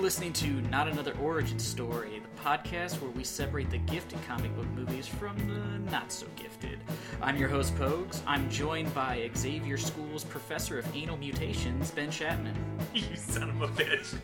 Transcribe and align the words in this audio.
listening 0.00 0.32
to 0.32 0.46
Not 0.70 0.88
Another 0.88 1.14
Origin 1.20 1.58
Story, 1.58 2.22
the 2.22 2.42
podcast 2.42 3.02
where 3.02 3.10
we 3.10 3.22
separate 3.22 3.68
the 3.68 3.76
gifted 3.78 4.18
comic 4.26 4.54
book 4.56 4.66
movies 4.74 5.06
from 5.06 5.36
the 5.46 5.90
not 5.90 6.10
so 6.10 6.26
gifted. 6.36 6.78
I'm 7.20 7.36
your 7.36 7.50
host, 7.50 7.76
Pogues. 7.76 8.22
I'm 8.26 8.48
joined 8.48 8.94
by 8.94 9.30
Xavier 9.36 9.76
School's 9.76 10.24
professor 10.24 10.78
of 10.78 10.96
anal 10.96 11.18
mutations, 11.18 11.90
Ben 11.90 12.10
Chapman. 12.10 12.54
you 12.94 13.14
son 13.14 13.50
of 13.50 13.60
a 13.60 13.68
bitch. 13.68 14.14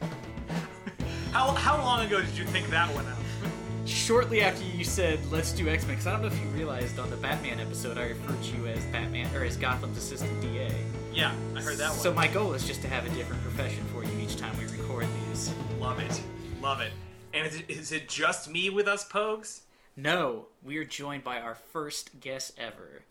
how, 1.32 1.50
how 1.52 1.76
long 1.76 2.06
ago 2.06 2.22
did 2.22 2.38
you 2.38 2.46
think 2.46 2.70
that 2.70 2.88
one 2.94 3.06
out? 3.06 3.18
Shortly 3.84 4.40
after 4.40 4.64
you 4.64 4.82
said 4.82 5.20
let's 5.30 5.52
do 5.52 5.68
X 5.68 5.84
Men, 5.86 5.96
because 5.96 6.06
I 6.06 6.12
don't 6.12 6.22
know 6.22 6.28
if 6.28 6.40
you 6.40 6.48
realized 6.48 6.98
on 6.98 7.10
the 7.10 7.16
Batman 7.16 7.60
episode 7.60 7.98
I 7.98 8.06
referred 8.06 8.42
to 8.42 8.56
you 8.56 8.66
as 8.66 8.82
Batman 8.86 9.34
or 9.36 9.44
as 9.44 9.58
Gotham's 9.58 9.98
assistant 9.98 10.40
DA. 10.40 10.72
Yeah, 11.12 11.34
I 11.54 11.60
heard 11.60 11.76
that 11.78 11.90
one. 11.90 11.98
So 11.98 12.12
my 12.12 12.28
goal 12.28 12.54
is 12.54 12.66
just 12.66 12.82
to 12.82 12.88
have 12.88 13.06
a 13.06 13.10
different 13.10 13.42
profession 13.42 13.84
for 13.92 14.04
you 14.04 14.10
each 14.18 14.36
time 14.36 14.56
we 14.58 14.65
record 15.36 15.48
these. 15.70 15.80
Love 15.80 15.98
it. 16.00 16.22
Love 16.62 16.80
it. 16.80 16.92
And 17.34 17.46
is 17.46 17.56
it, 17.60 17.70
is 17.70 17.92
it 17.92 18.08
just 18.08 18.50
me 18.50 18.70
with 18.70 18.88
us, 18.88 19.06
Pogues? 19.08 19.60
No, 19.96 20.46
we 20.62 20.76
are 20.78 20.84
joined 20.84 21.24
by 21.24 21.40
our 21.40 21.54
first 21.54 22.20
guest 22.20 22.52
ever. 22.58 23.02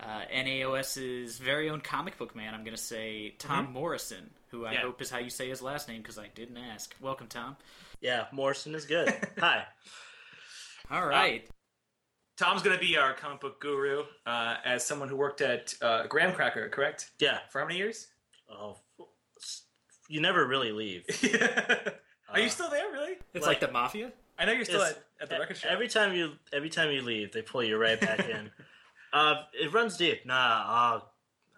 Uh, 0.00 0.22
NAOS's 0.34 1.38
very 1.38 1.70
own 1.70 1.80
comic 1.80 2.18
book 2.18 2.34
man, 2.34 2.54
I'm 2.54 2.64
going 2.64 2.76
to 2.76 2.82
say 2.82 3.34
Tom 3.38 3.72
Morrison, 3.72 4.30
who 4.48 4.64
I 4.66 4.72
Yeah. 4.72 4.80
hope 4.82 5.00
is 5.00 5.10
how 5.10 5.18
you 5.18 5.30
say 5.30 5.48
his 5.48 5.62
last 5.62 5.88
name 5.88 6.02
because 6.02 6.18
I 6.18 6.26
didn't 6.34 6.56
ask. 6.56 6.94
Welcome, 7.00 7.28
Tom. 7.28 7.56
Yeah, 8.00 8.24
Morrison 8.32 8.74
is 8.74 8.84
good. 8.84 9.14
Hi. 9.38 9.64
All 10.90 11.06
right. 11.06 11.46
Tom's 12.36 12.62
going 12.62 12.76
to 12.76 12.84
be 12.84 12.96
our 12.96 13.12
comic 13.14 13.40
book 13.40 13.60
guru 13.60 14.02
uh, 14.26 14.56
as 14.64 14.84
someone 14.84 15.08
who 15.08 15.16
worked 15.16 15.40
at 15.40 15.72
uh, 15.80 16.06
Graham 16.08 16.32
Cracker, 16.34 16.68
correct? 16.70 17.10
Yeah. 17.20 17.38
For 17.50 17.60
how 17.60 17.66
many 17.66 17.78
years? 17.78 18.08
Oh, 18.50 18.78
you 20.12 20.20
never 20.20 20.46
really 20.46 20.72
leave. 20.72 21.04
Are 22.28 22.38
you 22.40 22.48
still 22.48 22.70
there, 22.70 22.90
really? 22.92 23.14
it's 23.34 23.46
like- 23.46 23.60
like, 23.60 23.60
the 23.60 23.72
mafia. 23.72 24.12
I 24.38 24.44
know 24.44 24.52
you're 24.52 24.64
still 24.64 24.82
at, 24.82 24.98
at 25.20 25.28
the 25.30 25.38
record 25.38 25.56
shop. 25.56 25.70
Every 25.70 25.88
time 25.88 26.14
you 26.14 26.32
every 26.52 26.70
time 26.70 26.90
you 26.90 27.02
leave, 27.02 27.32
they 27.32 27.42
pull 27.42 27.62
you 27.62 27.76
right 27.76 28.00
back 28.00 28.28
in. 28.28 28.50
Uh, 29.14 29.42
it 29.52 29.70
runs 29.74 29.98
deep. 29.98 30.24
Nah, 30.24 30.34
uh, 30.34 31.00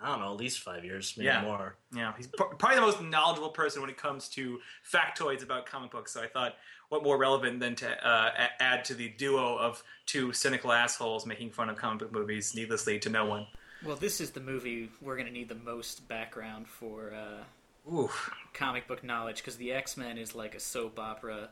I 0.03 0.09
don't 0.09 0.19
know, 0.19 0.33
at 0.33 0.37
least 0.41 0.59
five 0.59 0.85
years, 0.85 1.15
maybe 1.17 1.27
Yeah. 1.27 1.43
more. 1.43 1.77
Yeah, 1.95 2.13
he's 2.17 2.27
probably 2.27 2.75
the 2.75 2.81
most 2.81 3.01
knowledgeable 3.01 3.51
person 3.51 3.81
when 3.81 3.89
it 3.91 3.97
comes 3.97 4.29
to 4.31 4.59
factoids 4.93 5.45
about 5.45 5.65
comic 5.65 5.93
books. 5.93 6.13
So 6.13 6.21
I 6.21 6.27
thought, 6.27 6.57
what 6.89 7.05
more 7.05 7.17
relevant 7.17 7.61
than 7.61 7.77
to 7.77 7.89
uh, 8.05 8.49
add 8.59 8.85
to 8.87 8.95
the 8.95 9.09
duo 9.11 9.57
of 9.57 9.85
two 10.05 10.33
cynical 10.33 10.73
assholes 10.73 11.27
making 11.27 11.53
fun 11.53 11.69
of 11.71 11.77
comic 11.77 12.01
book 12.01 12.13
movies 12.13 12.57
needlessly 12.57 12.99
to 12.99 13.09
no 13.09 13.25
one. 13.25 13.47
Well, 13.85 13.95
this 13.95 14.21
is 14.21 14.33
the 14.33 14.41
movie 14.41 14.89
we're 15.01 15.15
going 15.15 15.29
to 15.29 15.33
need 15.33 15.49
the 15.49 15.55
most 15.55 16.09
background 16.09 16.67
for 16.67 17.13
uh, 17.15 17.45
Ooh, 17.93 18.11
comic 18.53 18.87
book 18.89 19.05
knowledge 19.05 19.37
because 19.39 19.57
the 19.57 19.73
X 19.73 19.97
Men 19.97 20.19
is 20.19 20.35
like 20.35 20.55
a 20.55 20.61
soap 20.61 20.99
opera. 20.99 21.51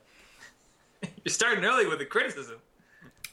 you're 1.25 1.33
starting 1.33 1.65
early 1.65 1.87
with 1.87 1.99
the 1.99 2.07
criticism. 2.07 2.57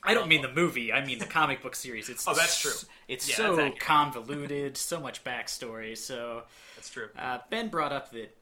I 0.03 0.13
don't 0.13 0.29
mean 0.29 0.41
the 0.41 0.51
movie. 0.51 0.93
I 0.93 1.05
mean 1.05 1.19
the 1.19 1.25
comic 1.25 1.61
book 1.61 1.75
series. 1.75 2.09
It's 2.09 2.25
Oh, 2.27 2.33
that's 2.33 2.59
true. 2.59 2.71
It's 3.07 3.27
Yeah, 3.29 3.35
so 3.35 3.71
convoluted, 3.79 4.77
so 4.77 4.99
much 4.99 5.23
backstory. 5.23 5.97
So 5.97 6.43
That's 6.75 6.89
true. 6.89 7.09
uh, 7.17 7.39
Ben 7.49 7.67
brought 7.67 7.91
up 7.91 8.11
that 8.11 8.35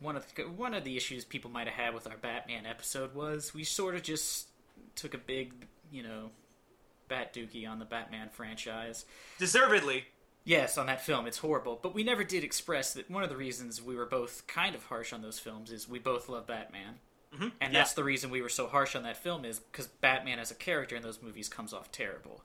one 0.00 0.16
of 0.16 0.26
the, 0.34 0.42
one 0.44 0.74
of 0.74 0.84
the 0.84 0.96
issues 0.96 1.24
people 1.24 1.50
might 1.50 1.66
have 1.68 1.76
had 1.76 1.94
with 1.94 2.06
our 2.06 2.16
Batman 2.16 2.64
episode 2.66 3.14
was 3.14 3.52
we 3.54 3.62
sort 3.62 3.94
of 3.94 4.02
just 4.02 4.48
took 4.96 5.12
a 5.14 5.18
big, 5.18 5.52
you 5.90 6.02
know, 6.02 6.30
bat 7.08 7.34
dookie 7.34 7.68
on 7.68 7.78
the 7.78 7.84
Batman 7.84 8.28
franchise. 8.30 9.04
Deservedly. 9.38 10.06
Yes, 10.44 10.76
on 10.76 10.86
that 10.86 11.00
film, 11.00 11.26
it's 11.26 11.38
horrible. 11.38 11.78
But 11.80 11.94
we 11.94 12.02
never 12.02 12.24
did 12.24 12.42
express 12.42 12.92
that 12.94 13.10
one 13.10 13.22
of 13.22 13.28
the 13.28 13.36
reasons 13.36 13.80
we 13.80 13.94
were 13.94 14.06
both 14.06 14.46
kind 14.46 14.74
of 14.74 14.84
harsh 14.84 15.12
on 15.12 15.22
those 15.22 15.38
films 15.38 15.70
is 15.70 15.88
we 15.88 15.98
both 15.98 16.28
love 16.28 16.46
Batman. 16.46 16.94
Mm-hmm. 17.34 17.48
And 17.60 17.72
Yeah. 17.72 17.80
that's 17.80 17.94
the 17.94 18.04
reason 18.04 18.30
we 18.30 18.42
were 18.42 18.48
so 18.48 18.66
harsh 18.66 18.96
on 18.96 19.04
that 19.04 19.16
film 19.16 19.44
is 19.44 19.60
because 19.60 19.86
Batman 19.86 20.38
as 20.38 20.50
a 20.50 20.54
character 20.54 20.96
in 20.96 21.02
those 21.02 21.22
movies 21.22 21.48
comes 21.48 21.72
off 21.72 21.92
terrible. 21.92 22.42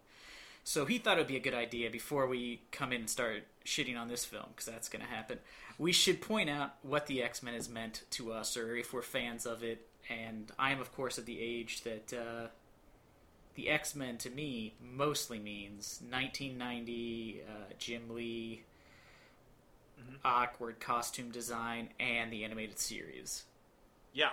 So 0.64 0.86
he 0.86 0.98
thought 0.98 1.18
it 1.18 1.22
would 1.22 1.28
be 1.28 1.38
a 1.38 1.42
good 1.42 1.54
idea 1.54 1.90
before 1.90 2.28
we 2.28 2.62
come 2.72 2.92
in 2.92 3.02
and 3.02 3.10
start 3.10 3.44
shitting 3.66 3.98
on 3.98 4.10
this 4.10 4.26
film, 4.26 4.46
because 4.50 4.66
that's 4.66 4.90
going 4.90 5.02
to 5.04 5.10
happen. 5.10 5.40
We 5.78 5.92
should 5.94 6.22
point 6.22 6.50
out 6.50 6.76
what 6.82 7.08
the 7.08 7.24
X 7.24 7.42
Men 7.42 7.54
has 7.54 7.70
meant 7.70 8.04
to 8.12 8.32
us, 8.34 8.58
or 8.58 8.76
if 8.76 8.94
we're 8.94 9.02
fans 9.02 9.46
of 9.46 9.64
it. 9.64 9.88
And 10.10 10.52
I 10.60 10.72
am, 10.72 10.80
of 10.82 10.94
course, 10.94 11.18
at 11.18 11.26
the 11.26 11.40
age 11.40 11.82
that 11.82 12.14
uh, 12.14 12.48
the 13.58 13.70
X 13.70 13.96
Men 13.96 14.18
to 14.20 14.30
me 14.30 14.76
mostly 14.80 15.40
means 15.40 16.00
1990 16.10 17.42
uh, 17.42 17.74
Jim 17.80 18.04
Lee, 18.10 18.64
awkward 20.24 20.80
costume 20.80 21.32
design, 21.32 21.90
and 22.00 22.32
the 22.32 22.46
animated 22.46 22.80
series. 22.80 23.44
Yeah, 24.14 24.30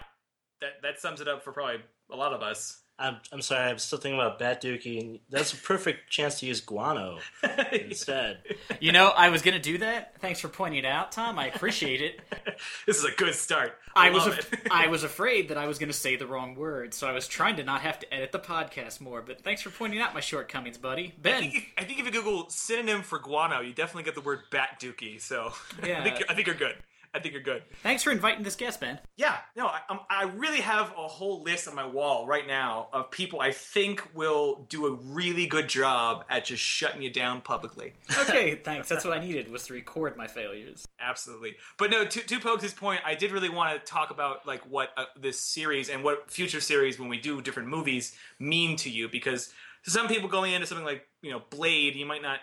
that 0.61 0.83
that 0.83 1.01
sums 1.01 1.23
it 1.23 1.27
up 1.27 1.43
for 1.43 1.53
probably 1.53 1.81
a 2.13 2.17
lot 2.17 2.35
of 2.35 2.43
us. 2.43 2.83
I'm, 2.97 3.17
I'm 3.33 3.43
sorry, 3.43 3.69
I'm 3.71 3.79
still 3.79 3.99
thinking 3.99 4.21
about 4.21 4.39
Bat 4.39 4.63
Dookie, 4.63 5.01
and 5.01 5.19
that's 5.29 5.53
a 5.53 5.57
perfect 5.57 6.11
chance 6.11 6.39
to 6.41 6.47
use 6.47 6.61
guano 6.61 7.19
instead. 7.73 8.39
You 8.81 8.93
know, 8.93 9.09
I 9.09 9.31
was 9.31 9.43
going 9.43 9.55
to 9.55 9.61
do 9.61 9.79
that. 9.79 10.21
Thanks 10.21 10.39
for 10.39 10.49
pointing 10.49 10.79
it 10.79 10.87
out, 10.87 11.11
Tom. 11.11 11.37
I 11.39 11.49
appreciate 11.49 12.01
it. 12.01 12.21
this 12.87 12.99
is 12.99 13.05
a 13.05 13.11
good 13.11 13.35
start. 13.35 13.73
I 13.97 14.11
was 14.11 14.25
love 14.27 14.39
af- 14.39 14.53
it. 14.53 14.61
I 14.71 14.87
was 14.87 15.03
afraid 15.03 15.49
that 15.49 15.59
I 15.59 15.67
was 15.67 15.79
going 15.79 15.91
to 15.91 15.97
say 15.97 16.15
the 16.15 16.27
wrong 16.27 16.55
word, 16.55 16.95
so 16.95 17.09
I 17.09 17.13
was 17.13 17.27
trying 17.27 17.57
to 17.57 17.65
not 17.65 17.81
have 17.81 17.99
to 18.01 18.15
edit 18.15 18.31
the 18.31 18.39
podcast 18.39 19.01
more. 19.01 19.23
But 19.23 19.43
thanks 19.43 19.63
for 19.63 19.71
pointing 19.71 20.01
out 20.01 20.15
my 20.15 20.21
shortcomings, 20.21 20.79
buddy. 20.79 21.07
I 21.19 21.21
Ben, 21.21 21.41
think, 21.51 21.73
I 21.77 21.83
think 21.85 21.99
if 21.99 22.07
you 22.07 22.13
Google 22.13 22.49
synonym 22.49 23.03
for 23.03 23.19
guano, 23.19 23.61
you 23.61 23.73
definitely 23.73 24.05
get 24.05 24.15
the 24.15 24.21
word 24.21 24.41
bat 24.53 24.81
dookie. 24.81 25.21
So 25.21 25.53
Yeah. 25.85 26.01
I, 26.01 26.05
think, 26.05 26.25
I 26.29 26.35
think 26.35 26.47
you're 26.47 26.57
good. 26.57 26.77
I 27.15 27.21
think 27.21 27.33
you're 27.33 27.43
good. 27.43 27.63
thanks 27.83 28.03
for 28.03 28.11
inviting 28.11 28.43
this 28.43 28.57
guest, 28.57 28.81
Ben. 28.81 28.99
Yeah, 29.17 29.37
no, 29.57 29.67
I, 29.69 29.81
um, 29.89 30.01
I 30.11 30.25
really 30.25 30.61
have 30.61 30.93
a 30.99 31.07
whole 31.07 31.43
list 31.43 31.69
on 31.69 31.75
my 31.77 31.87
wall 31.87 32.27
right 32.27 32.47
now 32.47 32.89
of 32.93 33.11
people 33.13 33.41
I 33.41 33.53
think 33.53 34.03
will 34.15 34.67
do 34.69 34.87
a 34.87 34.93
really 34.93 35.47
good 35.47 35.69
job 35.69 36.25
at 36.29 36.45
just 36.45 36.63
shutting 36.63 37.03
you 37.03 37.11
down 37.11 37.41
publicly. 37.41 37.93
Okay, 38.25 38.55
thanks. 38.55 38.89
That's 38.89 39.05
what 39.05 39.17
I 39.17 39.21
needed 39.21 39.51
was 39.51 39.67
to 39.67 39.75
record 39.75 40.17
my 40.17 40.27
failures. 40.27 40.87
Absolutely, 40.99 41.57
but 41.79 41.91
no. 41.91 42.07
To, 42.07 42.21
to 42.21 42.41
Pokes' 42.41 42.73
point, 42.73 43.03
I 43.05 43.15
did 43.15 43.33
really 43.33 43.51
want 43.51 43.79
to 43.79 43.85
talk 43.85 44.11
about 44.11 44.47
like 44.47 44.63
what 44.71 44.91
uh, 44.97 45.05
this 45.21 45.39
series 45.39 45.91
and 45.91 46.03
what 46.03 46.31
future 46.31 46.61
series 46.61 46.99
when 46.99 47.11
we 47.11 47.19
do 47.19 47.43
different 47.43 47.69
movies 47.69 48.17
mean 48.39 48.77
to 48.77 48.89
you 48.89 49.09
because 49.11 49.53
some 49.83 50.09
people 50.09 50.29
going 50.29 50.53
into 50.55 50.67
something 50.67 50.87
like 50.87 51.07
you 51.23 51.31
know 51.31 51.43
Blade, 51.51 51.95
you 51.95 52.07
might 52.07 52.23
not. 52.23 52.39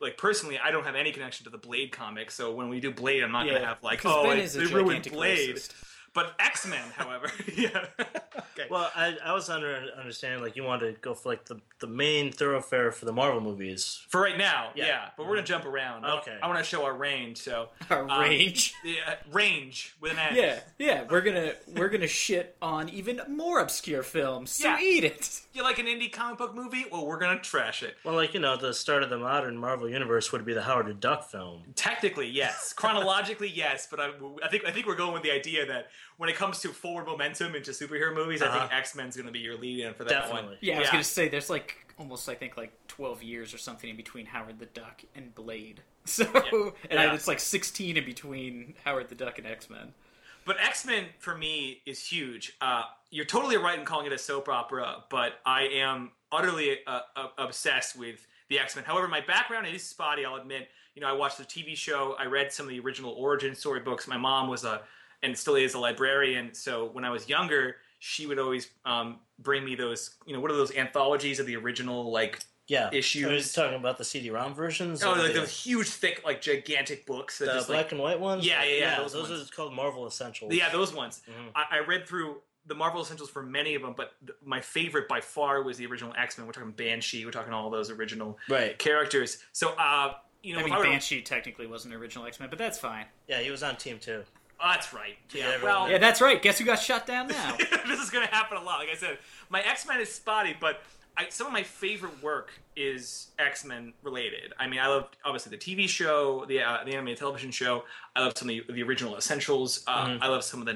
Like 0.00 0.18
personally, 0.18 0.58
I 0.58 0.70
don't 0.70 0.84
have 0.84 0.94
any 0.94 1.12
connection 1.12 1.44
to 1.44 1.50
the 1.50 1.58
Blade 1.58 1.90
comic, 1.92 2.30
so 2.30 2.52
when 2.52 2.68
we 2.68 2.80
do 2.80 2.90
Blade, 2.92 3.22
I'm 3.22 3.32
not 3.32 3.46
Yeah, 3.46 3.54
gonna 3.54 3.66
have 3.66 3.82
like, 3.82 4.04
oh, 4.04 4.24
Ben 4.24 4.38
it, 4.38 4.50
they 4.50 4.66
ruined 4.66 5.10
Blade. 5.10 5.56
racist. 5.56 5.72
But 6.16 6.34
X 6.40 6.66
Men, 6.66 6.80
however, 6.96 7.30
yeah. 7.54 7.84
okay. 8.00 8.68
Well, 8.70 8.90
I, 8.96 9.18
I 9.22 9.34
was 9.34 9.50
under 9.50 9.82
understanding 9.98 10.42
like 10.42 10.56
you 10.56 10.64
wanted 10.64 10.94
to 10.94 11.00
go 11.02 11.12
for 11.12 11.28
like 11.28 11.44
the, 11.44 11.60
the 11.78 11.86
main 11.86 12.32
thoroughfare 12.32 12.90
for 12.90 13.04
the 13.04 13.12
Marvel 13.12 13.42
movies. 13.42 14.02
For 14.08 14.22
right 14.22 14.38
now, 14.38 14.70
yeah. 14.74 14.86
Yeah. 14.86 15.08
But 15.14 15.26
we're 15.26 15.34
gonna 15.34 15.46
jump 15.46 15.66
around. 15.66 16.06
Okay. 16.06 16.38
I, 16.42 16.46
want 16.48 16.58
to 16.58 16.64
show 16.64 16.86
our 16.86 16.96
range. 16.96 17.36
So 17.36 17.68
Our 17.90 18.08
um, 18.08 18.18
range. 18.18 18.72
yeah, 18.82 19.16
range 19.30 19.94
with 20.00 20.12
an 20.12 20.18
N. 20.18 20.36
Yeah, 20.36 20.60
yeah, 20.78 21.04
we're 21.10 21.20
gonna 21.20 21.52
we're 21.76 21.90
gonna 21.90 22.06
shit 22.06 22.56
on 22.62 22.88
even 22.88 23.20
more 23.28 23.60
obscure 23.60 24.02
films. 24.02 24.52
So 24.52 24.68
Yeah. 24.68 24.78
eat 24.80 25.04
it. 25.04 25.42
You 25.52 25.62
like 25.62 25.78
an 25.78 25.84
indie 25.84 26.10
comic 26.10 26.38
book 26.38 26.54
movie? 26.54 26.86
Well, 26.90 27.06
we're 27.06 27.18
gonna 27.18 27.40
trash 27.40 27.82
it. 27.82 27.98
Well, 28.04 28.14
like 28.14 28.32
you 28.32 28.40
know, 28.40 28.56
the 28.56 28.72
start 28.72 29.02
of 29.02 29.10
the 29.10 29.18
modern 29.18 29.58
Marvel 29.58 29.86
universe 29.86 30.32
would 30.32 30.46
be 30.46 30.54
the 30.54 30.62
Howard 30.62 30.86
the 30.86 30.94
Duck 30.94 31.28
film. 31.28 31.62
Technically, 31.74 32.28
yes. 32.28 32.72
Chronologically, 32.72 33.50
yes. 33.50 33.86
But 33.90 34.00
I, 34.00 34.10
I 34.42 34.48
think 34.48 34.64
I 34.64 34.70
think 34.70 34.86
we're 34.86 34.96
going 34.96 35.12
with 35.12 35.22
the 35.22 35.30
idea 35.30 35.66
that 35.66 35.88
when 36.18 36.28
it 36.30 36.36
comes 36.36 36.60
to 36.60 36.68
forward 36.68 37.06
momentum 37.06 37.54
into 37.54 37.70
superhero 37.72 38.14
movies, 38.14 38.42
I 38.42 38.50
think 38.50 38.62
Uh-huh. 38.64 38.76
X 38.76 38.94
Men's 38.94 39.16
gonna 39.16 39.30
be 39.32 39.40
your 39.40 39.56
lead 39.56 39.80
in 39.80 39.94
for 39.94 40.04
that 40.04 40.28
one. 40.30 40.36
Definitely. 40.44 40.58
Yeah, 40.62 40.76
I 40.76 40.80
was 40.80 40.90
gonna 40.90 41.04
say 41.04 41.28
there's 41.28 41.50
like 41.50 41.76
almost 41.98 42.28
I 42.28 42.34
think 42.34 42.56
like 42.56 42.72
12 42.88 43.22
years 43.22 43.52
or 43.54 43.58
something 43.58 43.88
in 43.90 43.96
between 43.96 44.26
Howard 44.26 44.58
the 44.58 44.66
Duck 44.66 45.02
and 45.14 45.34
Blade. 45.34 45.82
So 46.06 46.24
and 46.34 46.72
Yeah. 46.92 47.14
it's 47.14 47.26
like 47.26 47.40
16 47.40 47.96
in 47.96 48.04
between 48.04 48.74
Howard 48.84 49.08
the 49.08 49.14
Duck 49.16 49.38
and 49.38 49.46
X 49.46 49.68
Men. 49.68 49.92
But 50.44 50.56
X 50.60 50.86
Men 50.86 51.06
for 51.18 51.36
me 51.36 51.82
is 51.84 52.06
huge. 52.06 52.56
Uh, 52.60 52.84
you're 53.10 53.24
totally 53.24 53.56
right 53.56 53.76
in 53.78 53.84
calling 53.84 54.06
it 54.06 54.12
a 54.12 54.18
soap 54.18 54.48
opera, 54.48 55.02
but 55.10 55.34
I 55.44 55.62
am 55.62 56.12
utterly 56.30 56.78
uh, 56.86 57.00
uh, 57.16 57.26
obsessed 57.38 57.96
with 57.98 58.24
the 58.48 58.58
X 58.60 58.76
Men. 58.76 58.84
However, 58.84 59.08
my 59.08 59.20
background 59.20 59.66
is 59.66 59.82
spotty. 59.82 60.24
I'll 60.24 60.36
admit. 60.36 60.68
You 60.94 61.02
know, 61.02 61.08
I 61.08 61.12
watched 61.12 61.38
the 61.38 61.44
TV 61.44 61.76
show. 61.76 62.14
I 62.18 62.26
read 62.26 62.52
some 62.52 62.64
of 62.66 62.70
the 62.70 62.78
original 62.80 63.10
origin 63.12 63.54
story 63.56 63.80
books. 63.80 64.06
My 64.06 64.16
mom 64.16 64.48
was 64.48 64.64
a 64.64 64.82
and 65.26 65.36
still 65.36 65.56
is 65.56 65.74
a 65.74 65.78
librarian. 65.78 66.54
So 66.54 66.86
when 66.92 67.04
I 67.04 67.10
was 67.10 67.28
younger, 67.28 67.76
she 67.98 68.26
would 68.26 68.38
always 68.38 68.70
um, 68.84 69.18
bring 69.38 69.64
me 69.64 69.74
those. 69.74 70.10
You 70.26 70.34
know, 70.34 70.40
what 70.40 70.50
are 70.50 70.56
those 70.56 70.74
anthologies 70.74 71.40
of 71.40 71.46
the 71.46 71.56
original 71.56 72.10
like 72.10 72.40
Yeah, 72.68 72.88
Issues. 72.92 73.26
I 73.26 73.32
was 73.32 73.52
talking 73.52 73.76
about 73.76 73.98
the 73.98 74.04
CD-ROM 74.04 74.54
versions. 74.54 75.02
oh 75.02 75.12
like 75.12 75.32
the, 75.32 75.40
those 75.40 75.56
huge 75.64 75.88
thick 75.88 76.22
like 76.24 76.40
gigantic 76.40 77.04
books 77.06 77.38
that 77.38 77.46
the 77.46 77.52
just 77.54 77.68
black 77.68 77.84
like 77.86 77.92
and 77.92 78.00
white 78.00 78.20
ones. 78.20 78.46
Yeah, 78.46 78.62
yeah, 78.64 78.78
yeah, 78.78 78.98
those, 78.98 79.12
those 79.12 79.30
are 79.30 79.34
ones. 79.34 79.50
called 79.50 79.72
Marvel 79.74 80.06
Essentials. 80.06 80.52
Yeah, 80.54 80.70
those 80.70 80.94
ones. 80.94 81.22
Mhm. 81.28 81.50
I, 81.54 81.78
I 81.78 81.78
read 81.80 82.06
through 82.06 82.36
the 82.66 82.74
Marvel 82.74 83.00
Essentials 83.00 83.30
for 83.30 83.42
many 83.42 83.74
of 83.76 83.82
them, 83.82 83.94
but 83.96 84.12
th- 84.26 84.36
my 84.44 84.60
favorite 84.60 85.06
by 85.08 85.20
far 85.20 85.62
was 85.62 85.76
the 85.78 85.86
original 85.86 86.12
X 86.18 86.36
Men. 86.36 86.46
We're 86.46 86.52
talking 86.52 86.72
Banshee. 86.72 87.24
We're 87.24 87.30
talking 87.30 87.52
all 87.52 87.70
those 87.70 87.90
original 87.90 88.38
right. 88.48 88.76
characters. 88.78 89.38
So, 89.52 89.68
uh, 89.78 90.14
you 90.42 90.54
know, 90.54 90.60
I 90.60 90.64
mean, 90.64 90.72
I 90.72 90.82
Banshee 90.82 91.22
technically 91.22 91.66
wasn't 91.66 91.94
original 91.94 92.26
X 92.26 92.40
Men, 92.40 92.48
but 92.50 92.58
that's 92.58 92.78
fine. 92.78 93.06
Yeah, 93.28 93.40
he 93.40 93.50
was 93.50 93.62
on 93.62 93.76
Team 93.76 93.98
Two. 94.00 94.24
Oh, 94.60 94.70
that's 94.72 94.92
right. 94.92 95.16
Yeah. 95.34 95.50
Yeah, 95.58 95.62
well, 95.62 95.90
Yeah, 95.90 95.98
that's 95.98 96.20
right. 96.20 96.40
Guess 96.40 96.58
who 96.58 96.64
got 96.64 96.78
shut 96.80 97.06
down 97.06 97.26
now? 97.28 97.56
this 97.86 98.00
is 98.00 98.10
going 98.10 98.26
to 98.26 98.32
happen 98.34 98.56
a 98.56 98.62
lot. 98.62 98.78
Like 98.78 98.88
I 98.90 98.94
said, 98.96 99.18
my 99.50 99.60
X 99.62 99.86
Men 99.86 100.00
is 100.00 100.10
spotty, 100.12 100.56
but 100.58 100.80
I, 101.18 101.28
some 101.30 101.46
of 101.46 101.52
my 101.52 101.62
favorite 101.62 102.22
work 102.22 102.52
is 102.76 103.28
X 103.38 103.64
Men 103.64 103.92
related. 104.02 104.52
I 104.58 104.66
mean, 104.66 104.80
I 104.80 104.86
love 104.88 105.08
obviously 105.24 105.50
the 105.56 105.58
TV 105.58 105.88
show, 105.88 106.44
the 106.46 106.62
uh, 106.62 106.84
the 106.84 106.92
animated 106.92 107.18
television 107.18 107.50
show. 107.50 107.84
I 108.14 108.20
love 108.22 108.32
some 108.36 108.48
of 108.50 108.54
the, 108.66 108.72
the 108.72 108.82
original 108.82 109.16
Essentials. 109.16 109.82
Uh, 109.86 110.18
I 110.20 110.28
love 110.28 110.42
some 110.44 110.60
of 110.60 110.66
the 110.66 110.72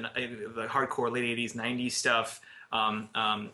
the 0.55 0.67
hardcore 0.67 1.11
late 1.11 1.37
'80s, 1.37 1.53
'90s 1.55 1.91
stuff. 1.93 2.41
Um, 2.71 3.09
um, 3.15 3.49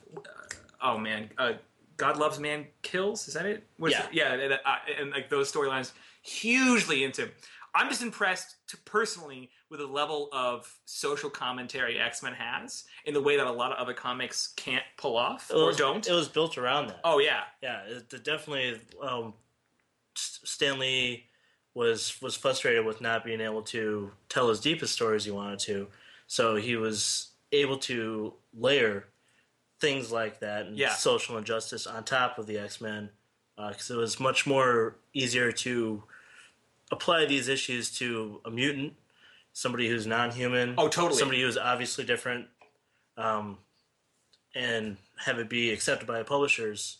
oh 0.82 0.98
man, 0.98 1.30
uh, 1.38 1.54
God 1.98 2.18
loves 2.18 2.40
man 2.40 2.68
kills. 2.84 3.28
Is 3.28 3.34
that 3.34 3.46
it? 3.46 3.64
What 3.78 3.92
is 3.92 3.98
Yeah. 3.98 4.06
it? 4.06 4.14
yeah, 4.14 4.34
and, 4.46 4.54
uh, 4.54 4.58
and 5.00 5.12
like 5.12 5.30
those 5.30 5.52
storylines, 5.52 5.92
hugely 6.22 7.04
into. 7.04 7.30
I'm 7.78 7.90
just 7.90 8.02
impressed 8.02 8.56
to 8.70 8.78
personally 8.78 9.52
with 9.70 9.80
the 9.80 9.86
level 9.88 10.30
of 10.32 10.74
social 10.86 11.30
commentary 11.30 12.00
X 12.00 12.24
Men 12.24 12.34
has 12.34 12.86
in 13.06 13.14
the 13.14 13.22
way 13.22 13.38
that 13.38 13.46
a 13.46 13.52
lot 13.52 13.72
of 13.72 13.78
other 13.78 13.94
comics 13.94 14.54
can't 14.56 14.84
pull 14.98 15.16
off 15.16 15.52
or 15.54 15.72
don't. 15.74 16.08
It 16.08 16.14
was 16.14 16.28
built 16.28 16.58
around 16.58 16.88
that. 16.88 17.00
oh 17.04 17.20
yeah, 17.20 17.42
Yeah, 17.62 17.82
it, 17.84 18.12
it 18.12 18.24
definitely. 18.24 18.80
Um, 19.02 19.34
Stan 20.16 20.80
Lee 20.80 21.26
was 21.76 22.20
was 22.22 22.36
frustrated 22.36 22.84
with 22.86 23.02
not 23.02 23.24
being 23.24 23.42
able 23.42 23.62
to 23.62 24.12
tell 24.30 24.50
his 24.50 24.60
deepest 24.60 24.94
stories 24.94 25.26
he 25.26 25.32
wanted 25.32 25.60
to, 25.60 25.88
so 26.26 26.56
he 26.56 26.76
was 26.76 27.30
able 27.52 27.78
to 27.78 28.34
layer 28.54 29.06
things 29.80 30.12
like 30.12 30.40
that 30.40 30.66
and 30.66 30.76
Yeah. 30.78 30.94
social 30.94 31.38
injustice 31.38 31.86
on 31.86 32.04
top 32.04 32.40
of 32.40 32.48
the 32.48 32.58
X 32.58 32.82
Men, 32.82 33.12
because 33.56 33.92
it 33.92 33.96
was 33.96 34.20
much 34.20 34.48
more 34.48 34.96
easier 35.14 35.52
to 35.52 36.04
apply 36.92 37.26
these 37.26 37.48
issues 37.48 37.92
to 38.00 38.42
a 38.46 38.52
mutant, 38.52 38.94
somebody 39.54 39.88
who's 39.88 40.08
non-human. 40.08 40.76
Oh, 40.78 40.88
totally. 40.88 41.20
Somebody 41.20 41.42
who's 41.42 41.58
obviously 41.58 42.04
different, 42.06 42.48
um, 43.18 43.58
and 44.56 44.98
have 45.18 45.40
it 45.40 45.50
be 45.50 45.72
accepted 45.72 46.08
by 46.08 46.24
publishers 46.24 46.98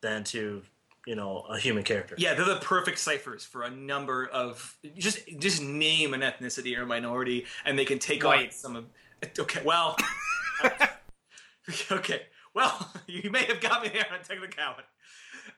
than 0.00 0.24
to 0.24 0.62
you 1.06 1.14
know 1.14 1.40
a 1.48 1.58
human 1.58 1.82
character. 1.84 2.14
yeah, 2.18 2.34
they're 2.34 2.44
the 2.44 2.56
perfect 2.56 2.98
ciphers 2.98 3.44
for 3.44 3.62
a 3.62 3.70
number 3.70 4.26
of 4.26 4.76
just 4.96 5.26
just 5.38 5.62
name 5.62 6.14
an 6.14 6.20
ethnicity 6.20 6.76
or 6.78 6.82
a 6.82 6.86
minority, 6.86 7.46
and 7.64 7.78
they 7.78 7.84
can 7.84 7.98
take 7.98 8.24
on 8.24 8.30
White. 8.36 8.54
some 8.54 8.76
of. 8.76 8.86
Okay, 9.38 9.62
well, 9.64 9.96
okay, 11.92 12.22
well, 12.54 12.92
you 13.06 13.30
may 13.30 13.44
have 13.44 13.60
got 13.60 13.82
me 13.82 13.88
there 13.88 14.06
on 14.12 14.22
technicality. 14.22 14.82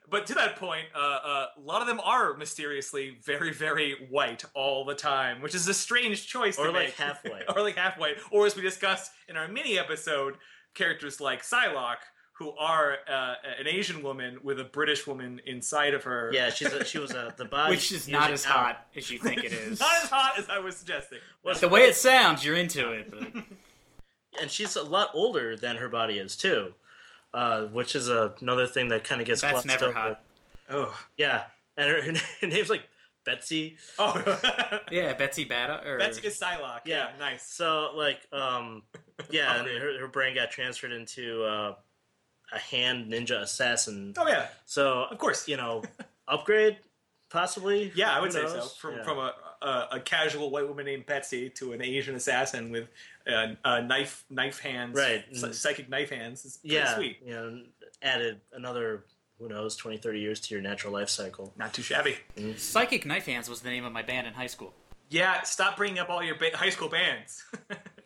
But 0.09 0.25
to 0.27 0.35
that 0.35 0.55
point, 0.55 0.85
uh, 0.95 0.99
uh, 0.99 1.45
a 1.57 1.59
lot 1.61 1.81
of 1.81 1.87
them 1.87 1.99
are 1.99 2.35
mysteriously 2.37 3.17
very, 3.23 3.51
very 3.53 4.07
white 4.09 4.45
all 4.53 4.85
the 4.85 4.95
time, 4.95 5.41
which 5.41 5.53
is 5.53 5.67
a 5.67 5.73
strange 5.73 6.27
choice 6.27 6.57
Or 6.57 6.67
to 6.67 6.71
like 6.71 6.85
make. 6.87 6.93
half 6.95 7.23
white. 7.25 7.43
or 7.55 7.61
like 7.61 7.75
half 7.75 7.99
white. 7.99 8.15
Or 8.31 8.45
as 8.45 8.55
we 8.55 8.61
discussed 8.61 9.11
in 9.27 9.35
our 9.35 9.47
mini 9.49 9.77
episode, 9.77 10.35
characters 10.73 11.19
like 11.19 11.43
Psylocke, 11.43 11.97
who 12.33 12.51
are 12.51 12.97
uh, 13.11 13.33
an 13.59 13.67
Asian 13.67 14.01
woman 14.03 14.37
with 14.43 14.59
a 14.59 14.63
British 14.63 15.07
woman 15.07 15.41
inside 15.45 15.93
of 15.93 16.03
her. 16.03 16.29
Yeah, 16.33 16.51
she's 16.51 16.71
a, 16.71 16.85
she 16.85 16.99
was 16.99 17.11
a 17.11 17.33
the 17.35 17.45
body, 17.45 17.71
Which 17.71 17.91
is 17.91 18.07
not 18.07 18.29
usually 18.29 18.33
as 18.35 18.45
out. 18.45 18.51
hot 18.53 18.87
as 18.95 19.11
you 19.11 19.17
think 19.19 19.43
it 19.43 19.51
is. 19.53 19.79
Not 19.79 19.91
as 20.03 20.09
hot 20.09 20.33
as 20.37 20.47
I 20.47 20.59
was 20.59 20.77
suggesting. 20.77 21.19
the 21.59 21.67
way 21.67 21.81
it 21.81 21.95
sounds, 21.95 22.45
you're 22.45 22.55
into 22.55 22.91
it. 22.91 23.09
But 23.11 23.43
and 24.41 24.49
she's 24.51 24.75
a 24.75 24.83
lot 24.83 25.09
older 25.13 25.57
than 25.57 25.77
her 25.77 25.89
body 25.89 26.19
is 26.19 26.37
too, 26.37 26.73
uh, 27.33 27.63
which 27.65 27.95
is 27.95 28.09
a, 28.09 28.33
another 28.41 28.67
thing 28.67 28.87
that 28.89 29.03
kind 29.03 29.21
of 29.21 29.27
gets 29.27 29.41
That's 29.41 29.51
glossed 29.51 29.67
never 29.67 29.85
over. 29.85 29.93
hot. 29.93 30.23
Oh. 30.69 30.99
Yeah, 31.17 31.43
and 31.77 31.89
her, 31.89 32.01
her 32.41 32.47
name's 32.47 32.69
like 32.69 32.83
Betsy. 33.25 33.77
Oh. 33.99 34.13
yeah, 34.91 35.13
Betsy 35.13 35.45
Braddock 35.45 35.85
or 35.85 35.97
Betsy 35.97 36.27
is 36.27 36.39
Psylocke. 36.39 36.81
Yeah, 36.85 37.09
Yeah. 37.09 37.09
nice. 37.19 37.43
So 37.45 37.91
like, 37.95 38.19
um, 38.31 38.83
yeah, 39.29 39.59
and 39.59 39.67
her, 39.81 39.99
her 39.99 40.07
brain 40.07 40.35
got 40.35 40.51
transferred 40.51 40.91
into 40.93 41.43
uh, 41.43 41.75
a 42.53 42.59
hand 42.59 43.11
ninja 43.11 43.41
assassin. 43.41 44.13
Oh, 44.17 44.27
yeah. 44.27 44.47
So 44.65 45.03
Of 45.11 45.17
course. 45.17 45.47
you 45.47 45.57
know, 45.57 45.83
upgrade 46.27 46.77
possibly. 47.29 47.91
Yeah, 47.95 48.11
I 48.15 48.21
would 48.21 48.33
Who 48.33 48.47
say 48.47 48.47
so. 48.47 48.61
From 48.61 48.95
Yeah. 48.95 49.03
from 49.03 49.17
a, 49.19 49.33
a 49.61 49.87
a 49.93 49.99
casual 49.99 50.49
white 50.51 50.67
woman 50.67 50.85
named 50.85 51.05
Betsy 51.05 51.49
to 51.51 51.73
an 51.73 51.81
Asian 51.81 52.15
assassin 52.15 52.71
with 52.71 52.87
uh, 53.31 53.47
uh, 53.63 53.79
knife 53.81 54.23
knife 54.29 54.59
hands, 54.59 54.95
Right. 54.97 55.23
psychic 55.53 55.89
knife 55.89 56.09
hands. 56.09 56.45
It's 56.45 56.57
pretty 56.57 56.75
yeah, 56.75 56.95
sweet. 56.95 57.17
you 57.25 57.33
know, 57.33 57.63
added 58.01 58.41
another 58.53 59.05
who 59.39 59.47
knows 59.47 59.75
20, 59.75 59.97
30 59.97 60.19
years 60.19 60.39
to 60.39 60.53
your 60.55 60.63
natural 60.63 60.91
life 60.93 61.09
cycle. 61.09 61.53
Not 61.57 61.71
too 61.73 61.83
shabby. 61.83 62.17
Psychic 62.57 63.05
Knife 63.05 63.27
Hands 63.27 63.47
was 63.47 63.61
the 63.61 63.69
name 63.69 63.85
of 63.85 63.93
my 63.93 64.01
band 64.01 64.25
in 64.25 64.33
high 64.33 64.47
school. 64.47 64.73
Yeah, 65.09 65.43
stop 65.43 65.77
bringing 65.77 65.99
up 65.99 66.09
all 66.09 66.23
your 66.23 66.35
ba- 66.35 66.55
high 66.55 66.69
school 66.71 66.89
bands. 66.89 67.45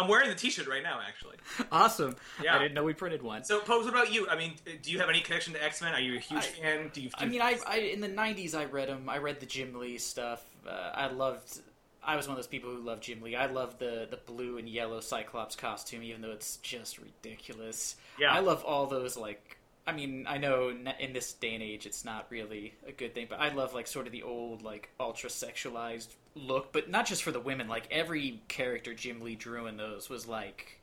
I'm 0.00 0.08
wearing 0.08 0.28
the 0.28 0.34
T-shirt 0.34 0.66
right 0.66 0.82
now, 0.82 1.00
actually. 1.06 1.36
Awesome. 1.70 2.16
Yeah. 2.42 2.54
I 2.56 2.58
didn't 2.58 2.74
know 2.74 2.84
we 2.84 2.94
printed 2.94 3.22
one. 3.22 3.44
So, 3.44 3.60
Pose, 3.60 3.84
what 3.84 3.94
about 3.94 4.12
you? 4.12 4.28
I 4.28 4.36
mean, 4.36 4.54
do 4.82 4.90
you 4.90 4.98
have 5.00 5.08
any 5.08 5.20
connection 5.20 5.52
to 5.54 5.62
X 5.64 5.82
Men? 5.82 5.94
Are 5.94 6.00
you 6.00 6.16
a 6.16 6.20
huge 6.20 6.40
I- 6.42 6.46
fan? 6.46 6.90
Do 6.92 7.00
you? 7.00 7.10
I 7.14 7.26
mean, 7.26 7.42
I, 7.42 7.58
I 7.66 7.76
in 7.78 8.00
the 8.00 8.08
'90s 8.08 8.54
I 8.54 8.64
read 8.64 8.88
them. 8.88 9.08
I 9.08 9.18
read 9.18 9.40
the 9.40 9.46
Jim 9.46 9.74
Lee 9.78 9.98
stuff. 9.98 10.42
Uh, 10.66 10.70
I 10.94 11.08
loved. 11.08 11.60
I 12.02 12.16
was 12.16 12.26
one 12.26 12.32
of 12.36 12.38
those 12.42 12.46
people 12.48 12.70
who 12.70 12.80
loved 12.80 13.02
Jim 13.02 13.20
Lee. 13.20 13.36
I 13.36 13.46
love 13.46 13.78
the 13.78 14.06
the 14.10 14.16
blue 14.16 14.58
and 14.58 14.68
yellow 14.68 15.00
Cyclops 15.00 15.54
costume, 15.56 16.02
even 16.02 16.22
though 16.22 16.32
it's 16.32 16.56
just 16.58 16.98
ridiculous. 16.98 17.96
Yeah. 18.18 18.32
I 18.32 18.40
love 18.40 18.64
all 18.64 18.86
those 18.86 19.16
like. 19.16 19.58
I 19.90 19.92
mean, 19.92 20.24
I 20.28 20.38
know 20.38 20.72
in 21.00 21.12
this 21.12 21.32
day 21.32 21.54
and 21.54 21.62
age 21.62 21.84
it's 21.84 22.04
not 22.04 22.26
really 22.30 22.74
a 22.86 22.92
good 22.92 23.14
thing, 23.14 23.26
but 23.28 23.40
I 23.40 23.52
love 23.52 23.74
like 23.74 23.86
sort 23.86 24.06
of 24.06 24.12
the 24.12 24.22
old 24.22 24.62
like 24.62 24.90
ultra 25.00 25.28
sexualized 25.28 26.08
look, 26.36 26.72
but 26.72 26.88
not 26.88 27.06
just 27.06 27.22
for 27.24 27.32
the 27.32 27.40
women. 27.40 27.66
Like 27.68 27.88
every 27.90 28.40
character 28.48 28.94
Jim 28.94 29.20
Lee 29.20 29.34
drew 29.34 29.66
in 29.66 29.76
those 29.76 30.08
was 30.08 30.26
like 30.28 30.76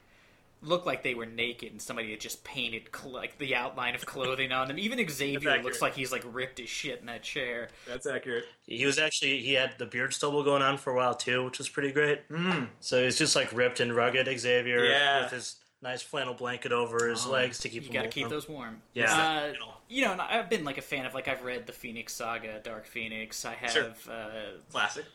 looked 0.62 0.88
like 0.88 1.04
they 1.04 1.14
were 1.14 1.26
naked 1.26 1.72
and 1.72 1.80
somebody 1.82 2.10
had 2.10 2.20
just 2.20 2.44
painted 2.44 2.82
cl- 2.94 3.14
like 3.14 3.38
the 3.38 3.56
outline 3.56 3.94
of 3.96 4.06
clothing 4.06 4.52
on 4.52 4.68
them. 4.68 4.80
Even 4.80 5.08
Xavier 5.08 5.62
looks 5.62 5.82
like 5.84 5.94
he's 5.94 6.12
like 6.12 6.24
ripped 6.32 6.60
as 6.60 6.68
shit 6.68 7.00
in 7.00 7.06
that 7.06 7.22
chair. 7.24 7.70
That's 7.88 8.08
accurate. 8.08 8.46
He 8.66 8.86
was 8.86 8.98
actually 9.00 9.40
he 9.40 9.54
had 9.54 9.76
the 9.78 9.86
beard 9.86 10.14
stubble 10.14 10.44
going 10.44 10.62
on 10.64 10.78
for 10.78 10.92
a 10.92 10.96
while 10.96 11.14
too, 11.16 11.46
which 11.46 11.60
was 11.60 11.70
pretty 11.70 11.92
great. 11.92 12.28
Mm. 12.30 12.68
So 12.80 13.04
he's 13.04 13.18
just 13.18 13.36
like 13.36 13.54
ripped 13.54 13.80
and 13.80 13.96
rugged 13.96 14.28
Xavier 14.40 14.84
Yeah. 14.84 15.22
with 15.24 15.32
his 15.32 15.56
nice 15.82 16.02
flannel 16.02 16.34
blanket 16.34 16.72
over 16.72 17.08
his 17.08 17.26
Oh, 17.26 17.32
legs 17.32 17.60
to 17.60 17.70
keep 17.70 17.84
You 17.84 17.88
him 17.90 17.94
got 17.94 18.02
to 18.04 18.10
keep 18.10 18.30
those 18.30 18.48
warm. 18.50 18.82
Yeah. 18.94 19.52
Uh, 19.54 19.54
you 19.88 20.04
know, 20.04 20.18
I've 20.20 20.50
been 20.50 20.64
like 20.64 20.78
a 20.78 20.82
fan 20.82 21.06
of 21.06 21.14
like 21.14 21.28
I've 21.28 21.44
read 21.44 21.66
the 21.68 21.74
Phoenix 21.74 22.14
Saga, 22.14 22.60
Dark 22.64 22.86
Phoenix. 22.88 23.46
I 23.46 23.54
have 23.54 23.72
Sure. 23.72 23.94
uh, 24.10 24.30
Classic. 24.72 25.06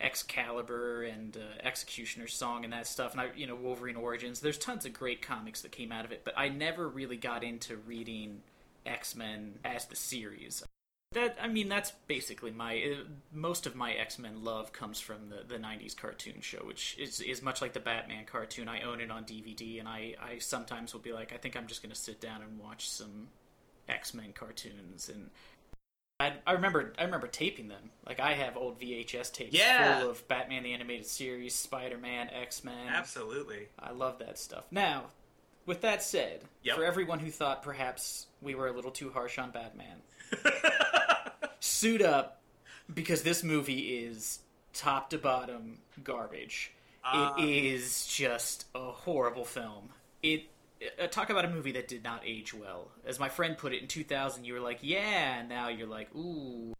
Excalibur 0.00 1.04
and 1.04 1.36
uh, 1.36 1.40
X-Cutioner's 1.66 2.34
Song 2.34 2.64
and 2.64 2.72
that 2.72 2.88
stuff, 2.88 3.12
and 3.12 3.20
I, 3.20 3.28
you 3.36 3.46
know, 3.46 3.54
Wolverine 3.54 3.94
Origins. 3.94 4.40
There's 4.40 4.58
tons 4.58 4.84
of 4.84 4.92
great 4.92 5.22
comics 5.22 5.62
that 5.62 5.70
came 5.70 5.92
out 5.92 6.04
of 6.04 6.10
it, 6.10 6.22
but 6.24 6.34
I 6.36 6.48
never 6.48 6.88
really 6.88 7.16
got 7.16 7.44
into 7.44 7.76
reading 7.76 8.40
X 8.84 9.14
Men 9.14 9.54
as 9.64 9.86
the 9.86 9.94
series. 9.94 10.64
That 11.12 11.36
I 11.40 11.48
mean, 11.48 11.68
that's 11.68 11.92
basically 12.06 12.50
my 12.50 12.76
uh, 12.76 13.04
most 13.32 13.66
of 13.66 13.74
my 13.74 13.92
X 13.92 14.18
Men 14.18 14.42
love 14.44 14.72
comes 14.72 15.00
from 15.00 15.28
the, 15.28 15.42
the 15.46 15.58
'90s 15.62 15.96
cartoon 15.96 16.40
show, 16.40 16.58
which 16.64 16.96
is 16.98 17.20
is 17.20 17.42
much 17.42 17.60
like 17.60 17.72
the 17.72 17.80
Batman 17.80 18.24
cartoon. 18.24 18.68
I 18.68 18.82
own 18.82 19.00
it 19.00 19.10
on 19.10 19.24
DVD, 19.24 19.78
and 19.80 19.88
I 19.88 20.14
I 20.20 20.38
sometimes 20.38 20.92
will 20.92 21.00
be 21.00 21.12
like, 21.12 21.32
I 21.32 21.36
think 21.36 21.56
I'm 21.56 21.66
just 21.66 21.82
going 21.82 21.94
to 21.94 22.00
sit 22.00 22.20
down 22.20 22.42
and 22.42 22.58
watch 22.58 22.88
some 22.88 23.28
X 23.88 24.14
Men 24.14 24.32
cartoons 24.32 25.08
and. 25.08 25.30
I, 26.20 26.34
I 26.46 26.52
remember 26.52 26.92
I 27.00 27.04
remember 27.04 27.26
taping 27.26 27.66
them. 27.66 27.90
Like 28.06 28.20
I 28.20 28.34
have 28.34 28.56
old 28.56 28.80
VHS 28.80 29.32
tapes 29.32 29.54
Yeah. 29.58 29.98
full 30.00 30.10
of 30.10 30.28
Batman 30.28 30.62
the 30.62 30.72
Animated 30.72 31.06
Series, 31.06 31.52
Spider 31.52 31.98
Man, 31.98 32.30
X 32.30 32.62
Men. 32.62 32.86
Absolutely. 32.88 33.66
I 33.76 33.90
love 33.90 34.20
that 34.20 34.38
stuff. 34.38 34.64
Now, 34.70 35.06
with 35.66 35.80
that 35.80 36.00
said, 36.00 36.42
Yep. 36.62 36.76
for 36.76 36.84
everyone 36.84 37.18
who 37.18 37.30
thought 37.32 37.64
perhaps 37.64 38.26
we 38.40 38.54
were 38.54 38.68
a 38.68 38.72
little 38.72 38.92
too 38.92 39.10
harsh 39.10 39.36
on 39.38 39.50
Batman, 39.50 39.96
suit 41.62 42.02
up 42.02 42.42
because 42.92 43.22
this 43.22 43.42
movie 43.42 44.04
is 44.04 44.40
top 44.74 45.10
to 45.10 45.18
bottom 45.18 45.78
garbage. 46.02 46.72
Uh. 47.04 47.34
it 47.38 47.64
is 47.64 48.06
just 48.06 48.66
a 48.74 48.90
horrible 48.90 49.44
film. 49.44 49.88
It 50.22 50.44
uh, 51.00 51.06
talk 51.08 51.30
about 51.30 51.44
a 51.44 51.48
movie 51.48 51.72
that 51.72 51.88
did 51.88 52.04
not 52.04 52.22
age 52.24 52.52
well. 52.54 52.90
As 53.06 53.18
my 53.18 53.28
friend 53.28 53.56
put 53.56 53.72
it 53.72 53.82
in 53.82 53.88
2000, 53.88 54.44
you 54.44 54.54
were 54.54 54.60
like, 54.60 54.78
"Yeah," 54.82 55.38
and 55.38 55.48
now 55.48 55.68
you're 55.68 55.88
like, 55.88 56.14
"Ooh." 56.14 56.72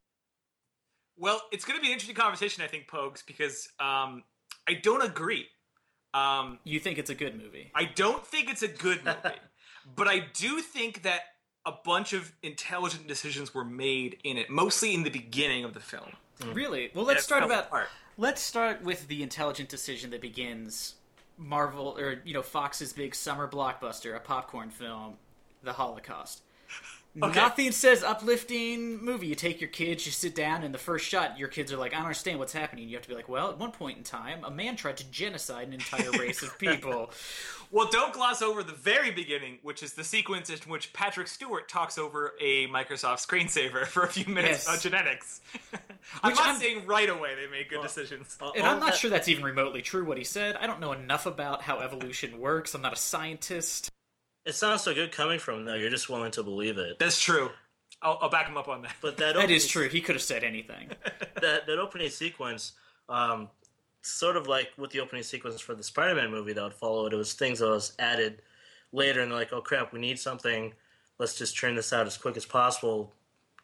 Well, 1.16 1.40
it's 1.52 1.64
going 1.64 1.78
to 1.78 1.80
be 1.80 1.88
an 1.88 1.92
interesting 1.92 2.16
conversation, 2.16 2.64
I 2.64 2.66
think, 2.66 2.88
Pogues, 2.88 3.24
because 3.24 3.68
um, 3.78 4.24
I 4.68 4.74
don't 4.74 5.02
agree. 5.02 5.46
Um, 6.14 6.58
You 6.64 6.80
think 6.80 6.98
it's 6.98 7.10
a 7.10 7.14
good 7.14 7.40
movie? 7.40 7.70
I 7.74 7.84
don't 7.84 8.26
think 8.26 8.50
it's 8.50 8.62
a 8.62 8.68
good 8.68 9.04
movie, 9.04 9.36
but 9.96 10.08
I 10.08 10.24
do 10.34 10.60
think 10.60 11.02
that 11.02 11.20
a 11.64 11.72
bunch 11.84 12.12
of 12.12 12.32
intelligent 12.42 13.06
decisions 13.06 13.54
were 13.54 13.64
made 13.64 14.18
in 14.24 14.36
it, 14.36 14.50
mostly 14.50 14.94
in 14.94 15.02
the 15.02 15.10
beginning 15.10 15.64
of 15.64 15.74
the 15.74 15.80
film. 15.80 16.12
Hmm. 16.40 16.52
Really? 16.52 16.90
Well, 16.94 17.04
let's 17.04 17.22
start 17.22 17.42
about. 17.42 17.66
apart. 17.66 17.88
Let's 18.18 18.42
start 18.42 18.82
with 18.82 19.08
the 19.08 19.22
intelligent 19.22 19.68
decision 19.68 20.10
that 20.10 20.20
begins 20.20 20.96
Marvel 21.38 21.96
or 21.98 22.20
you 22.24 22.34
know 22.34 22.42
Fox's 22.42 22.92
big 22.92 23.14
summer 23.14 23.48
blockbuster, 23.48 24.14
a 24.16 24.20
popcorn 24.20 24.70
film, 24.70 25.14
The 25.62 25.72
Holocaust. 25.72 26.42
Nothing 27.14 27.72
says 27.72 28.02
uplifting 28.02 29.04
movie. 29.04 29.26
You 29.26 29.34
take 29.34 29.60
your 29.60 29.68
kids, 29.68 30.06
you 30.06 30.12
sit 30.12 30.34
down, 30.34 30.62
and 30.62 30.72
the 30.72 30.78
first 30.78 31.04
shot, 31.06 31.38
your 31.38 31.48
kids 31.48 31.70
are 31.70 31.76
like, 31.76 31.92
I 31.92 31.96
don't 31.96 32.06
understand 32.06 32.38
what's 32.38 32.54
happening. 32.54 32.88
You 32.88 32.96
have 32.96 33.02
to 33.02 33.08
be 33.10 33.14
like, 33.14 33.28
well, 33.28 33.50
at 33.50 33.58
one 33.58 33.70
point 33.70 33.98
in 33.98 34.04
time, 34.04 34.44
a 34.44 34.50
man 34.50 34.76
tried 34.76 34.96
to 34.96 35.04
genocide 35.10 35.66
an 35.68 35.74
entire 35.74 36.10
race 36.18 36.42
of 36.42 36.58
people. 36.58 37.10
Well, 37.70 37.88
don't 37.90 38.14
gloss 38.14 38.40
over 38.40 38.62
the 38.62 38.72
very 38.72 39.10
beginning, 39.10 39.58
which 39.62 39.82
is 39.82 39.92
the 39.92 40.04
sequence 40.04 40.48
in 40.48 40.56
which 40.70 40.92
Patrick 40.94 41.28
Stewart 41.28 41.68
talks 41.68 41.98
over 41.98 42.32
a 42.40 42.66
Microsoft 42.68 43.26
screensaver 43.26 43.86
for 43.86 44.04
a 44.04 44.08
few 44.08 44.32
minutes 44.32 44.64
Yes. 44.66 44.68
about 44.68 44.80
genetics. 44.80 45.40
I'm 46.22 46.30
Which 46.30 46.38
not 46.38 46.46
I'm- 46.48 46.60
saying 46.60 46.86
right 46.86 47.08
away 47.10 47.34
they 47.34 47.50
made 47.50 47.68
good 47.68 47.82
decisions. 47.82 48.38
Uh, 48.40 48.52
And 48.56 48.66
I'm 48.66 48.80
not 48.80 48.92
that- 48.92 48.96
sure 48.98 49.10
that's 49.10 49.28
even 49.28 49.44
remotely 49.44 49.82
true 49.82 50.04
what 50.06 50.16
he 50.16 50.24
said. 50.24 50.56
I 50.56 50.66
don't 50.66 50.80
know 50.80 50.92
enough 50.92 51.26
about 51.26 51.60
how 51.62 51.80
evolution 51.80 52.38
works. 52.40 52.74
I'm 52.74 52.80
not 52.82 52.94
a 52.94 52.96
scientist. 52.96 53.90
It 54.44 54.54
sounds 54.54 54.82
so 54.82 54.94
good 54.94 55.12
coming 55.12 55.38
from 55.38 55.64
though. 55.64 55.74
You're 55.74 55.90
just 55.90 56.08
willing 56.08 56.32
to 56.32 56.42
believe 56.42 56.78
it. 56.78 56.98
That's 56.98 57.20
true. 57.20 57.50
I'll, 58.00 58.18
I'll 58.20 58.28
back 58.30 58.48
him 58.48 58.56
up 58.56 58.68
on 58.68 58.82
that. 58.82 58.94
But 59.00 59.16
that 59.18 59.26
That 59.34 59.36
opening, 59.36 59.56
is 59.56 59.68
true. 59.68 59.88
He 59.88 60.00
could 60.00 60.14
have 60.16 60.22
said 60.22 60.44
anything. 60.44 60.90
That 61.40 61.66
that 61.66 61.78
opening 61.80 62.08
sequence, 62.08 62.72
um, 63.08 63.48
sort 64.02 64.36
of 64.36 64.46
like 64.46 64.68
with 64.78 64.92
the 64.92 65.00
opening 65.00 65.24
sequence 65.24 65.60
for 65.60 65.74
the 65.74 65.82
Spider-Man 65.82 66.30
movie 66.30 66.52
that 66.52 66.62
would 66.62 66.74
follow 66.74 67.06
it. 67.06 67.12
It 67.12 67.16
was 67.16 67.32
things 67.32 67.58
that 67.58 67.68
was 67.68 67.94
added 67.98 68.42
later, 68.92 69.22
and 69.22 69.30
they're 69.32 69.38
like, 69.38 69.52
"Oh 69.52 69.60
crap, 69.60 69.92
we 69.92 69.98
need 69.98 70.20
something. 70.20 70.72
Let's 71.18 71.36
just 71.36 71.58
turn 71.58 71.74
this 71.74 71.92
out 71.92 72.06
as 72.06 72.16
quick 72.16 72.36
as 72.36 72.46
possible." 72.46 73.12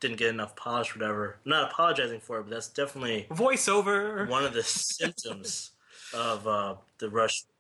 Didn't 0.01 0.17
get 0.17 0.31
enough 0.31 0.57
polish, 0.57 0.95
whatever. 0.97 1.39
I'm 1.45 1.51
not 1.51 1.71
apologizing 1.71 2.19
for 2.19 2.41
it, 2.41 2.45
but 2.45 2.51
that's 2.51 2.69
definitely 2.69 3.27
Voiceover. 3.31 4.29
one 4.29 4.45
of 4.45 4.53
the 4.55 4.63
symptoms 4.65 5.71
of 6.13 6.47
uh, 6.49 6.75
the 6.99 7.11
rush 7.11 7.45
movie 7.45 7.45
making. 7.45 7.58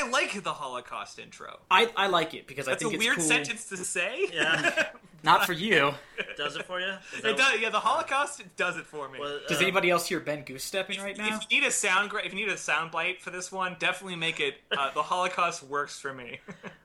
I 0.00 0.08
like 0.08 0.42
the 0.42 0.52
Holocaust 0.52 1.18
intro. 1.18 1.58
I, 1.70 1.90
I 1.96 2.06
like 2.08 2.34
it 2.34 2.46
because 2.46 2.66
I 2.68 2.72
That's 2.72 2.82
a 2.84 2.88
think 2.88 2.94
it's 2.96 3.04
a 3.04 3.06
weird 3.06 3.16
cool. 3.18 3.26
sentence 3.26 3.68
to 3.68 3.76
say. 3.78 4.26
Yeah, 4.32 4.88
Not 5.24 5.46
for 5.46 5.52
you. 5.52 5.92
does 6.36 6.56
it 6.56 6.64
for 6.64 6.80
you? 6.80 6.94
It 7.24 7.36
does, 7.36 7.60
yeah, 7.60 7.70
the 7.70 7.78
Holocaust 7.78 8.40
it 8.40 8.56
does 8.56 8.76
it 8.76 8.86
for 8.86 9.08
me. 9.08 9.20
well, 9.20 9.38
Does 9.46 9.58
uh, 9.58 9.62
anybody 9.62 9.88
else 9.90 10.06
hear 10.08 10.18
Ben 10.18 10.42
goose 10.42 10.64
stepping 10.64 11.00
right 11.00 11.16
now? 11.16 11.36
If 11.38 11.46
you 11.50 11.60
need 11.60 11.66
a 11.66 11.70
sound, 11.70 12.10
gra- 12.10 12.24
if 12.24 12.32
you 12.32 12.44
need 12.44 12.52
a 12.52 12.56
sound 12.58 12.90
bite 12.90 13.20
for 13.22 13.30
this 13.30 13.52
one, 13.52 13.76
definitely 13.78 14.16
make 14.16 14.40
it. 14.40 14.56
Uh, 14.76 14.90
the 14.94 15.02
Holocaust 15.02 15.62
works 15.62 15.98
for 16.00 16.12
me. 16.12 16.40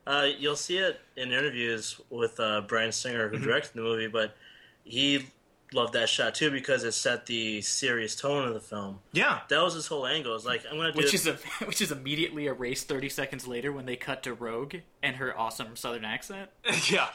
Uh, 0.06 0.28
you'll 0.38 0.56
see 0.56 0.78
it 0.78 1.02
in 1.16 1.32
interviews 1.32 2.00
with 2.12 2.40
uh, 2.40 2.62
Bryan 2.62 2.92
Singer, 2.92 3.28
Mm-hmm. 3.30 3.38
who 3.38 3.44
directed 3.46 3.74
the 3.76 3.82
movie, 3.82 4.08
but 4.08 4.36
he 4.84 5.26
loved 5.74 5.94
that 5.94 6.08
shot 6.10 6.34
too 6.36 6.50
because 6.52 6.84
it 6.84 6.94
set 6.94 7.26
the 7.26 7.62
serious 7.62 8.16
tone 8.16 8.48
of 8.48 8.54
the 8.54 8.60
film. 8.60 9.00
yeah, 9.12 9.42
That 9.50 9.62
was 9.64 9.74
his 9.74 9.88
whole 9.88 10.06
angle. 10.08 10.36
It's 10.36 10.46
like 10.46 10.64
I'm 10.70 10.78
gonna 10.78 10.92
do 10.94 10.98
Which 10.98 11.08
it- 11.08 11.14
is 11.16 11.28
a 11.28 11.34
which 11.66 11.82
is 11.82 11.92
immediately 11.92 12.48
erased 12.48 12.88
30 12.88 13.10
seconds 13.10 13.48
later 13.48 13.72
when 13.72 13.86
they 13.86 13.96
cut 13.96 14.24
to 14.24 14.34
Rogue 14.34 14.76
and 15.04 15.18
her 15.18 15.38
awesome 15.38 15.76
Southern 15.76 16.06
accent. 16.06 16.50
yeah. 16.92 17.10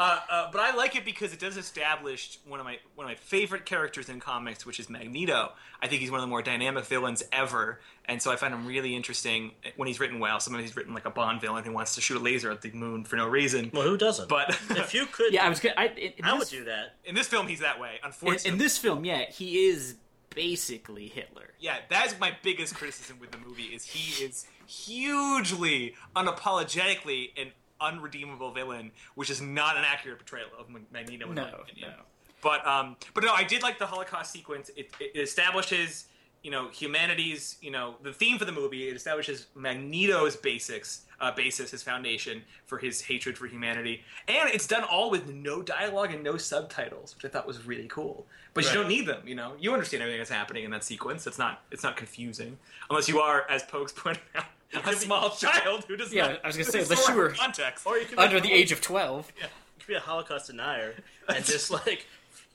Uh, 0.00 0.18
uh, 0.30 0.50
but 0.50 0.62
I 0.62 0.74
like 0.74 0.96
it 0.96 1.04
because 1.04 1.34
it 1.34 1.38
does 1.38 1.58
establish 1.58 2.38
one 2.46 2.58
of 2.58 2.64
my 2.64 2.78
one 2.94 3.04
of 3.04 3.10
my 3.10 3.16
favorite 3.16 3.66
characters 3.66 4.08
in 4.08 4.18
comics, 4.18 4.64
which 4.64 4.80
is 4.80 4.88
Magneto. 4.88 5.52
I 5.82 5.88
think 5.88 6.00
he's 6.00 6.10
one 6.10 6.20
of 6.20 6.22
the 6.22 6.28
more 6.30 6.40
dynamic 6.40 6.86
villains 6.86 7.22
ever, 7.30 7.80
and 8.06 8.22
so 8.22 8.32
I 8.32 8.36
find 8.36 8.54
him 8.54 8.64
really 8.66 8.96
interesting 8.96 9.52
when 9.76 9.88
he's 9.88 10.00
written 10.00 10.18
well. 10.18 10.40
Sometimes 10.40 10.64
he's 10.64 10.74
written 10.74 10.94
like 10.94 11.04
a 11.04 11.10
Bond 11.10 11.42
villain 11.42 11.64
who 11.64 11.72
wants 11.72 11.96
to 11.96 12.00
shoot 12.00 12.16
a 12.16 12.20
laser 12.20 12.50
at 12.50 12.62
the 12.62 12.70
moon 12.70 13.04
for 13.04 13.16
no 13.16 13.28
reason. 13.28 13.70
well, 13.74 13.82
who 13.82 13.98
doesn't? 13.98 14.30
But 14.30 14.58
if 14.70 14.94
you 14.94 15.04
could, 15.12 15.34
Yeah, 15.34 15.44
I 15.44 15.50
was 15.50 15.60
gonna. 15.60 15.74
I, 15.76 15.88
in, 15.88 16.12
in 16.16 16.24
I 16.24 16.32
would 16.32 16.48
do 16.48 16.64
that. 16.64 16.94
in 17.04 17.14
this 17.14 17.26
film, 17.26 17.46
he's 17.46 17.60
that 17.60 17.78
way. 17.78 17.98
in, 18.02 18.06
Unfortunately, 18.06 18.52
in 18.52 18.56
this 18.56 18.78
film. 18.78 19.04
Yeah, 19.04 19.26
he 19.30 19.66
is 19.68 19.96
basically 20.34 21.08
Hitler. 21.08 21.50
Yeah, 21.58 21.76
that 21.90 22.06
is 22.06 22.18
my 22.18 22.32
biggest 22.42 22.74
criticism 22.74 23.18
with 23.20 23.32
the 23.32 23.38
movie 23.38 23.64
is 23.64 23.84
he 23.84 24.24
is 24.24 24.46
hugely 24.66 25.94
unapologetically 26.16 27.30
an 27.36 27.52
unredeemable 27.80 28.52
villain, 28.52 28.90
which 29.14 29.30
is 29.30 29.40
not 29.40 29.76
an 29.76 29.84
accurate 29.84 30.18
portrayal 30.18 30.48
of 30.58 30.66
Magneto 30.92 31.28
in 31.28 31.34
No, 31.34 31.42
my 31.42 31.48
opinion. 31.50 31.90
no. 31.90 32.02
But 32.42 32.66
um, 32.66 32.96
but 33.14 33.22
no, 33.24 33.32
I 33.34 33.44
did 33.44 33.62
like 33.62 33.78
the 33.78 33.86
Holocaust 33.86 34.32
sequence. 34.32 34.70
It, 34.76 34.90
it 35.00 35.18
establishes 35.18 36.06
you 36.42 36.50
know 36.50 36.68
humanity's 36.70 37.56
you 37.60 37.70
know 37.70 37.96
the 38.02 38.12
theme 38.14 38.38
for 38.38 38.46
the 38.46 38.52
movie. 38.52 38.88
It 38.88 38.96
establishes 38.96 39.48
Magneto's 39.54 40.36
basics, 40.36 41.02
uh, 41.20 41.30
basis, 41.32 41.70
his 41.70 41.82
foundation 41.82 42.40
for 42.66 42.78
his 42.78 43.02
hatred 43.02 43.36
for 43.36 43.46
humanity, 43.46 44.02
and 44.26 44.48
it's 44.48 44.66
done 44.66 44.84
all 44.84 45.10
with 45.10 45.26
no 45.28 45.60
dialogue 45.60 46.14
and 46.14 46.24
no 46.24 46.38
subtitles, 46.38 47.14
which 47.14 47.26
I 47.26 47.28
thought 47.28 47.46
was 47.46 47.66
really 47.66 47.88
cool. 47.88 48.24
But 48.54 48.64
Right. 48.64 48.72
you 48.74 48.80
don't 48.80 48.88
need 48.88 49.06
them. 49.06 49.28
You 49.28 49.34
know, 49.34 49.52
you 49.60 49.72
understand 49.74 50.02
everything 50.02 50.20
that's 50.20 50.30
happening 50.30 50.64
in 50.64 50.70
that 50.70 50.82
sequence. 50.82 51.26
It's 51.26 51.38
not 51.38 51.62
it's 51.70 51.82
not 51.82 51.98
confusing 51.98 52.56
unless 52.88 53.06
you 53.06 53.20
are, 53.20 53.44
as 53.50 53.62
Pokes 53.64 53.92
pointed 53.96 54.22
out, 54.34 54.46
a 54.84 54.92
small 54.94 55.30
child 55.30 55.84
who 55.88 55.96
does 55.96 56.12
Yeah, 56.12 56.28
not. 56.28 56.44
I 56.44 56.46
was 56.48 56.56
gonna 56.56 56.64
say, 56.70 56.78
doesn't 56.78 56.92
unless 56.96 57.08
you 57.08 57.14
were 57.16 57.30
context. 57.30 57.86
Or 57.86 57.98
you 57.98 58.06
could 58.06 58.16
be 58.18 58.22
Under 58.22 58.40
the 58.40 58.52
age 58.52 58.72
of 58.72 58.80
12. 58.80 59.32
yeah, 59.38 59.44
you 59.44 59.48
could 59.80 59.86
be 59.86 59.94
a 59.94 60.00
Holocaust 60.00 60.46
denier 60.48 60.94
and 61.28 61.44
just 61.44 61.70
like, 61.86 62.06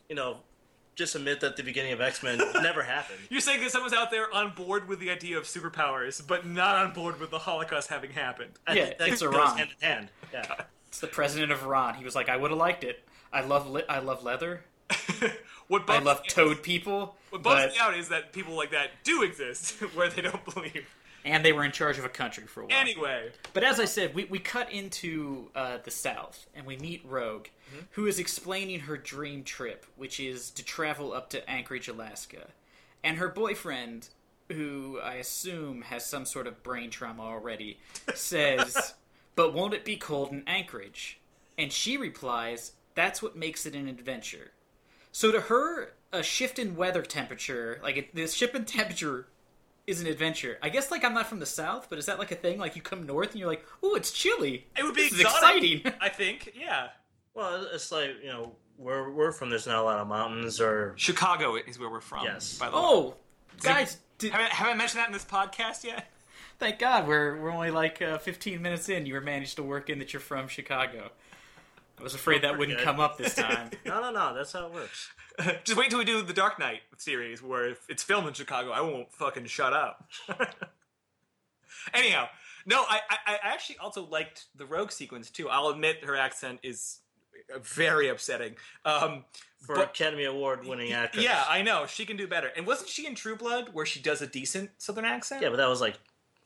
you 0.09 0.15
know, 0.15 0.37
just 0.95 1.13
admit 1.15 1.41
that 1.41 1.57
the 1.57 1.63
beginning 1.63 1.91
of 1.91 1.99
X 1.99 2.23
Men 2.23 2.39
never 2.61 2.81
happened. 2.83 3.19
You're 3.29 3.41
saying 3.41 3.59
that 3.61 3.71
someone's 3.71 3.93
out 3.93 4.11
there 4.11 4.33
on 4.33 4.51
board 4.51 4.87
with 4.87 4.99
the 4.99 5.09
idea 5.09 5.37
of 5.37 5.43
superpowers, 5.43 6.25
but 6.25 6.45
not 6.45 6.77
on 6.77 6.93
board 6.93 7.19
with 7.19 7.31
the 7.31 7.39
Holocaust 7.39 7.89
having 7.89 8.11
happened. 8.11 8.51
I 8.65 8.75
Yeah, 8.75 8.85
think 8.85 8.97
that 8.99 9.07
it's 9.09 9.21
goes 9.21 9.33
Iran. 9.35 9.57
hand 9.57 9.69
in 9.81 9.87
hand. 9.87 10.09
Yeah. 10.31 10.55
It's 10.87 10.99
the 11.01 11.07
president 11.07 11.51
of 11.51 11.61
Iran. 11.63 11.95
He 11.95 12.05
was 12.05 12.15
like, 12.15 12.29
I 12.29 12.37
would 12.37 12.51
have 12.51 12.57
liked 12.57 12.85
it. 12.85 13.03
I 13.33 13.41
love 13.41 13.69
li- 13.69 13.83
I 13.89 13.99
love 13.99 14.23
leather. 14.23 14.61
what 15.67 15.81
I 15.81 15.85
bums 15.85 16.05
love 16.05 16.21
me- 16.23 16.29
toad 16.29 16.63
people. 16.63 17.17
What 17.31 17.43
bums 17.43 17.63
But, 17.63 17.71
me 17.71 17.77
out 17.81 17.97
is 17.97 18.07
that 18.09 18.31
people 18.31 18.53
like 18.55 18.71
that 18.71 18.91
do 19.03 19.21
exist, 19.23 19.71
where 19.95 20.07
they 20.09 20.21
don't 20.21 20.45
believe. 20.53 20.87
And 21.25 21.43
they 21.43 21.51
were 21.51 21.65
in 21.65 21.71
charge 21.71 21.97
of 21.97 22.05
a 22.05 22.09
country 22.09 22.45
for 22.45 22.61
a 22.61 22.65
while. 22.67 22.77
Anyway, 22.79 23.31
But 23.53 23.63
as 23.63 23.79
I 23.79 23.85
said, 23.85 24.13
we, 24.13 24.25
we 24.25 24.37
cut 24.37 24.71
into 24.71 25.49
uh, 25.55 25.79
the 25.83 25.89
South 25.91 26.45
and 26.55 26.65
we 26.67 26.77
meet 26.77 27.03
Rogue, 27.03 27.47
who 27.91 28.05
is 28.05 28.19
explaining 28.19 28.81
her 28.81 28.95
dream 28.95 29.43
trip, 29.43 29.87
which 29.97 30.19
is 30.19 30.51
to 30.51 30.63
travel 30.63 31.11
up 31.13 31.31
to 31.31 31.49
Anchorage, 31.49 31.87
Alaska. 31.87 32.47
And 33.03 33.17
her 33.17 33.27
boyfriend, 33.27 34.09
who 34.51 34.99
I 35.03 35.15
assume 35.15 35.81
has 35.81 36.05
some 36.05 36.25
sort 36.25 36.45
of 36.45 36.61
brain 36.61 36.91
trauma 36.91 37.23
already, 37.23 37.79
says, 38.13 38.93
But 39.35 39.53
won't 39.53 39.73
it 39.73 39.83
be 39.83 39.97
cold 39.97 40.31
in 40.31 40.43
Anchorage? 40.47 41.19
And 41.57 41.71
she 41.71 41.97
replies, 41.97 42.73
That's 42.93 43.23
what 43.23 43.35
makes 43.35 43.65
it 43.65 43.73
an 43.75 43.87
adventure. 43.89 44.51
So 45.11 45.31
to 45.31 45.41
her, 45.41 45.93
a 46.13 46.21
shift 46.21 46.59
in 46.59 46.75
weather 46.75 47.01
temperature, 47.01 47.79
like 47.81 47.97
it, 47.97 48.15
this 48.15 48.33
shift 48.35 48.53
in 48.53 48.65
temperature 48.65 49.27
is 49.87 50.01
an 50.01 50.07
adventure. 50.07 50.57
I 50.61 50.69
guess 50.69 50.91
like 50.91 51.03
I'm 51.03 51.13
not 51.13 51.27
from 51.27 51.39
the 51.39 51.45
south, 51.45 51.87
but 51.89 51.99
is 51.99 52.05
that 52.07 52.19
like 52.19 52.31
a 52.31 52.35
thing? 52.35 52.59
Like 52.59 52.75
you 52.75 52.81
come 52.81 53.05
north 53.05 53.31
and 53.31 53.39
you're 53.39 53.49
like, 53.49 53.65
"Ooh, 53.83 53.95
it's 53.95 54.11
chilly." 54.11 54.67
it 54.77 54.83
would 54.83 54.95
be 54.95 55.03
This 55.03 55.13
is 55.13 55.21
exciting. 55.21 55.81
I 56.01 56.09
think. 56.09 56.53
Yeah, 56.59 56.89
Well, 57.33 57.67
it's 57.73 57.91
like 57.91 58.11
you 58.23 58.29
know 58.29 58.53
where 58.77 59.09
we're 59.09 59.31
from. 59.31 59.49
There's 59.49 59.67
not 59.67 59.79
a 59.79 59.83
lot 59.83 59.99
of 59.99 60.07
mountains 60.07 60.59
or 60.59 60.93
Chicago 60.97 61.55
is 61.55 61.79
where 61.79 61.89
we're 61.89 62.01
from. 62.01 62.25
Yes. 62.25 62.57
By 62.57 62.69
the 62.69 62.75
way, 62.75 62.81
oh, 62.83 63.15
guys, 63.61 63.97
did, 64.17 64.31
have 64.31 64.41
I, 64.41 64.53
have 64.53 64.67
I 64.67 64.73
mentioned 64.73 64.99
that 65.01 65.07
in 65.07 65.13
this 65.13 65.25
podcast 65.25 65.83
yet? 65.83 66.11
thank 66.59 66.79
God 66.79 67.07
we're 67.07 67.37
we're 67.37 67.51
only 67.51 67.71
like 67.71 68.01
uh, 68.01 68.17
15 68.17 68.61
minutes 68.61 68.89
in. 68.89 69.05
You 69.05 69.15
were 69.15 69.21
managed 69.21 69.57
to 69.57 69.63
work 69.63 69.89
in 69.89 69.99
that 69.99 70.13
you're 70.13 70.19
from 70.19 70.47
Chicago. 70.47 71.11
I 71.99 72.03
was 72.03 72.13
afraid 72.13 72.41
that 72.41 72.57
wouldn't 72.57 72.77
good. 72.77 72.83
come 72.83 72.99
up 72.99 73.17
this 73.17 73.35
time. 73.35 73.71
no, 73.85 74.01
no, 74.01 74.11
no. 74.11 74.33
That's 74.35 74.51
how 74.53 74.67
it 74.67 74.73
works. 74.73 75.09
Just 75.63 75.77
wait 75.77 75.85
until 75.85 75.99
we 75.99 76.05
do 76.05 76.21
the 76.21 76.33
Dark 76.33 76.59
Knight 76.59 76.81
series, 76.97 77.41
where 77.41 77.69
if 77.69 77.79
it's 77.89 78.03
filmed 78.03 78.27
in 78.27 78.33
Chicago, 78.33 78.71
I 78.71 78.81
won't 78.81 79.11
fucking 79.13 79.45
shut 79.45 79.73
up. 79.73 80.09
Anyhow, 81.93 82.27
no, 82.65 82.83
I, 82.87 82.99
I, 83.09 83.17
I 83.33 83.37
actually 83.53 83.77
also 83.77 84.05
liked 84.07 84.45
the 84.55 84.65
Rogue 84.65 84.91
sequence 84.91 85.29
too. 85.29 85.49
I'll 85.49 85.67
admit 85.69 86.03
her 86.03 86.15
accent 86.15 86.59
is 86.63 86.99
very 87.61 88.09
upsetting. 88.09 88.55
Um, 88.85 89.23
For 89.59 89.75
but- 89.75 89.85
Academy 89.89 90.23
Award 90.25 90.65
winning 90.65 90.93
actress. 90.93 91.23
yeah, 91.23 91.43
I 91.47 91.61
know 91.61 91.85
she 91.85 92.05
can 92.05 92.17
do 92.17 92.27
better. 92.27 92.51
And 92.55 92.65
wasn't 92.65 92.89
she 92.89 93.05
in 93.05 93.13
True 93.15 93.35
Blood 93.35 93.69
where 93.73 93.85
she 93.85 93.99
does 93.99 94.21
a 94.21 94.27
decent 94.27 94.71
Southern 94.77 95.05
accent? 95.05 95.41
yeah, 95.43 95.49
but 95.49 95.57
that 95.57 95.69
was 95.69 95.81
like 95.81 95.99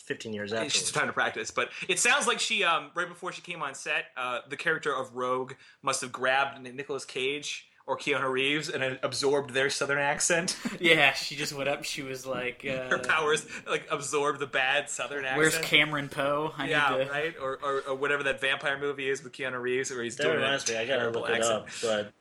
15 0.09 0.33
years 0.33 0.51
It's 0.51 0.59
after. 0.59 0.69
just 0.71 0.93
time 0.93 1.07
to 1.07 1.13
practice. 1.13 1.51
But 1.51 1.69
it 1.87 1.99
sounds 1.99 2.27
like 2.27 2.39
she, 2.41 2.63
um, 2.65 2.91
right 2.95 3.07
before 3.07 3.31
she 3.31 3.41
came 3.41 3.61
on 3.61 3.73
set, 3.75 4.05
uh, 4.17 4.39
the 4.49 4.57
character 4.57 4.93
of 4.93 5.15
Rogue 5.15 5.53
must 5.81 6.01
have 6.01 6.11
grabbed 6.11 6.61
Nicolas 6.61 7.05
Cage 7.05 7.67
or 7.87 7.97
Keanu 7.97 8.29
Reeves 8.29 8.69
and 8.69 8.99
absorbed 9.01 9.51
their 9.53 9.69
Southern 9.69 9.97
accent. 9.99 10.55
yeah, 10.79 11.13
she 11.13 11.35
just 11.35 11.53
went 11.53 11.69
up. 11.69 11.83
She 11.83 12.01
was 12.03 12.25
like, 12.25 12.63
uh, 12.69 12.87
Her 12.89 12.99
powers 12.99 13.47
like 13.67 13.87
absorb 13.89 14.37
the 14.39 14.45
bad 14.47 14.89
Southern 14.89 15.25
accent. 15.25 15.37
"Where's 15.39 15.57
Cameron 15.59 16.09
Poe? 16.09 16.53
I 16.57 16.67
Yeah, 16.69 16.97
need 16.97 17.05
to." 17.05 17.11
right. 17.11 17.35
Or, 17.41 17.57
or 17.63 17.81
or 17.87 17.95
whatever 17.95 18.21
that 18.23 18.41
vampire 18.41 18.77
movie 18.77 19.09
is 19.09 19.23
with 19.23 19.33
Keanu 19.33 19.59
Reeves, 19.59 19.89
where 19.91 20.03
he's 20.03 20.17
That 20.17 20.23
doing 20.23 20.35
reminds 20.35 20.69
a 20.69 20.73
me. 20.73 20.77
I 20.79 20.85
gotta 20.85 20.99
terrible 20.99 21.21
look 21.21 21.29
it 21.31 21.35
accent. 21.37 21.55
up. 21.55 21.67
But 21.81 22.13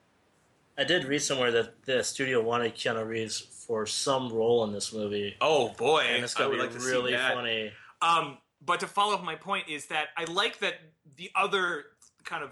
I 0.78 0.84
did 0.84 1.04
read 1.04 1.20
somewhere 1.20 1.50
that 1.50 1.84
the 1.84 2.04
studio 2.04 2.40
wanted 2.40 2.76
Keanu 2.76 3.04
Reeves 3.04 3.40
for 3.40 3.84
some 3.84 4.32
role 4.32 4.62
in 4.64 4.72
this 4.72 4.92
movie, 4.92 5.36
Oh 5.40 5.70
boy, 5.70 6.04
and 6.08 6.22
it's 6.22 6.36
I 6.36 6.38
gonna 6.38 6.50
would 6.50 6.56
be 6.56 6.62
like 6.62 6.72
to 6.72 6.80
see 6.80 6.90
really 6.90 7.16
funny. 7.16 7.72
Um, 8.00 8.38
but 8.64 8.80
to 8.80 8.86
follow 8.86 9.14
up 9.14 9.24
my 9.24 9.34
point 9.34 9.68
is 9.68 9.86
that 9.86 10.08
I 10.16 10.24
like 10.24 10.60
that 10.60 10.74
the 11.16 11.30
other 11.34 11.84
kind 12.24 12.44
of 12.44 12.50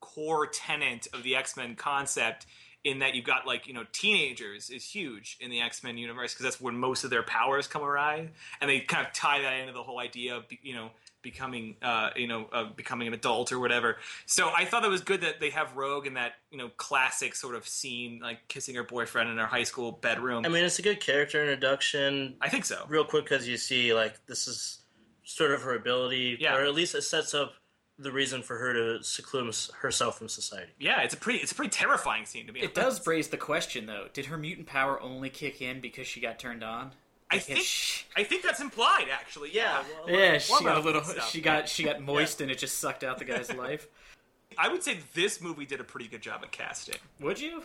core 0.00 0.46
tenet 0.46 1.08
of 1.12 1.24
the 1.24 1.34
X 1.34 1.56
Men 1.56 1.74
concept, 1.74 2.46
in 2.84 3.00
that 3.00 3.14
you've 3.14 3.24
got 3.24 3.44
like 3.44 3.66
you 3.66 3.74
know 3.74 3.84
teenagers, 3.92 4.70
is 4.70 4.84
huge 4.84 5.36
in 5.40 5.50
the 5.50 5.60
X 5.60 5.82
Men 5.82 5.98
universe 5.98 6.32
because 6.32 6.44
that's 6.44 6.60
when 6.60 6.76
most 6.76 7.02
of 7.02 7.10
their 7.10 7.24
powers 7.24 7.66
come 7.66 7.82
around, 7.82 8.30
and 8.60 8.70
they 8.70 8.80
kind 8.80 9.04
of 9.04 9.12
tie 9.12 9.42
that 9.42 9.54
into 9.54 9.72
the 9.72 9.82
whole 9.82 9.98
idea 9.98 10.36
of 10.36 10.44
you 10.62 10.74
know 10.74 10.90
becoming 11.24 11.74
uh, 11.82 12.10
you 12.14 12.28
know 12.28 12.46
uh, 12.52 12.64
becoming 12.76 13.08
an 13.08 13.14
adult 13.14 13.50
or 13.50 13.58
whatever. 13.58 13.96
So 14.26 14.52
I 14.56 14.64
thought 14.64 14.84
it 14.84 14.88
was 14.90 15.00
good 15.00 15.22
that 15.22 15.40
they 15.40 15.50
have 15.50 15.74
Rogue 15.74 16.06
in 16.06 16.14
that 16.14 16.34
you 16.52 16.58
know 16.58 16.68
classic 16.76 17.34
sort 17.34 17.56
of 17.56 17.66
scene, 17.66 18.20
like 18.22 18.46
kissing 18.46 18.76
her 18.76 18.84
boyfriend 18.84 19.28
in 19.30 19.38
her 19.38 19.46
high 19.46 19.64
school 19.64 19.90
bedroom. 19.90 20.44
I 20.46 20.48
mean, 20.48 20.62
it's 20.64 20.78
a 20.78 20.82
good 20.82 21.00
character 21.00 21.40
introduction. 21.42 22.36
I 22.40 22.48
think 22.48 22.64
so. 22.64 22.84
Real 22.88 23.04
quick, 23.04 23.24
because 23.24 23.48
you 23.48 23.56
see, 23.56 23.92
like, 23.92 24.24
this 24.26 24.46
is 24.46 24.82
sort 25.24 25.50
of 25.50 25.62
her 25.62 25.74
ability, 25.74 26.36
Yeah. 26.38 26.54
or 26.56 26.64
at 26.64 26.74
least 26.74 26.94
it 26.94 27.02
sets 27.02 27.34
up 27.34 27.54
the 27.98 28.12
reason 28.12 28.42
for 28.42 28.58
her 28.58 28.72
to 28.74 29.02
seclude 29.04 29.54
herself 29.80 30.18
from 30.18 30.28
society. 30.28 30.72
Yeah, 30.78 31.02
it's 31.02 31.14
a 31.14 31.16
pretty 31.16 31.38
it's 31.38 31.52
a 31.52 31.54
pretty 31.54 31.70
terrifying 31.70 32.26
scene 32.26 32.46
to 32.48 32.52
be 32.52 32.60
It 32.60 32.76
honest. 32.76 32.98
does 32.98 33.06
raise 33.06 33.28
the 33.28 33.36
question, 33.36 33.86
though. 33.86 34.08
Did 34.12 34.26
her 34.26 34.36
mutant 34.36 34.66
power 34.66 35.00
only 35.00 35.30
kick 35.30 35.62
in 35.62 35.80
because 35.80 36.06
she 36.06 36.20
got 36.20 36.38
turned 36.38 36.62
on? 36.64 36.92
I 37.34 37.36
Like, 37.36 37.42
think 37.44 37.60
sh- 37.60 38.04
I 38.16 38.22
think 38.24 38.42
that's 38.42 38.60
implied 38.60 39.06
actually. 39.12 39.50
Yeah. 39.52 39.82
yeah, 40.06 40.38
she 40.38 40.52
got 40.64 40.76
a 40.78 40.80
little. 40.80 41.02
stuff, 41.02 41.30
She 41.30 41.38
yeah. 41.38 41.44
got 41.44 41.68
she 41.68 41.84
got 41.84 42.00
moist 42.00 42.40
and 42.40 42.50
it 42.50 42.58
just 42.58 42.78
sucked 42.78 43.02
out 43.04 43.18
the 43.18 43.24
guy's 43.24 43.52
life. 43.54 43.86
I 44.58 44.68
would 44.68 44.82
say 44.82 44.98
this 45.14 45.40
movie 45.40 45.66
did 45.66 45.80
a 45.80 45.84
pretty 45.84 46.06
good 46.08 46.22
job 46.22 46.40
at 46.44 46.52
casting. 46.52 46.94
Would 47.20 47.40
you, 47.40 47.64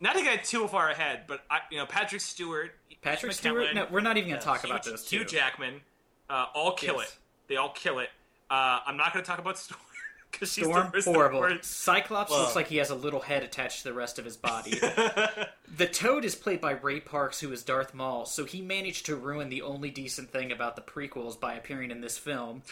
Not 0.00 0.16
to 0.16 0.22
get 0.22 0.44
too 0.44 0.68
far 0.68 0.90
ahead, 0.90 1.22
but 1.26 1.44
I, 1.50 1.60
you 1.70 1.78
know 1.78 1.86
Patrick 1.86 2.20
Stewart, 2.20 2.72
Patrick 3.00 3.30
Ian 3.30 3.34
Stewart? 3.34 3.74
No, 3.74 3.86
we're 3.90 4.00
not 4.02 4.18
even 4.18 4.28
going 4.28 4.40
to 4.40 4.44
talk 4.46 4.60
Hugh, 4.62 4.70
about 4.70 4.84
those 4.84 5.08
Hugh. 5.08 5.24
Jackman, 5.24 5.80
uh, 6.28 6.46
all 6.54 6.72
kill 6.72 6.96
Yes. 6.96 7.08
it. 7.08 7.16
They 7.48 7.56
all 7.56 7.70
kill 7.70 8.00
it. 8.00 8.10
Uh, 8.50 8.80
I'm 8.86 8.96
not 8.98 9.12
going 9.14 9.24
to 9.24 9.28
talk 9.28 9.38
about 9.38 9.56
Storm 9.58 9.80
because 10.30 10.52
she's 10.52 10.64
Storm, 10.64 10.90
the 10.92 11.02
horrible. 11.02 11.40
The. 11.42 11.58
Cyclops 11.62 12.30
Well- 12.30 12.40
looks 12.42 12.56
like 12.56 12.68
he 12.68 12.76
has 12.76 12.90
a 12.90 12.94
little 12.94 13.20
head 13.20 13.42
attached 13.42 13.78
to 13.78 13.84
the 13.84 13.94
rest 13.94 14.18
of 14.18 14.24
his 14.24 14.36
body. 14.36 14.78
the 15.76 15.86
Toad 15.90 16.24
is 16.24 16.34
played 16.34 16.60
by 16.60 16.72
Ray 16.72 17.00
Parks, 17.00 17.40
who 17.40 17.52
is 17.52 17.62
Darth 17.62 17.94
Maul, 17.94 18.26
so 18.26 18.44
he 18.44 18.60
managed 18.60 19.06
to 19.06 19.16
ruin 19.16 19.48
the 19.48 19.62
only 19.62 19.90
decent 19.90 20.30
thing 20.30 20.52
about 20.52 20.76
the 20.76 20.82
prequels 20.82 21.38
by 21.38 21.54
appearing 21.54 21.90
in 21.90 22.00
this 22.00 22.18
film. 22.18 22.62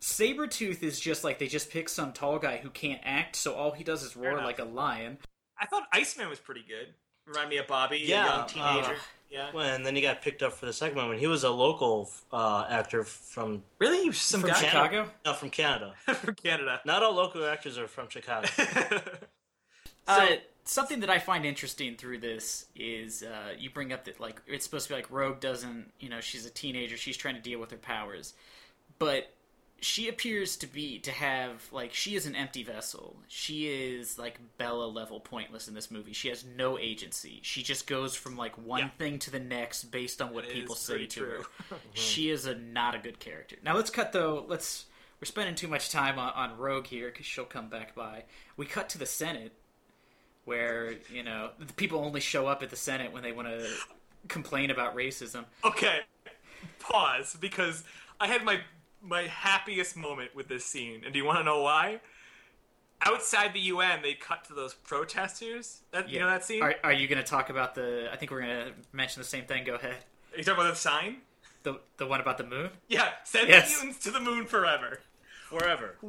Sabretooth 0.00 0.82
is 0.82 1.00
just 1.00 1.24
like 1.24 1.38
they 1.38 1.46
just 1.48 1.70
pick 1.70 1.88
some 1.88 2.12
tall 2.12 2.38
guy 2.38 2.58
who 2.58 2.70
can't 2.70 3.00
act, 3.04 3.34
so 3.36 3.54
all 3.54 3.72
he 3.72 3.82
does 3.84 4.02
is 4.02 4.16
roar 4.16 4.36
like 4.36 4.58
a 4.58 4.64
lion. 4.64 5.18
I 5.58 5.66
thought 5.66 5.84
Iceman 5.92 6.28
was 6.28 6.38
pretty 6.38 6.64
good. 6.68 6.94
Remind 7.26 7.48
me 7.50 7.56
of 7.56 7.66
Bobby, 7.66 7.98
Yeah, 8.04 8.24
a 8.24 8.36
young 8.38 8.46
teenager. 8.48 8.92
uh, 8.94 8.98
yeah, 9.30 9.50
Well, 9.52 9.74
and 9.74 9.84
then 9.84 9.94
he 9.96 10.02
got 10.02 10.22
picked 10.22 10.42
up 10.42 10.52
for 10.52 10.66
the 10.66 10.72
second 10.72 10.96
one 10.96 11.08
when 11.08 11.18
he 11.18 11.26
was 11.26 11.44
a 11.44 11.50
local 11.50 12.10
uh, 12.32 12.66
actor 12.68 13.04
from 13.04 13.62
really, 13.78 14.02
he 14.02 14.08
was 14.08 14.18
some 14.18 14.40
From 14.40 14.50
guy 14.50 14.56
Chicago? 14.56 15.10
no, 15.24 15.32
from 15.34 15.50
Canada. 15.50 15.94
from 16.14 16.34
Canada. 16.34 16.80
Not 16.84 17.02
all 17.02 17.14
local 17.14 17.44
actors 17.44 17.78
are 17.78 17.88
from 17.88 18.08
Chicago. 18.08 18.48
Uh, 20.08 20.36
something 20.62 21.00
that 21.00 21.10
I 21.10 21.18
find 21.18 21.44
interesting 21.44 21.96
through 21.96 22.18
this 22.18 22.66
is 22.76 23.24
uh, 23.24 23.54
you 23.58 23.70
bring 23.70 23.92
up 23.92 24.04
that 24.04 24.20
like 24.20 24.40
it's 24.46 24.64
supposed 24.64 24.86
to 24.86 24.92
be 24.92 24.96
like 24.96 25.10
Rogue 25.10 25.40
doesn't, 25.40 25.90
you 25.98 26.08
know, 26.08 26.20
she's 26.20 26.46
a 26.46 26.50
teenager, 26.50 26.96
she's 26.96 27.16
trying 27.16 27.34
to 27.34 27.40
deal 27.40 27.58
with 27.58 27.72
her 27.72 27.76
powers, 27.76 28.34
but 29.00 29.32
she 29.80 30.08
appears 30.08 30.56
to 30.56 30.66
be 30.66 30.98
to 31.00 31.10
have 31.10 31.68
like 31.70 31.92
she 31.92 32.14
is 32.16 32.24
an 32.26 32.34
empty 32.34 32.62
vessel. 32.62 33.16
She 33.28 33.66
is 33.68 34.18
like 34.18 34.38
Bella 34.58 34.86
level 34.86 35.20
pointless 35.20 35.68
in 35.68 35.74
this 35.74 35.90
movie. 35.90 36.12
She 36.14 36.28
has 36.28 36.44
no 36.56 36.78
agency. 36.78 37.40
She 37.42 37.62
just 37.62 37.86
goes 37.86 38.14
from 38.14 38.36
like 38.36 38.56
one 38.56 38.80
Yeah. 38.80 38.88
thing 38.98 39.18
to 39.20 39.30
the 39.30 39.38
next 39.40 39.84
based 39.90 40.22
on 40.22 40.32
what 40.32 40.44
That 40.44 40.54
people 40.54 40.74
say 40.74 41.06
to 41.06 41.20
true. 41.20 41.44
her. 41.70 41.76
She 41.94 42.30
is 42.30 42.46
a 42.46 42.54
not 42.54 42.94
a 42.94 42.98
good 42.98 43.18
character. 43.18 43.56
Now 43.62 43.76
let's 43.76 43.90
cut 43.90 44.12
though. 44.12 44.44
Let's 44.48 44.86
we're 45.20 45.26
spending 45.26 45.54
too 45.54 45.68
much 45.68 45.90
time 45.90 46.18
on, 46.18 46.32
on 46.34 46.58
Rogue 46.58 46.86
here 46.86 47.08
because 47.10 47.26
she'll 47.26 47.44
come 47.44 47.68
back 47.68 47.94
by. 47.94 48.24
We 48.56 48.66
cut 48.66 48.88
to 48.90 48.98
the 48.98 49.06
Senate 49.06 49.52
where 50.44 50.94
you 51.12 51.22
know 51.22 51.50
the 51.58 51.72
people 51.74 52.00
only 52.04 52.20
show 52.20 52.46
up 52.46 52.62
at 52.62 52.70
the 52.70 52.76
Senate 52.76 53.12
when 53.12 53.22
they 53.22 53.32
want 53.32 53.48
to 53.48 53.68
complain 54.28 54.70
about 54.70 54.96
racism. 54.96 55.44
Okay, 55.64 56.00
pause 56.78 57.36
because 57.40 57.84
I 58.20 58.26
had 58.26 58.44
my 58.44 58.60
my 59.02 59.22
happiest 59.22 59.96
moment 59.96 60.34
with 60.34 60.48
this 60.48 60.64
scene, 60.64 61.02
and 61.04 61.12
do 61.12 61.18
you 61.18 61.24
want 61.24 61.38
to 61.38 61.44
know 61.44 61.62
why? 61.62 62.00
Outside 63.02 63.52
the 63.52 63.60
UN, 63.60 64.00
they 64.02 64.14
cut 64.14 64.44
to 64.46 64.54
those 64.54 64.72
protesters. 64.74 65.82
That, 65.92 66.08
You 66.08 66.18
know 66.20 66.28
that 66.28 66.44
scene? 66.44 66.62
Are, 66.62 66.74
are 66.82 66.92
you 66.92 67.06
going 67.08 67.22
to 67.22 67.28
talk 67.28 67.50
about 67.50 67.74
the? 67.74 68.08
I 68.12 68.16
think 68.16 68.30
we're 68.30 68.40
going 68.40 68.66
to 68.66 68.72
mention 68.92 69.20
the 69.20 69.28
same 69.28 69.44
thing. 69.44 69.64
Go 69.64 69.74
ahead. 69.74 69.96
Are 70.34 70.38
you 70.38 70.44
talking 70.44 70.60
about 70.60 70.72
the 70.74 70.80
sign? 70.80 71.18
The 71.62 71.80
the 71.98 72.06
one 72.06 72.20
about 72.20 72.38
the 72.38 72.44
moon. 72.44 72.70
Yeah, 72.88 73.08
send 73.24 73.48
Yes. 73.48 73.70
the 73.78 73.84
mutants 73.86 74.04
to 74.04 74.10
the 74.12 74.20
moon 74.20 74.46
forever. 74.46 75.00
Forever. 75.48 75.96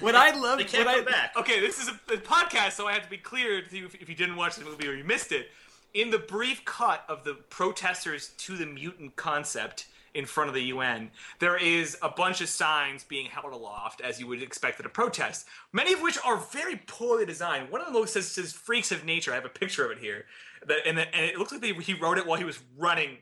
What 0.00 0.14
I 0.14 0.30
love. 0.38 0.58
They 0.58 0.64
can't 0.64 0.86
what 0.86 0.94
come 1.04 1.08
I, 1.08 1.10
back. 1.10 1.36
Okay, 1.36 1.58
this 1.58 1.80
is 1.80 1.88
a, 1.88 1.92
a 2.12 2.16
podcast, 2.18 2.72
so 2.72 2.86
I 2.86 2.92
have 2.92 3.02
to 3.02 3.10
be 3.10 3.16
clear 3.16 3.62
to 3.62 3.76
you 3.76 3.86
if, 3.86 3.94
if 3.96 4.08
you 4.08 4.14
didn't 4.14 4.36
watch 4.36 4.54
the 4.56 4.64
movie 4.64 4.86
or 4.86 4.94
you 4.94 5.02
missed 5.02 5.32
it. 5.32 5.48
In 5.92 6.10
the 6.10 6.18
brief 6.20 6.64
cut 6.64 7.04
of 7.08 7.24
the 7.24 7.34
protesters 7.34 8.28
to 8.38 8.56
the 8.56 8.64
mutant 8.66 9.16
concept 9.16 9.86
in 10.14 10.26
front 10.26 10.48
of 10.48 10.54
the 10.54 10.64
UN, 10.64 11.10
there 11.38 11.56
is 11.56 11.96
a 12.02 12.08
bunch 12.08 12.40
of 12.40 12.48
signs 12.48 13.04
being 13.04 13.26
held 13.26 13.52
aloft 13.52 14.00
as 14.00 14.20
you 14.20 14.26
would 14.26 14.42
expect 14.42 14.80
at 14.80 14.86
a 14.86 14.90
protest. 14.90 15.46
Many 15.72 15.92
of 15.92 16.02
which 16.02 16.18
are 16.24 16.36
very 16.36 16.76
poorly 16.86 17.26
designed. 17.26 17.70
One 17.70 17.80
of 17.80 17.92
them 17.92 18.06
says, 18.06 18.28
says 18.28 18.52
"Freaks 18.52 18.92
of 18.92 19.04
Nature." 19.04 19.32
I 19.32 19.36
have 19.36 19.44
a 19.44 19.50
picture 19.50 19.84
of 19.84 19.90
it 19.90 19.98
here, 19.98 20.26
that, 20.66 20.86
and, 20.86 20.98
the, 20.98 21.14
and 21.14 21.24
it 21.24 21.38
looks 21.38 21.52
like 21.52 21.60
they, 21.60 21.72
he 21.72 21.94
wrote 21.94 22.18
it 22.18 22.26
while 22.26 22.38
he 22.38 22.44
was 22.44 22.60
running, 22.76 23.18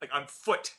like 0.00 0.10
on 0.14 0.26
foot 0.26 0.74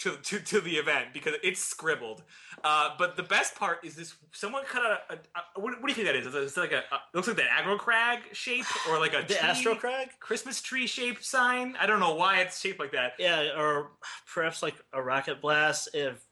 to, 0.00 0.16
to, 0.16 0.38
to 0.40 0.60
the 0.60 0.72
event 0.76 1.08
because 1.14 1.34
it's 1.42 1.60
scribbled. 1.60 2.22
Uh, 2.62 2.90
but 2.98 3.16
the 3.16 3.22
best 3.22 3.54
part 3.54 3.78
is 3.84 3.94
this: 3.94 4.14
someone 4.32 4.64
cut 4.64 4.82
out 4.84 4.98
a, 5.10 5.14
a, 5.14 5.60
what, 5.60 5.80
what 5.80 5.82
do 5.82 5.88
you 5.88 5.94
think 5.94 6.06
that 6.06 6.16
is? 6.16 6.34
It's 6.34 6.56
like 6.56 6.72
a, 6.72 6.78
a 6.78 6.96
it 6.96 7.14
looks 7.14 7.28
like 7.28 7.36
the 7.36 7.42
aggro 7.42 7.78
crag 7.78 8.20
shape 8.32 8.64
or 8.90 8.98
like 8.98 9.12
a 9.14 9.18
The 9.26 9.34
tree- 9.34 9.36
Astro 9.38 9.74
Crag? 9.74 10.08
Christmas 10.20 10.60
tree 10.60 10.86
shaped 10.86 11.24
sign. 11.24 11.76
I 11.78 11.86
don't 11.86 12.00
know 12.00 12.14
why 12.14 12.38
it's 12.40 12.60
shaped 12.60 12.80
like 12.80 12.92
that. 12.92 13.12
Yeah, 13.18 13.50
or 13.58 13.90
perhaps 14.32 14.62
like 14.62 14.74
a 14.92 15.02
rocket 15.02 15.40
blast. 15.40 15.88
If 15.94 16.24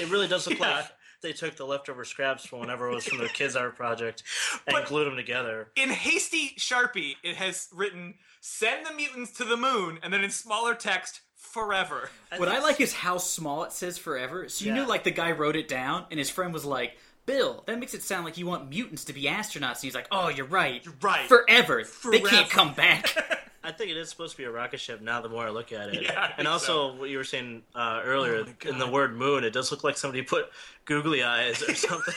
it 0.00 0.10
really 0.10 0.26
does 0.28 0.46
look 0.46 0.58
Yeah. 0.60 0.76
like 0.76 0.86
they 1.22 1.32
took 1.32 1.56
the 1.56 1.64
leftover 1.64 2.04
scraps 2.04 2.44
from 2.44 2.60
whenever 2.60 2.90
it 2.90 2.94
was 2.94 3.04
from 3.06 3.16
their 3.18 3.28
kids' 3.28 3.56
art 3.56 3.76
project 3.76 4.22
and 4.66 4.74
But- 4.74 4.86
glued 4.86 5.04
them 5.06 5.16
together. 5.16 5.68
In 5.76 5.88
hasty 5.90 6.54
sharpie, 6.58 7.14
it 7.22 7.36
has 7.36 7.68
written 7.72 8.14
"Send 8.40 8.86
the 8.86 8.92
mutants 8.92 9.32
to 9.38 9.44
the 9.44 9.56
moon," 9.56 9.98
and 10.02 10.12
then 10.12 10.22
in 10.24 10.30
smaller 10.30 10.74
text, 10.74 11.20
"Forever." 11.52 12.10
what 12.36 12.48
I 12.48 12.58
like 12.60 12.80
is 12.80 12.92
how 12.92 13.18
small 13.18 13.64
it 13.64 13.72
says 13.72 13.96
forever. 13.98 14.48
So 14.48 14.64
you 14.64 14.72
Yeah. 14.72 14.80
knew 14.82 14.86
like 14.88 15.04
the 15.04 15.10
guy 15.10 15.32
wrote 15.32 15.56
it 15.56 15.68
down, 15.68 16.06
and 16.10 16.18
his 16.18 16.30
friend 16.30 16.52
was 16.52 16.64
like. 16.64 16.96
Bill, 17.26 17.64
that 17.66 17.78
makes 17.78 17.94
it 17.94 18.02
sound 18.02 18.26
like 18.26 18.36
you 18.36 18.44
want 18.44 18.68
mutants 18.68 19.04
to 19.04 19.14
be 19.14 19.22
astronauts. 19.22 19.76
And 19.76 19.84
he's 19.84 19.94
like, 19.94 20.08
"Oh, 20.12 20.28
you're 20.28 20.44
right. 20.44 20.84
You're 20.84 20.92
right. 21.00 21.26
Forever. 21.26 21.78
They 21.78 21.84
Forever. 21.84 22.28
can't 22.28 22.50
come 22.50 22.74
back." 22.74 23.16
I 23.64 23.72
think 23.72 23.90
it 23.90 23.96
is 23.96 24.10
supposed 24.10 24.32
to 24.32 24.36
be 24.36 24.44
a 24.44 24.50
rocket 24.50 24.78
ship 24.78 25.00
now 25.00 25.22
the 25.22 25.30
more 25.30 25.46
I 25.46 25.48
look 25.48 25.72
at 25.72 25.88
it. 25.88 26.02
Yeah, 26.02 26.22
I 26.22 26.26
think 26.26 26.38
and 26.40 26.46
also 26.48 26.94
what 26.96 27.08
you 27.08 27.16
were 27.16 27.24
saying 27.24 27.62
uh, 27.74 28.02
earlier 28.04 28.44
Oh 28.46 28.68
in 28.68 28.76
the 28.78 28.86
word 28.86 29.16
moon, 29.16 29.42
it 29.42 29.54
does 29.54 29.70
look 29.70 29.82
like 29.82 29.96
somebody 29.96 30.20
put 30.20 30.50
googly 30.84 31.22
eyes 31.22 31.62
or 31.66 31.74
something. 31.88 32.12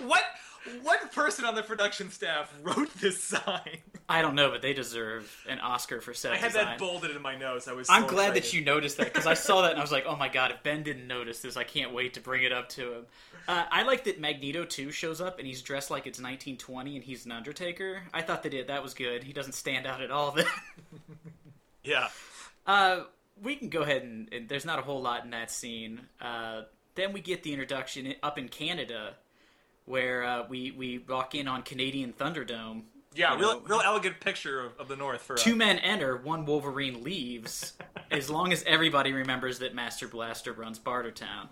What 0.00 0.22
what 0.82 1.12
person 1.12 1.44
on 1.44 1.54
the 1.54 1.62
production 1.62 2.10
staff 2.10 2.52
wrote 2.62 2.92
this 3.00 3.22
sign? 3.22 3.78
I 4.08 4.22
don't 4.22 4.34
know, 4.34 4.50
but 4.50 4.60
they 4.62 4.72
deserve 4.74 5.34
an 5.48 5.58
Oscar 5.60 6.00
for 6.00 6.12
set 6.14 6.32
I 6.32 6.36
had 6.36 6.48
design. 6.52 6.64
that 6.66 6.78
bolded 6.78 7.10
in 7.14 7.22
my 7.22 7.36
notes. 7.36 7.68
I 7.68 7.72
was. 7.72 7.88
I'm 7.90 8.02
so 8.02 8.08
glad 8.08 8.34
that 8.34 8.52
you 8.52 8.60
noticed 8.62 8.96
that 8.98 9.12
because 9.12 9.26
I 9.26 9.34
saw 9.34 9.62
that 9.62 9.70
and 9.72 9.80
I 9.80 9.82
was 9.82 9.92
like, 9.92 10.04
oh 10.08 10.16
my 10.16 10.28
god, 10.28 10.50
if 10.50 10.62
Ben 10.62 10.82
didn't 10.82 11.06
notice 11.06 11.40
this, 11.40 11.56
I 11.56 11.64
can't 11.64 11.92
wait 11.92 12.14
to 12.14 12.20
bring 12.20 12.42
it 12.42 12.52
up 12.52 12.68
to 12.70 12.92
him. 12.94 13.06
Uh, 13.46 13.64
I 13.70 13.82
like 13.82 14.04
that 14.04 14.20
Magneto 14.20 14.64
too 14.64 14.90
shows 14.90 15.20
up 15.20 15.38
and 15.38 15.46
he's 15.46 15.60
dressed 15.62 15.90
like 15.90 16.06
it's 16.06 16.18
1920 16.18 16.96
and 16.96 17.04
he's 17.04 17.26
an 17.26 17.32
Undertaker. 17.32 18.02
I 18.12 18.22
thought 18.22 18.42
they 18.42 18.48
did 18.48 18.68
that 18.68 18.82
was 18.82 18.94
good. 18.94 19.22
He 19.22 19.32
doesn't 19.34 19.52
stand 19.52 19.86
out 19.86 20.00
at 20.00 20.10
all. 20.10 20.30
Then, 20.32 20.46
Yeah. 21.84 22.08
uh, 22.66 23.00
we 23.42 23.56
can 23.56 23.68
go 23.68 23.82
ahead 23.82 24.02
and, 24.02 24.32
and 24.32 24.48
there's 24.48 24.64
not 24.64 24.78
a 24.78 24.82
whole 24.82 25.02
lot 25.02 25.24
in 25.24 25.30
that 25.30 25.50
scene. 25.50 26.00
Uh, 26.20 26.62
then 26.94 27.12
we 27.12 27.20
get 27.20 27.42
the 27.42 27.52
introduction 27.52 28.14
up 28.22 28.38
in 28.38 28.48
Canada, 28.48 29.16
where 29.86 30.24
uh, 30.24 30.46
we 30.48 30.70
we 30.70 30.98
walk 30.98 31.34
in 31.34 31.48
on 31.48 31.62
Canadian 31.62 32.12
Thunderdome. 32.12 32.82
Yeah, 33.14 33.36
real, 33.38 33.60
know, 33.60 33.62
real 33.66 33.80
elegant 33.84 34.18
picture 34.18 34.60
of, 34.60 34.72
of 34.78 34.88
the 34.88 34.96
North 34.96 35.22
for 35.22 35.34
uh, 35.34 35.36
Two 35.36 35.54
men 35.54 35.78
enter, 35.78 36.16
one 36.16 36.44
Wolverine 36.46 37.04
leaves, 37.04 37.74
as 38.10 38.28
long 38.28 38.52
as 38.52 38.64
everybody 38.64 39.12
remembers 39.12 39.60
that 39.60 39.72
Master 39.72 40.08
Blaster 40.08 40.52
runs 40.52 40.80
Bartertown. 40.80 41.48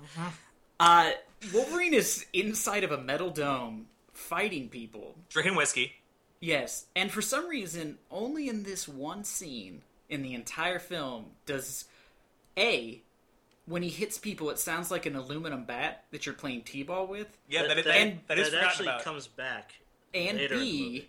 Uh, 0.81 1.13
Wolverine 1.55 1.95
is 1.95 2.27
inside 2.33 2.83
of 2.83 2.91
a 2.91 2.99
metal 2.99 3.31
dome 3.31 3.87
fighting 4.13 4.69
people. 4.69 5.15
drinking 5.29 5.55
whiskey. 5.55 5.93
Yes, 6.41 6.87
and 6.97 7.13
for 7.13 7.23
some 7.23 7.47
reason, 7.49 7.99
only 8.11 8.49
in 8.49 8.65
this 8.65 8.89
one 8.89 9.23
scene 9.23 9.83
in 10.09 10.23
the 10.23 10.35
entire 10.35 10.81
film 10.81 11.27
does 11.47 11.85
A, 12.59 13.01
when 13.67 13.83
he 13.83 13.89
hits 13.89 14.19
people, 14.19 14.51
it 14.51 14.59
sounds 14.59 14.91
like 14.91 15.07
an 15.07 15.15
aluminum 15.17 15.65
bat 15.65 16.05
that 16.11 16.27
you're 16.27 16.35
playing 16.35 16.63
t-ball 16.63 17.07
with, 17.07 17.39
Yeah, 17.49 17.63
that, 17.67 17.77
that, 17.77 17.85
that, 17.85 17.95
and- 17.97 18.21
that 18.27 18.39
is 18.39 18.47
that 18.51 18.59
forgotten 18.59 18.69
actually 18.69 18.87
about. 18.89 19.03
comes 19.05 19.27
back. 19.29 19.75
and 20.15 20.37
Later 20.39 20.55
in 20.55 20.61
the 20.61 20.67
B, 20.71 20.83
movie. 20.85 21.09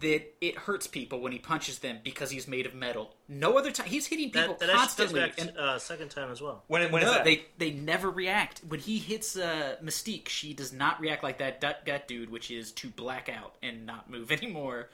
that 0.00 0.34
it 0.42 0.56
hurts 0.58 0.86
people 0.86 1.20
when 1.20 1.32
he 1.32 1.38
punches 1.38 1.78
them 1.78 1.98
because 2.04 2.30
he's 2.30 2.46
made 2.46 2.66
of 2.66 2.74
metal. 2.74 3.14
No 3.28 3.56
other 3.56 3.70
time 3.70 3.86
he's 3.86 4.06
hitting 4.06 4.30
people 4.30 4.54
That, 4.54 4.58
that 4.60 4.68
actually 4.70 4.76
comes 4.78 4.94
constantly, 5.12 5.20
back 5.20 5.40
and 5.40 5.56
uh, 5.56 5.78
second 5.78 6.10
time 6.10 6.30
as 6.30 6.42
well. 6.42 6.62
when 6.68 6.92
when 6.92 7.02
is 7.02 7.06
no, 7.06 7.14
that? 7.14 7.24
they 7.24 7.46
they 7.56 7.70
never 7.70 8.10
react 8.10 8.60
when 8.68 8.78
he 8.80 8.98
hits 8.98 9.36
uh, 9.36 9.76
Mystique. 9.82 10.28
She 10.28 10.52
does 10.52 10.72
not 10.74 11.00
react 11.00 11.22
like 11.22 11.38
that 11.38 11.62
that, 11.62 11.86
that 11.86 12.06
dude, 12.06 12.28
which 12.30 12.50
is 12.50 12.72
to 12.72 12.88
black 12.90 13.30
out 13.30 13.54
and 13.62 13.86
not 13.86 14.10
move 14.10 14.30
anymore. 14.40 14.90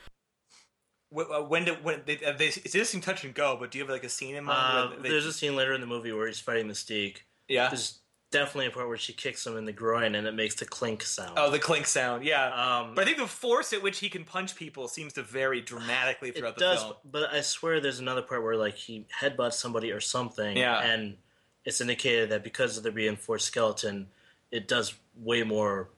When, 1.11 1.27
uh, 1.33 1.43
when 1.43 1.65
did 1.65 1.85
when 1.85 2.03
they, 2.05 2.17
they 2.17 2.47
it 2.49 2.73
does 2.73 2.89
seem 2.89 3.01
touch 3.01 3.25
and 3.25 3.33
go, 3.35 3.57
but 3.59 3.71
do 3.71 3.79
you 3.79 3.85
have 3.85 3.91
like 3.91 4.05
a 4.05 4.09
scene 4.09 4.35
in 4.35 4.45
mind? 4.45 4.59
Uh, 4.59 4.91
where 4.95 5.03
they- 5.03 5.09
there's 5.11 5.27
a 5.27 5.33
scene 5.33 5.55
later 5.57 5.73
in 5.73 5.81
the 5.81 5.87
movie 5.87 6.13
where 6.13 6.27
he's 6.27 6.41
fighting 6.41 6.67
Mystique. 6.69 7.19
yeah. 7.49 7.69
there's 7.69 8.01
definitely 8.33 8.67
a 8.67 8.71
part 8.73 8.89
where 8.89 8.97
she 8.99 9.13
kicks 9.13 9.47
him 9.47 9.57
in 9.57 9.65
the 9.65 9.73
groin 9.73 10.17
and 10.17 10.27
it 10.27 10.35
makes 10.35 10.57
the 10.57 10.65
clink 10.67 11.03
sound. 11.05 11.35
Oh, 11.37 11.49
the 11.49 11.61
clink 11.61 11.87
sound, 11.87 12.25
yeah. 12.25 12.49
Um, 12.81 12.95
but 12.97 13.03
I 13.03 13.05
think 13.05 13.19
the 13.19 13.27
force 13.29 13.73
at 13.73 13.83
which 13.83 14.01
he 14.01 14.09
can 14.09 14.25
punch 14.25 14.57
people 14.57 14.89
seems 14.89 15.13
to 15.13 15.23
vary 15.23 15.61
dramatically 15.61 16.33
throughout 16.33 16.55
it 16.55 16.59
the 16.59 16.65
does, 16.65 16.83
film. 16.83 16.95
but 17.05 17.33
I 17.33 17.41
swear 17.41 17.79
there's 17.81 18.01
another 18.01 18.23
part 18.23 18.43
where 18.43 18.57
like 18.57 18.75
he 18.75 19.07
headbutts 19.21 19.55
somebody 19.55 19.93
or 19.93 20.01
something, 20.01 20.57
Yeah. 20.57 20.81
and 20.83 21.17
it's 21.65 21.81
indicated 21.81 22.31
that 22.31 22.43
because 22.43 22.77
of 22.77 22.83
the 22.83 22.91
reinforced 22.91 23.47
skeleton, 23.47 24.09
it 24.51 24.67
does 24.67 24.95
way 25.17 25.45
more 25.45 25.89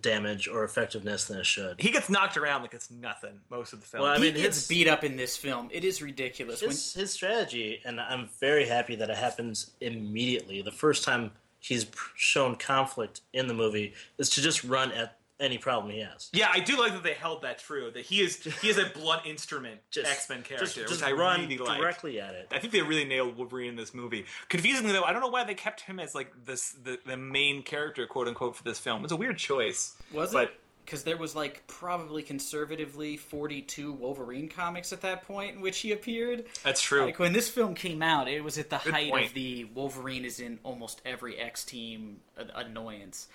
damage 0.00 0.48
or 0.48 0.64
effectiveness 0.64 1.26
than 1.26 1.38
it 1.38 1.46
should. 1.46 1.80
He 1.80 1.90
gets 1.90 2.08
knocked 2.08 2.36
around 2.36 2.62
like 2.62 2.74
it's 2.74 2.90
nothing 2.90 3.40
most 3.50 3.72
of 3.72 3.80
the 3.80 3.86
film. 3.86 4.02
Well, 4.04 4.12
I 4.12 4.16
mean, 4.16 4.28
he 4.28 4.32
mean, 4.32 4.42
gets 4.42 4.56
his- 4.56 4.68
beat 4.68 4.88
up 4.88 5.04
in 5.04 5.16
this 5.16 5.36
film. 5.36 5.68
It 5.72 5.84
is 5.84 6.00
ridiculous. 6.02 6.60
When, 6.62 6.70
his, 6.70 6.94
his 6.94 7.12
strategy, 7.12 7.80
and 7.84 8.00
I'm 8.00 8.28
very 8.40 8.66
happy 8.66 8.96
that 8.96 9.10
it 9.10 9.16
happens 9.16 9.70
immediately. 9.80 10.62
The 10.62 10.72
first 10.72 11.04
time 11.04 11.32
he's 11.60 11.86
shown 12.16 12.56
conflict 12.56 13.20
in 13.32 13.46
the 13.46 13.54
movie 13.54 13.94
is 14.18 14.30
to 14.30 14.40
just 14.42 14.64
run 14.64 14.90
at 14.92 15.18
any 15.42 15.58
problem 15.58 15.92
he 15.92 16.00
has. 16.00 16.30
yeah, 16.32 16.48
I 16.50 16.60
do 16.60 16.78
like 16.78 16.92
that 16.92 17.02
they 17.02 17.12
held 17.12 17.42
that 17.42 17.58
true. 17.58 17.90
That 17.90 18.04
he 18.06 18.20
is 18.22 18.42
he 18.62 18.68
is 18.70 18.78
a 18.78 18.86
blunt 18.86 19.26
instrument 19.26 19.80
Just, 19.90 20.10
X 20.10 20.28
Men 20.30 20.42
character, 20.42 20.64
just, 20.64 20.76
just 20.78 20.90
which 20.90 21.02
I 21.02 21.12
run 21.12 21.42
really 21.42 21.58
like. 21.58 21.78
directly 21.78 22.20
at 22.20 22.34
it. 22.34 22.48
I 22.50 22.58
think 22.58 22.72
they 22.72 22.80
really 22.82 23.04
nailed 23.04 23.36
Wolverine 23.36 23.70
in 23.70 23.76
this 23.76 23.92
movie. 23.92 24.24
Confusingly 24.48 24.92
though, 24.92 25.02
I 25.02 25.12
don't 25.12 25.20
know 25.20 25.28
why 25.28 25.44
they 25.44 25.54
kept 25.54 25.82
him 25.82 26.00
as 26.00 26.14
like 26.14 26.32
this 26.46 26.72
the, 26.82 26.98
the 27.04 27.16
main 27.16 27.62
character, 27.62 28.06
quote 28.06 28.28
unquote, 28.28 28.56
for 28.56 28.62
this 28.64 28.78
film. 28.78 29.02
It's 29.04 29.12
a 29.12 29.16
weird 29.16 29.36
choice. 29.36 29.94
was 30.12 30.32
but 30.32 30.44
it? 30.44 30.50
Because 30.84 31.04
there 31.04 31.16
was 31.16 31.36
like 31.36 31.64
probably 31.68 32.22
conservatively 32.24 33.16
42 33.16 33.92
Wolverine 33.92 34.48
comics 34.48 34.92
at 34.92 35.00
that 35.02 35.22
point 35.22 35.54
in 35.54 35.60
which 35.60 35.78
he 35.78 35.92
appeared. 35.92 36.44
that's 36.64 36.82
true. 36.82 37.04
Like 37.04 37.20
when 37.20 37.32
this 37.32 37.48
film 37.48 37.74
came 37.76 38.02
out, 38.02 38.26
it 38.28 38.42
was 38.42 38.58
at 38.58 38.68
the 38.68 38.78
Good 38.82 38.92
height 38.92 39.10
point. 39.10 39.26
of 39.28 39.34
the 39.34 39.64
Wolverine 39.66 40.24
is 40.24 40.40
in 40.40 40.58
almost 40.64 41.00
every 41.04 41.38
X 41.38 41.64
team 41.64 42.20
annoyance. 42.56 43.28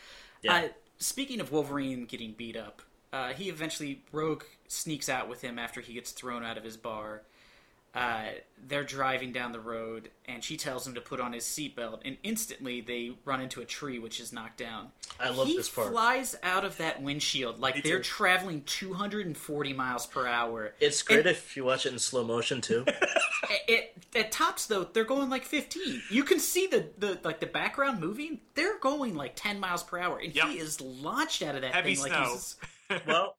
Yeah. 0.43 0.55
Uh, 0.55 0.67
speaking 0.97 1.39
of 1.39 1.51
Wolverine 1.51 2.05
getting 2.05 2.33
beat 2.33 2.57
up, 2.57 2.81
uh, 3.13 3.29
he 3.29 3.49
eventually 3.49 4.01
Rogue 4.11 4.43
sneaks 4.67 5.09
out 5.09 5.29
with 5.29 5.41
him 5.41 5.57
after 5.57 5.81
he 5.81 5.93
gets 5.93 6.11
thrown 6.11 6.43
out 6.43 6.57
of 6.57 6.63
his 6.63 6.77
bar. 6.77 7.23
Uh, 7.97 8.25
they're 8.67 8.83
driving 8.83 9.31
down 9.31 9.51
the 9.53 9.59
road, 9.59 10.09
and 10.25 10.43
she 10.43 10.55
tells 10.55 10.85
him 10.85 10.93
to 10.93 11.01
put 11.01 11.19
on 11.19 11.33
his 11.33 11.43
seatbelt, 11.45 12.01
and 12.05 12.17
instantly 12.21 12.79
they 12.79 13.13
run 13.25 13.41
into 13.41 13.59
a 13.61 13.65
tree, 13.65 13.97
which 13.97 14.19
is 14.19 14.31
knocked 14.31 14.57
down. 14.57 14.89
I 15.19 15.29
love 15.29 15.47
he 15.47 15.57
this 15.57 15.67
part. 15.67 15.89
flies 15.91 16.35
out 16.43 16.63
of 16.63 16.77
that 16.77 17.01
windshield 17.01 17.59
like 17.59 17.75
Me 17.75 17.81
they're 17.81 17.97
too. 17.97 18.03
traveling 18.03 18.61
240 18.65 19.73
miles 19.73 20.05
per 20.05 20.27
hour. 20.27 20.73
It's 20.79 21.01
great 21.01 21.25
if 21.25 21.57
you 21.57 21.63
watch 21.63 21.87
it 21.87 21.93
in 21.93 21.97
slow 21.99 22.23
motion 22.23 22.61
too. 22.61 22.85
It, 23.67 23.93
at 24.15 24.31
tops 24.31 24.65
though, 24.65 24.83
they're 24.85 25.03
going 25.05 25.29
like 25.29 25.43
15. 25.43 26.01
You 26.09 26.23
can 26.23 26.39
see 26.39 26.67
the, 26.67 26.87
the 26.97 27.19
like 27.23 27.39
the 27.39 27.45
background 27.45 27.99
moving. 27.99 28.39
They're 28.55 28.79
going 28.79 29.15
like 29.15 29.33
10 29.35 29.59
miles 29.59 29.83
per 29.83 29.99
hour, 29.99 30.17
and 30.19 30.33
Yep. 30.35 30.45
he 30.47 30.57
is 30.57 30.81
launched 30.81 31.41
out 31.43 31.55
of 31.55 31.61
that 31.61 31.73
Heavy 31.73 31.95
thing 31.95 32.05
snow. 32.11 32.19
like 32.19 32.29
he's. 32.31 32.55
well, 33.07 33.35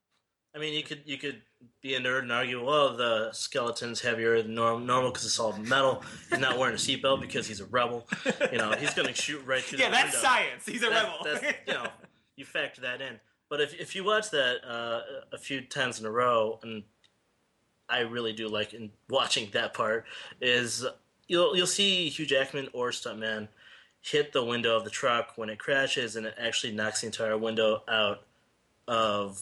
I 0.55 0.59
mean, 0.59 0.75
you 0.75 0.83
could 0.83 1.03
you 1.05 1.19
could 1.19 1.43
be 1.81 1.95
a 1.95 2.01
nerd 2.01 2.21
and 2.23 2.33
argue, 2.33 2.65
well, 2.65 2.97
the 2.97 3.31
skeleton's 3.33 4.01
heavier 4.01 4.43
than 4.43 4.55
norm- 4.55 4.87
normal 4.87 5.11
because 5.11 5.25
it's 5.25 5.39
all 5.39 5.57
metal. 5.59 6.03
He's 6.31 6.39
not 6.41 6.59
wearing 6.59 6.75
a 6.75 6.79
seatbelt 6.79 7.21
because 7.21 7.47
he's 7.47 7.61
a 7.61 7.67
rebel. 7.67 8.07
You 8.53 8.59
know, 8.59 8.73
he's 8.73 8.95
going 8.95 9.09
to 9.09 9.15
shoot 9.15 9.45
right 9.47 9.63
through. 9.63 9.79
yeah, 9.81 9.91
that's 9.91 10.13
window. 10.13 10.19
science. 10.29 10.67
He's 10.67 10.83
a 10.83 10.91
That- 10.91 11.05
rebel. 11.05 11.17
That's, 11.25 11.59
you 11.67 11.75
know, 11.75 11.87
you 12.37 12.45
factor 12.45 12.81
that 12.83 13.01
in. 13.01 13.21
But 13.51 13.61
if 13.61 13.75
if 13.81 13.97
you 13.97 14.05
watch 14.05 14.31
that 14.31 14.59
uh, 14.69 15.01
a 15.33 15.39
few 15.39 15.63
times 15.63 15.99
in 16.01 16.05
a 16.07 16.11
row, 16.11 16.59
and 16.63 16.83
I 17.89 18.01
really 18.01 18.33
do 18.35 18.47
like 18.49 18.75
in 18.75 18.91
watching 19.09 19.49
that 19.53 19.73
part, 19.73 20.05
is 20.41 20.85
you'll 21.29 21.57
you'll 21.57 21.67
see 21.67 22.09
Hugh 22.11 22.27
Jackman 22.27 22.69
or 22.75 22.91
stuntman 22.91 23.49
hit 24.03 24.33
the 24.33 24.45
window 24.45 24.77
of 24.77 24.85
the 24.85 24.91
truck 24.91 25.33
when 25.37 25.49
it 25.49 25.59
crashes, 25.59 26.15
and 26.17 26.27
it 26.27 26.35
actually 26.39 26.73
knocks 26.75 27.01
the 27.01 27.07
entire 27.07 27.39
window 27.39 27.83
out 27.89 28.23
of 28.87 29.41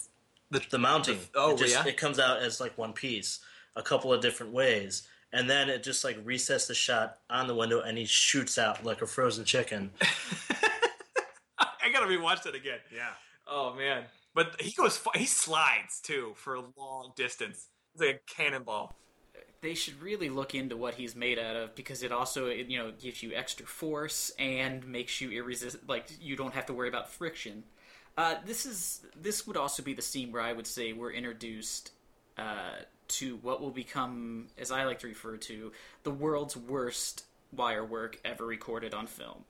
The- 0.50 0.64
the 0.70 0.78
mounting. 0.78 1.18
the- 1.32 1.38
oh, 1.40 1.54
it 1.54 1.58
just, 1.58 1.72
yeah? 1.74 1.86
It 1.86 1.96
comes 1.96 2.18
out 2.18 2.38
as 2.38 2.60
like 2.60 2.76
one 2.78 2.92
piece, 2.92 3.40
a 3.74 3.82
couple 3.82 4.12
of 4.12 4.20
different 4.20 4.52
ways, 4.52 5.08
and 5.32 5.50
then 5.50 5.68
it 5.68 5.82
just 5.82 6.04
like 6.04 6.22
resets 6.24 6.68
the 6.68 6.74
shot 6.74 7.18
on 7.28 7.46
the 7.46 7.54
window, 7.54 7.80
and 7.80 7.98
he 7.98 8.04
shoots 8.04 8.58
out 8.58 8.84
like 8.84 9.02
a 9.02 9.06
frozen 9.06 9.44
chicken. 9.44 9.90
I 11.58 11.90
gotta 11.92 12.06
rewatch 12.06 12.42
that 12.42 12.54
again. 12.54 12.78
Yeah. 12.94 13.10
Oh 13.46 13.74
man, 13.74 14.04
but 14.34 14.60
he 14.60 14.72
goes. 14.72 15.00
He 15.14 15.26
slides 15.26 16.00
too 16.00 16.32
for 16.36 16.54
a 16.56 16.62
long 16.76 17.12
distance. 17.16 17.68
It's 17.94 18.02
like 18.02 18.22
a 18.28 18.34
cannonball. 18.34 18.94
They 19.62 19.74
should 19.74 20.00
really 20.02 20.28
look 20.28 20.54
into 20.54 20.76
what 20.76 20.94
he's 20.94 21.16
made 21.16 21.38
out 21.38 21.56
of 21.56 21.74
because 21.74 22.02
it 22.02 22.12
also 22.12 22.46
it, 22.46 22.66
you 22.66 22.78
know 22.78 22.92
gives 23.00 23.22
you 23.22 23.32
extra 23.34 23.66
force 23.66 24.30
and 24.38 24.86
makes 24.86 25.20
you 25.20 25.30
irresist. 25.30 25.78
Like 25.88 26.06
you 26.20 26.36
don't 26.36 26.54
have 26.54 26.66
to 26.66 26.72
worry 26.74 26.88
about 26.88 27.10
friction. 27.10 27.64
Uh, 28.16 28.36
this 28.46 28.64
is 28.64 29.00
this 29.20 29.46
would 29.46 29.56
also 29.56 29.82
be 29.82 29.92
the 29.92 30.02
scene 30.02 30.32
where 30.32 30.42
I 30.42 30.52
would 30.52 30.66
say 30.66 30.92
we're 30.92 31.12
introduced 31.12 31.90
uh, 32.38 32.76
to 33.08 33.36
what 33.42 33.60
will 33.60 33.70
become, 33.70 34.46
as 34.58 34.70
I 34.70 34.84
like 34.84 35.00
to 35.00 35.06
refer 35.06 35.36
to, 35.36 35.72
the 36.02 36.10
world's 36.10 36.56
worst 36.56 37.24
wire 37.52 37.84
work 37.84 38.18
ever 38.24 38.44
recorded 38.44 38.94
on 38.94 39.06
film. 39.06 39.44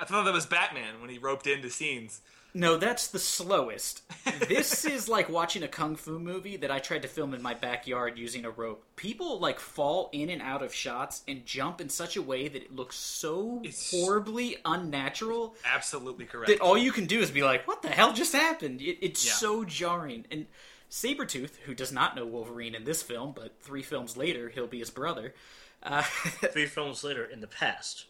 I 0.00 0.04
thought 0.04 0.24
that 0.24 0.32
was 0.32 0.46
Batman 0.46 1.00
when 1.00 1.10
he 1.10 1.18
roped 1.18 1.46
into 1.46 1.70
scenes. 1.70 2.20
No, 2.54 2.76
that's 2.76 3.08
the 3.08 3.18
slowest. 3.18 4.02
this 4.48 4.84
is 4.84 5.08
like 5.08 5.28
watching 5.30 5.62
a 5.62 5.68
kung 5.68 5.96
fu 5.96 6.18
movie 6.18 6.56
that 6.58 6.70
I 6.70 6.78
tried 6.80 7.02
to 7.02 7.08
film 7.08 7.32
in 7.32 7.40
my 7.42 7.54
backyard 7.54 8.18
using 8.18 8.44
a 8.44 8.50
rope. 8.50 8.84
People 8.96 9.38
like 9.40 9.58
fall 9.58 10.10
in 10.12 10.28
and 10.28 10.42
out 10.42 10.62
of 10.62 10.74
shots 10.74 11.22
and 11.26 11.46
jump 11.46 11.80
in 11.80 11.88
such 11.88 12.16
a 12.16 12.22
way 12.22 12.48
that 12.48 12.62
it 12.62 12.74
looks 12.76 12.96
so 12.96 13.60
It's- 13.64 13.90
horribly 13.90 14.58
unnatural 14.66 15.54
Absolutely 15.64 16.26
correct. 16.26 16.48
that 16.48 16.60
all 16.60 16.76
you 16.76 16.92
can 16.92 17.06
do 17.06 17.20
is 17.20 17.30
be 17.30 17.42
like, 17.42 17.66
"What 17.66 17.80
the 17.82 17.88
hell 17.88 18.12
just 18.12 18.32
happened?" 18.34 18.82
It, 18.82 18.98
it's 19.00 19.24
Yeah. 19.26 19.32
so 19.32 19.64
jarring. 19.64 20.26
And 20.30 20.46
Sabretooth, 20.90 21.56
who 21.64 21.74
does 21.74 21.90
not 21.90 22.14
know 22.16 22.26
Wolverine 22.26 22.74
in 22.74 22.84
this 22.84 23.02
film, 23.02 23.32
but 23.34 23.52
three 23.62 23.82
films 23.82 24.16
later 24.16 24.50
he'll 24.50 24.66
be 24.66 24.80
his 24.80 24.90
brother. 24.90 25.34
Uh, 25.82 26.02
Three 26.52 26.66
films 26.66 27.02
later, 27.02 27.24
in 27.24 27.40
the 27.40 27.48
past, 27.48 28.04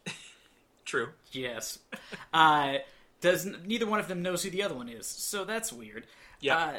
True. 0.84 1.10
Yes. 1.30 1.78
Uh, 2.34 2.78
does 3.22 3.46
neither 3.46 3.86
one 3.86 4.00
of 4.00 4.08
them 4.08 4.20
knows 4.20 4.42
who 4.42 4.50
the 4.50 4.62
other 4.62 4.74
one 4.74 4.90
is, 4.90 5.06
so 5.06 5.44
that's 5.44 5.72
weird. 5.72 6.06
Yeah. 6.40 6.58
Uh, 6.58 6.74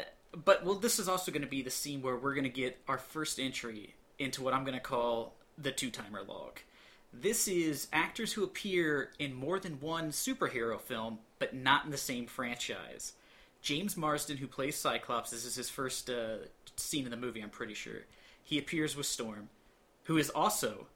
but 0.45 0.63
well, 0.63 0.75
this 0.75 0.99
is 0.99 1.07
also 1.07 1.31
going 1.31 1.41
to 1.41 1.47
be 1.47 1.63
the 1.63 1.71
scene 1.71 2.01
where 2.01 2.15
we're 2.15 2.35
going 2.35 2.43
to 2.43 2.49
get 2.49 2.79
our 2.87 2.97
first 2.99 3.39
entry 3.39 3.95
into 4.19 4.43
what 4.43 4.53
I'm 4.53 4.63
going 4.63 4.77
to 4.77 4.83
call 4.83 5.33
the 5.57 5.71
two 5.71 5.89
timer 5.89 6.21
log. 6.21 6.59
This 7.13 7.47
is 7.47 7.87
actors 7.93 8.33
who 8.33 8.43
appear 8.43 9.11
in 9.19 9.33
more 9.33 9.59
than 9.59 9.79
one 9.79 10.09
superhero 10.09 10.79
film, 10.79 11.19
but 11.39 11.53
not 11.53 11.85
in 11.85 11.91
the 11.91 11.97
same 11.97 12.25
franchise. 12.25 13.13
James 13.61 13.95
Marsden, 13.95 14.37
who 14.37 14.47
plays 14.47 14.75
Cyclops, 14.75 15.29
this 15.29 15.45
is 15.45 15.55
his 15.55 15.69
first 15.69 16.09
uh, 16.09 16.37
scene 16.75 17.05
in 17.05 17.11
the 17.11 17.17
movie, 17.17 17.41
I'm 17.41 17.49
pretty 17.49 17.75
sure. 17.75 18.01
He 18.43 18.57
appears 18.57 18.95
with 18.95 19.05
Storm, 19.05 19.49
who 20.05 20.17
is 20.17 20.29
also 20.31 20.87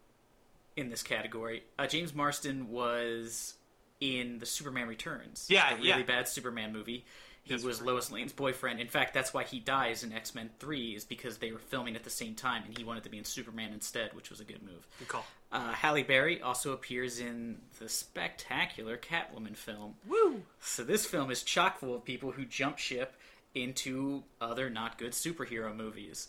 in 0.75 0.89
this 0.89 1.03
category. 1.03 1.63
Uh, 1.77 1.87
James 1.87 2.13
Marsden 2.13 2.69
was 2.69 3.53
in 3.99 4.39
the 4.39 4.45
Superman 4.45 4.87
Returns. 4.87 5.47
Yeah, 5.49 5.71
the 5.71 5.77
really 5.77 5.89
yeah. 5.89 6.01
bad 6.03 6.27
Superman 6.27 6.73
movie. 6.73 7.05
He 7.43 7.53
That's 7.53 7.63
was 7.63 7.79
right. 7.79 7.87
Lois 7.87 8.11
Lane's 8.11 8.33
boyfriend. 8.33 8.81
In 8.81 8.89
fact, 8.89 9.13
that's 9.13 9.33
why 9.33 9.45
he 9.45 9.59
dies 9.59 10.03
in 10.03 10.11
X 10.11 10.35
Men 10.35 10.49
Three, 10.59 10.95
is 10.95 11.05
because 11.05 11.37
they 11.37 11.53
were 11.53 11.59
filming 11.59 11.95
at 11.95 12.03
the 12.03 12.09
same 12.09 12.35
time, 12.35 12.63
and 12.65 12.77
he 12.77 12.83
wanted 12.83 13.03
to 13.03 13.09
be 13.09 13.17
in 13.17 13.23
Superman 13.23 13.71
instead, 13.71 14.13
which 14.13 14.29
was 14.29 14.41
a 14.41 14.43
good 14.43 14.61
move. 14.61 14.85
Good 14.99 15.07
call. 15.07 15.25
Uh, 15.49 15.71
Halle 15.71 16.03
Berry 16.03 16.41
also 16.41 16.73
appears 16.73 17.21
in 17.21 17.59
the 17.79 17.87
spectacular 17.87 18.97
Catwoman 18.97 19.55
film. 19.55 19.95
Woo! 20.05 20.41
So 20.59 20.83
this 20.83 21.05
film 21.05 21.31
is 21.31 21.41
chock 21.41 21.79
full 21.79 21.95
of 21.95 22.03
people 22.03 22.31
who 22.31 22.43
jump 22.43 22.79
ship 22.79 23.15
into 23.55 24.23
other 24.41 24.69
not 24.69 24.97
good 24.97 25.13
superhero 25.13 25.73
movies. 25.73 26.27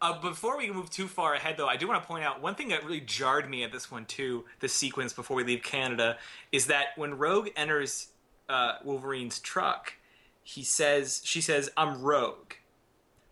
Uh, 0.00 0.20
before 0.20 0.56
we 0.56 0.70
move 0.70 0.90
too 0.90 1.08
far 1.08 1.34
ahead, 1.34 1.56
though, 1.56 1.66
I 1.66 1.76
do 1.76 1.88
want 1.88 2.00
to 2.00 2.06
point 2.06 2.24
out 2.24 2.40
one 2.40 2.54
thing 2.54 2.68
that 2.68 2.84
really 2.84 3.00
jarred 3.00 3.50
me 3.50 3.64
at 3.64 3.72
this 3.72 3.90
one 3.90 4.04
too. 4.04 4.44
The 4.60 4.68
sequence 4.68 5.12
before 5.12 5.36
we 5.36 5.44
leave 5.44 5.62
Canada 5.62 6.18
is 6.52 6.66
that 6.66 6.88
when 6.96 7.18
Rogue 7.18 7.48
enters 7.56 8.08
uh, 8.48 8.74
Wolverine's 8.84 9.40
truck, 9.40 9.94
he 10.44 10.62
says, 10.62 11.20
"She 11.24 11.40
says, 11.40 11.68
I'm 11.76 12.00
Rogue," 12.00 12.52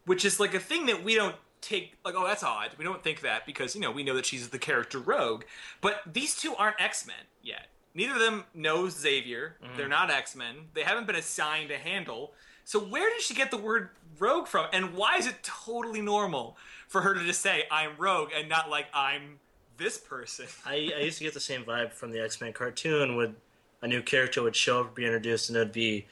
which 0.07 0.25
is 0.25 0.41
like 0.41 0.55
a 0.55 0.61
thing 0.61 0.87
that 0.87 1.05
we 1.05 1.15
don't 1.15 1.37
take 1.61 1.97
like, 2.05 2.15
oh, 2.17 2.27
that's 2.27 2.43
odd. 2.43 2.71
We 2.79 2.85
don't 2.85 3.03
think 3.03 3.21
that 3.21 3.47
because 3.47 3.75
you 3.75 3.81
know 3.81 3.91
we 3.91 4.03
know 4.03 4.15
that 4.15 4.27
she's 4.27 4.49
the 4.49 4.59
character 4.59 4.99
Rogue, 4.99 5.45
but 5.81 6.03
these 6.11 6.35
two 6.35 6.55
aren't 6.57 6.81
X 6.81 7.07
Men 7.07 7.17
yet. 7.43 7.69
Neither 7.95 8.13
of 8.15 8.21
them 8.21 8.45
knows 8.55 8.99
Xavier. 8.99 9.57
They're 9.77 9.89
not 9.89 10.11
X 10.11 10.37
Men. 10.37 10.67
They 10.75 10.83
haven't 10.83 11.07
been 11.07 11.17
assigned 11.17 11.71
a 11.71 11.79
handle. 11.79 12.35
So 12.67 12.81
where 12.81 13.09
did 13.11 13.23
she 13.23 13.33
get 13.33 13.53
the 13.53 13.57
word 13.57 13.91
rogue 14.19 14.49
from? 14.49 14.67
And 14.73 14.95
why 14.95 15.19
is 15.19 15.29
it 15.29 15.37
totally 15.45 16.01
normal 16.01 16.57
for 16.89 17.01
her 17.01 17.15
to 17.15 17.21
just 17.25 17.41
say 17.41 17.63
I'm 17.71 17.93
rogue 17.97 18.31
and 18.37 18.49
not 18.49 18.69
like 18.69 18.87
I'm 18.93 19.39
this 19.77 19.99
person? 19.99 20.47
I, 20.67 20.91
I 20.97 21.01
used 21.03 21.19
to 21.19 21.25
get 21.25 21.33
the 21.33 21.39
same 21.41 21.63
vibe 21.63 21.93
from 21.93 22.11
the 22.11 22.21
X 22.21 22.41
Men 22.41 22.53
cartoon. 22.53 23.15
Would 23.15 23.37
a 23.83 23.87
new 23.87 24.03
character 24.03 24.43
would 24.43 24.57
show 24.57 24.81
up, 24.81 24.97
be 24.97 25.05
introduced, 25.05 25.49
and 25.49 25.57
it'd 25.57 25.71
be 25.71 26.07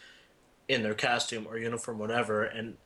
in 0.69 0.85
their 0.85 0.95
costume 0.95 1.49
or 1.49 1.59
uniform, 1.59 1.99
whatever, 1.99 2.45
and 2.45 2.77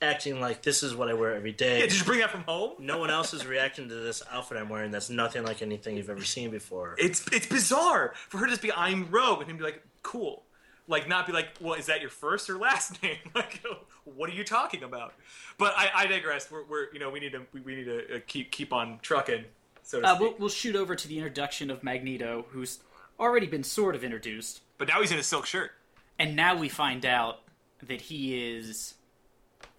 acting 0.00 0.40
like 0.40 0.62
this 0.62 0.84
is 0.84 0.94
what 0.94 1.08
I 1.08 1.14
wear 1.14 1.34
every 1.34 1.50
day. 1.50 1.80
Yeah, 1.80 1.86
did 1.86 1.98
you 1.98 2.04
bring 2.04 2.20
that 2.20 2.30
from 2.30 2.44
home? 2.44 2.74
no 2.78 2.98
one 2.98 3.10
else 3.10 3.34
is 3.34 3.44
reacting 3.44 3.88
to 3.88 3.96
this 3.96 4.22
outfit 4.30 4.58
I'm 4.58 4.68
wearing. 4.68 4.92
That's 4.92 5.10
nothing 5.10 5.42
like 5.42 5.60
anything 5.60 5.96
you've 5.96 6.08
ever 6.08 6.24
seen 6.24 6.52
before. 6.52 6.94
It's 6.98 7.26
it's 7.32 7.46
bizarre 7.46 8.14
for 8.28 8.38
her 8.38 8.44
to 8.44 8.50
just 8.50 8.62
be 8.62 8.70
I'm 8.70 9.10
Rogue 9.10 9.40
and 9.40 9.50
him 9.50 9.56
be 9.56 9.64
like 9.64 9.82
cool, 10.04 10.44
like 10.88 11.06
not 11.06 11.26
be 11.26 11.32
like 11.32 11.48
well 11.60 11.74
is 11.74 11.86
that 11.86 12.00
your 12.00 12.10
first 12.10 12.50
or 12.50 12.58
last 12.58 13.00
name? 13.02 13.18
Like 13.34 13.62
what 14.04 14.28
are 14.30 14.32
you 14.34 14.42
talking 14.44 14.82
about? 14.82 15.14
But 15.58 15.74
I, 15.76 15.90
I 15.94 16.06
digress. 16.06 16.50
We're, 16.50 16.64
we're 16.64 16.92
you 16.92 16.98
know 16.98 17.10
we 17.10 17.20
need 17.20 17.32
to 17.32 17.42
we, 17.52 17.60
we 17.60 17.76
need 17.76 17.84
to 17.84 18.16
uh, 18.16 18.20
keep 18.26 18.50
keep 18.50 18.72
on 18.72 18.98
trucking. 19.02 19.44
So 19.82 20.00
to 20.00 20.06
Uh, 20.06 20.14
speak. 20.16 20.20
we'll, 20.20 20.34
we'll 20.38 20.48
shoot 20.48 20.74
over 20.76 20.94
to 20.96 21.08
the 21.08 21.16
introduction 21.18 21.70
of 21.70 21.82
Magneto, 21.84 22.46
who's 22.50 22.80
already 23.20 23.46
been 23.46 23.64
sort 23.64 23.94
of 23.94 24.04
introduced, 24.04 24.60
but 24.78 24.88
now 24.88 25.00
he's 25.00 25.10
in 25.12 25.18
a 25.18 25.22
silk 25.22 25.46
shirt. 25.46 25.72
and 26.18 26.34
now 26.36 26.56
we 26.56 26.68
find 26.68 27.04
out 27.06 27.40
that 27.82 28.00
he 28.02 28.54
is 28.56 28.94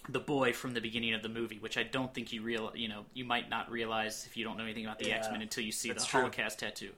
the 0.07 0.19
boy 0.19 0.51
from 0.53 0.73
the 0.73 0.81
beginning 0.81 1.13
of 1.13 1.21
the 1.21 1.29
movie, 1.29 1.57
which 1.59 1.77
I 1.77 1.83
don't 1.83 2.13
think 2.13 2.33
you 2.33 2.41
real 2.41 2.71
you 2.75 2.87
know 2.87 3.05
you 3.13 3.25
might 3.25 3.49
not 3.49 3.69
realize 3.71 4.25
if 4.25 4.35
you 4.37 4.43
don't 4.43 4.57
know 4.57 4.63
anything 4.63 4.85
about 4.85 4.99
the 4.99 5.07
Yeah, 5.07 5.15
X 5.17 5.27
Men 5.31 5.41
until 5.41 5.63
you 5.63 5.71
see 5.71 5.89
the 5.89 5.95
true. 5.99 6.21
Holocaust 6.21 6.59
tattoo. 6.59 6.91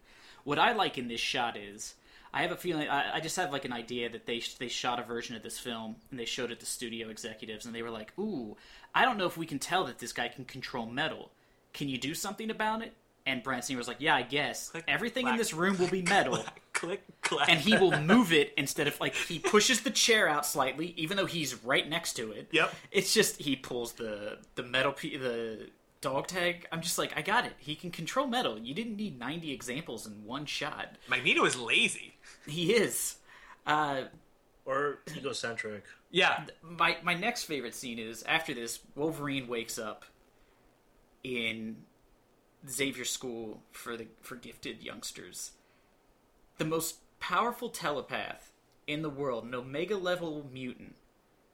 What 0.44 0.58
I 0.58 0.74
like 0.74 0.98
in 0.98 1.08
this 1.08 1.20
shot 1.22 1.56
is 1.58 1.96
I 2.34 2.42
have 2.42 2.52
a 2.52 2.56
feeling 2.56 2.88
I, 2.88 3.16
I 3.16 3.20
just 3.20 3.36
have 3.36 3.52
like 3.52 3.66
an 3.66 3.74
idea 3.74 4.10
that 4.10 4.26
they 4.26 4.42
they 4.60 4.68
shot 4.68 5.00
a 5.00 5.04
version 5.04 5.36
of 5.36 5.44
this 5.44 5.60
film 5.60 5.98
and 6.10 6.20
they 6.20 6.26
showed 6.26 6.52
it 6.52 6.60
to 6.62 6.66
studio 6.66 7.10
executives 7.10 7.66
and 7.66 7.76
they 7.76 7.82
were 7.82 7.90
like, 7.90 8.14
"Ooh, 8.18 8.56
I 8.96 9.06
don't 9.06 9.18
know 9.18 9.26
if 9.26 9.38
we 9.38 9.46
can 9.46 9.60
tell 9.60 9.86
that 9.86 10.00
this 10.00 10.14
guy 10.14 10.28
can 10.28 10.46
control 10.46 10.86
metal. 10.86 11.32
Can 11.74 11.90
you 11.90 11.98
do 11.98 12.14
something 12.14 12.50
about 12.50 12.82
it?" 12.82 12.94
And 13.26 13.44
Singer 13.64 13.78
was 13.78 13.88
like, 13.88 13.98
"Yeah, 14.00 14.16
I 14.16 14.24
guess 14.24 14.70
Click, 14.70 14.84
everything 14.88 15.24
clack. 15.24 15.34
in 15.34 15.38
this 15.38 15.54
room 15.54 15.78
will 15.78 15.88
be 15.90 16.02
metal." 16.02 16.44
Click 16.74 17.04
clack. 17.22 17.48
and 17.50 17.60
he 17.60 17.78
will 17.78 18.00
move 18.02 18.34
it 18.34 18.54
instead 18.58 18.88
of 18.88 19.00
like 19.00 19.14
he 19.14 19.38
pushes 19.38 19.82
the 19.82 19.92
chair 19.92 20.28
out 20.28 20.46
slightly, 20.46 20.94
even 20.98 21.18
though 21.18 21.28
he's 21.28 21.64
right 21.64 21.88
next 21.88 22.14
to 22.14 22.32
it. 22.32 22.48
Yep. 22.52 22.74
It's 22.92 23.14
just 23.14 23.40
he 23.42 23.56
pulls 23.56 23.94
the 23.94 24.40
the 24.56 24.64
metal 24.64 24.94
pe- 24.94 25.18
the 25.18 25.70
dog 26.02 26.28
tag. 26.28 26.68
I'm 26.72 26.82
just 26.82 26.98
like, 26.98 27.16
I 27.16 27.22
got 27.22 27.46
it. 27.46 27.54
He 27.60 27.76
can 27.76 27.92
control 27.92 28.26
metal. 28.28 28.58
You 28.58 28.74
didn't 28.74 28.96
need 28.98 29.20
90 29.20 29.52
examples 29.52 30.08
in 30.08 30.26
one 30.26 30.46
shot. 30.46 30.96
Magneto 31.08 31.46
is 31.46 31.56
lazy. 31.56 32.16
He 32.48 32.74
is. 32.74 33.18
Uh, 33.66 34.04
or 34.66 35.00
egocentric. 35.16 35.84
Yeah, 36.10 36.46
my 36.62 36.98
my 37.04 37.14
next 37.14 37.44
favorite 37.44 37.76
scene 37.76 38.00
is 38.00 38.24
after 38.24 38.54
this. 38.54 38.80
Wolverine 38.96 39.48
wakes 39.48 39.78
up 39.80 40.06
in 41.24 41.78
Xavier 42.70 43.06
School 43.06 43.64
for 43.72 43.98
the 43.98 44.08
for 44.22 44.36
gifted 44.36 44.82
youngsters. 44.82 45.52
The 46.58 46.66
most 46.66 46.98
powerful 47.20 47.70
telepath 47.70 48.52
in 48.88 49.02
the 49.02 49.10
world, 49.10 49.46
an 49.46 49.56
Omega 49.56 49.96
level 49.96 50.48
mutant. 50.52 50.96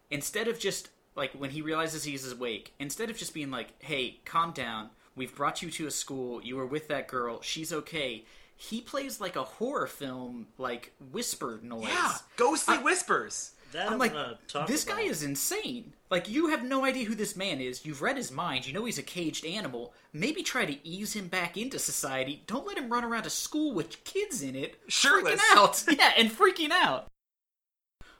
Instead 0.09 0.47
of 0.47 0.59
just 0.59 0.89
like 1.15 1.31
when 1.33 1.51
he 1.51 1.61
realizes 1.61 2.03
he's 2.03 2.29
awake, 2.31 2.73
instead 2.79 3.09
of 3.09 3.17
just 3.17 3.33
being 3.33 3.51
like, 3.51 3.81
"Hey, 3.81 4.21
calm 4.25 4.51
down. 4.51 4.89
We've 5.15 5.35
brought 5.35 5.61
you 5.61 5.71
to 5.71 5.87
a 5.87 5.91
school. 5.91 6.43
You 6.43 6.55
were 6.57 6.65
with 6.65 6.87
that 6.87 7.07
girl. 7.07 7.41
She's 7.41 7.73
okay." 7.73 8.25
He 8.59 8.81
plays 8.81 9.21
like 9.21 9.35
a 9.35 9.43
horror 9.43 9.87
film, 9.87 10.47
like 10.57 10.91
whisper 11.11 11.59
noise. 11.61 11.83
yeah. 11.87 12.13
Ghostly 12.37 12.77
whispers. 12.79 13.51
That 13.73 13.87
I'm 13.87 13.93
I'm 13.93 13.99
like, 13.99 14.13
gonna 14.13 14.37
talk 14.47 14.65
this 14.67 14.83
guy 14.85 15.01
is 15.01 15.23
insane. 15.23 15.93
Like, 16.09 16.29
you 16.29 16.47
have 16.47 16.63
no 16.63 16.85
idea 16.85 17.03
who 17.05 17.15
this 17.15 17.35
man 17.35 17.59
is. 17.59 17.85
You've 17.85 18.01
read 18.01 18.15
his 18.15 18.31
mind. 18.31 18.65
You 18.65 18.73
know 18.73 18.85
he's 18.85 18.97
a 18.97 19.03
caged 19.03 19.45
animal. 19.45 19.93
Maybe 20.13 20.41
try 20.41 20.65
to 20.65 20.87
ease 20.87 21.13
him 21.13 21.27
back 21.27 21.57
into 21.57 21.77
society. 21.77 22.43
Don't 22.47 22.65
let 22.65 22.77
him 22.77 22.89
run 22.91 23.03
around 23.03 23.25
a 23.25 23.29
school 23.29 23.73
with 23.73 24.03
kids 24.05 24.41
in 24.41 24.55
it, 24.55 24.79
Shirtless. 24.87 25.39
freaking 25.41 25.57
out. 25.57 25.83
yeah, 25.99 26.11
and 26.17 26.31
freaking 26.31 26.71
out. 26.71 27.07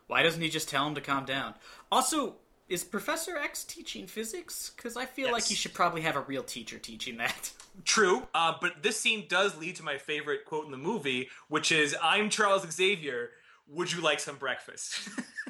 Why 0.08 0.22
doesn't 0.22 0.42
he 0.42 0.50
just 0.50 0.70
tell 0.70 0.86
him 0.86 0.96
to 0.96 1.02
calm 1.02 1.26
down? 1.26 1.54
Also, 1.92 2.36
is 2.70 2.84
Professor 2.84 3.38
X 3.38 3.64
teaching 3.64 4.08
physics? 4.08 4.72
Because 4.76 4.98
I 4.98 5.06
feel 5.06 5.32
like 5.32 5.44
Yes. 5.44 5.50
you 5.52 5.56
should 5.56 5.74
probably 5.74 6.02
have 6.02 6.16
a 6.16 6.22
real 6.22 6.44
teacher 6.44 6.78
teaching 6.80 7.18
that. 7.18 7.52
True, 7.86 8.28
uh, 8.34 8.54
but 8.60 8.82
this 8.84 9.00
scene 9.00 9.26
does 9.30 9.58
lead 9.58 9.76
to 9.78 9.84
my 9.84 9.98
favorite 9.98 10.46
quote 10.46 10.66
in 10.66 10.72
the 10.72 10.78
movie, 10.78 11.30
which 11.48 11.72
is 11.72 11.96
"I'm 12.02 12.30
Charles 12.30 12.70
Xavier. 12.72 13.30
Would 13.70 13.92
you 13.92 14.02
like 14.02 14.20
some 14.20 14.38
breakfast?" 14.38 15.10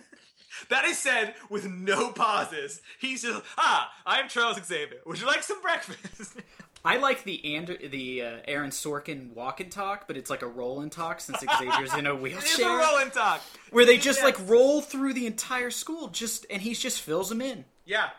that 0.70 0.86
is 0.86 0.98
said 0.98 1.36
with 1.50 1.68
no 1.70 2.12
pauses. 2.12 2.82
He's 3.00 3.22
just, 3.24 3.42
"Ah, 3.58 3.92
I'm 4.06 4.28
Charles 4.30 4.64
Xavier. 4.64 4.98
Would 5.06 5.20
you 5.20 5.28
like 5.28 5.44
some 5.44 5.62
breakfast?" 5.62 6.34
I 6.86 6.98
like 6.98 7.24
the 7.24 7.56
and 7.56 7.78
the 7.92 8.22
uh, 8.22 8.38
Aaron 8.48 8.70
Sorkin 8.70 9.34
walk 9.34 9.60
and 9.60 9.70
talk, 9.72 10.08
but 10.08 10.16
it's 10.16 10.30
like 10.30 10.42
a 10.42 10.48
roll 10.48 10.80
and 10.82 10.92
talk 10.92 11.20
since 11.20 11.40
Xavier's 11.40 11.94
in 11.96 12.06
a 12.06 12.16
wheelchair. 12.22 12.40
it's 12.44 12.60
a 12.60 12.66
roll 12.70 12.98
and 13.00 13.12
talk. 13.12 13.42
where 13.72 13.84
they 13.86 13.98
just 13.98 14.20
Yes. 14.20 14.24
like 14.38 14.50
roll 14.50 14.82
through 14.82 15.14
the 15.14 15.26
entire 15.28 15.72
school 15.72 16.08
just 16.08 16.46
and 16.50 16.62
he 16.62 16.74
just 16.74 17.02
fills 17.02 17.28
them 17.30 17.42
in 17.42 17.66
Yeah. 17.86 18.10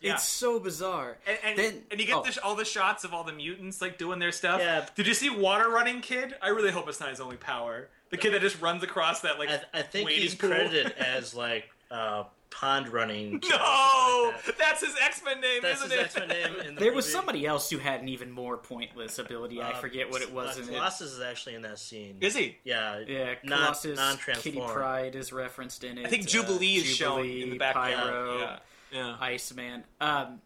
Yeah. 0.00 0.14
it's 0.14 0.24
so 0.24 0.60
bizarre 0.60 1.16
and, 1.26 1.38
and, 1.42 1.58
then 1.58 1.82
and 1.90 1.98
you 2.00 2.06
get 2.06 2.16
oh, 2.16 2.22
the 2.22 2.32
sh- 2.32 2.38
all 2.44 2.54
the 2.54 2.64
shots 2.66 3.02
of 3.04 3.14
all 3.14 3.24
the 3.24 3.32
mutants 3.32 3.80
like 3.80 3.96
doing 3.98 4.18
their 4.18 4.32
stuff. 4.32 4.60
Yeah. 4.60 4.84
Did 4.94 5.06
you 5.06 5.14
see 5.14 5.30
Water 5.30 5.68
Running 5.70 6.00
Kid? 6.02 6.34
I 6.42 6.48
really 6.48 6.70
hope 6.72 6.88
it's 6.88 7.00
not 7.00 7.08
his 7.08 7.20
only 7.20 7.36
power. 7.36 7.88
The 8.10 8.16
kid 8.18 8.32
that 8.34 8.40
just 8.42 8.60
runs 8.60 8.82
across 8.82 9.20
that 9.22 9.38
like 9.38 9.48
I, 9.48 9.60
I 9.72 9.82
think 9.82 10.10
he's 10.10 10.34
pool. 10.34 10.50
credited 10.50 10.92
as 10.98 11.34
like 11.34 11.70
uh, 11.90 12.24
pond 12.50 12.88
running. 12.88 13.40
No, 13.50 14.32
Like 14.34 14.44
that. 14.46 14.58
that's 14.58 14.80
his 14.84 14.94
X 15.02 15.22
Men 15.24 15.40
name, 15.40 15.60
That's 15.62 15.84
isn't 15.84 15.90
his 15.90 16.00
it? 16.00 16.04
X 16.04 16.16
Men 16.18 16.28
name. 16.28 16.60
In 16.68 16.74
the 16.76 16.80
there 16.80 16.92
was 16.92 17.10
somebody 17.10 17.46
else 17.46 17.70
who 17.70 17.78
had 17.78 18.00
an 18.00 18.08
even 18.08 18.30
more 18.30 18.56
pointless 18.56 19.18
ability 19.18 19.60
i 19.60 19.70
Uh, 19.72 19.74
forget 19.80 20.10
what 20.10 20.22
it 20.22 20.32
was 20.32 20.58
Uh, 20.58 20.62
in. 20.62 20.68
Colossus 20.68 21.12
is 21.12 21.20
actually 21.20 21.54
in 21.56 21.62
that 21.62 21.78
scene. 21.78 22.16
Is 22.20 22.34
he? 22.34 22.56
Yeah. 22.64 23.00
yeah 23.06 23.34
Not 23.44 23.58
colossus 23.58 23.96
non-transformed. 23.98 24.42
Kitty 24.42 24.72
Pryde 24.72 25.14
is 25.14 25.32
referenced 25.32 25.84
in 25.84 25.98
it 25.98 26.06
I 26.06 26.08
think 26.10 26.24
uh, 26.24 26.26
Jubilee 26.26 26.76
is 26.76 26.86
shown 26.86 27.24
in 27.26 27.50
the 27.50 27.58
background. 27.58 27.94
pyro 27.94 28.38
Yeah. 28.38 28.58
Yeah. 28.92 29.16
iceman 29.20 29.84
um 30.00 30.40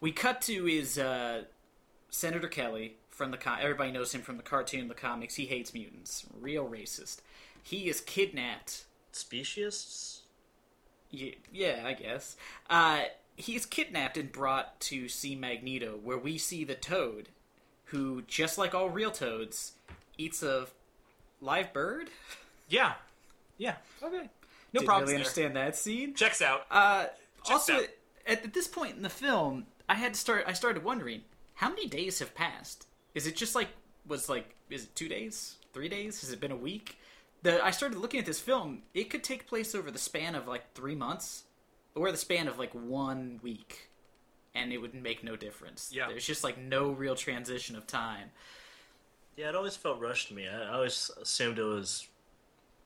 we 0.00 0.10
cut 0.12 0.40
to 0.42 0.64
his 0.64 0.98
uh 0.98 1.42
senator 2.08 2.48
kelly 2.48 2.96
from 3.10 3.30
the 3.30 3.36
com- 3.36 3.58
everybody 3.60 3.92
knows 3.92 4.12
him 4.14 4.22
from 4.22 4.38
the 4.38 4.42
cartoon 4.42 4.88
the 4.88 4.94
comics 4.94 5.34
he 5.34 5.44
hates 5.46 5.74
mutants 5.74 6.24
real 6.40 6.66
racist 6.66 7.18
he 7.62 7.88
is 7.90 8.00
kidnapped 8.00 8.84
Speciesists. 9.14 10.21
Yeah, 11.12 11.34
yeah, 11.52 11.82
I 11.84 11.92
guess. 11.92 12.36
Uh, 12.68 13.02
he's 13.36 13.66
kidnapped 13.66 14.16
and 14.16 14.32
brought 14.32 14.80
to 14.80 15.08
see 15.08 15.36
Magneto, 15.36 15.98
where 16.02 16.18
we 16.18 16.38
see 16.38 16.64
the 16.64 16.74
Toad, 16.74 17.28
who, 17.84 18.22
just 18.22 18.58
like 18.58 18.74
all 18.74 18.88
real 18.90 19.10
Toads, 19.10 19.72
eats 20.18 20.42
a 20.42 20.66
live 21.40 21.72
bird. 21.72 22.08
Yeah. 22.68 22.94
Yeah. 23.58 23.76
Okay. 24.02 24.16
No 24.72 24.80
Didn't 24.80 24.86
problems 24.86 25.08
really 25.10 25.12
there. 25.12 25.18
understand 25.18 25.56
that 25.56 25.76
scene. 25.76 26.14
Checks 26.14 26.40
out. 26.40 26.66
Uh, 26.70 27.06
also, 27.50 27.74
out. 27.74 27.82
at, 28.26 28.44
at 28.44 28.54
this 28.54 28.66
point 28.66 28.96
in 28.96 29.02
the 29.02 29.10
film, 29.10 29.66
I 29.88 29.94
had 29.94 30.14
to 30.14 30.20
start. 30.20 30.44
I 30.46 30.54
started 30.54 30.82
wondering 30.82 31.20
how 31.54 31.68
many 31.68 31.86
days 31.86 32.20
have 32.20 32.34
passed. 32.34 32.86
Is 33.14 33.26
it 33.26 33.36
just 33.36 33.54
like 33.54 33.68
was 34.06 34.30
like? 34.30 34.54
Is 34.70 34.84
it 34.84 34.96
two 34.96 35.08
days? 35.08 35.56
Three 35.74 35.90
days? 35.90 36.22
Has 36.22 36.32
it 36.32 36.40
been 36.40 36.52
a 36.52 36.56
week? 36.56 36.96
The 37.42 37.64
I 37.64 37.70
started 37.70 37.98
looking 37.98 38.20
at 38.20 38.26
this 38.26 38.40
film. 38.40 38.82
It 38.94 39.10
could 39.10 39.24
take 39.24 39.46
place 39.46 39.74
over 39.74 39.90
the 39.90 39.98
span 39.98 40.34
of 40.34 40.46
like 40.46 40.74
three 40.74 40.94
months, 40.94 41.44
or 41.94 42.10
the 42.10 42.18
span 42.18 42.48
of 42.48 42.58
like 42.58 42.72
one 42.72 43.40
week, 43.42 43.90
and 44.54 44.72
it 44.72 44.78
would 44.78 44.94
make 44.94 45.24
no 45.24 45.36
difference. 45.36 45.90
Yeah. 45.92 46.08
there's 46.08 46.26
just 46.26 46.44
like 46.44 46.58
no 46.58 46.90
real 46.90 47.16
transition 47.16 47.76
of 47.76 47.86
time. 47.86 48.30
Yeah, 49.36 49.48
it 49.48 49.56
always 49.56 49.76
felt 49.76 50.00
rushed 50.00 50.28
to 50.28 50.34
me. 50.34 50.46
I 50.48 50.64
I 50.64 50.74
always 50.74 51.10
assumed 51.20 51.58
it 51.58 51.62
was 51.64 52.06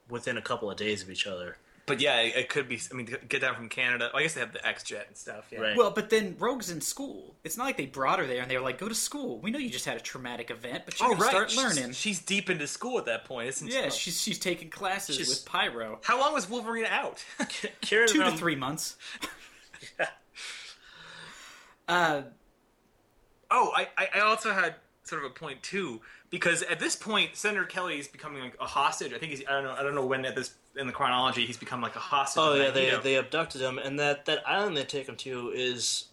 within 0.08 0.36
a 0.36 0.42
couple 0.42 0.70
of 0.70 0.76
days 0.76 1.02
of 1.02 1.10
each 1.10 1.26
other. 1.26 1.58
But 1.87 2.01
yeah, 2.01 2.20
it, 2.20 2.35
it 2.37 2.49
could 2.49 2.68
be. 2.68 2.81
I 2.90 2.94
mean, 2.94 3.09
get 3.29 3.40
down 3.40 3.55
from 3.55 3.68
Canada. 3.68 4.11
I 4.14 4.22
guess 4.22 4.35
they 4.35 4.40
have 4.40 4.53
the 4.53 4.66
X 4.66 4.83
Jet 4.83 5.05
and 5.09 5.16
stuff. 5.16 5.46
Yeah. 5.51 5.61
Right. 5.61 5.77
Well, 5.77 5.90
but 5.92 6.11
then 6.11 6.35
Rogue's 6.38 6.70
in 6.70 6.81
school. 6.81 7.37
It's 7.44 7.57
not 7.57 7.64
like 7.64 7.77
they 7.77 7.87
brought 7.87 8.18
her 8.18 8.27
there 8.27 8.42
and 8.42 8.51
they 8.51 8.57
were 8.57 8.64
like, 8.64 8.79
"Go 8.79 8.88
to 8.88 8.94
school." 8.94 9.38
We 9.38 9.51
know 9.51 9.59
you 9.59 9.70
just 9.70 9.85
had 9.85 9.96
a 9.96 10.01
traumatic 10.01 10.51
event, 10.51 10.83
but 10.85 10.99
you're 10.99 11.09
Oh 11.09 11.12
gonna 11.12 11.22
right. 11.25 11.31
start 11.31 11.51
She's- 11.53 11.77
learning. 11.77 11.92
She's, 11.92 12.20
deep 12.20 12.51
into 12.51 12.66
school 12.66 12.99
at 12.99 13.05
that 13.07 13.25
point, 13.25 13.49
isn't 13.49 13.68
she? 13.68 13.75
Yeah, 13.75 13.88
she's 13.90 14.20
she's 14.20 14.38
taking 14.38 14.68
classes 14.68 15.16
She's- 15.16 15.29
with 15.29 15.44
Pyro. 15.46 16.01
How 16.03 16.20
long 16.20 16.35
was 16.35 16.51
Wolverine 16.51 16.87
out? 16.87 17.25
Kieran 17.81 18.09
Two 18.09 18.22
to 18.25 18.33
three 18.33 18.57
months. 18.57 18.96
yeah. 20.01 20.07
uh, 21.88 22.22
Oh, 23.51 23.70
I, 23.77 23.88
I 23.96 24.09
I 24.16 24.20
also 24.20 24.53
had 24.53 24.75
sort 25.05 25.25
of 25.25 25.31
a 25.31 25.33
point 25.33 25.62
too 25.62 26.01
because 26.31 26.62
at 26.64 26.81
this 26.81 26.96
point 26.96 27.37
Senator 27.37 27.64
Kelly 27.64 28.01
is 28.01 28.09
becoming 28.09 28.42
like 28.42 28.57
a 28.61 28.64
hostage. 28.66 29.12
I 29.12 29.18
think 29.18 29.31
he's 29.31 29.42
I 29.49 29.53
don't 29.53 29.64
know 29.64 29.70
I 29.79 29.83
don't 29.85 29.94
know 29.94 30.05
when 30.05 30.25
at 30.25 30.35
this 30.35 30.53
in 30.76 30.86
the 30.86 30.92
chronology 30.92 31.46
he's 31.46 31.56
become 31.56 31.80
like 31.80 31.96
a 31.96 32.00
hostage. 32.00 32.42
Oh 32.42 32.54
yeah, 32.54 32.70
they 32.70 32.96
they 33.02 33.16
abducted 33.16 33.60
him, 33.60 33.78
and 33.78 33.98
that 33.98 34.26
that 34.26 34.46
island 34.48 34.76
they 34.76 34.84
take 34.84 35.08
him 35.08 35.16
to 35.16 35.50
is 35.54 36.06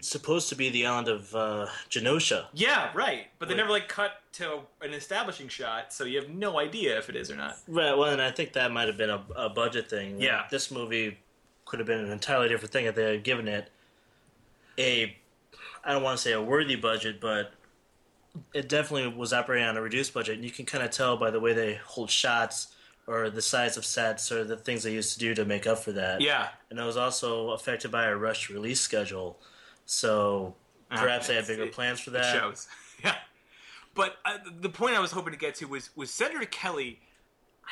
supposed 0.00 0.48
to 0.48 0.54
be 0.54 0.70
the 0.70 0.86
island 0.86 1.08
of 1.08 1.34
uh, 1.34 1.66
Genosha. 1.90 2.46
yeah 2.54 2.90
right, 2.94 3.26
but 3.38 3.48
they 3.48 3.54
Wait. 3.54 3.58
never 3.58 3.70
like 3.70 3.88
cut 3.88 4.12
to 4.34 4.60
an 4.80 4.94
establishing 4.94 5.48
shot, 5.48 5.92
so 5.92 6.04
you 6.04 6.20
have 6.20 6.30
no 6.30 6.58
idea 6.58 6.96
if 6.98 7.08
it 7.08 7.16
is 7.16 7.30
or 7.30 7.36
not. 7.36 7.58
Right. 7.66 7.96
Well, 7.96 8.10
and 8.10 8.22
I 8.22 8.30
think 8.30 8.52
that 8.52 8.70
might 8.70 8.86
have 8.86 8.96
been 8.96 9.10
a, 9.10 9.22
a 9.34 9.48
budget 9.48 9.90
thing. 9.90 10.20
Yeah. 10.20 10.44
This 10.50 10.70
movie 10.70 11.18
could 11.64 11.80
have 11.80 11.86
been 11.86 12.00
an 12.00 12.12
entirely 12.12 12.48
different 12.48 12.72
thing 12.72 12.86
if 12.86 12.94
they 12.94 13.12
had 13.12 13.24
given 13.24 13.48
it 13.48 13.70
a, 14.78 15.16
I 15.84 15.92
don't 15.92 16.02
want 16.02 16.16
to 16.16 16.22
say 16.22 16.32
a 16.32 16.40
worthy 16.40 16.76
budget, 16.76 17.20
but 17.20 17.52
it 18.54 18.68
definitely 18.68 19.08
was 19.08 19.32
operating 19.32 19.66
on 19.66 19.76
a 19.76 19.82
reduced 19.82 20.14
budget. 20.14 20.36
And 20.36 20.44
you 20.44 20.50
can 20.50 20.64
kind 20.64 20.84
of 20.84 20.90
tell 20.90 21.16
by 21.16 21.30
the 21.30 21.40
way 21.40 21.52
they 21.52 21.74
hold 21.84 22.10
shots 22.10 22.68
or 23.08 23.30
the 23.30 23.42
size 23.42 23.76
of 23.76 23.84
sets 23.86 24.30
or 24.30 24.44
the 24.44 24.56
things 24.56 24.82
they 24.82 24.92
used 24.92 25.14
to 25.14 25.18
do 25.18 25.34
to 25.34 25.44
make 25.44 25.66
up 25.66 25.78
for 25.78 25.92
that. 25.92 26.20
Yeah. 26.20 26.48
And 26.70 26.78
it 26.78 26.82
was 26.84 26.96
also 26.98 27.50
affected 27.50 27.90
by 27.90 28.04
a 28.04 28.14
rushed 28.14 28.50
release 28.50 28.80
schedule. 28.80 29.38
So 29.86 30.54
perhaps 30.90 31.26
they 31.28 31.34
had 31.34 31.46
bigger 31.46 31.64
it- 31.64 31.72
plans 31.72 32.00
for 32.00 32.10
that. 32.10 32.32
shows. 32.34 32.68
Yeah. 33.04 33.14
But 33.94 34.16
uh, 34.24 34.38
the 34.60 34.68
point 34.68 34.96
I 34.96 34.98
was 35.00 35.12
hoping 35.12 35.32
to 35.32 35.38
get 35.38 35.54
to 35.56 35.66
was 35.66 35.90
was 35.96 36.10
Senator 36.10 36.44
Kelly. 36.46 36.98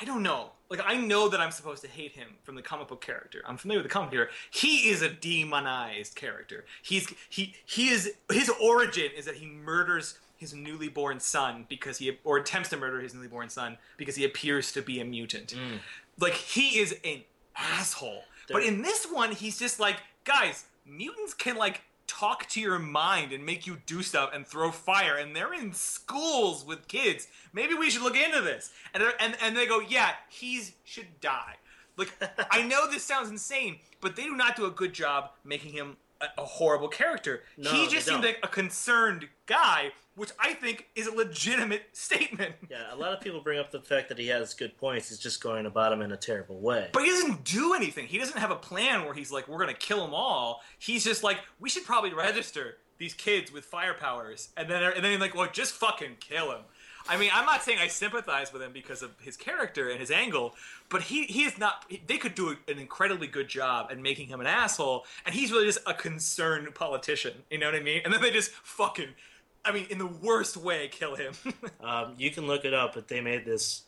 I 0.00 0.04
don't 0.04 0.22
know. 0.22 0.52
Like 0.70 0.80
I 0.84 0.96
know 0.96 1.28
that 1.28 1.40
I'm 1.40 1.50
supposed 1.50 1.82
to 1.82 1.88
hate 1.88 2.12
him 2.12 2.28
from 2.44 2.54
the 2.54 2.62
comic 2.62 2.86
book 2.86 3.00
character. 3.00 3.42
I'm 3.44 3.56
familiar 3.56 3.82
with 3.82 3.90
the 3.90 3.92
comic 3.92 4.12
here. 4.12 4.30
He 4.52 4.88
is 4.88 5.02
a 5.02 5.08
demonized 5.10 6.14
character. 6.14 6.64
He's 6.80 7.12
he 7.28 7.56
he 7.64 7.88
is 7.88 8.12
his 8.30 8.48
origin 8.62 9.10
is 9.16 9.24
that 9.24 9.34
he 9.34 9.46
murders 9.46 10.18
his 10.36 10.54
newly 10.54 10.88
born 10.88 11.20
son 11.20 11.66
because 11.68 11.98
he 11.98 12.18
or 12.24 12.38
attempts 12.38 12.68
to 12.70 12.76
murder 12.76 13.00
his 13.00 13.14
newly 13.14 13.28
born 13.28 13.48
son 13.48 13.78
because 13.96 14.16
he 14.16 14.24
appears 14.24 14.72
to 14.72 14.82
be 14.82 15.00
a 15.00 15.04
mutant. 15.04 15.54
Mm. 15.54 15.78
Like 16.18 16.34
he 16.34 16.78
is 16.78 16.96
an 17.04 17.22
asshole. 17.56 18.22
But 18.50 18.62
in 18.62 18.82
this 18.82 19.06
one, 19.06 19.32
he's 19.32 19.58
just 19.58 19.80
like, 19.80 19.96
guys, 20.24 20.66
mutants 20.86 21.34
can 21.34 21.56
like 21.56 21.82
talk 22.06 22.48
to 22.48 22.60
your 22.60 22.78
mind 22.78 23.32
and 23.32 23.44
make 23.44 23.66
you 23.66 23.78
do 23.86 24.02
stuff 24.02 24.30
and 24.32 24.46
throw 24.46 24.70
fire, 24.70 25.16
and 25.16 25.34
they're 25.34 25.52
in 25.52 25.72
schools 25.72 26.64
with 26.64 26.88
kids. 26.88 27.26
Maybe 27.52 27.74
we 27.74 27.90
should 27.90 28.02
look 28.02 28.16
into 28.16 28.40
this. 28.40 28.72
And 28.94 29.02
and 29.18 29.36
and 29.42 29.56
they 29.56 29.66
go, 29.66 29.80
yeah, 29.80 30.12
he's 30.28 30.72
should 30.84 31.20
die. 31.20 31.56
Like 31.96 32.12
I 32.50 32.62
know 32.62 32.90
this 32.90 33.02
sounds 33.02 33.30
insane, 33.30 33.78
but 34.00 34.16
they 34.16 34.24
do 34.24 34.36
not 34.36 34.56
do 34.56 34.66
a 34.66 34.70
good 34.70 34.92
job 34.92 35.30
making 35.44 35.72
him 35.72 35.96
a, 36.20 36.42
a 36.42 36.44
horrible 36.44 36.88
character. 36.88 37.42
No, 37.56 37.70
he 37.70 37.84
just 37.88 38.06
seems 38.06 38.20
don't. 38.20 38.22
like 38.22 38.38
a 38.42 38.48
concerned 38.48 39.28
guy, 39.46 39.92
which 40.14 40.30
I 40.38 40.54
think 40.54 40.88
is 40.94 41.06
a 41.06 41.14
legitimate 41.14 41.82
statement. 41.92 42.54
Yeah, 42.70 42.92
a 42.92 42.96
lot 42.96 43.12
of 43.12 43.20
people 43.20 43.40
bring 43.40 43.58
up 43.58 43.70
the 43.70 43.80
fact 43.80 44.08
that 44.08 44.18
he 44.18 44.28
has 44.28 44.54
good 44.54 44.76
points. 44.76 45.08
He's 45.08 45.18
just 45.18 45.42
going 45.42 45.66
about 45.66 45.92
him 45.92 46.02
in 46.02 46.12
a 46.12 46.16
terrible 46.16 46.58
way. 46.58 46.88
But 46.92 47.04
he 47.04 47.10
doesn't 47.10 47.44
do 47.44 47.74
anything. 47.74 48.06
He 48.06 48.18
doesn't 48.18 48.38
have 48.38 48.50
a 48.50 48.56
plan 48.56 49.04
where 49.04 49.14
he's 49.14 49.30
like, 49.30 49.48
we're 49.48 49.58
going 49.58 49.74
to 49.74 49.80
kill 49.80 50.04
them 50.04 50.14
all. 50.14 50.62
He's 50.78 51.04
just 51.04 51.22
like, 51.22 51.38
we 51.60 51.68
should 51.68 51.84
probably 51.84 52.12
register 52.12 52.78
these 52.98 53.14
kids 53.14 53.52
with 53.52 53.64
fire 53.64 53.94
powers. 53.94 54.48
And 54.56 54.68
then, 54.68 54.82
and 54.82 55.04
then 55.04 55.12
he's 55.12 55.20
like, 55.20 55.34
well, 55.34 55.48
just 55.52 55.74
fucking 55.74 56.16
kill 56.20 56.50
him. 56.52 56.60
I 57.08 57.16
mean, 57.16 57.30
I'm 57.32 57.46
not 57.46 57.62
saying 57.62 57.78
I 57.78 57.88
sympathize 57.88 58.52
with 58.52 58.62
him 58.62 58.72
because 58.72 59.02
of 59.02 59.10
his 59.20 59.36
character 59.36 59.88
and 59.88 60.00
his 60.00 60.10
angle, 60.10 60.54
but 60.88 61.02
he, 61.02 61.24
he 61.24 61.44
is 61.44 61.58
not. 61.58 61.84
They 62.06 62.18
could 62.18 62.34
do 62.34 62.56
an 62.68 62.78
incredibly 62.78 63.26
good 63.26 63.48
job 63.48 63.88
at 63.90 63.98
making 63.98 64.28
him 64.28 64.40
an 64.40 64.46
asshole, 64.46 65.04
and 65.24 65.34
he's 65.34 65.52
really 65.52 65.66
just 65.66 65.78
a 65.86 65.94
concerned 65.94 66.74
politician. 66.74 67.32
You 67.50 67.58
know 67.58 67.66
what 67.66 67.74
I 67.74 67.80
mean? 67.80 68.02
And 68.04 68.12
then 68.12 68.20
they 68.20 68.30
just 68.30 68.50
fucking, 68.50 69.08
I 69.64 69.72
mean, 69.72 69.86
in 69.90 69.98
the 69.98 70.06
worst 70.06 70.56
way, 70.56 70.88
kill 70.88 71.14
him. 71.14 71.34
Um, 71.82 72.14
you 72.18 72.32
can 72.32 72.48
look 72.48 72.64
it 72.64 72.74
up, 72.74 72.94
but 72.94 73.06
they 73.06 73.20
made 73.20 73.44
this 73.44 73.82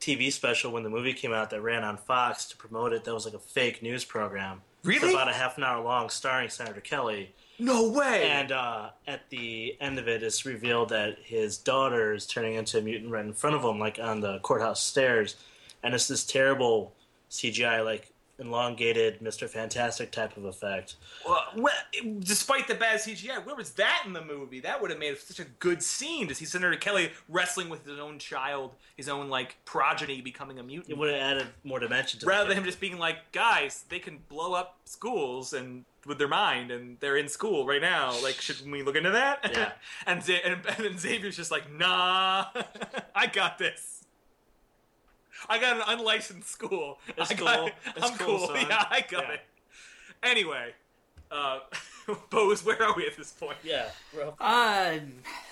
TV 0.00 0.32
special 0.32 0.72
when 0.72 0.84
the 0.84 0.88
movie 0.88 1.12
came 1.12 1.34
out 1.34 1.50
that 1.50 1.60
ran 1.60 1.84
on 1.84 1.98
Fox 1.98 2.46
to 2.46 2.56
promote 2.56 2.94
it. 2.94 3.04
That 3.04 3.12
was 3.12 3.26
like 3.26 3.34
a 3.34 3.38
fake 3.38 3.82
news 3.82 4.06
program. 4.06 4.62
Really? 4.84 5.00
For 5.00 5.10
about 5.10 5.28
a 5.28 5.34
half 5.34 5.58
an 5.58 5.64
hour 5.64 5.82
long, 5.82 6.08
starring 6.08 6.48
Senator 6.48 6.80
Kelly. 6.80 7.34
No 7.58 7.88
way. 7.90 8.28
And 8.30 8.52
uh, 8.52 8.90
at 9.06 9.28
the 9.30 9.76
end 9.80 9.98
of 9.98 10.08
it, 10.08 10.22
it's 10.22 10.44
revealed 10.44 10.90
that 10.90 11.18
his 11.22 11.58
daughter 11.58 12.14
is 12.14 12.26
turning 12.26 12.54
into 12.54 12.78
a 12.78 12.82
mutant 12.82 13.10
right 13.10 13.24
in 13.24 13.32
front 13.32 13.56
of 13.56 13.64
him, 13.64 13.78
like 13.78 13.98
on 13.98 14.20
the 14.20 14.38
courthouse 14.40 14.82
stairs. 14.82 15.36
And 15.82 15.94
it's 15.94 16.08
this 16.08 16.24
terrible 16.24 16.92
CGI, 17.30 17.84
like 17.84 18.12
elongated 18.38 19.20
Mr. 19.20 19.48
Fantastic 19.48 20.10
type 20.10 20.36
of 20.36 20.44
effect. 20.44 20.96
Well, 21.26 21.42
well, 21.56 21.72
despite 22.18 22.68
the 22.68 22.74
bad 22.74 23.00
CGI, 23.00 23.44
where 23.44 23.56
was 23.56 23.72
that 23.72 24.02
in 24.04 24.12
the 24.12 24.24
movie? 24.24 24.60
That 24.60 24.80
would 24.80 24.90
have 24.90 24.98
made 24.98 25.16
such 25.18 25.40
a 25.40 25.44
good 25.58 25.82
scene 25.82 26.28
to 26.28 26.34
see 26.34 26.44
Senator 26.44 26.76
Kelly 26.76 27.12
wrestling 27.28 27.68
with 27.68 27.86
his 27.86 27.98
own 27.98 28.18
child, 28.18 28.72
his 28.96 29.08
own 29.08 29.28
like 29.28 29.56
progeny 29.64 30.20
becoming 30.20 30.58
a 30.58 30.62
mutant. 30.62 30.90
It 30.90 30.98
would 30.98 31.10
have 31.10 31.20
added 31.20 31.46
more 31.64 31.78
dimension 31.78 32.20
to 32.20 32.26
rather 32.26 32.44
the 32.44 32.48
than 32.50 32.58
him 32.58 32.64
just 32.64 32.80
being 32.80 32.98
like, 32.98 33.32
guys, 33.32 33.84
they 33.88 33.98
can 33.98 34.18
blow 34.28 34.52
up 34.52 34.76
schools 34.84 35.52
and 35.52 35.84
with 36.06 36.18
their 36.18 36.28
mind, 36.28 36.70
and 36.70 36.98
they're 37.00 37.16
in 37.16 37.28
school 37.28 37.66
right 37.66 37.80
now. 37.82 38.14
Like, 38.22 38.40
should 38.40 38.70
we 38.70 38.82
look 38.82 38.96
into 38.96 39.10
that? 39.10 39.50
Yeah. 39.52 39.72
and, 40.06 40.22
Z- 40.22 40.40
and 40.44 40.54
and 40.66 40.84
then 40.84 40.98
Xavier's 40.98 41.36
just 41.36 41.50
like, 41.50 41.70
nah, 41.72 42.46
I 43.14 43.26
got 43.26 43.58
this. 43.58 44.04
I 45.48 45.58
got 45.58 45.76
an 45.76 45.82
unlicensed 45.98 46.48
school. 46.48 46.98
It's 47.16 47.30
I 47.30 47.34
got 47.34 47.58
cool. 47.58 47.66
it. 47.68 47.74
It's 47.96 48.10
I'm 48.10 48.18
cool, 48.18 48.38
cool. 48.38 48.46
son. 48.48 48.56
Yeah, 48.68 48.84
I 48.90 49.00
got 49.08 49.24
Yeah. 49.24 49.32
it. 49.34 49.40
Anyway, 50.22 50.72
uh, 51.30 51.58
Bose, 52.30 52.64
where 52.64 52.82
are 52.82 52.94
we 52.96 53.06
at 53.06 53.16
this 53.16 53.32
point? 53.32 53.58
Yeah, 53.62 53.88
bro. 54.14 54.34
Uh, 54.40 54.94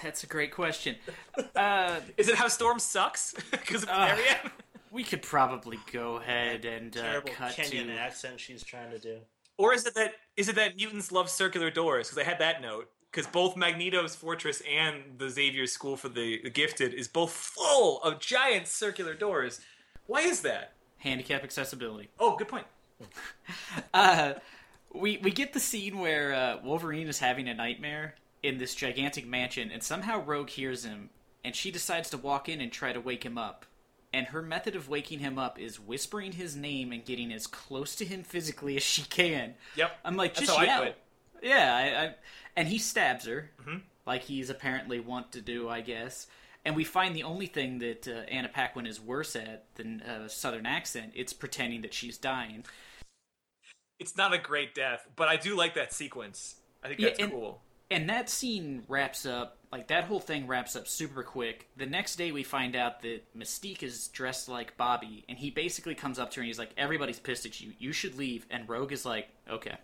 that's 0.03 0.25
a 0.25 0.27
great 0.27 0.53
question. 0.53 0.97
Uh, 1.55 2.01
Is 2.17 2.29
it 2.29 2.37
how 2.37 2.49
Storm 2.49 2.79
sucks 2.79 3.35
because 3.51 3.83
of 3.83 3.90
Uh, 3.90 4.07
Marianne? 4.07 4.51
we 4.90 5.05
could 5.05 5.23
probably 5.23 5.79
go 5.93 6.17
ahead 6.17 6.64
and 6.64 6.97
uh, 6.97 7.03
Terrible 7.03 7.33
cut 7.33 7.53
Kenyan 7.53 7.87
to. 7.88 7.99
accent 7.99 8.40
she's 8.40 8.62
trying 8.64 8.90
to 8.90 8.99
do. 8.99 9.19
Or 9.57 9.73
is 9.73 9.87
it 9.87 9.95
that 9.95 10.14
is 10.37 10.49
it 10.49 10.57
that 10.57 10.77
mutants 10.77 11.12
love 11.12 11.31
circular 11.31 11.71
doors? 11.71 12.09
Because 12.09 12.19
I 12.19 12.29
had 12.29 12.38
that 12.40 12.61
note. 12.61 12.90
Because 13.11 13.29
both 13.29 13.57
Magneto's 13.57 14.17
fortress 14.17 14.61
and 14.69 15.19
the 15.19 15.31
Xavier 15.31 15.67
School 15.67 15.97
for 15.97 16.09
the 16.09 16.40
the 16.43 16.51
Gifted 16.51 16.93
is 16.95 17.09
both 17.09 17.31
full 17.33 18.03
of 18.03 18.19
giant 18.19 18.67
circular 18.67 19.14
doors. 19.14 19.61
Why 20.07 20.21
is 20.21 20.40
that? 20.43 20.75
handicap 21.05 21.45
accessibility. 21.45 22.09
Oh, 22.19 22.37
good 22.37 22.49
point. 22.49 22.67
Uh, 23.93 24.35
we 24.93 25.19
we 25.19 25.31
get 25.31 25.53
the 25.53 25.61
scene 25.61 25.99
where 25.99 26.33
uh, 26.33 26.59
Wolverine 26.64 27.07
is 27.09 27.19
having 27.19 27.49
a 27.49 27.55
nightmare 27.55 28.14
in 28.43 28.59
this 28.59 28.75
gigantic 28.75 29.27
mansion, 29.27 29.71
and 29.71 29.83
somehow 29.83 30.23
Rogue 30.25 30.51
hears 30.51 30.85
him, 30.85 31.11
and 31.45 31.55
she 31.55 31.71
decides 31.71 32.11
to 32.11 32.19
walk 32.19 32.49
in 32.49 32.61
and 32.61 32.73
try 32.73 32.93
to 32.93 33.01
wake 33.01 33.25
him 33.25 33.38
up. 33.38 33.67
And 34.14 34.29
her 34.29 34.40
method 34.42 34.77
of 34.77 34.88
waking 34.88 35.18
him 35.18 35.38
up 35.40 35.59
is 35.59 35.81
whispering 35.81 36.31
his 36.33 36.55
name 36.55 36.92
and 36.92 37.05
getting 37.05 37.33
as 37.33 37.48
close 37.48 37.96
to 37.96 38.05
him 38.05 38.22
physically 38.22 38.77
as 38.77 38.83
she 38.85 39.03
can. 39.03 39.55
Yep. 39.77 39.90
I'm 40.05 40.16
like, 40.16 40.35
That's 40.35 40.46
just 40.46 40.57
how 40.57 40.64
yell. 40.64 40.92
Yeah, 41.42 41.74
I, 41.77 42.05
I, 42.07 42.14
and 42.57 42.68
he 42.68 42.79
stabs 42.79 43.27
her, 43.27 43.50
Mm-hmm. 43.61 43.79
like 44.07 44.22
he's 44.22 44.50
apparently 44.50 45.00
want 45.00 45.33
to 45.33 45.40
do, 45.40 45.68
I 45.68 45.81
guess. 45.81 46.29
And 46.64 46.77
we 46.77 46.85
find 46.85 47.14
the 47.16 47.24
only 47.24 47.46
thing 47.46 47.81
that 47.81 48.07
uh, 48.07 48.20
Anna 48.31 48.48
Paquin 48.48 48.87
is 48.87 49.00
worse 49.00 49.35
at 49.37 49.64
than 49.74 50.00
a 50.03 50.29
southern 50.29 50.64
accent. 50.64 51.12
It's 51.16 51.33
pretending 51.33 51.83
that 51.83 51.92
she's 51.92 52.16
dying. 52.16 52.64
It's 53.98 54.16
not 54.16 54.33
a 54.33 54.38
great 54.38 54.74
death, 54.74 55.07
but 55.16 55.29
I 55.29 55.37
do 55.37 55.57
like 55.57 55.74
that 55.74 55.92
sequence. 55.92 56.55
I 56.83 56.88
think 56.88 57.00
Yeah, 57.00 57.09
that's 57.09 57.18
and- 57.20 57.33
cool. 57.33 57.61
And 57.94 58.09
that 58.11 58.28
scene 58.28 58.83
wraps 58.88 59.24
up, 59.24 59.59
like 59.70 59.88
that 59.88 60.04
whole 60.04 60.18
thing 60.20 60.46
wraps 60.46 60.74
up 60.76 60.88
super 60.88 61.22
quick. 61.22 61.68
The 61.76 61.87
next 61.87 62.16
day, 62.16 62.33
we 62.33 62.42
find 62.42 62.74
out 62.74 63.02
that 63.02 63.22
Mystique 63.38 63.83
is 63.83 64.09
dressed 64.09 64.48
like 64.48 64.76
Bobby, 64.76 65.24
and 65.28 65.38
he 65.38 65.50
basically 65.50 65.94
comes 65.94 66.18
up 66.18 66.30
to 66.33 66.37
her 66.37 66.42
and 66.42 66.46
he's 66.48 66.59
like, 66.59 66.70
"Everybody's 66.76 67.20
pissed 67.20 67.46
at 67.46 67.61
you. 67.61 67.72
You 67.78 67.92
should 67.92 68.16
leave." 68.18 68.46
And 68.50 68.68
Rogue 68.68 68.92
is 68.92 69.04
like, 69.07 69.28
"Okay." 69.48 69.76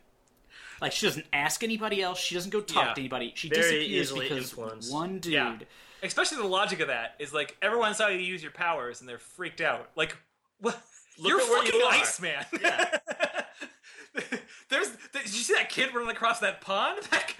Like 0.80 0.92
she 0.92 1.06
doesn't 1.06 1.26
ask 1.32 1.62
anybody 1.62 2.02
else. 2.02 2.18
She 2.18 2.34
doesn't 2.34 2.50
go 2.50 2.60
talk 2.60 2.86
Yeah. 2.88 2.94
to 2.94 3.00
anybody. 3.00 3.32
She 3.36 3.48
disappears 3.48 4.12
because 4.12 4.38
influenced. 4.50 4.92
one 4.92 5.18
dude. 5.18 5.32
Yeah. 5.34 5.58
Especially 6.02 6.38
the 6.38 6.44
logic 6.48 6.80
of 6.80 6.88
that 6.88 7.14
is 7.18 7.32
like 7.34 7.56
everyone 7.62 7.94
saw 7.94 8.08
you 8.08 8.18
use 8.18 8.42
your 8.42 8.52
powers 8.52 9.00
and 9.00 9.08
they're 9.08 9.18
freaked 9.18 9.60
out. 9.60 9.90
Like, 9.94 10.16
what? 10.60 10.80
Look 11.18 11.28
You're 11.28 11.40
at 11.40 11.48
where 11.48 11.62
fucking 11.64 11.78
you 11.80 11.86
are. 11.86 11.92
Iceman. 11.92 12.44
Yeah. 12.60 12.98
There's. 14.70 14.88
Did 15.12 15.24
you 15.24 15.28
see 15.42 15.54
that 15.54 15.68
kid 15.68 15.94
running 15.94 16.10
across 16.10 16.40
that 16.40 16.60
pond? 16.60 17.00
That, 17.10 17.34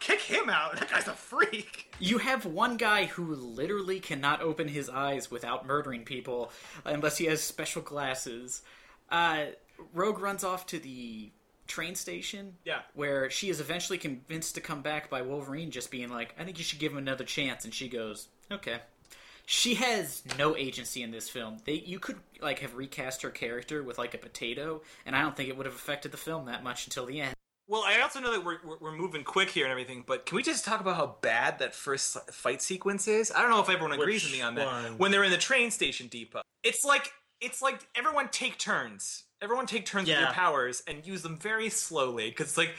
kick 0.00 0.20
him 0.20 0.48
out. 0.48 0.78
That 0.78 0.90
guy's 0.90 1.08
a 1.08 1.12
freak. 1.12 1.94
You 1.98 2.18
have 2.18 2.44
one 2.44 2.76
guy 2.76 3.06
who 3.06 3.34
literally 3.34 4.00
cannot 4.00 4.42
open 4.42 4.68
his 4.68 4.88
eyes 4.88 5.30
without 5.30 5.66
murdering 5.66 6.04
people 6.04 6.50
unless 6.84 7.18
he 7.18 7.26
has 7.26 7.42
special 7.42 7.82
glasses. 7.82 8.62
Uh, 9.10 9.46
Rogue 9.92 10.18
runs 10.18 10.44
off 10.44 10.66
to 10.66 10.78
the 10.78 11.30
train 11.66 11.94
station. 11.94 12.54
Yeah. 12.64 12.80
Where 12.94 13.30
she 13.30 13.50
is 13.50 13.60
eventually 13.60 13.98
convinced 13.98 14.54
to 14.54 14.60
come 14.60 14.82
back 14.82 15.10
by 15.10 15.22
Wolverine 15.22 15.70
just 15.70 15.90
being 15.90 16.10
like, 16.10 16.34
I 16.38 16.44
think 16.44 16.58
you 16.58 16.64
should 16.64 16.78
give 16.78 16.92
him 16.92 16.98
another 16.98 17.24
chance. 17.24 17.64
And 17.64 17.74
she 17.74 17.88
goes, 17.88 18.28
okay. 18.50 18.80
She 19.48 19.74
has 19.74 20.24
no 20.36 20.56
agency 20.56 21.04
in 21.04 21.12
this 21.12 21.28
film. 21.28 21.58
They 21.64 21.74
you 21.74 22.00
could 22.00 22.18
like 22.40 22.58
have 22.58 22.74
recast 22.74 23.22
her 23.22 23.30
character 23.30 23.80
with 23.80 23.96
like 23.96 24.12
a 24.12 24.18
potato, 24.18 24.82
and 25.06 25.14
I 25.14 25.22
don't 25.22 25.36
think 25.36 25.48
it 25.48 25.56
would 25.56 25.66
have 25.66 25.74
affected 25.76 26.10
the 26.10 26.18
film 26.18 26.46
that 26.46 26.64
much 26.64 26.84
until 26.88 27.06
the 27.06 27.20
end. 27.20 27.35
Well, 27.68 27.82
I 27.84 28.00
also 28.00 28.20
know 28.20 28.32
that 28.32 28.44
we're, 28.44 28.58
we're, 28.64 28.78
we're 28.78 28.96
moving 28.96 29.24
quick 29.24 29.50
here 29.50 29.64
and 29.64 29.72
everything, 29.72 30.04
but 30.06 30.24
can 30.24 30.36
we 30.36 30.42
just 30.42 30.64
talk 30.64 30.80
about 30.80 30.96
how 30.96 31.16
bad 31.20 31.58
that 31.58 31.74
first 31.74 32.16
fight 32.30 32.62
sequence 32.62 33.08
is? 33.08 33.32
I 33.34 33.42
don't 33.42 33.50
know 33.50 33.60
if 33.60 33.68
everyone 33.68 33.92
agrees 33.92 34.22
Which 34.22 34.30
with 34.32 34.38
me 34.38 34.42
on 34.42 34.54
that. 34.54 34.66
one? 34.66 34.98
When 34.98 35.10
they're 35.10 35.24
in 35.24 35.32
the 35.32 35.36
train 35.36 35.70
station 35.72 36.06
depot, 36.06 36.42
it's 36.62 36.84
like 36.84 37.12
it's 37.40 37.60
like 37.60 37.86
everyone 37.96 38.28
take 38.28 38.58
turns. 38.58 39.24
Everyone 39.42 39.66
take 39.66 39.84
turns 39.84 40.08
with 40.08 40.16
Yeah. 40.16 40.26
your 40.26 40.32
powers 40.32 40.82
and 40.86 41.04
use 41.06 41.22
them 41.22 41.36
very 41.38 41.68
slowly 41.68 42.30
because 42.30 42.46
it's 42.48 42.56
like 42.56 42.74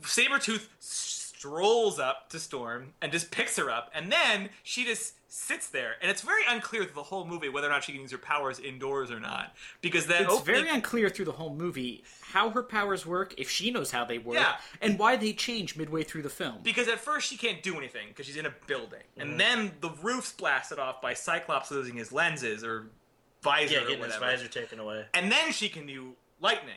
Sabretooth 0.00 0.66
strolls 0.78 1.98
up 1.98 2.28
to 2.30 2.38
Storm 2.40 2.94
and 3.02 3.12
just 3.12 3.30
picks 3.30 3.56
her 3.56 3.70
up, 3.70 3.90
and 3.94 4.10
then 4.10 4.48
she 4.62 4.84
just 4.84 5.14
sits 5.32 5.68
there, 5.68 5.94
and 6.02 6.10
it's 6.10 6.22
very 6.22 6.42
unclear 6.48 6.82
through 6.84 6.94
the 6.94 7.02
whole 7.04 7.24
movie 7.24 7.48
whether 7.48 7.68
or 7.68 7.70
not 7.70 7.84
she 7.84 7.92
can 7.92 8.00
use 8.00 8.10
her 8.10 8.18
powers 8.18 8.58
indoors 8.58 9.12
or 9.12 9.20
not 9.20 9.54
because 9.80 10.06
that 10.08 10.22
It's 10.22 10.32
opening- 10.32 10.62
very 10.64 10.68
unclear 10.74 11.08
through 11.08 11.26
the 11.26 11.32
whole 11.32 11.54
movie 11.54 12.02
how 12.32 12.50
her 12.50 12.64
powers 12.64 13.06
work, 13.06 13.32
if 13.38 13.48
she 13.48 13.70
knows 13.70 13.92
how 13.92 14.04
they 14.04 14.18
work, 14.18 14.34
Yeah. 14.38 14.58
and 14.80 14.98
why 14.98 15.14
they 15.14 15.32
change 15.32 15.76
midway 15.76 16.02
through 16.02 16.22
the 16.22 16.30
film. 16.30 16.58
Because 16.64 16.88
at 16.88 16.98
first 16.98 17.28
she 17.28 17.36
can't 17.36 17.62
do 17.62 17.78
anything 17.78 18.08
because 18.08 18.26
she's 18.26 18.36
in 18.36 18.46
a 18.46 18.54
building, 18.66 19.02
Mm-hmm. 19.16 19.20
and 19.20 19.40
then 19.40 19.76
the 19.80 19.90
roof's 20.02 20.32
blasted 20.32 20.80
off 20.80 21.00
by 21.00 21.14
Cyclops 21.14 21.70
losing 21.70 21.94
his 21.96 22.10
lenses 22.10 22.64
or 22.64 22.90
visor 23.42 23.72
Yeah, 23.74 23.78
or 23.78 23.82
getting 23.82 23.98
his 24.02 24.14
whatever. 24.14 24.36
visor 24.36 24.48
taken 24.48 24.80
away. 24.80 25.06
and 25.14 25.30
then 25.30 25.52
she 25.52 25.68
can 25.68 25.86
do 25.86 26.16
lightning. 26.40 26.74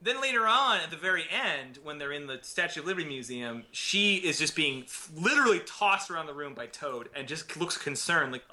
Then 0.00 0.20
later 0.20 0.46
on, 0.46 0.78
at 0.78 0.90
the 0.90 0.96
very 0.96 1.24
end, 1.30 1.78
when 1.82 1.98
they're 1.98 2.12
in 2.12 2.28
the 2.28 2.38
Statue 2.42 2.80
of 2.80 2.86
Liberty 2.86 3.08
Museum, 3.08 3.64
she 3.72 4.16
is 4.16 4.38
just 4.38 4.54
being 4.54 4.84
literally 5.16 5.60
tossed 5.66 6.08
around 6.08 6.26
the 6.26 6.34
room 6.34 6.54
by 6.54 6.66
Toad 6.66 7.08
and 7.16 7.26
just 7.26 7.56
looks 7.56 7.76
concerned, 7.76 8.30
like, 8.30 8.44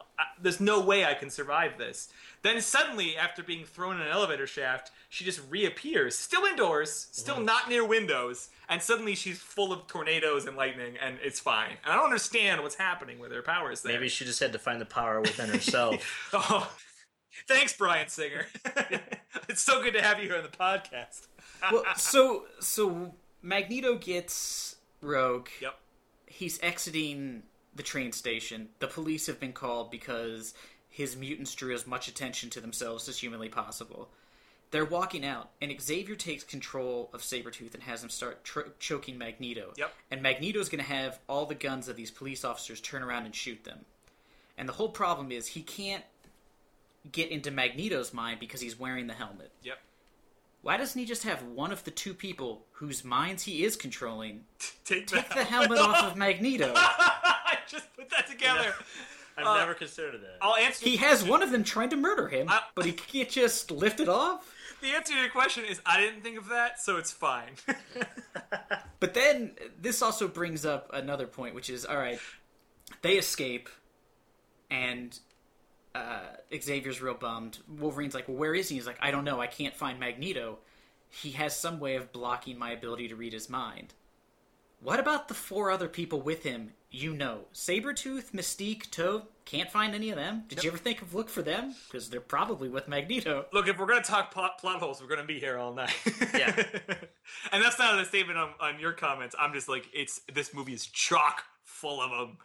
"There's 0.42 0.60
no 0.60 0.80
way 0.82 1.06
I 1.06 1.14
can 1.14 1.30
survive 1.30 1.78
this." 1.78 2.10
Then 2.42 2.60
suddenly, 2.62 3.16
after 3.16 3.44
being 3.44 3.64
thrown 3.64 3.98
in 3.98 4.02
an 4.02 4.08
elevator 4.12 4.48
shaft, 4.48 4.90
she 5.10 5.24
just 5.24 5.40
reappears, 5.50 6.18
still 6.18 6.46
indoors, 6.46 7.10
still 7.12 7.36
Mm-hmm. 7.36 7.46
not 7.46 7.70
near 7.70 7.86
windows, 7.86 8.50
and 8.68 8.82
suddenly 8.82 9.14
she's 9.14 9.40
full 9.40 9.72
of 9.72 9.86
tornadoes 9.86 10.46
and 10.46 10.58
lightning, 10.58 10.96
and 11.00 11.20
it's 11.24 11.40
fine. 11.40 11.78
And 11.84 11.94
I 11.94 11.96
don't 11.96 12.06
understand 12.06 12.64
what's 12.64 12.76
happening 12.76 13.20
with 13.20 13.32
her 13.32 13.44
powers 13.44 13.82
there. 13.84 13.94
Maybe 13.94 14.10
she 14.10 14.26
just 14.26 14.40
had 14.40 14.52
to 14.54 14.60
find 14.60 14.82
the 14.82 14.86
power 14.86 15.22
within 15.22 15.50
herself. 15.50 16.30
Oh, 16.34 16.72
thanks, 17.48 17.74
Bryan 17.74 18.08
Singer. 18.10 18.48
it's 19.48 19.62
so 19.62 19.82
good 19.84 19.94
to 19.94 20.02
have 20.02 20.18
you 20.20 20.26
here 20.28 20.38
on 20.38 20.44
the 20.44 20.50
podcast. 20.50 21.28
Well, 21.72 21.84
so 21.96 22.46
so 22.60 23.14
Magneto 23.42 23.96
gets 23.96 24.76
Rogue. 25.02 25.50
Yep. 25.62 25.78
He's 26.28 26.60
exiting 26.62 27.44
the 27.76 27.84
train 27.84 28.12
station. 28.12 28.70
The 28.80 28.88
police 28.88 29.28
have 29.28 29.40
been 29.40 29.54
called 29.54 29.92
because 29.92 30.54
his 30.90 31.16
mutants 31.16 31.54
drew 31.56 31.74
as 31.74 31.86
much 31.86 32.08
attention 32.08 32.50
to 32.52 32.62
themselves 32.62 33.08
as 33.10 33.18
humanly 33.18 33.50
possible. 33.50 34.10
They're 34.72 34.86
walking 34.86 35.26
out, 35.26 35.52
and 35.62 35.74
Xavier 35.80 36.16
takes 36.16 36.44
control 36.44 37.10
of 37.14 37.22
Sabretooth 37.22 37.74
and 37.74 37.84
has 37.84 38.04
him 38.04 38.10
start 38.10 38.44
tro- 38.44 38.72
choking 38.80 39.18
Magneto. 39.18 39.74
Yep. 39.78 39.94
And 40.12 40.22
Magneto's 40.22 40.70
going 40.70 40.84
to 40.84 40.90
have 40.90 41.20
all 41.30 41.46
the 41.46 41.56
guns 41.56 41.88
of 41.88 41.96
these 41.96 42.12
police 42.12 42.44
officers 42.44 42.82
turn 42.82 43.04
around 43.04 43.26
and 43.26 43.36
shoot 43.36 43.64
them. 43.64 43.86
And 44.58 44.68
the 44.68 44.74
whole 44.74 44.90
problem 44.90 45.32
is 45.32 45.48
he 45.48 45.62
can't 45.62 46.04
get 47.12 47.30
into 47.30 47.52
Magneto's 47.52 48.14
mind 48.14 48.40
because 48.40 48.62
he's 48.62 48.80
wearing 48.80 49.08
the 49.08 49.14
helmet. 49.14 49.52
Yep. 49.64 49.78
Why 50.66 50.78
doesn't 50.78 51.00
he 51.00 51.06
just 51.06 51.22
have 51.26 51.44
one 51.44 51.72
of 51.72 51.84
the 51.84 51.92
two 51.92 52.16
people 52.16 52.66
whose 52.72 53.04
minds 53.06 53.44
he 53.44 53.64
is 53.64 53.76
controlling 53.76 54.46
Take, 54.84 55.06
take 55.06 55.30
the 55.30 55.44
helmet 55.44 55.78
off 55.78 56.04
of 56.06 56.18
Magneto? 56.18 56.74
I 56.76 57.60
just 57.68 57.86
put 57.96 58.10
that 58.10 58.26
together. 58.26 58.74
I've 59.38 59.46
Uh, 59.46 59.58
never 59.60 59.76
considered 59.76 60.22
that. 60.22 60.38
I'll 60.42 60.56
answer. 60.56 60.84
He 60.84 60.98
has 60.98 61.24
one 61.24 61.44
of 61.44 61.52
them 61.52 61.64
trying 61.64 61.90
to 61.90 61.96
murder 61.98 62.28
him, 62.30 62.50
I- 62.50 62.62
but 62.74 62.84
he 62.86 62.94
can't 62.94 63.30
just 63.30 63.70
lift 63.70 64.00
it 64.00 64.10
off. 64.10 64.52
the 64.82 64.88
answer 64.96 65.14
to 65.14 65.20
your 65.20 65.30
question 65.30 65.66
is 65.66 65.80
I 65.86 66.00
didn't 66.02 66.22
think 66.24 66.40
of 66.40 66.50
that, 66.50 66.82
so 66.82 66.98
it's 66.98 67.12
fine. 67.12 67.52
But 69.00 69.14
then 69.14 69.52
this 69.80 70.02
also 70.02 70.28
brings 70.28 70.66
up 70.66 70.90
another 70.94 71.28
point, 71.28 71.54
which 71.54 71.70
is 71.70 71.86
all 71.86 71.98
right. 71.98 72.20
They 73.04 73.18
escape, 73.18 73.70
and 74.72 75.20
uh, 75.96 76.58
Xavier's 76.62 77.02
real 77.02 77.14
bummed. 77.14 77.60
Wolverine's 77.68 78.14
like, 78.14 78.28
"Well, 78.28 78.38
where 78.38 78.54
is 78.54 78.70
he?" 78.70 78.76
He's 78.76 78.88
like, 78.88 79.00
"I 79.02 79.12
don't 79.12 79.24
know. 79.24 79.40
I 79.40 79.48
can't 79.48 79.76
find 79.76 80.00
Magneto. 80.00 80.60
He 81.10 81.32
has 81.32 81.56
some 81.58 81.80
way 81.80 81.96
of 81.96 82.12
blocking 82.12 82.58
my 82.58 82.72
ability 82.72 83.08
to 83.08 83.16
read 83.16 83.34
his 83.34 83.50
mind." 83.50 83.94
What 84.82 85.00
about 85.00 85.30
the 85.30 85.34
four 85.34 85.72
other 85.72 85.88
people 85.88 86.22
with 86.22 86.44
him? 86.44 86.74
You 86.92 87.14
know, 87.14 87.46
Sabretooth, 87.54 88.32
Mystique, 88.32 88.92
Toad. 88.92 89.24
Can't 89.44 89.72
find 89.72 89.96
any 89.96 90.10
of 90.10 90.16
them. 90.16 90.44
Did 90.48 90.64
you 90.64 90.70
ever 90.70 90.78
think 90.78 91.02
of 91.02 91.14
look 91.14 91.30
for 91.30 91.42
them? 91.42 91.76
Because 91.88 92.10
they're 92.10 92.20
probably 92.20 92.70
with 92.70 92.88
Magneto. 92.88 93.46
Look, 93.54 93.68
if 93.68 93.80
we're 93.80 93.86
gonna 93.86 94.02
talk 94.02 94.32
plot, 94.32 94.60
plot 94.60 94.80
holes, 94.80 95.02
we're 95.02 95.08
gonna 95.08 95.24
be 95.24 95.40
here 95.40 95.58
all 95.58 95.74
night. 95.74 95.96
Yeah. 96.34 96.56
and 97.52 97.64
that's 97.64 97.80
not 97.80 98.00
a 98.00 98.06
statement 98.06 98.38
on, 98.38 98.52
on 98.60 98.80
your 98.80 98.92
comments. 98.92 99.36
I'm 99.40 99.54
just 99.54 99.70
like, 99.70 99.88
it's 99.94 100.22
this 100.34 100.54
movie 100.54 100.74
is 100.74 100.86
chock 100.88 101.44
full 101.64 102.02
of 102.02 102.12
them. 102.12 102.38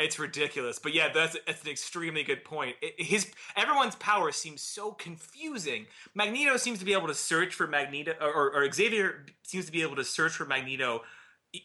It's 0.00 0.18
ridiculous, 0.18 0.78
but 0.78 0.94
yeah, 0.94 1.10
that's 1.12 1.36
that's 1.46 1.62
an 1.62 1.68
extremely 1.70 2.22
good 2.22 2.44
point. 2.44 2.76
It- 2.80 3.00
his 3.04 3.30
everyone's 3.56 3.94
power 3.96 4.32
seems 4.32 4.62
so 4.62 4.92
confusing. 4.92 5.86
Magneto 6.14 6.56
seems 6.56 6.78
to 6.78 6.84
be 6.84 6.92
able 6.92 7.08
to 7.08 7.14
search 7.14 7.54
for 7.54 7.66
Magneto, 7.66 8.14
or, 8.20 8.52
or 8.54 8.72
Xavier 8.72 9.26
seems 9.42 9.66
to 9.66 9.72
be 9.72 9.82
able 9.82 9.96
to 9.96 10.04
search 10.04 10.32
for 10.32 10.44
Magneto, 10.46 11.02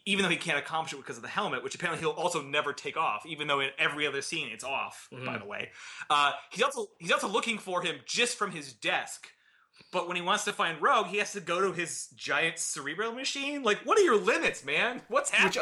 even 0.04 0.22
though 0.24 0.28
he 0.28 0.36
can't 0.36 0.58
accomplish 0.58 0.92
it 0.92 0.96
because 0.96 1.16
of 1.16 1.22
the 1.22 1.28
helmet, 1.28 1.62
which 1.62 1.74
apparently 1.74 2.00
he'll 2.00 2.10
also 2.10 2.42
never 2.42 2.72
take 2.72 2.96
off. 2.96 3.24
Even 3.26 3.46
though 3.46 3.60
in 3.60 3.70
every 3.78 4.06
other 4.06 4.20
scene 4.22 4.48
it's 4.52 4.64
off. 4.64 5.08
By 5.24 5.38
the 5.38 5.44
way, 5.46 5.70
uh, 6.10 6.32
he's 6.52 6.62
also 6.62 6.88
he's 6.98 7.12
also 7.12 7.28
looking 7.28 7.58
for 7.58 7.82
him 7.82 7.96
just 8.06 8.36
from 8.36 8.50
his 8.52 8.72
desk. 8.72 9.28
But 9.92 10.08
when 10.08 10.16
he 10.16 10.22
wants 10.22 10.44
to 10.44 10.52
find 10.52 10.80
Rogue, 10.82 11.06
he 11.08 11.18
has 11.18 11.32
to 11.32 11.40
go 11.40 11.60
to 11.60 11.72
his 11.72 12.08
giant 12.16 12.58
cerebral 12.58 13.12
machine. 13.12 13.62
Like, 13.62 13.78
what 13.84 13.98
are 13.98 14.02
your 14.02 14.16
limits, 14.16 14.64
man? 14.64 15.02
What's 15.08 15.30
happening? 15.30 15.52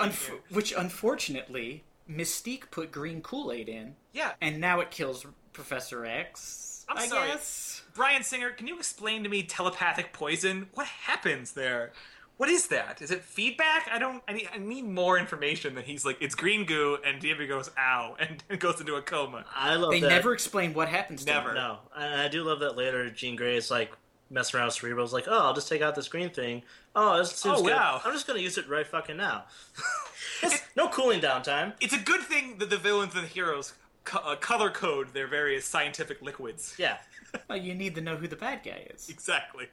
Which, 0.50 0.70
which 0.70 0.72
unfortunately, 0.72 1.84
Mystique 2.11 2.70
put 2.70 2.92
green 2.92 3.20
Kool 3.22 3.50
Aid 3.52 3.68
in, 3.68 3.94
Yeah, 4.12 4.32
and 4.40 4.61
now 4.61 4.80
it 4.80 4.90
kills 4.90 5.24
Professor 5.52 6.05
X. 6.05 6.84
I'm 6.88 6.98
I 6.98 7.07
sorry. 7.07 7.28
guess. 7.28 7.82
Bryan 7.94 8.22
Singer, 8.22 8.50
can 8.50 8.66
you 8.66 8.76
explain 8.76 9.22
to 9.22 9.28
me 9.28 9.42
telepathic 9.42 10.12
poison? 10.12 10.68
What 10.74 10.86
happens 10.86 11.52
there? 11.52 11.92
What 12.36 12.48
is 12.48 12.66
that? 12.66 13.00
Is 13.00 13.11
it 13.12 13.22
feedback? 13.22 13.88
I 13.90 13.98
don't. 14.00 14.20
I 14.26 14.32
need, 14.32 14.48
I 14.52 14.59
need 14.59 14.82
more 14.84 15.16
information. 15.16 15.76
That 15.76 15.84
he's 15.84 16.05
like, 16.05 16.18
it's 16.20 16.34
green 16.34 16.64
goo, 16.66 16.98
and 17.07 17.20
David 17.20 17.48
goes, 17.48 17.70
"Ow," 17.78 18.16
and 18.50 18.61
goes 18.61 18.80
into 18.80 18.96
a 18.96 19.02
coma. 19.02 19.44
I 19.55 19.76
love 19.76 19.92
They 19.92 20.00
that. 20.00 20.09
never 20.09 20.34
explain 20.34 20.74
what 20.74 20.88
happens 20.88 21.24
to 21.24 21.32
Never. 21.32 21.50
him. 21.50 21.55
No, 21.55 21.78
and 21.96 22.20
I 22.20 22.28
do 22.28 22.42
love 22.42 22.59
that 22.61 22.76
later. 22.76 23.09
Jean 23.09 23.36
Grey 23.36 23.57
is 23.57 23.70
like 23.70 23.92
messing 24.30 24.59
around 24.59 24.66
with 24.66 24.74
Cerebral's 24.74 25.12
like, 25.12 25.26
oh, 25.28 25.38
I'll 25.46 25.55
just 25.55 25.68
take 25.68 25.80
out 25.80 25.94
this 25.94 26.09
green 26.09 26.30
thing. 26.30 26.62
Oh, 26.96 27.18
this 27.18 27.30
seems 27.30 27.61
Oh, 27.61 27.62
good. 27.62 27.72
wow. 27.72 28.00
I'm 28.05 28.12
just 28.12 28.26
gonna 28.26 28.40
use 28.40 28.59
it 28.59 28.68
right 28.68 28.86
fucking 28.86 29.16
now. 29.16 29.44
It's 30.43 30.62
no 30.76 30.89
cooling 30.89 31.20
down 31.20 31.43
time. 31.43 31.74
It's 31.80 31.95
a 31.95 31.99
good 31.99 32.20
thing 32.22 32.59
that 32.59 32.70
the 32.70 32.76
villains 32.76 33.14
and 33.14 33.24
the 33.24 33.28
heroes 33.28 33.74
co- 34.05 34.18
uh, 34.20 34.37
color 34.37 34.70
code 34.70 35.14
their 35.14 35.26
various 35.26 35.64
scientific 35.64 36.22
liquids. 36.22 36.74
Yeah, 36.78 36.99
Well, 37.49 37.59
you 37.59 37.74
need 37.74 37.95
to 37.97 38.01
know 38.01 38.16
who 38.16 38.28
the 38.28 38.37
bad 38.37 38.62
guy 38.64 38.87
is. 38.95 39.09
Exactly. 39.09 39.68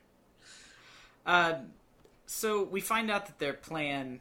Uh, 1.25 1.55
so 2.25 2.63
we 2.63 2.81
find 2.81 3.11
out 3.11 3.27
that 3.27 3.39
their 3.39 3.53
plan 3.53 4.19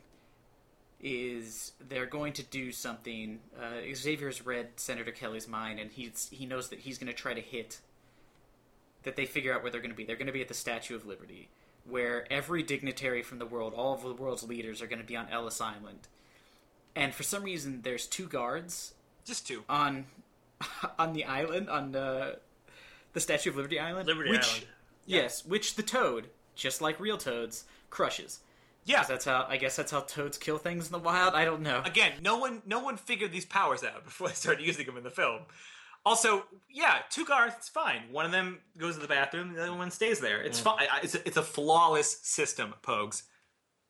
is 1.02 1.72
they're 1.88 2.06
going 2.06 2.32
to 2.34 2.42
do 2.42 2.72
something. 2.72 3.40
Uh, 3.58 3.94
Xavier's 3.94 4.44
read 4.44 4.68
Senator 4.76 5.12
Kelly's 5.12 5.48
mind, 5.48 5.78
and 5.80 5.90
he's 5.90 6.28
he 6.30 6.44
knows 6.46 6.68
that 6.68 6.80
he's 6.80 6.98
going 6.98 7.06
to 7.08 7.14
try 7.18 7.34
to 7.34 7.40
hit. 7.40 7.80
That 9.04 9.16
they 9.16 9.24
figure 9.24 9.54
out 9.54 9.62
where 9.62 9.70
they're 9.72 9.80
going 9.80 9.92
to 9.92 9.96
be. 9.96 10.04
They're 10.04 10.16
going 10.16 10.26
to 10.26 10.32
be 10.32 10.42
at 10.42 10.48
the 10.48 10.54
Statue 10.54 10.94
of 10.94 11.06
Liberty, 11.06 11.48
where 11.88 12.30
every 12.30 12.62
dignitary 12.62 13.22
from 13.22 13.38
the 13.38 13.46
world, 13.46 13.72
all 13.74 13.94
of 13.94 14.02
the 14.02 14.12
world's 14.12 14.42
leaders, 14.42 14.82
are 14.82 14.86
going 14.86 14.98
to 14.98 15.06
be 15.06 15.16
on 15.16 15.26
Ellis 15.30 15.58
Island. 15.60 16.08
And 16.96 17.14
for 17.14 17.22
some 17.22 17.42
reason, 17.44 17.80
there's 17.82 18.06
two 18.06 18.26
guards 18.26 18.94
Just 19.24 19.46
two. 19.46 19.62
on 19.68 20.06
on 20.98 21.12
the 21.12 21.24
island 21.24 21.68
on 21.70 21.94
uh, 21.94 22.34
the 23.12 23.20
Statue 23.20 23.50
of 23.50 23.56
Liberty 23.56 23.78
Island. 23.78 24.06
Liberty 24.06 24.30
which, 24.30 24.48
Island. 24.48 24.66
Yes, 25.06 25.44
which 25.44 25.74
the 25.76 25.82
toad, 25.82 26.28
just 26.54 26.80
like 26.80 27.00
real 27.00 27.16
toads, 27.18 27.64
crushes. 27.90 28.40
Yeah. 28.84 28.98
'Cause 28.98 29.08
That's 29.08 29.24
how 29.24 29.46
I 29.48 29.56
guess 29.56 29.76
that's 29.76 29.92
how 29.92 30.00
toads 30.00 30.36
kill 30.38 30.58
things 30.58 30.86
in 30.86 30.92
the 30.92 30.98
wild. 30.98 31.34
I 31.34 31.44
don't 31.44 31.62
know. 31.62 31.82
Again, 31.84 32.12
no 32.22 32.38
one 32.38 32.62
no 32.66 32.80
one 32.80 32.96
figured 32.96 33.30
these 33.32 33.44
powers 33.46 33.82
out 33.84 34.04
before 34.04 34.28
they 34.28 34.34
started 34.34 34.66
using 34.66 34.86
them 34.86 34.96
in 34.96 35.02
the 35.04 35.10
film. 35.10 35.40
Also, 36.04 36.44
yeah, 36.70 37.00
two 37.10 37.26
guards, 37.26 37.54
it's 37.58 37.68
fine. 37.68 38.04
One 38.10 38.24
of 38.24 38.32
them 38.32 38.60
goes 38.78 38.94
to 38.94 39.00
the 39.02 39.06
bathroom, 39.06 39.52
the 39.52 39.62
other 39.62 39.74
one 39.74 39.90
stays 39.90 40.18
there. 40.18 40.40
It's 40.40 40.58
fine. 40.58 40.86
It's 41.02 41.14
a, 41.14 41.26
it's 41.28 41.36
a 41.36 41.42
flawless 41.42 42.20
system, 42.22 42.72
Pogues. 42.82 43.24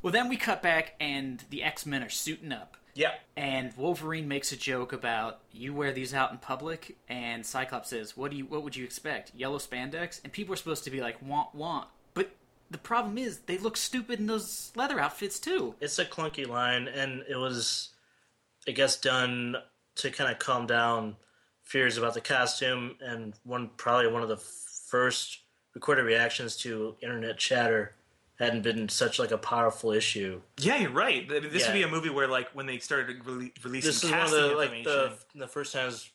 Well, 0.03 0.13
then 0.13 0.29
we 0.29 0.37
cut 0.37 0.61
back 0.61 0.95
and 0.99 1.45
the 1.51 1.63
X 1.63 1.87
Men 1.87 2.03
are 2.03 2.09
suiting 2.11 2.51
up, 2.53 2.77
Yeah. 2.95 3.13
and 3.37 3.73
Wolverine 3.77 4.29
makes 4.29 4.53
a 4.53 4.57
joke 4.57 4.93
about 4.93 5.41
you 5.53 5.73
wear 5.73 5.93
these 5.93 6.13
out 6.15 6.33
in 6.33 6.39
public, 6.39 6.97
and 7.09 7.45
Cyclops 7.45 7.91
says, 7.91 8.17
"What 8.17 8.31
do 8.31 8.37
you? 8.37 8.47
What 8.47 8.63
would 8.63 8.77
you 8.77 8.85
expect? 8.85 9.33
Yellow 9.35 9.59
spandex?" 9.59 10.21
And 10.23 10.33
people 10.33 10.53
are 10.55 10.57
supposed 10.57 10.85
to 10.85 10.91
be 10.91 11.01
like, 11.01 11.21
"Want, 11.23 11.55
want," 11.55 11.89
but 12.15 12.31
the 12.71 12.79
problem 12.79 13.19
is 13.19 13.41
they 13.41 13.59
look 13.59 13.77
stupid 13.77 14.19
in 14.21 14.27
those 14.27 14.73
leather 14.75 15.01
outfits 15.01 15.39
too. 15.39 15.75
it's 15.81 15.99
a 15.99 16.05
clunky 16.05 16.47
line, 16.47 16.89
and 16.89 17.25
it 17.29 17.37
was, 17.37 17.91
I 18.69 18.73
guess, 18.73 18.97
done 18.97 19.57
to 19.97 20.11
kind 20.11 20.31
of 20.31 20.39
calm 20.39 20.67
down 20.67 21.17
fears 21.63 21.97
about 21.97 22.15
the 22.15 22.21
costume, 22.21 22.97
and 23.01 23.35
one 23.45 23.71
probably 23.77 24.11
one 24.11 24.23
of 24.23 24.29
the 24.29 24.37
first 24.37 25.41
recorded 25.75 26.03
reactions 26.03 26.57
to 26.57 26.97
internet 27.01 27.39
chatter 27.39 27.95
hadn't 28.41 28.63
been 28.63 28.89
such 28.89 29.19
like 29.19 29.31
a 29.31 29.39
powerful 29.39 29.93
issue. 29.93 30.41
Yeah, 30.59 30.77
you're 30.79 30.91
right. 30.91 31.29
Th- 31.29 31.43
This 31.45 31.63
Yeah. 31.63 31.69
would 31.69 31.75
be 31.75 31.83
a 31.83 31.89
movie 31.89 32.11
where, 32.11 32.27
like, 32.27 32.49
when 32.55 32.67
they 32.67 32.79
started 32.79 33.23
rele- 33.25 33.53
releasing 33.65 33.89
This 33.89 34.03
is 34.05 34.11
one 34.11 34.21
of 34.21 34.31
the 34.31 34.47
like 34.57 34.85
the 34.85 35.13
the 35.35 35.47
first 35.47 35.73
times 35.73 36.11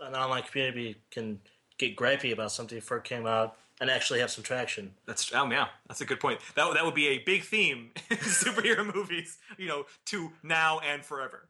an 0.00 0.14
online 0.14 0.42
community 0.44 0.96
can 1.10 1.40
get 1.78 1.96
gripey 1.96 2.32
about 2.32 2.52
something 2.52 2.76
before 2.78 2.98
it 2.98 3.04
came 3.04 3.26
out 3.26 3.56
and 3.80 3.90
actually 3.90 4.20
have 4.20 4.30
some 4.30 4.44
traction. 4.44 4.94
That's 5.06 5.32
oh 5.34 5.50
yeah, 5.50 5.68
that's 5.88 6.00
a 6.02 6.04
good 6.04 6.20
point. 6.20 6.40
That 6.54 6.72
that 6.74 6.84
would 6.84 6.94
be 6.94 7.08
a 7.08 7.18
big 7.18 7.44
theme 7.44 7.90
in 8.10 8.16
superhero 8.18 8.94
movies. 8.94 9.38
You 9.58 9.68
know, 9.68 9.86
to 10.06 10.32
now 10.42 10.80
and 10.80 11.02
forever. 11.04 11.48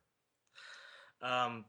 Um, 1.23 1.65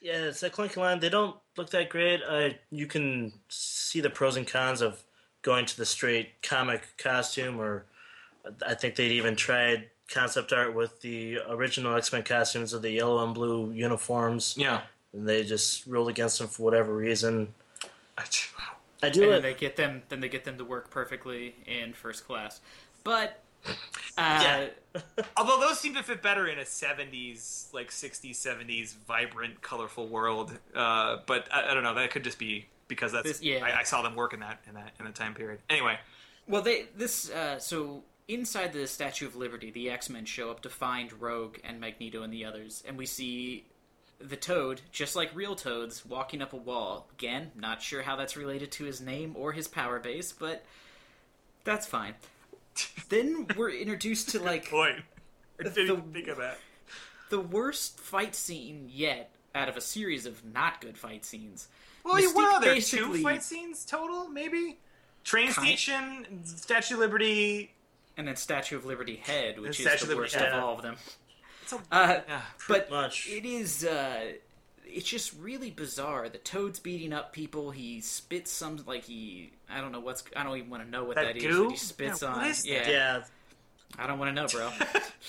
yeah, 0.00 0.14
it's 0.14 0.42
a 0.42 0.48
clunky 0.50 0.76
line. 0.78 1.00
They 1.00 1.08
don't 1.10 1.36
look 1.56 1.70
that 1.70 1.90
great. 1.90 2.22
Uh, 2.22 2.50
you 2.70 2.86
can 2.86 3.32
see 3.48 4.00
the 4.00 4.08
pros 4.10 4.36
and 4.36 4.46
cons 4.46 4.80
of 4.80 5.02
going 5.42 5.66
to 5.66 5.76
the 5.76 5.84
straight 5.86 6.40
comic 6.42 6.96
costume, 6.98 7.60
or 7.60 7.86
I 8.66 8.74
think 8.74 8.96
they'd 8.96 9.12
even 9.12 9.36
tried 9.36 9.88
concept 10.08 10.52
art 10.52 10.74
with 10.74 11.00
the 11.00 11.38
original 11.48 11.96
X 11.96 12.12
Men 12.12 12.22
costumes 12.22 12.72
of 12.72 12.82
the 12.82 12.90
yellow 12.90 13.24
and 13.24 13.34
blue 13.34 13.72
uniforms, 13.72 14.54
Yeah. 14.56 14.82
and 15.12 15.28
they 15.28 15.42
just 15.44 15.86
ruled 15.86 16.08
against 16.08 16.38
them 16.38 16.48
for 16.48 16.62
whatever 16.62 16.94
reason. 16.94 17.54
I 19.02 19.10
do 19.10 19.22
and 19.24 19.30
like 19.30 19.30
then 19.30 19.42
they 19.42 19.54
get 19.54 19.76
them 19.76 20.02
then 20.08 20.20
they 20.20 20.28
get 20.28 20.44
them 20.44 20.56
to 20.58 20.64
work 20.64 20.90
perfectly 20.90 21.54
in 21.66 21.92
first 21.92 22.26
class. 22.26 22.60
But 23.04 23.42
uh, 23.66 23.70
Yeah. 24.16 24.68
Although 25.36 25.60
those 25.60 25.78
seem 25.78 25.94
to 25.94 26.02
fit 26.02 26.22
better 26.22 26.46
in 26.46 26.58
a 26.58 26.62
'70s, 26.62 27.72
like 27.74 27.90
'60s, 27.90 28.30
'70s, 28.36 28.94
vibrant, 29.06 29.60
colorful 29.60 30.06
world. 30.08 30.58
Uh, 30.74 31.18
but 31.26 31.46
I, 31.52 31.70
I 31.70 31.74
don't 31.74 31.82
know. 31.82 31.94
That 31.94 32.10
could 32.10 32.24
just 32.24 32.38
be 32.38 32.66
because 32.88 33.12
that's 33.12 33.26
This- 33.28 33.42
yeah. 33.42 33.62
I, 33.64 33.80
I 33.80 33.82
saw 33.82 34.00
them 34.02 34.14
work 34.16 34.32
in 34.32 34.40
that 34.40 34.60
in 34.66 34.74
that 34.74 34.92
in 34.98 35.04
that 35.04 35.14
time 35.14 35.34
period. 35.34 35.58
Anyway, 35.68 35.98
Well, 36.48 36.62
they 36.62 36.86
this 36.96 37.30
uh, 37.30 37.58
so 37.58 38.02
inside 38.28 38.72
the 38.72 38.86
Statue 38.86 39.26
of 39.26 39.36
Liberty, 39.36 39.70
the 39.70 39.90
X 39.90 40.08
Men 40.10 40.24
show 40.24 40.50
up 40.50 40.60
to 40.62 40.68
find 40.68 41.12
Rogue 41.20 41.58
and 41.64 41.80
Magneto 41.80 42.22
and 42.22 42.32
the 42.32 42.44
others, 42.44 42.82
and 42.86 42.96
we 42.98 43.06
see 43.06 43.64
the 44.18 44.36
Toad, 44.36 44.80
just 44.92 45.14
like 45.14 45.34
real 45.34 45.54
Toads, 45.54 46.04
walking 46.06 46.40
up 46.42 46.52
a 46.52 46.56
wall. 46.56 47.06
Again, 47.18 47.50
not 47.54 47.82
sure 47.82 48.02
how 48.02 48.16
that's 48.16 48.36
related 48.36 48.70
to 48.72 48.84
his 48.84 49.00
name 49.00 49.34
or 49.36 49.52
his 49.52 49.68
power 49.68 49.98
base, 50.00 50.32
but 50.32 50.64
that's 51.64 51.86
fine. 51.86 52.14
then 53.10 53.46
we're 53.56 53.70
introduced 53.70 54.30
to 54.30 54.40
like 54.42 54.70
point. 54.70 55.00
I 55.60 55.64
didn't 55.64 55.86
The- 55.86 56.12
think 56.12 56.28
of 56.28 56.38
that. 56.38 56.58
the 57.30 57.40
worst 57.40 58.00
fight 58.00 58.34
scene 58.34 58.88
yet 58.90 59.30
out 59.54 59.68
of 59.68 59.76
a 59.76 59.80
series 59.80 60.26
of 60.26 60.44
not 60.44 60.80
good 60.80 60.96
fight 60.98 61.24
scenes. 61.24 61.68
Well, 62.04 62.20
you- 62.20 62.34
what 62.34 62.62
Mystique 62.62 63.00
are 63.00 63.10
there? 63.10 63.14
Two 63.14 63.22
fight 63.22 63.42
scenes 63.42 63.84
total, 63.84 64.28
maybe. 64.28 64.78
Train 65.24 65.48
Kind- 65.52 65.66
station, 65.66 66.44
Statue 66.44 66.94
of 66.94 67.00
Liberty. 67.00 67.72
And 68.16 68.26
then 68.28 68.36
Statue 68.36 68.76
of 68.76 68.84
Liberty 68.86 69.16
Head, 69.16 69.58
which 69.60 69.78
is 69.78 69.84
the 69.84 69.90
worst 70.16 70.34
Liberty 70.34 70.36
of 70.56 70.62
all 70.64 70.74
of 70.76 70.82
them. 70.82 70.96
It's 71.62 71.72
a, 71.72 71.76
Uh, 71.92 72.20
yeah. 72.28 72.40
but 72.68 72.90
much. 72.90 73.28
it 73.28 73.44
is 73.44 73.84
uh 73.84 74.32
it's 74.88 75.08
just 75.08 75.34
really 75.40 75.70
bizarre. 75.70 76.28
The 76.28 76.38
toad's 76.38 76.78
beating 76.78 77.12
up 77.12 77.32
people. 77.32 77.72
He 77.72 78.00
spits 78.00 78.50
some 78.52 78.78
like 78.86 79.04
he 79.04 79.50
i 79.68 79.80
don't 79.80 79.92
know 79.92 80.00
what's 80.00 80.22
i 80.36 80.42
don't 80.44 80.56
even 80.56 80.70
want 80.70 80.84
to 80.84 80.88
know 80.88 81.04
what 81.04 81.16
That 81.16 81.24
that 81.34 81.36
is 81.36 81.42
that 81.56 81.70
he 81.70 81.76
spits 81.76 82.22
Yeah, 82.22 82.28
on. 82.28 82.54
yeah, 82.64 82.88
yeah, 82.90 83.22
i 83.98 84.06
don't 84.06 84.18
want 84.18 84.28
to 84.34 84.40
know 84.42 84.46
bro. 84.48 84.70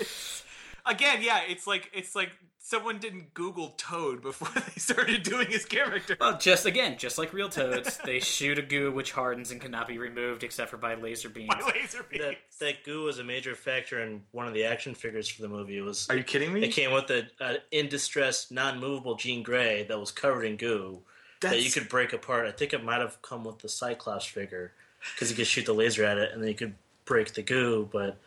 Again, 0.86 1.20
yeah, 1.22 1.42
it's 1.48 1.68
like 1.68 1.90
it's 1.94 2.16
like 2.16 2.32
someone 2.68 2.98
didn't 3.00 3.34
Google 3.34 3.70
Toad 3.78 4.22
before 4.22 4.50
they 4.62 4.80
started 4.80 5.24
doing 5.24 5.48
his 5.48 5.64
character. 5.64 6.18
well 6.20 6.38
just 6.38 6.66
again 6.66 6.98
just 6.98 7.18
like 7.18 7.32
real 7.32 7.48
toads 7.48 7.98
they 8.00 8.20
shoot 8.20 8.60
a 8.60 8.62
goo 8.62 8.92
which 8.92 9.14
hardens 9.14 9.52
and 9.52 9.62
cannot 9.62 9.88
be 9.88 9.98
removed 9.98 10.44
except 10.44 10.70
for 10.70 10.76
by 10.78 10.96
laser 10.96 11.30
beams 11.30 11.50
My 11.50 11.72
laser 11.74 12.04
beams. 12.10 12.24
that 12.26 12.36
that 12.60 12.84
goo 12.84 13.04
was 13.06 13.20
a 13.20 13.24
major 13.24 13.56
factor 13.56 14.02
in 14.04 14.22
one 14.32 14.48
of 14.48 14.54
the 14.54 14.66
action 14.66 14.94
figures 14.96 15.30
for 15.30 15.42
the 15.44 15.48
movie. 15.48 15.78
It 15.78 15.82
was 15.82 16.08
Are 16.10 16.18
you 16.18 16.24
kidding 16.24 16.52
me? 16.52 16.64
it 16.64 16.74
came 16.74 16.92
with 16.92 17.10
a, 17.10 17.28
a 17.40 17.58
in 17.72 17.88
distress, 17.88 18.52
non-movable 18.52 19.16
Jean 19.16 19.44
Grey 19.44 19.86
that 19.88 19.98
was 20.00 20.12
covered 20.12 20.44
in 20.44 20.58
goo 20.58 21.02
that 21.42 21.62
you 21.64 21.72
could 21.72 21.88
break 21.88 22.12
apart. 22.14 22.48
I 22.48 22.52
think 22.52 22.74
it 22.74 22.84
might 22.84 23.00
have 23.00 23.22
come 23.22 23.44
with 23.46 23.60
the 23.60 23.70
Cyclops 23.70 24.26
figure 24.26 24.74
because 25.14 25.30
you 25.30 25.38
could 25.38 25.48
shoot 25.48 25.66
the 25.68 25.74
laser 25.74 26.04
at 26.04 26.18
it 26.18 26.32
and 26.34 26.42
then 26.42 26.50
you 26.50 26.56
could 26.56 26.74
break 27.08 27.34
the 27.34 27.42
goo. 27.42 27.90
But 27.92 28.20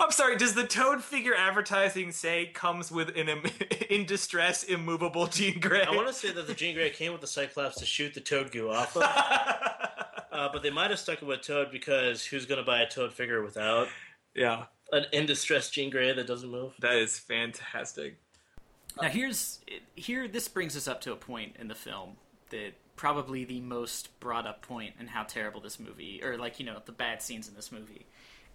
I'm 0.00 0.10
sorry. 0.10 0.36
Does 0.36 0.54
the 0.54 0.66
Toad 0.66 1.04
figure 1.04 1.34
advertising 1.36 2.10
say 2.10 2.46
comes 2.46 2.90
with 2.90 3.10
an 3.16 3.28
im- 3.28 3.44
in 3.90 4.06
distress, 4.06 4.64
immovable 4.64 5.26
Jean 5.28 5.60
Grey? 5.60 5.82
I 5.82 5.94
want 5.94 6.08
to 6.08 6.12
say 6.12 6.32
that 6.32 6.46
the 6.48 6.54
Jean 6.54 6.74
Grey 6.74 6.90
came 6.90 7.12
with 7.12 7.20
the 7.20 7.26
Cyclops 7.28 7.76
to 7.76 7.86
shoot 7.86 8.14
the 8.14 8.20
Toad 8.20 8.50
goo 8.50 8.70
off 8.70 8.96
of. 8.96 9.04
Uh, 10.30 10.48
but 10.52 10.62
they 10.62 10.70
might 10.70 10.88
have 10.88 11.00
stuck 11.00 11.20
it 11.20 11.24
with 11.24 11.40
Toad 11.40 11.68
because 11.72 12.24
who's 12.24 12.46
going 12.46 12.60
to 12.60 12.64
buy 12.64 12.80
a 12.82 12.88
Toad 12.88 13.12
figure 13.12 13.42
without 13.42 13.88
yeah, 14.36 14.66
an 14.92 15.04
in 15.12 15.26
distress 15.26 15.68
Jean 15.68 15.90
Grey 15.90 16.12
that 16.12 16.28
doesn't 16.28 16.48
move? 16.48 16.74
that 16.78 16.94
is 16.94 17.18
fantastic. 17.18 18.18
now 19.02 19.08
here's 19.08 19.58
here 19.96 20.28
this 20.28 20.46
brings 20.46 20.76
us 20.76 20.86
up 20.86 21.00
to 21.00 21.12
a 21.12 21.16
point 21.16 21.56
in 21.58 21.66
the 21.66 21.74
film 21.74 22.10
that 22.50 22.74
probably 22.98 23.44
the 23.44 23.60
most 23.60 24.18
brought 24.20 24.46
up 24.46 24.60
point 24.60 24.92
in 25.00 25.06
how 25.06 25.22
terrible 25.22 25.60
this 25.60 25.80
movie 25.80 26.20
or 26.22 26.36
like 26.36 26.60
you 26.60 26.66
know 26.66 26.82
the 26.84 26.92
bad 26.92 27.22
scenes 27.22 27.48
in 27.48 27.54
this 27.54 27.72
movie 27.72 28.04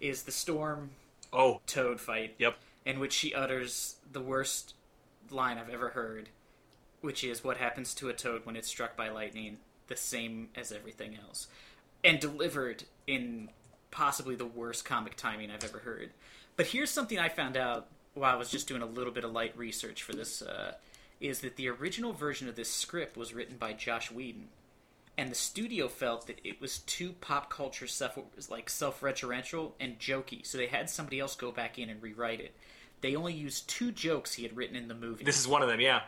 is 0.00 0.22
the 0.22 0.30
storm 0.30 0.90
Oh, 1.34 1.60
toad 1.66 2.00
fight 2.00 2.36
yep. 2.38 2.56
in 2.86 3.00
which 3.00 3.12
she 3.12 3.34
utters 3.34 3.96
the 4.10 4.20
worst 4.20 4.74
line 5.30 5.58
I've 5.58 5.68
ever 5.68 5.88
heard, 5.88 6.28
which 7.00 7.24
is 7.24 7.42
what 7.42 7.56
happens 7.56 7.92
to 7.94 8.08
a 8.08 8.12
toad 8.12 8.46
when 8.46 8.54
it's 8.54 8.68
struck 8.68 8.96
by 8.96 9.08
lightning, 9.08 9.58
the 9.88 9.96
same 9.96 10.48
as 10.54 10.70
everything 10.70 11.18
else. 11.26 11.48
And 12.04 12.20
delivered 12.20 12.84
in 13.08 13.48
possibly 13.90 14.36
the 14.36 14.46
worst 14.46 14.84
comic 14.84 15.16
timing 15.16 15.50
I've 15.50 15.64
ever 15.64 15.78
heard. 15.78 16.10
But 16.56 16.66
here's 16.66 16.90
something 16.90 17.18
I 17.18 17.28
found 17.28 17.56
out 17.56 17.88
while 18.14 18.32
I 18.32 18.36
was 18.36 18.50
just 18.50 18.68
doing 18.68 18.82
a 18.82 18.86
little 18.86 19.12
bit 19.12 19.24
of 19.24 19.32
light 19.32 19.58
research 19.58 20.04
for 20.04 20.12
this 20.12 20.40
uh, 20.40 20.74
is 21.24 21.40
that 21.40 21.56
the 21.56 21.68
original 21.68 22.12
version 22.12 22.48
of 22.48 22.54
this 22.54 22.70
script 22.70 23.16
was 23.16 23.32
written 23.32 23.56
by 23.56 23.72
Joss 23.72 24.10
Whedon. 24.10 24.48
And 25.16 25.30
the 25.30 25.34
studio 25.36 25.88
felt 25.88 26.26
that 26.26 26.40
it 26.44 26.60
was 26.60 26.80
too 26.80 27.14
pop 27.20 27.48
culture 27.48 27.86
self 27.86 28.18
like 28.50 28.68
self-referential 28.68 29.72
and 29.80 29.98
jokey, 29.98 30.44
so 30.44 30.58
they 30.58 30.66
had 30.66 30.90
somebody 30.90 31.20
else 31.20 31.34
go 31.34 31.50
back 31.50 31.78
in 31.78 31.88
and 31.88 32.02
rewrite 32.02 32.40
it. 32.40 32.54
They 33.00 33.16
only 33.16 33.32
used 33.32 33.68
two 33.68 33.90
jokes 33.90 34.34
he 34.34 34.42
had 34.42 34.56
written 34.56 34.76
in 34.76 34.88
the 34.88 34.94
movie. 34.94 35.24
This 35.24 35.38
is 35.38 35.48
one 35.48 35.62
of 35.62 35.68
them. 35.68 35.80
Yeah. 35.80 36.02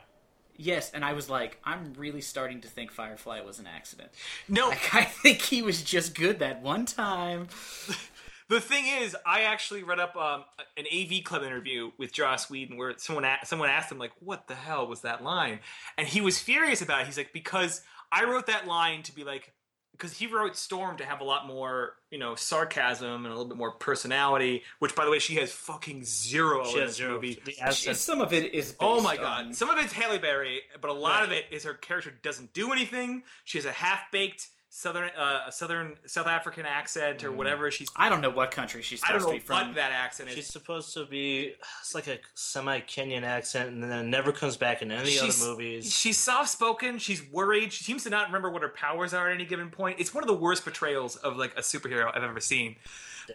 yes, 0.57 0.91
and 0.93 1.05
I 1.05 1.13
was 1.13 1.31
like, 1.31 1.59
I'm 1.65 1.95
really 1.97 2.21
starting 2.21 2.61
to 2.63 2.69
think 2.69 2.91
Firefly 2.91 3.41
was 3.43 3.59
an 3.59 3.67
accident. 3.67 4.11
No, 4.49 4.69
Like, 4.69 4.95
I 4.95 5.05
think 5.05 5.41
he 5.41 5.63
was 5.63 5.83
just 5.83 6.15
good 6.15 6.41
that 6.41 6.61
one 6.61 6.85
time. 6.85 7.49
The 8.49 8.61
thing 8.61 8.85
is, 8.87 9.17
I 9.27 9.43
actually 9.43 9.83
read 9.83 9.99
up 9.99 10.15
um, 10.17 10.45
an 10.77 10.85
AV 10.95 11.25
Club 11.25 11.43
interview 11.43 11.91
with 11.99 12.13
Joss 12.13 12.49
Whedon 12.49 12.77
where 12.77 12.95
someone 12.97 13.25
a- 13.25 13.39
someone 13.45 13.69
asked 13.71 13.91
him 13.91 13.99
like, 13.99 14.13
"What 14.21 14.47
the 14.47 14.55
hell 14.55 14.87
was 14.87 15.01
that 15.01 15.23
line?" 15.25 15.59
And 15.99 16.07
he 16.07 16.21
was 16.21 16.39
furious 16.39 16.81
about 16.81 17.01
it. 17.01 17.07
He's 17.07 17.19
like, 17.19 17.33
"Because 17.33 17.83
I 18.13 18.25
wrote 18.25 18.47
that 18.47 18.67
line 18.67 19.03
to 19.05 19.15
be 19.15 19.25
like." 19.25 19.53
Because 19.93 20.13
he 20.19 20.27
wrote 20.27 20.57
Storm 20.59 20.99
to 20.99 21.07
have 21.07 21.23
a 21.23 21.25
lot 21.25 21.47
more, 21.47 21.95
you 22.11 22.19
know, 22.19 22.35
sarcasm 22.35 23.25
and 23.25 23.27
a 23.27 23.31
little 23.31 23.47
bit 23.49 23.57
more 23.57 23.73
personality. 23.73 24.63
Which, 24.79 24.95
by 24.95 25.07
the 25.07 25.11
way, 25.11 25.19
she 25.19 25.37
has 25.37 25.51
fucking 25.51 26.05
zero 26.05 26.65
She 26.67 26.75
in 26.75 26.81
has 26.81 26.91
this 26.91 26.97
zero. 26.99 27.13
movie. 27.15 27.41
She- 27.47 27.59
accent. 27.59 27.97
Some 27.97 28.21
of 28.21 28.33
it 28.35 28.53
is. 28.55 28.77
Oh 28.79 29.01
my 29.01 29.17
god! 29.17 29.47
on- 29.47 29.55
Some 29.55 29.71
of 29.71 29.79
it's 29.79 29.95
Halle 29.95 30.19
Berry, 30.19 30.61
but 30.83 30.91
a 30.91 30.93
lot 30.93 31.23
of 31.25 31.33
it 31.33 31.47
is 31.51 31.65
her 31.65 31.73
character 31.73 32.11
doesn't 32.11 32.53
do 32.53 32.73
anything. 32.73 33.23
She 33.45 33.57
has 33.57 33.65
a 33.65 33.73
half 33.73 34.11
baked 34.13 34.49
southern, 34.77 35.09
uh, 35.17 35.51
southern 35.51 35.95
South 36.05 36.27
African 36.27 36.67
accent 36.67 37.25
or 37.25 37.33
whatever. 37.33 37.71
She's 37.71 37.89
I 37.97 38.11
don't 38.11 38.21
know 38.21 38.29
what 38.29 38.51
country 38.51 38.83
she's 38.83 39.03
I 39.03 39.13
don't 39.13 39.21
supposed 39.21 39.33
know 39.33 39.39
to 39.39 39.43
be 39.43 39.47
from. 39.47 39.69
what 39.69 39.77
that 39.77 39.93
accent 39.93 40.29
is. 40.29 40.35
She's 40.35 40.49
supposed 40.49 40.93
to 40.95 41.07
be. 41.07 41.55
It's 41.81 41.95
like 41.95 42.07
a 42.09 42.19
semi 42.35 42.81
Kenyan 42.81 43.23
accent, 43.23 43.71
and 43.71 43.83
then 43.83 43.91
it 43.91 44.09
never 44.09 44.33
comes 44.33 44.59
back 44.59 44.83
in 44.83 44.91
any 44.91 45.11
she's, 45.11 45.43
other 45.43 45.51
movies. 45.51 45.95
She's 45.95 46.19
soft 46.19 46.51
spoken. 46.51 46.99
She's 46.99 47.23
worried. 47.33 47.73
She 47.73 47.85
seems 47.85 48.05
to 48.05 48.11
not 48.11 48.27
remember 48.27 48.51
what 48.51 48.61
her 48.61 48.69
powers 48.69 49.15
are 49.15 49.31
at 49.31 49.35
any 49.35 49.47
given 49.47 49.71
point. 49.71 49.99
It's 49.99 50.13
one 50.13 50.23
of 50.23 50.29
the 50.29 50.37
worst 50.37 50.63
portrayals 50.63 51.17
of 51.17 51.39
like 51.39 51.55
a 51.57 51.63
superhero 51.63 52.15
I've 52.15 52.23
ever 52.23 52.41
seen 52.41 52.77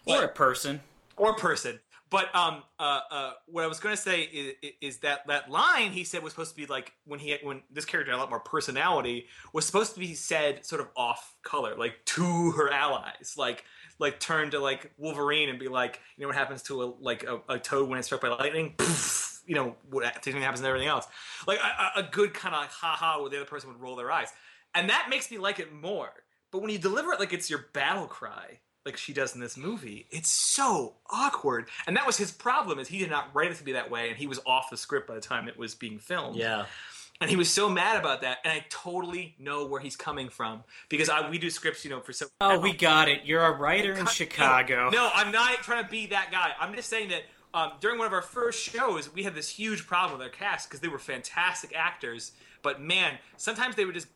or 0.06 0.24
a 0.24 0.28
person. 0.28 0.82
or 1.18 1.32
a 1.32 1.36
person. 1.36 1.80
But 2.12 2.36
um, 2.36 2.64
uh, 2.78 3.00
uh, 3.10 3.32
what 3.48 3.64
I 3.64 3.68
was 3.68 3.80
going 3.80 3.96
to 3.96 4.02
say 4.02 4.24
is, 4.24 4.74
is 4.82 4.98
that 4.98 5.26
that 5.28 5.50
line 5.50 5.92
he 5.92 6.04
said 6.04 6.22
was 6.22 6.34
supposed 6.34 6.52
to 6.52 6.58
be 6.58 6.66
like 6.66 6.92
when 7.06 7.20
he 7.20 7.38
when 7.42 7.64
this 7.72 7.86
character 7.86 8.12
had 8.12 8.18
a 8.18 8.20
lot 8.20 8.30
more 8.30 8.42
personality 8.42 9.28
was 9.54 9.66
supposed 9.66 9.94
to 9.94 10.00
be 10.00 10.14
said 10.14 10.66
sort 10.66 10.82
of 10.82 10.90
off 10.98 11.34
color, 11.42 11.76
like 11.78 11.94
to 12.06 12.52
her 12.52 12.70
allies, 12.70 13.36
like 13.38 13.64
like 13.98 14.20
turn 14.20 14.52
to 14.52 14.60
like 14.60 14.92
Wolverine 14.98 15.48
and 15.48 15.58
be 15.58 15.70
like, 15.70 16.02
you 16.18 16.24
know 16.24 16.28
what 16.28 16.36
happens 16.36 16.64
to 16.64 16.84
a 16.84 16.86
like 17.00 17.24
a, 17.24 17.40
a 17.48 17.58
toad 17.60 17.88
when 17.88 17.98
it's 17.98 18.08
struck 18.08 18.20
by 18.22 18.28
lightning? 18.28 18.74
Poof, 18.78 19.42
you 19.46 19.56
know 19.56 19.78
what 19.90 20.04
happens 20.04 20.60
to 20.60 20.68
everything 20.68 20.90
else. 20.90 21.08
Like 21.48 21.60
a, 21.60 22.00
a- 22.00 22.04
a 22.06 22.10
good 22.12 22.34
kind 22.34 22.54
of 22.54 22.62
like 22.62 22.72
ha 22.72 22.94
ha 23.00 23.22
where 23.22 23.30
the 23.30 23.38
other 23.38 23.46
person 23.46 23.70
would 23.72 23.80
roll 23.80 23.96
their 23.96 24.12
eyes, 24.12 24.28
and 24.76 24.90
that 24.90 25.08
makes 25.10 25.32
me 25.32 25.38
like 25.38 25.60
it 25.60 25.72
more. 25.74 26.12
But 26.52 26.62
when 26.62 26.72
you 26.72 26.78
deliver 26.78 27.14
it 27.14 27.22
like 27.22 27.32
it's 27.32 27.50
your 27.50 27.68
battle 27.72 28.06
cry, 28.06 28.60
like 28.86 28.98
she 28.98 29.14
does 29.14 29.36
in 29.36 29.42
this 29.42 29.58
movie, 29.58 30.08
it's 30.12 30.30
so 30.30 30.94
awkward. 31.10 31.68
And 31.86 31.96
that 31.96 32.06
was 32.08 32.18
his 32.18 32.32
problem 32.32 32.80
is 32.80 32.88
he 32.88 33.00
did 33.00 33.10
not 33.10 33.30
write 33.34 33.52
it 33.52 33.58
to 33.58 33.64
be 33.64 33.74
that 33.74 33.92
way, 33.92 34.10
and 34.10 34.18
he 34.18 34.28
was 34.28 34.40
off 34.46 34.70
the 34.70 34.78
script 34.78 35.08
by 35.08 35.16
the 35.16 35.22
time 35.22 35.48
it 35.48 35.58
was 35.58 35.76
being 35.76 36.00
filmed. 36.00 36.36
yeah, 36.36 36.66
And 37.20 37.30
he 37.30 37.36
was 37.36 37.52
so 37.52 37.70
mad 37.70 38.00
about 38.00 38.22
that, 38.22 38.40
and 38.44 38.52
I 38.52 38.66
totally 38.70 39.36
know 39.38 39.66
where 39.68 39.80
he's 39.80 39.96
coming 39.96 40.30
from 40.30 40.64
because 40.90 41.10
I, 41.10 41.30
we 41.30 41.38
do 41.38 41.50
scripts, 41.50 41.84
you 41.86 41.92
know, 41.92 42.00
for 42.00 42.14
so. 42.14 42.26
Oh, 42.42 42.60
we 42.60 42.74
got 42.74 43.08
it. 43.08 43.22
You're 43.26 43.44
a 43.44 43.52
writer 43.56 43.94
in 43.94 44.08
Chicago. 44.08 44.90
No, 44.90 45.10
I'm 45.14 45.32
not 45.32 45.54
trying 45.58 45.84
to 45.84 45.90
be 45.90 46.08
that 46.08 46.30
guy. 46.32 46.52
I'm 46.60 46.74
just 46.74 46.90
saying 46.90 47.10
that 47.10 47.22
um, 47.54 47.74
during 47.80 47.98
one 48.00 48.08
of 48.08 48.14
our 48.14 48.22
first 48.22 48.64
shows, 48.64 49.14
we 49.14 49.24
had 49.24 49.36
this 49.36 49.50
huge 49.50 49.86
problem 49.86 50.18
with 50.18 50.26
our 50.26 50.32
cast 50.32 50.70
because 50.70 50.80
they 50.80 50.88
were 50.88 51.00
fantastic 51.00 51.74
actors, 51.76 52.32
but 52.64 52.82
man, 52.82 53.20
sometimes 53.38 53.76
they 53.76 53.86
would 53.86 53.94
just 53.96 54.08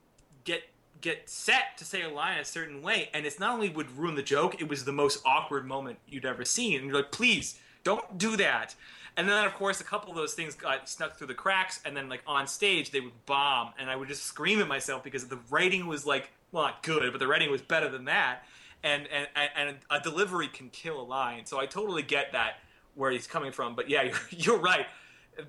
get 0.43 0.63
get 1.01 1.29
set 1.29 1.77
to 1.77 1.85
say 1.85 2.01
a 2.01 2.09
line 2.09 2.39
a 2.39 2.45
certain 2.45 2.81
way, 2.81 3.09
and 3.13 3.25
it's 3.25 3.39
not 3.39 3.53
only 3.53 3.69
would 3.69 3.97
ruin 3.97 4.15
the 4.15 4.23
joke, 4.23 4.59
it 4.61 4.67
was 4.67 4.85
the 4.85 4.91
most 4.91 5.21
awkward 5.25 5.65
moment 5.65 5.99
you'd 6.07 6.25
ever 6.25 6.45
seen. 6.45 6.79
And 6.79 6.87
you're 6.87 6.95
like, 6.95 7.11
please 7.11 7.59
don't 7.83 8.17
do 8.17 8.35
that. 8.37 8.75
And 9.17 9.29
then, 9.29 9.45
of 9.45 9.53
course, 9.53 9.79
a 9.79 9.83
couple 9.83 10.09
of 10.09 10.17
those 10.17 10.33
things 10.33 10.55
got 10.55 10.89
snuck 10.89 11.17
through 11.17 11.27
the 11.27 11.33
cracks, 11.33 11.79
and 11.85 11.95
then, 11.95 12.09
like, 12.09 12.21
on 12.27 12.47
stage, 12.47 12.91
they 12.91 12.99
would 12.99 13.25
bomb, 13.25 13.71
and 13.79 13.89
I 13.89 13.95
would 13.95 14.07
just 14.07 14.23
scream 14.23 14.59
at 14.59 14.67
myself 14.67 15.03
because 15.03 15.27
the 15.27 15.39
writing 15.49 15.87
was, 15.87 16.05
like, 16.05 16.31
well, 16.51 16.63
not 16.63 16.83
good, 16.83 17.11
but 17.11 17.19
the 17.19 17.27
writing 17.27 17.49
was 17.49 17.61
better 17.61 17.89
than 17.89 18.05
that. 18.05 18.43
And, 18.83 19.07
and, 19.07 19.27
and 19.55 19.77
a 19.89 19.99
delivery 19.99 20.47
can 20.47 20.69
kill 20.69 21.01
a 21.01 21.03
line. 21.03 21.45
So 21.45 21.59
I 21.59 21.65
totally 21.65 22.03
get 22.03 22.33
that, 22.33 22.57
where 22.93 23.11
he's 23.11 23.27
coming 23.27 23.51
from. 23.51 23.75
But 23.75 23.89
yeah, 23.89 24.03
you're, 24.03 24.19
you're 24.31 24.59
right. 24.59 24.85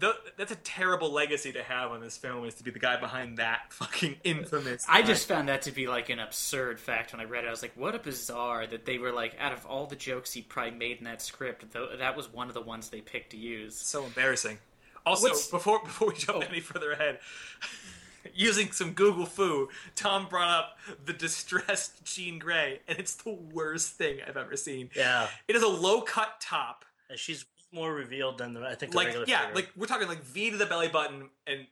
Th- 0.00 0.14
that's 0.36 0.52
a 0.52 0.56
terrible 0.56 1.10
legacy 1.12 1.52
to 1.52 1.62
have 1.62 1.90
on 1.90 2.00
this 2.00 2.16
film 2.16 2.44
is 2.44 2.54
to 2.54 2.64
be 2.64 2.70
the 2.70 2.78
guy 2.78 2.98
behind 2.98 3.38
that 3.38 3.72
fucking 3.72 4.16
infamous. 4.24 4.84
I 4.88 5.02
just 5.02 5.28
found 5.28 5.48
that 5.48 5.62
to 5.62 5.72
be 5.72 5.86
like 5.86 6.08
an 6.08 6.18
absurd 6.18 6.80
fact 6.80 7.12
when 7.12 7.20
I 7.20 7.24
read 7.24 7.44
it. 7.44 7.48
I 7.48 7.50
was 7.50 7.62
like, 7.62 7.72
what 7.76 7.94
a 7.94 7.98
bizarre 7.98 8.66
that 8.66 8.84
they 8.86 8.98
were 8.98 9.12
like, 9.12 9.36
out 9.38 9.52
of 9.52 9.64
all 9.66 9.86
the 9.86 9.96
jokes 9.96 10.32
he 10.32 10.42
probably 10.42 10.72
made 10.72 10.98
in 10.98 11.04
that 11.04 11.22
script, 11.22 11.64
though 11.72 11.88
that 11.98 12.16
was 12.16 12.32
one 12.32 12.48
of 12.48 12.54
the 12.54 12.62
ones 12.62 12.88
they 12.88 13.00
picked 13.00 13.30
to 13.30 13.36
use. 13.36 13.76
so 13.76 14.04
embarrassing. 14.04 14.58
Also, 15.04 15.28
What's- 15.28 15.48
before 15.48 15.80
before 15.84 16.08
we 16.08 16.14
jump 16.14 16.38
oh. 16.38 16.46
any 16.48 16.60
further 16.60 16.92
ahead, 16.92 17.20
using 18.34 18.72
some 18.72 18.92
Google 18.92 19.26
foo, 19.26 19.68
Tom 19.94 20.26
brought 20.28 20.50
up 20.50 20.78
the 21.04 21.12
distressed 21.12 22.04
Jean 22.04 22.38
Grey, 22.40 22.80
and 22.88 22.98
it's 22.98 23.14
the 23.14 23.32
worst 23.32 23.92
thing 23.92 24.18
I've 24.26 24.36
ever 24.36 24.56
seen. 24.56 24.90
Yeah, 24.96 25.28
It 25.46 25.54
is 25.54 25.62
a 25.62 25.68
low 25.68 26.00
cut 26.00 26.40
top, 26.40 26.84
and 27.08 27.18
she's 27.18 27.44
more 27.72 27.92
revealed 27.92 28.38
than 28.38 28.54
the, 28.54 28.60
I 28.66 28.74
think 28.74 28.92
the 28.92 28.98
like 28.98 29.06
regular 29.08 29.26
yeah, 29.28 29.40
figure. 29.40 29.54
like 29.54 29.70
we're 29.76 29.86
talking 29.86 30.08
like 30.08 30.22
V 30.22 30.50
to 30.50 30.56
the 30.56 30.66
belly 30.66 30.88
button, 30.88 31.28
and 31.46 31.66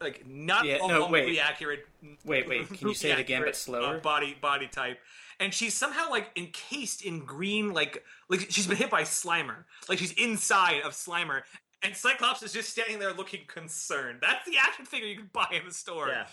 like 0.00 0.26
not 0.26 0.64
Yeah, 0.64 0.78
all 0.78 0.88
no, 0.88 1.02
completely 1.02 1.32
wait. 1.32 1.38
accurate. 1.40 1.86
Wait, 2.24 2.48
wait, 2.48 2.68
can 2.68 2.88
you 2.88 2.94
say 2.94 3.10
it 3.12 3.18
again, 3.18 3.40
but 3.40 3.48
accurate, 3.48 3.56
slower? 3.56 3.96
uh, 3.96 4.00
body 4.00 4.36
body 4.40 4.68
type, 4.68 4.98
and 5.40 5.52
she's 5.54 5.72
somehow 5.74 6.10
like 6.10 6.30
encased 6.36 7.02
in 7.04 7.20
green, 7.24 7.72
like 7.72 8.04
like 8.28 8.46
she's 8.50 8.66
been 8.66 8.76
hit 8.76 8.90
by 8.90 9.02
Slimer, 9.02 9.64
like 9.88 9.98
she's 9.98 10.12
inside 10.12 10.82
of 10.82 10.92
Slimer. 10.92 11.42
And 11.82 11.94
Cyclops 11.94 12.42
is 12.42 12.52
just 12.54 12.70
standing 12.70 12.98
there 12.98 13.12
looking 13.12 13.40
concerned. 13.46 14.18
That's 14.22 14.44
the 14.46 14.54
action 14.60 14.86
figure 14.86 15.06
you 15.06 15.16
can 15.18 15.30
buy 15.32 15.46
in 15.52 15.66
the 15.68 15.74
store. 15.74 16.08
yeah, 16.08 16.26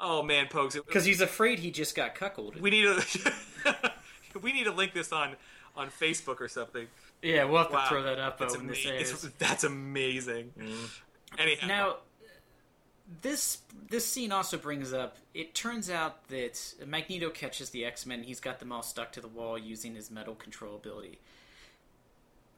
Oh 0.00 0.22
man, 0.22 0.46
Pokes. 0.48 0.76
it- 0.76 0.86
Because 0.86 1.04
he's 1.04 1.20
afraid 1.20 1.58
he 1.58 1.70
just 1.72 1.94
got 1.96 2.14
cuckolded. 2.14 2.60
we 2.60 2.70
need 2.70 2.84
to 2.84 3.92
we 4.42 4.52
need 4.52 4.64
to 4.64 4.70
link 4.70 4.94
this 4.94 5.12
on 5.12 5.34
on 5.76 5.88
Facebook 5.90 6.40
or 6.40 6.48
something. 6.48 6.86
Yeah, 7.22 7.44
we'll 7.44 7.62
have 7.62 7.70
to 7.70 7.88
throw 7.88 8.02
that 8.02 8.18
up 8.18 8.38
That's, 8.38 8.54
ama- 8.54 8.68
this 8.68 8.86
airs. 8.86 9.28
that's 9.38 9.64
amazing. 9.64 10.52
Mm. 10.58 10.90
Anyhow, 11.38 11.66
Now, 11.66 11.96
this 13.22 13.58
this 13.90 14.06
scene 14.06 14.32
also 14.32 14.56
brings 14.56 14.92
up. 14.92 15.16
It 15.34 15.54
turns 15.54 15.90
out 15.90 16.28
that 16.28 16.74
Magneto 16.86 17.30
catches 17.30 17.70
the 17.70 17.84
X 17.84 18.06
Men. 18.06 18.22
He's 18.22 18.40
got 18.40 18.58
them 18.58 18.72
all 18.72 18.82
stuck 18.82 19.12
to 19.12 19.20
the 19.20 19.28
wall 19.28 19.58
using 19.58 19.94
his 19.94 20.10
metal 20.10 20.34
control 20.34 20.76
ability. 20.76 21.18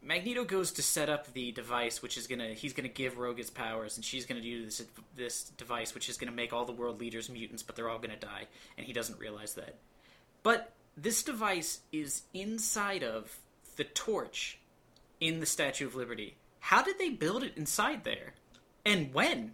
Magneto 0.03 0.45
goes 0.45 0.71
to 0.73 0.83
set 0.83 1.09
up 1.09 1.33
the 1.33 1.51
device, 1.51 2.01
which 2.01 2.17
is 2.17 2.27
gonna 2.29 2.51
he's 2.51 2.73
gonna 2.73 2.89
give 2.89 3.19
Rogue 3.19 3.39
his 3.39 3.51
powers, 3.51 3.97
and 3.97 4.05
she's 4.05 4.25
gonna 4.25 4.41
do 4.41 4.65
this 4.65 4.85
this 5.17 5.45
device, 5.57 5.95
which 5.95 6.09
is 6.09 6.17
gonna 6.17 6.33
make 6.33 6.53
all 6.53 6.65
the 6.65 6.73
world 6.73 7.01
leaders 7.01 7.29
mutants, 7.29 7.63
but 7.63 7.75
they're 7.75 7.89
all 7.89 7.99
gonna 7.99 8.17
die, 8.17 8.47
and 8.79 8.87
he 8.87 8.93
doesn't 8.93 9.19
realize 9.19 9.55
that. 9.55 9.75
But 10.45 10.73
this 10.97 11.25
device 11.25 11.81
is 11.93 12.23
inside 12.33 13.03
of 13.03 13.37
the 13.77 13.85
torch 13.85 14.59
in 15.21 15.41
the 15.41 15.47
Statue 15.47 15.87
of 15.87 15.95
Liberty. 15.95 16.37
How 16.61 16.83
did 16.83 16.99
they 16.99 17.11
build 17.11 17.43
it 17.43 17.57
inside 17.57 18.05
there? 18.05 18.35
And 18.85 19.13
when? 19.15 19.53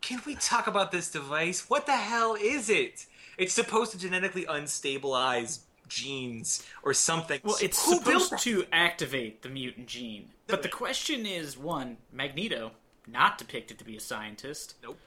Can 0.00 0.20
we 0.26 0.34
talk 0.34 0.66
about 0.66 0.92
this 0.92 1.10
device? 1.10 1.68
What 1.68 1.86
the 1.86 1.92
hell 1.92 2.36
is 2.38 2.68
it? 2.68 3.06
It's 3.38 3.54
supposed 3.54 3.92
to 3.92 3.98
genetically 3.98 4.44
unstabilize 4.44 5.60
genes 5.88 6.64
or 6.82 6.94
something. 6.94 7.40
Well, 7.42 7.56
it's 7.60 7.84
Who 7.84 7.96
supposed 7.96 8.30
built 8.30 8.40
to 8.42 8.64
activate 8.72 9.42
the 9.42 9.48
mutant 9.48 9.86
gene. 9.86 10.30
But 10.46 10.62
the 10.62 10.68
question 10.68 11.26
is 11.26 11.56
one, 11.56 11.96
Magneto, 12.12 12.72
not 13.06 13.38
depicted 13.38 13.78
to 13.78 13.84
be 13.84 13.96
a 13.96 14.00
scientist. 14.00 14.74
Nope. 14.82 14.98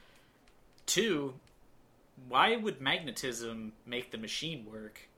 Two, 0.86 1.36
why 2.28 2.56
would 2.56 2.82
magnetism 2.82 3.74
make 3.86 4.12
the 4.12 4.18
machine 4.18 4.66
work? 4.70 5.10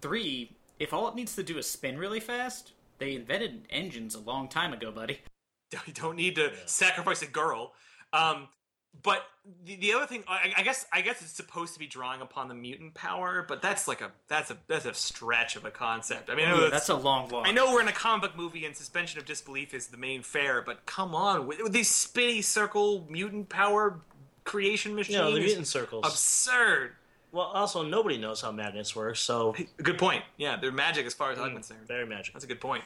Three, 0.00 0.52
if 0.78 0.92
all 0.92 1.08
it 1.08 1.14
needs 1.14 1.34
to 1.36 1.42
do 1.42 1.58
is 1.58 1.66
spin 1.66 1.98
really 1.98 2.20
fast, 2.20 2.72
they 2.98 3.14
invented 3.14 3.66
engines 3.70 4.14
a 4.14 4.20
long 4.20 4.48
time 4.48 4.72
ago, 4.72 4.90
buddy. 4.90 5.20
You 5.86 5.92
don't 5.92 6.14
need 6.14 6.36
to 6.36 6.52
sacrifice 6.66 7.22
a 7.22 7.26
girl. 7.26 7.72
Um, 8.12 8.46
but 9.02 9.24
the, 9.64 9.74
the 9.76 9.92
other 9.94 10.06
thing, 10.06 10.22
I, 10.28 10.52
I 10.56 10.62
guess, 10.62 10.86
I 10.92 11.00
guess 11.00 11.20
it's 11.20 11.32
supposed 11.32 11.72
to 11.74 11.80
be 11.80 11.88
drawing 11.88 12.20
upon 12.20 12.46
the 12.48 12.54
mutant 12.54 12.94
power, 12.94 13.44
but 13.46 13.60
that's 13.62 13.88
like 13.88 14.00
a 14.00 14.12
that's 14.28 14.50
a 14.52 14.56
that's 14.68 14.86
a 14.86 14.94
stretch 14.94 15.56
of 15.56 15.64
a 15.64 15.70
concept. 15.72 16.30
I 16.30 16.36
mean, 16.36 16.48
Ooh, 16.48 16.54
that's- 16.54 16.70
that's 16.70 16.88
a 16.88 16.94
long 16.94 17.28
walk. 17.28 17.46
I 17.48 17.52
know 17.52 17.72
we're 17.72 17.80
in 17.82 17.88
a 17.88 17.92
comic 17.92 18.22
book 18.22 18.36
movie 18.36 18.64
and 18.64 18.76
suspension 18.76 19.18
of 19.18 19.26
disbelief 19.26 19.74
is 19.74 19.88
the 19.88 19.96
main 19.96 20.22
fare, 20.22 20.62
but 20.62 20.86
come 20.86 21.14
on, 21.16 21.46
with, 21.48 21.60
with 21.60 21.72
these 21.72 21.90
spinny 21.90 22.42
circle 22.42 23.04
mutant 23.10 23.48
power 23.48 24.00
creation 24.44 24.94
machines, 24.94 25.16
you 25.16 25.20
know 25.20 25.32
the 25.34 25.40
mutant 25.40 25.66
circles. 25.66 26.06
absurd. 26.06 26.92
Well, 27.36 27.46
also 27.46 27.82
nobody 27.82 28.18
knows 28.18 28.40
how 28.40 28.50
magnets 28.50 28.96
work, 28.96 29.16
so 29.16 29.54
Good 29.82 29.98
point. 29.98 30.24
Yeah, 30.36 30.56
they're 30.56 30.72
magic 30.72 31.06
as 31.06 31.14
far 31.14 31.30
as 31.32 31.38
Mm. 31.38 31.42
I'm 31.44 31.52
concerned. 31.54 31.86
very 31.86 32.06
magical. 32.06 32.32
That's 32.34 32.44
a 32.44 32.48
good 32.48 32.60
point. 32.60 32.82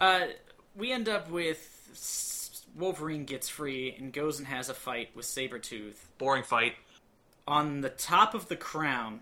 Uh, 0.00 0.26
we 0.74 0.92
end 0.92 1.08
up 1.08 1.30
with 1.30 1.72
Wolverine 2.76 3.24
gets 3.24 3.48
free 3.48 3.94
and 3.98 4.12
goes 4.12 4.38
and 4.38 4.48
has 4.48 4.68
a 4.68 4.74
fight 4.74 5.10
with 5.14 5.26
Sabretooth. 5.26 5.96
Boring 6.18 6.42
fight. 6.42 6.74
on 7.48 7.80
the 7.80 7.88
top 7.90 8.34
of 8.34 8.48
the 8.48 8.56
crown. 8.56 9.20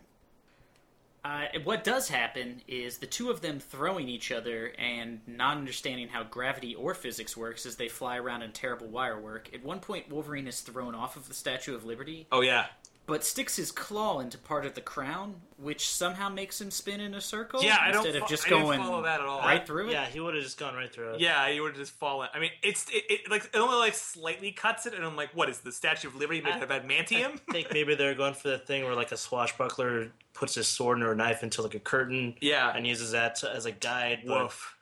Uh, 1.25 1.47
what 1.65 1.85
does 1.85 2.09
happen 2.09 2.61
is 2.69 2.99
the 2.99 3.07
two 3.07 3.31
of 3.31 3.41
them 3.41 3.59
throwing 3.59 4.09
each 4.09 4.31
other 4.33 4.73
and 4.79 5.21
not 5.27 5.57
understanding 5.57 6.09
how 6.09 6.23
gravity 6.23 6.75
or 6.75 6.93
physics 6.95 7.35
works 7.37 7.65
as 7.65 7.77
they 7.77 7.89
fly 7.89 8.19
around 8.19 8.43
in 8.43 8.53
terrible 8.53 8.87
wire 8.89 9.19
work. 9.19 9.49
At 9.55 9.65
one 9.65 9.81
point, 9.81 10.11
Wolverine 10.11 10.47
is 10.47 10.61
thrown 10.61 10.95
off 10.95 11.17
of 11.17 11.29
the 11.29 11.35
Statue 11.35 11.75
of 11.75 11.85
Liberty, 11.87 12.27
Oh 12.31 12.41
yeah, 12.43 12.67
but 13.07 13.23
sticks 13.23 13.57
his 13.57 13.71
claw 13.71 14.21
into 14.21 14.39
part 14.39 14.65
of 14.65 14.75
the 14.75 14.81
crown, 14.81 15.35
which 15.59 15.89
somehow 15.89 16.29
makes 16.31 16.59
him 16.61 16.71
spin 16.71 17.01
in 17.01 17.15
a 17.15 17.21
circle 17.21 17.63
Yeah, 17.63 17.77
I 17.81 17.91
don't 17.93 18.05
instead 18.07 18.19
fo- 18.21 18.25
of 18.25 18.31
just 18.31 18.47
I 18.47 18.51
going 18.51 18.81
follow 18.81 19.03
that 19.03 19.21
at 19.21 19.27
all. 19.27 19.41
right 19.41 19.67
through 19.67 19.89
it. 19.89 19.93
Yeah, 19.93 20.07
he 20.07 20.21
would 20.21 20.35
have 20.35 20.43
just 20.43 20.59
gone 20.59 20.75
right 20.75 20.91
through 20.93 21.15
it. 21.15 21.21
yeah. 21.21 21.47
You 21.49 21.63
would 21.63 21.73
have 21.73 21.79
just 21.79 21.93
fallen. 21.93 22.29
I 22.33 22.39
mean, 22.39 22.51
it's 22.63 22.89
it, 22.89 23.05
it 23.11 23.31
like 23.31 23.45
it 23.45 23.57
only 23.59 23.77
like 23.77 23.95
slightly 23.95 24.53
cuts 24.53 24.87
it, 24.87 24.95
and 24.95 25.05
I'm 25.05 25.17
like, 25.17 25.31
what 25.35 25.49
is 25.51 25.59
the 25.59 25.71
Statue 25.73 26.09
of 26.09 26.17
Liberty 26.17 26.41
made 26.41 26.55
I- 26.55 26.61
of 26.61 26.69
adamantium? 26.71 27.41
I 27.49 27.53
think 27.53 27.73
maybe 27.73 27.95
they're 27.95 28.15
going 28.15 28.35
for 28.35 28.49
the 28.49 28.59
thing 28.59 28.85
where 28.85 28.95
like 28.95 29.13
a 29.13 29.17
swashbuckler 29.19 30.11
puts 30.33 30.55
his 30.55 30.67
sword 30.67 31.03
or 31.03 31.13
a 31.13 31.17
knife 31.17 31.43
into 31.43 31.61
like 31.63 31.75
a 31.75 31.81
curtain, 31.81 32.35
Yeah. 32.41 32.73
and 32.75 32.87
uses 32.87 33.13
that 33.13 33.35
to, 33.37 33.51
as 33.55 33.67
a 33.67 33.73
guide. 33.73 34.21
But 34.27 34.45
Woof. 34.45 34.75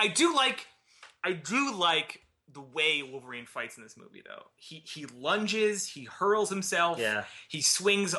I 0.00 0.08
do 0.08 0.34
like, 0.34 0.66
I 1.22 1.32
do 1.32 1.72
like 1.74 2.20
the 2.54 2.60
way 2.60 3.02
Wolverine 3.02 3.44
fights 3.46 3.76
in 3.76 3.82
this 3.82 3.96
movie, 3.96 4.22
though. 4.24 4.44
He 4.56 4.82
he 4.86 5.04
lunges, 5.06 5.86
he 5.88 6.04
hurls 6.04 6.48
himself, 6.48 6.98
Yeah. 6.98 7.24
he 7.48 7.60
swings 7.60 8.14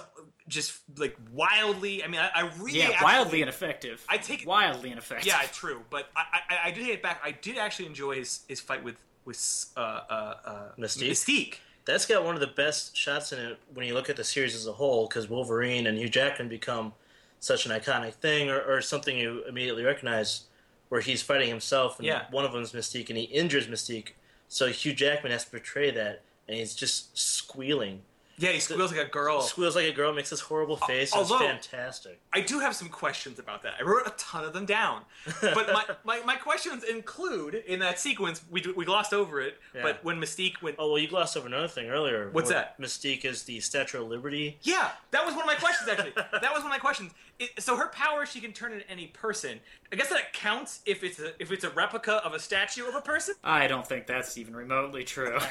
just 0.48 0.80
like 0.98 1.16
wildly. 1.34 2.04
I 2.04 2.08
mean, 2.08 2.22
I, 2.22 2.30
I 2.36 2.52
really 2.60 2.80
Yeah, 2.80 2.90
actually- 2.90 3.04
wildly 3.04 3.42
ineffective. 3.42 4.06
I 4.08 4.18
take 4.18 4.42
it- 4.44 4.48
wildly 4.48 4.92
ineffective. 4.92 5.26
Yeah, 5.28 5.42
true. 5.52 5.82
But 5.90 6.10
I, 6.16 6.24
I, 6.50 6.58
I 6.66 6.72
did 6.72 6.84
take 6.86 6.94
it 6.96 7.02
back. 7.04 7.20
I 7.24 7.32
did 7.32 7.58
actually 7.58 7.88
enjoy 7.88 8.16
his, 8.18 8.42
his 8.48 8.60
fight 8.62 8.84
with 8.84 8.98
with 9.26 9.66
uh, 9.76 9.80
uh, 9.80 10.36
uh, 10.46 10.72
Mystique? 10.78 11.10
Mystique. 11.10 11.56
that's 11.86 12.06
got 12.06 12.24
one 12.24 12.36
of 12.36 12.42
the 12.42 12.48
best 12.48 12.96
shots 12.96 13.32
in 13.34 13.40
it 13.40 13.58
when 13.74 13.88
you 13.88 13.96
look 13.96 14.08
at 14.08 14.16
the 14.18 14.24
series 14.24 14.54
as 14.54 14.68
a 14.68 14.74
whole, 14.74 15.08
because 15.08 15.28
Wolverine 15.28 15.88
and 15.88 15.98
Hugh 15.98 16.10
Jackman 16.10 16.48
become 16.48 16.94
such 17.40 17.66
an 17.66 17.72
iconic 17.72 18.14
thing, 18.14 18.50
or, 18.52 18.60
or 18.62 18.82
something 18.82 19.18
you 19.18 19.44
immediately 19.48 19.84
recognize, 19.84 20.42
where 20.90 21.02
he's 21.02 21.24
fighting 21.24 21.50
himself, 21.50 21.98
and 21.98 22.06
Yeah. 22.06 22.26
one 22.30 22.46
of 22.46 22.54
them 22.54 22.62
is 22.62 22.72
Mystique, 22.72 23.10
and 23.10 23.18
he 23.18 23.24
injures 23.24 23.66
Mystique. 23.66 24.10
So 24.48 24.68
Hugh 24.68 24.94
Jackman 24.94 25.32
has 25.32 25.46
to 25.46 25.52
portray 25.52 25.92
that, 25.92 26.22
and 26.48 26.58
he's 26.58 26.76
just 26.76 27.18
squealing. 27.18 28.02
Yeah, 28.38 28.52
he 28.52 28.60
squeals 28.60 28.92
like 28.92 29.06
a 29.08 29.10
girl. 29.10 29.42
Squeals 29.42 29.76
like 29.76 29.86
a 29.86 29.92
girl, 29.94 30.14
makes 30.14 30.30
this 30.30 30.42
horrible 30.42 30.78
face. 30.78 31.14
and 31.14 31.22
although- 31.22 31.46
it's 31.46 31.68
fantastic. 31.68 32.20
I 32.34 32.42
do 32.42 32.60
have 32.60 32.76
some 32.76 32.90
questions 32.90 33.40
about 33.40 33.64
that. 33.64 33.76
I 33.80 33.84
wrote 33.84 34.06
a 34.06 34.14
ton 34.18 34.44
of 34.44 34.54
them 34.54 34.66
down. 34.66 35.04
But 35.42 35.72
my, 35.72 35.86
my, 36.04 36.20
my 36.26 36.36
questions 36.36 36.84
include 36.84 37.56
in 37.56 37.80
that 37.80 38.00
sequence, 38.00 38.42
we, 38.52 38.62
we 38.76 38.84
glossed 38.86 39.14
over 39.14 39.40
it, 39.42 39.58
Yeah. 39.74 39.84
but 39.84 40.04
when 40.04 40.20
Mystique 40.20 40.62
went. 40.62 40.76
Oh 40.80 40.90
well, 40.90 41.00
you 41.00 41.08
glossed 41.08 41.38
over 41.38 41.48
another 41.48 41.68
thing 41.68 41.90
earlier. 41.90 42.30
What's 42.32 42.50
that? 42.50 42.80
Mystique 42.80 43.24
is 43.24 43.44
the 43.44 43.60
Statue 43.62 44.02
of 44.02 44.08
Liberty. 44.10 44.58
Yeah, 44.64 44.92
that 45.12 45.26
was 45.26 45.34
one 45.34 45.44
of 45.44 45.48
my 45.48 45.56
questions, 45.56 45.90
actually. 45.90 46.12
that 46.16 46.54
was 46.54 46.62
one 46.64 46.66
of 46.66 46.70
my 46.70 46.78
questions. 46.80 47.14
It, 47.40 47.52
so 47.62 47.76
her 47.78 47.88
power, 47.88 48.26
she 48.26 48.40
can 48.42 48.54
turn 48.54 48.74
into 48.74 48.90
any 48.90 49.08
person. 49.08 49.60
I 49.92 49.96
guess 49.96 50.10
that 50.10 50.34
counts 50.34 50.82
if 50.86 51.04
it's 51.04 51.20
a, 51.20 51.32
if 51.42 51.52
it's 51.52 51.64
a 51.64 51.70
replica 51.70 52.16
of 52.26 52.34
a 52.34 52.40
statue 52.40 52.86
of 52.88 52.96
a 52.96 53.02
person? 53.02 53.36
I 53.44 53.68
don't 53.68 53.86
think 53.88 54.08
that's 54.08 54.38
even 54.38 54.56
remotely 54.56 55.04
true. 55.04 55.38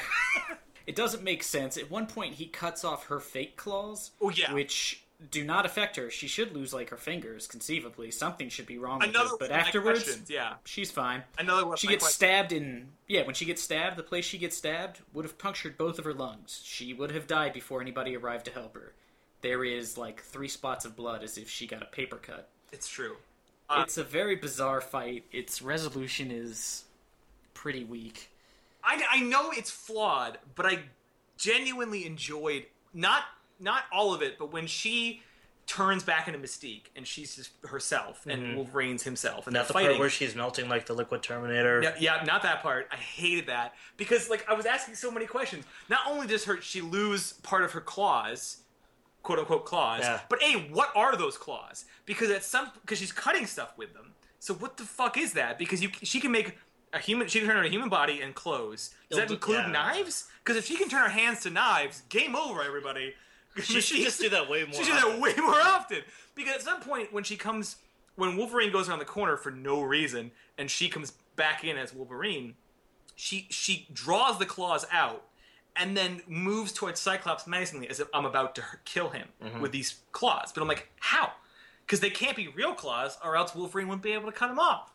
it 0.87 0.95
doesn't 0.95 1.23
make 1.23 1.43
sense. 1.43 1.77
At 1.77 1.89
one 1.91 2.07
point, 2.07 2.35
he 2.35 2.45
cuts 2.47 2.83
off 2.83 3.07
her 3.07 3.19
fake 3.19 3.55
claws, 3.57 4.11
Oh, 4.21 4.29
yeah. 4.29 4.53
which 4.53 5.01
do 5.31 5.43
not 5.45 5.65
affect 5.65 5.95
her. 5.95 6.09
She 6.09 6.27
should 6.27 6.53
lose 6.53 6.73
like 6.73 6.89
her 6.89 6.97
fingers, 6.97 7.47
conceivably. 7.47 8.11
Something 8.11 8.49
should 8.49 8.65
be 8.65 8.77
wrong 8.77 8.99
with 8.99 9.09
Another 9.09 9.29
her. 9.29 9.37
But 9.39 9.49
one 9.49 9.59
of 9.59 9.63
my 9.63 9.67
afterwards, 9.67 10.21
yeah. 10.29 10.53
she's 10.65 10.91
fine. 10.91 11.23
Another 11.39 11.65
one 11.65 11.77
She 11.77 11.87
gets 11.87 12.03
questions. 12.03 12.15
stabbed 12.15 12.51
in 12.51 12.89
yeah. 13.07 13.25
When 13.25 13.33
she 13.33 13.45
gets 13.45 13.63
stabbed, 13.63 13.95
the 13.95 14.03
place 14.03 14.25
she 14.25 14.37
gets 14.37 14.57
stabbed 14.57 14.99
would 15.13 15.23
have 15.25 15.37
punctured 15.37 15.77
both 15.77 15.99
of 15.99 16.05
her 16.05 16.13
lungs. 16.13 16.61
She 16.65 16.93
would 16.93 17.11
have 17.11 17.27
died 17.27 17.53
before 17.53 17.81
anybody 17.81 18.15
arrived 18.17 18.45
to 18.45 18.51
help 18.51 18.75
her. 18.75 18.93
There 19.41 19.63
is 19.63 19.97
like 19.97 20.21
three 20.21 20.47
spots 20.49 20.85
of 20.85 20.95
blood, 20.95 21.23
as 21.23 21.37
if 21.37 21.49
she 21.49 21.65
got 21.65 21.81
a 21.81 21.85
paper 21.85 22.17
cut. 22.17 22.49
It's 22.73 22.87
true. 22.89 23.15
Uh, 23.69 23.81
it's 23.83 23.97
a 23.97 24.03
very 24.03 24.35
bizarre 24.35 24.81
fight. 24.81 25.23
Its 25.31 25.61
resolution 25.61 26.29
is 26.29 26.83
pretty 27.53 27.83
weak. 27.85 28.29
I, 28.85 29.01
I 29.11 29.19
know 29.21 29.51
it's 29.51 29.71
flawed, 29.71 30.37
but 30.55 30.65
I 30.65 30.79
genuinely 31.37 32.05
enjoyed 32.05 32.65
not 32.93 33.23
not 33.59 33.83
all 33.91 34.13
of 34.13 34.21
it, 34.21 34.37
but 34.37 34.51
when 34.51 34.67
she 34.67 35.21
turns 35.67 36.03
back 36.03 36.27
into 36.27 36.39
Mystique, 36.39 36.83
and 36.95 37.07
she's 37.07 37.35
just 37.35 37.51
herself, 37.63 38.25
and 38.27 38.41
mm-hmm. 38.41 38.55
Wolverine's 38.55 39.03
himself, 39.03 39.47
and 39.47 39.53
Not 39.53 39.61
they're 39.61 39.67
the 39.67 39.73
fighting. 39.73 39.89
part 39.91 39.99
where 39.99 40.09
she's 40.09 40.35
melting 40.35 40.69
like 40.69 40.85
the 40.85 40.93
liquid 40.93 41.23
Terminator. 41.23 41.81
Yeah, 41.81 41.95
yeah, 41.99 42.23
not 42.23 42.43
that 42.43 42.61
part. 42.61 42.87
I 42.91 42.97
hated 42.97 43.47
that 43.47 43.73
because 43.97 44.29
like 44.29 44.47
I 44.47 44.53
was 44.53 44.65
asking 44.65 44.95
so 44.95 45.09
many 45.09 45.25
questions. 45.25 45.65
Not 45.89 46.01
only 46.07 46.27
does 46.27 46.45
her 46.45 46.61
she 46.61 46.81
lose 46.81 47.33
part 47.33 47.63
of 47.63 47.71
her 47.71 47.81
claws, 47.81 48.57
quote 49.23 49.39
unquote 49.39 49.65
claws, 49.65 50.01
Yeah. 50.01 50.19
but 50.29 50.41
a 50.43 50.53
what 50.71 50.91
are 50.95 51.15
those 51.15 51.37
claws? 51.37 51.85
Because 52.05 52.29
at 52.29 52.43
some 52.43 52.71
because 52.81 52.99
she's 52.99 53.11
cutting 53.11 53.45
stuff 53.45 53.73
with 53.77 53.93
them. 53.93 54.13
So 54.39 54.53
what 54.53 54.77
the 54.77 54.83
fuck 54.83 55.17
is 55.17 55.33
that? 55.33 55.57
Because 55.57 55.81
you 55.81 55.89
she 56.03 56.19
can 56.19 56.31
make 56.31 56.57
a 56.95 56.99
human 56.99 57.27
she 57.27 57.39
can 57.39 57.47
turn 57.47 57.57
her 57.57 57.69
human 57.69 57.89
body 57.89 58.21
and 58.21 58.33
clothes. 58.33 58.91
Does 59.09 59.17
that 59.17 59.25
It'll- 59.25 59.35
include 59.35 59.65
yeah. 59.65 59.71
knives? 59.71 60.27
Because 60.43 60.57
if 60.57 60.65
she 60.65 60.77
can 60.77 60.89
turn 60.89 61.03
her 61.03 61.09
hands 61.09 61.41
to 61.41 61.49
knives, 61.49 62.03
game 62.09 62.35
over, 62.35 62.63
everybody. 62.63 63.13
She 63.61 63.81
should 63.81 63.97
just 63.97 64.19
do 64.21 64.29
that 64.29 64.49
way 64.49 64.63
more. 64.63 64.73
She 64.73 64.83
should 64.83 64.99
do 64.99 65.11
that 65.11 65.19
way 65.19 65.33
more 65.37 65.59
often. 65.59 65.99
Because 66.35 66.55
at 66.55 66.61
some 66.61 66.81
point, 66.81 67.13
when 67.13 67.23
she 67.23 67.35
comes, 67.35 67.77
when 68.15 68.37
Wolverine 68.37 68.71
goes 68.71 68.89
around 68.89 68.99
the 68.99 69.05
corner 69.05 69.37
for 69.37 69.51
no 69.51 69.81
reason, 69.81 70.31
and 70.57 70.69
she 70.69 70.89
comes 70.89 71.13
back 71.35 71.63
in 71.63 71.77
as 71.77 71.93
Wolverine, 71.93 72.55
she 73.15 73.47
she 73.49 73.87
draws 73.93 74.39
the 74.39 74.45
claws 74.45 74.85
out, 74.91 75.23
and 75.75 75.95
then 75.95 76.21
moves 76.27 76.71
towards 76.71 76.99
Cyclops 76.99 77.47
menacingly 77.47 77.89
as 77.89 77.99
if 77.99 78.07
I'm 78.13 78.25
about 78.25 78.55
to 78.55 78.63
kill 78.83 79.09
him 79.09 79.27
mm-hmm. 79.43 79.61
with 79.61 79.71
these 79.71 79.99
claws. 80.11 80.51
But 80.53 80.61
I'm 80.61 80.67
like, 80.67 80.89
how? 80.99 81.31
Because 81.85 81.99
they 81.99 82.09
can't 82.09 82.35
be 82.35 82.47
real 82.47 82.73
claws, 82.73 83.17
or 83.23 83.35
else 83.35 83.55
Wolverine 83.55 83.87
wouldn't 83.87 84.03
be 84.03 84.13
able 84.13 84.25
to 84.25 84.37
cut 84.37 84.47
them 84.47 84.59
off. 84.59 84.91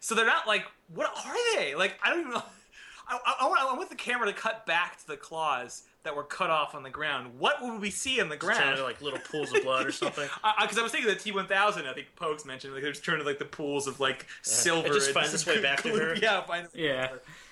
So 0.00 0.14
they're 0.14 0.26
not 0.26 0.46
like, 0.46 0.64
what 0.94 1.06
are 1.24 1.34
they? 1.56 1.74
Like, 1.74 1.98
I 2.02 2.10
don't 2.10 2.20
even 2.20 2.32
know. 2.32 2.42
I, 3.08 3.18
I, 3.26 3.34
I, 3.40 3.48
want, 3.48 3.60
I 3.60 3.76
want 3.76 3.90
the 3.90 3.96
camera 3.96 4.26
to 4.26 4.32
cut 4.32 4.66
back 4.66 4.98
to 5.00 5.06
the 5.06 5.16
claws 5.16 5.82
that 6.04 6.14
were 6.14 6.22
cut 6.22 6.48
off 6.48 6.74
on 6.74 6.82
the 6.82 6.90
ground. 6.90 7.38
What 7.38 7.56
would 7.60 7.80
we 7.80 7.90
see 7.90 8.20
on 8.20 8.28
the 8.28 8.36
ground? 8.36 8.70
Into, 8.70 8.84
like 8.84 9.02
little 9.02 9.18
pools 9.18 9.52
of 9.52 9.62
blood 9.64 9.86
or 9.86 9.92
something. 9.92 10.28
Because 10.60 10.78
I, 10.78 10.82
was 10.82 10.92
thinking 10.92 11.10
the 11.10 11.16
T1000, 11.16 11.86
I 11.86 11.92
think 11.92 12.06
Pokes 12.16 12.44
mentioned, 12.44 12.72
like, 12.72 12.84
it 12.84 12.88
was 12.88 13.00
turning 13.00 13.26
like 13.26 13.38
the 13.38 13.44
pools 13.44 13.86
of 13.86 13.98
like 14.00 14.26
silver. 14.42 14.88
It 14.88 14.92
just 14.92 15.10
finds 15.10 15.34
its 15.34 15.44
way 15.46 15.60
back 15.60 15.82
to 15.82 15.88
her. 15.90 16.14
Yeah, 16.22 16.42
finds 16.42 16.74
Yeah. 16.74 17.08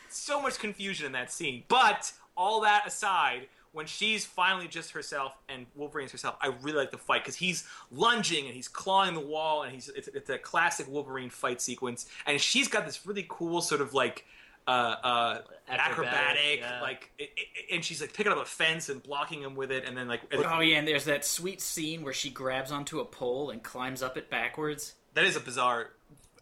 so 0.09 0.40
much 0.40 0.59
confusion 0.59 1.07
in 1.07 1.12
that 1.12 1.32
scene. 1.32 1.64
But 1.68 2.12
all 2.36 2.61
that 2.62 2.86
aside, 2.86 3.49
when 3.72 3.86
she's 3.86 4.24
finally 4.24 4.68
just 4.68 4.92
herself 4.92 5.32
and 5.48 5.66
Wolverine's 5.74 6.12
herself, 6.12 6.36
I 6.40 6.48
really 6.62 6.78
like 6.78 6.90
the 6.90 6.98
fight 6.98 7.22
because 7.22 7.36
he's 7.36 7.64
lunging 7.90 8.46
and 8.46 8.54
he's 8.54 8.68
clawing 8.68 9.14
the 9.14 9.20
wall 9.20 9.62
and 9.62 9.72
he's 9.72 9.88
it's, 9.88 10.08
it's 10.08 10.30
a 10.30 10.38
classic 10.38 10.88
Wolverine 10.88 11.30
fight 11.30 11.60
sequence. 11.60 12.06
And 12.26 12.40
she's 12.40 12.68
got 12.68 12.86
this 12.86 13.06
really 13.06 13.26
cool 13.28 13.60
sort 13.60 13.80
of 13.80 13.94
like. 13.94 14.24
Uh, 14.66 14.70
uh, 15.02 15.40
acrobatic, 15.66 15.80
Acrobatic, 15.80 16.60
yeah. 16.60 16.82
like, 16.82 17.10
it, 17.18 17.30
it, 17.38 17.74
and 17.74 17.82
she's 17.82 18.02
like 18.02 18.12
picking 18.12 18.30
up 18.30 18.36
a 18.36 18.44
fence 18.44 18.90
and 18.90 19.02
blocking 19.02 19.40
him 19.40 19.54
with 19.54 19.72
it, 19.72 19.86
and 19.86 19.96
then 19.96 20.08
like 20.08 20.20
Oh 20.34 20.60
yeah, 20.60 20.76
and 20.76 20.86
there's 20.86 21.06
that 21.06 21.24
sweet 21.24 21.62
scene 21.62 22.02
where 22.02 22.12
she 22.12 22.28
grabs 22.28 22.70
onto 22.70 23.00
a 23.00 23.04
pole 23.06 23.48
and 23.48 23.62
climbs 23.62 24.02
up 24.02 24.18
it 24.18 24.28
backwards, 24.28 24.94
that 25.14 25.24
is 25.24 25.36
a 25.36 25.40
bizarre 25.40 25.92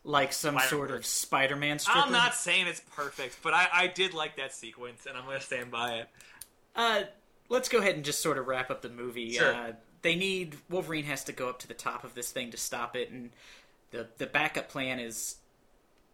like 0.02 0.32
some 0.32 0.54
Spider- 0.54 0.68
sort 0.68 0.90
of 0.90 1.06
Spider-Man 1.06 1.78
stripper. 1.78 2.00
I'm 2.00 2.12
not 2.12 2.34
saying 2.34 2.66
it's 2.68 2.80
perfect, 2.94 3.38
but 3.42 3.52
I, 3.54 3.68
I 3.72 3.86
did 3.88 4.14
like 4.14 4.36
that 4.36 4.52
sequence, 4.52 5.06
and 5.06 5.16
I'm 5.16 5.24
going 5.24 5.38
to 5.38 5.44
stand 5.44 5.70
by 5.70 5.94
it. 5.94 6.08
Uh, 6.76 7.02
let's 7.48 7.68
go 7.68 7.78
ahead 7.78 7.96
and 7.96 8.04
just 8.04 8.20
sort 8.20 8.38
of 8.38 8.46
wrap 8.46 8.70
up 8.70 8.82
the 8.82 8.88
movie. 8.88 9.32
Sure. 9.32 9.52
Uh, 9.54 9.72
they 10.02 10.14
need 10.14 10.56
Wolverine 10.70 11.04
has 11.04 11.24
to 11.24 11.32
go 11.32 11.48
up 11.48 11.58
to 11.60 11.68
the 11.68 11.74
top 11.74 12.04
of 12.04 12.14
this 12.14 12.30
thing 12.30 12.50
to 12.52 12.56
stop 12.56 12.94
it, 12.94 13.10
and 13.10 13.30
the 13.90 14.06
the 14.18 14.26
backup 14.26 14.68
plan 14.68 15.00
is, 15.00 15.36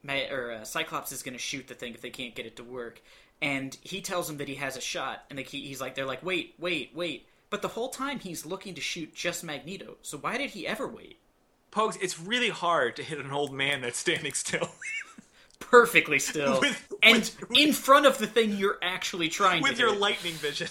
or 0.08 0.52
uh, 0.52 0.64
Cyclops 0.64 1.12
is 1.12 1.22
going 1.22 1.34
to 1.34 1.38
shoot 1.38 1.68
the 1.68 1.74
thing 1.74 1.92
if 1.92 2.00
they 2.00 2.10
can't 2.10 2.34
get 2.34 2.46
it 2.46 2.56
to 2.56 2.64
work, 2.64 3.02
and 3.42 3.76
he 3.82 4.00
tells 4.00 4.30
him 4.30 4.38
that 4.38 4.48
he 4.48 4.54
has 4.54 4.76
a 4.76 4.80
shot, 4.80 5.24
and 5.28 5.38
they, 5.38 5.42
he's 5.42 5.80
like, 5.80 5.94
they're 5.94 6.06
like, 6.06 6.24
wait, 6.24 6.54
wait, 6.58 6.92
wait, 6.94 7.26
but 7.50 7.60
the 7.60 7.68
whole 7.68 7.90
time 7.90 8.20
he's 8.20 8.46
looking 8.46 8.74
to 8.74 8.80
shoot 8.80 9.14
just 9.14 9.44
Magneto. 9.44 9.96
So 10.00 10.16
why 10.16 10.38
did 10.38 10.50
he 10.50 10.66
ever 10.66 10.86
wait? 10.86 11.18
Pogues, 11.70 11.98
it's 12.00 12.20
really 12.20 12.50
hard 12.50 12.96
to 12.96 13.02
hit 13.02 13.18
an 13.18 13.30
old 13.30 13.52
man 13.52 13.80
that's 13.80 13.98
standing 13.98 14.32
still. 14.32 14.70
Perfectly 15.70 16.18
still, 16.18 16.60
With- 16.60 16.92
and 17.02 17.16
with- 17.18 17.56
in 17.58 17.72
front 17.72 18.06
of 18.06 18.18
the 18.18 18.26
thing 18.26 18.56
you're 18.56 18.78
actually 18.82 19.28
trying 19.28 19.62
to 19.62 19.68
with 19.68 19.76
to 19.78 19.82
your 19.84 19.92
hit. 19.92 20.00
lightning 20.00 20.34
vision. 20.34 20.68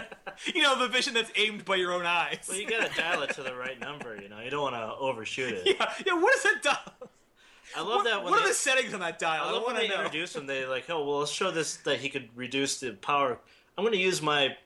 you 0.54 0.62
know, 0.62 0.78
the 0.78 0.88
vision 0.88 1.14
that's 1.14 1.30
aimed 1.36 1.64
by 1.64 1.76
your 1.76 1.92
own 1.92 2.04
eyes. 2.06 2.46
Well, 2.48 2.58
you 2.58 2.68
gotta 2.68 2.90
dial 2.96 3.22
it 3.22 3.30
to 3.34 3.42
the 3.42 3.54
right 3.54 3.78
number. 3.80 4.20
You 4.20 4.28
know, 4.28 4.40
you 4.40 4.50
don't 4.50 4.62
want 4.62 4.74
to 4.74 4.94
overshoot 4.96 5.52
it. 5.52 5.76
yeah, 5.78 5.92
yeah, 6.06 6.14
what 6.14 6.34
is 6.36 6.42
that 6.42 6.62
dial? 6.62 7.10
I 7.74 7.80
love 7.80 7.88
What, 7.88 8.04
that 8.04 8.22
when 8.22 8.32
what 8.32 8.38
they, 8.40 8.44
are 8.44 8.48
the 8.48 8.54
settings 8.54 8.92
on 8.92 9.00
that 9.00 9.18
dial? 9.18 9.44
I 9.44 9.48
I, 9.48 9.52
love 9.52 9.62
when 9.66 9.74
want 9.74 9.76
they 9.78 9.88
to 9.88 9.94
know. 9.96 10.00
introduce 10.04 10.36
him. 10.36 10.46
They 10.46 10.66
like, 10.66 10.90
oh 10.90 11.04
well, 11.06 11.20
let's 11.20 11.30
show 11.32 11.50
this 11.50 11.76
that 11.78 12.00
he 12.00 12.08
could 12.10 12.28
reduce 12.34 12.80
the 12.80 12.92
power. 12.92 13.38
I'm 13.78 13.84
going 13.84 13.94
to 13.96 14.00
use 14.00 14.20
my 14.20 14.56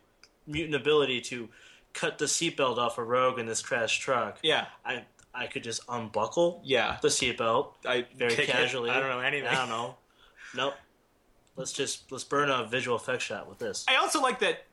mutant 0.49 0.74
ability 0.74 1.20
to 1.22 1.49
cut 1.93 2.18
the 2.18 2.24
seatbelt 2.24 2.79
off 2.79 2.99
a 2.99 3.05
Rogue 3.05 3.39
in 3.39 3.47
this 3.47 3.62
crash 3.62 3.99
truck. 4.01 4.39
Yeah, 4.43 4.66
I 4.85 5.05
I 5.37 5.47
could 5.47 5.62
just 5.62 5.82
unbuckle 5.89 6.61
yeah. 6.64 6.97
the 7.03 7.09
seatbelt 7.09 7.72
I 7.84 8.07
very 8.16 8.30
kick 8.34 8.49
it. 8.49 8.53
casually. 8.53 8.91
I 8.91 8.99
don't 9.01 9.09
know 9.11 9.20
anything. 9.20 9.49
I 9.49 9.55
don't 9.55 9.68
know. 9.68 9.97
Nope. 10.57 10.74
Let's 11.57 11.72
just 11.72 12.11
let's 12.12 12.24
burn 12.24 12.51
a 12.51 12.66
visual 12.66 12.97
effect 12.97 13.22
shot 13.22 13.49
with 13.49 13.59
this. 13.59 13.84
I 13.89 13.97
also 13.97 14.20
like 14.22 14.41
that 14.41 14.64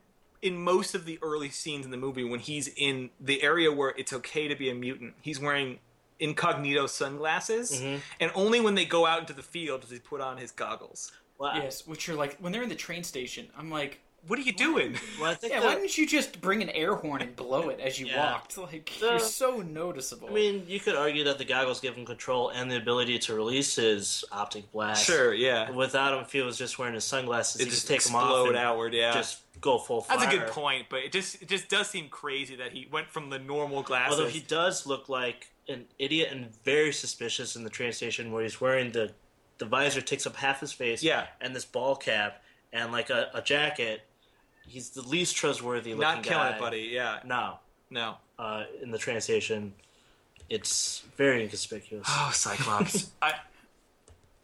in 0.42 0.56
most 0.62 0.94
of 0.94 1.06
the 1.06 1.18
early 1.22 1.48
scenes 1.48 1.84
in 1.84 1.90
the 1.90 1.96
movie, 1.96 2.24
when 2.24 2.40
he's 2.40 2.68
in 2.76 3.10
the 3.20 3.42
area 3.42 3.72
where 3.72 3.94
it's 3.96 4.12
okay 4.12 4.48
to 4.48 4.54
be 4.54 4.68
a 4.70 4.74
mutant, 4.74 5.14
he's 5.22 5.40
wearing 5.40 5.78
incognito 6.20 6.86
sunglasses, 6.86 7.72
Mm-hmm. 7.72 7.96
and 8.20 8.30
only 8.34 8.60
when 8.60 8.74
they 8.74 8.84
go 8.84 9.06
out 9.06 9.20
into 9.20 9.32
the 9.32 9.42
field 9.42 9.80
does 9.80 9.90
he 9.90 9.98
put 9.98 10.20
on 10.20 10.36
his 10.36 10.50
goggles. 10.52 11.12
Well, 11.38 11.50
I- 11.52 11.62
Yes, 11.64 11.86
which 11.86 12.08
are 12.08 12.14
like 12.14 12.36
when 12.38 12.52
they're 12.52 12.62
in 12.62 12.68
the 12.68 12.74
train 12.74 13.02
station. 13.04 13.48
I'm 13.58 13.70
like, 13.70 14.00
What 14.26 14.38
are 14.38 14.42
you 14.42 14.52
doing? 14.52 14.96
well, 15.20 15.36
Yeah, 15.42 15.48
that- 15.60 15.64
why 15.64 15.74
didn't 15.74 15.98
you 15.98 16.06
just 16.06 16.40
bring 16.40 16.62
an 16.62 16.70
air 16.70 16.94
horn 16.94 17.20
and 17.20 17.36
blow 17.36 17.68
it 17.68 17.78
as 17.80 17.98
you 18.00 18.06
Yeah. 18.06 18.32
walked? 18.32 18.56
Like 18.64 18.90
The- 18.98 19.06
you're 19.06 19.18
so 19.18 19.58
noticeable. 19.60 20.28
I 20.28 20.32
mean, 20.32 20.64
you 20.66 20.80
could 20.80 20.94
argue 20.96 21.24
that 21.24 21.38
the 21.38 21.44
goggles 21.44 21.80
give 21.80 21.94
him 21.94 22.06
control 22.06 22.48
and 22.50 22.70
the 22.70 22.76
ability 22.76 23.18
to 23.20 23.34
release 23.34 23.76
his 23.76 24.24
optic 24.32 24.70
blast. 24.72 25.04
sure, 25.04 25.34
yeah. 25.34 25.70
Without 25.70 26.14
him, 26.14 26.20
if 26.20 26.32
he 26.32 26.40
was 26.40 26.56
just 26.56 26.78
wearing 26.78 26.94
his 26.94 27.04
sunglasses, 27.04 27.60
It 27.60 27.64
he 27.64 27.70
just 27.70 27.86
could 27.86 27.94
take 27.94 28.02
them 28.04 28.16
off 28.16 28.46
and 28.48 28.56
outward, 28.56 28.94
yeah. 28.94 29.12
just 29.12 29.40
go 29.60 29.78
full 29.78 30.00
fire. 30.02 30.18
That's 30.18 30.34
a 30.34 30.38
good 30.38 30.48
point, 30.48 30.86
but 30.90 31.00
it 31.00 31.12
just 31.12 31.40
it 31.42 31.48
just 31.48 31.68
does 31.68 31.88
seem 31.90 32.08
crazy 32.08 32.56
that 32.56 32.72
he 32.72 32.86
went 32.90 33.10
from 33.10 33.30
the 33.30 33.38
normal 33.38 33.82
glasses. 33.82 34.18
Although 34.18 34.30
he 34.30 34.40
does 34.40 34.86
look 34.86 35.08
like 35.08 35.48
an 35.68 35.86
idiot 35.98 36.28
and 36.32 36.54
very 36.64 36.92
suspicious 36.92 37.56
in 37.56 37.64
the 37.64 37.70
train 37.70 37.92
station, 37.92 38.30
where 38.32 38.42
he's 38.42 38.60
wearing 38.60 38.92
the 38.92 39.12
the 39.58 39.64
visor 39.64 40.00
takes 40.00 40.26
up 40.26 40.36
half 40.36 40.60
his 40.60 40.72
face, 40.72 41.02
Yeah. 41.02 41.26
and 41.40 41.54
this 41.54 41.64
ball 41.64 41.94
cap 41.96 42.42
and 42.72 42.90
like 42.92 43.08
a, 43.10 43.30
a 43.34 43.40
jacket. 43.40 44.02
He's 44.66 44.90
the 44.90 45.02
least 45.02 45.36
trustworthy 45.36 45.90
looking 45.94 46.00
guy. 46.00 46.14
not 46.14 46.22
killing 46.24 46.44
guy. 46.50 46.56
it, 46.56 46.60
buddy. 46.60 46.88
Yeah, 46.92 47.20
No, 47.24 47.58
no. 47.90 48.16
uh, 48.38 48.64
in 48.82 48.90
the 48.90 48.98
train 48.98 49.20
station, 49.20 49.74
it's 50.50 51.02
very 51.16 51.42
inconspicuous. 51.42 52.06
Oh, 52.08 52.30
Cyclops. 52.32 53.10
I. 53.22 53.32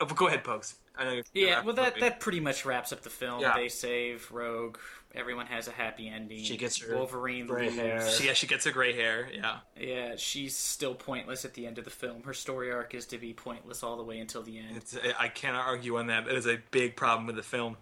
Oh, 0.00 0.06
but 0.06 0.16
go 0.16 0.26
ahead, 0.28 0.44
Pokes. 0.44 0.76
I 0.96 1.04
know. 1.04 1.12
You're 1.12 1.48
yeah, 1.48 1.62
well 1.64 1.74
that 1.76 1.98
that 2.00 2.20
pretty 2.20 2.40
much 2.40 2.64
wraps 2.66 2.92
up 2.92 3.02
the 3.02 3.10
film. 3.10 3.40
Yeah. 3.40 3.54
They 3.56 3.68
save 3.68 4.30
Rogue. 4.30 4.76
Everyone 5.14 5.46
has 5.46 5.66
a 5.66 5.72
happy 5.72 6.08
ending. 6.08 6.44
She 6.44 6.56
gets 6.56 6.80
her 6.82 6.94
Wolverine 6.94 7.46
gray 7.46 7.64
leaves. 7.64 7.76
hair. 7.76 8.08
She, 8.10 8.26
yeah, 8.26 8.32
she 8.32 8.46
gets 8.46 8.64
her 8.64 8.70
gray 8.70 8.92
hair. 8.94 9.28
Yeah. 9.34 9.56
Yeah, 9.78 10.14
she's 10.16 10.56
still 10.56 10.94
pointless 10.94 11.44
at 11.44 11.54
the 11.54 11.66
end 11.66 11.78
of 11.78 11.84
the 11.84 11.90
film. 11.90 12.22
Her 12.22 12.32
story 12.34 12.70
arc 12.70 12.94
is 12.94 13.06
to 13.06 13.18
be 13.18 13.32
pointless 13.32 13.82
all 13.82 13.96
the 13.96 14.04
way 14.04 14.20
until 14.20 14.42
the 14.42 14.58
end. 14.58 14.76
It's, 14.76 14.96
I 15.18 15.26
cannot 15.28 15.66
argue 15.66 15.96
on 15.96 16.06
that. 16.08 16.28
It 16.28 16.36
is 16.36 16.46
a 16.46 16.58
big 16.70 16.94
problem 16.96 17.26
with 17.26 17.34
the 17.36 17.42
film. 17.42 17.76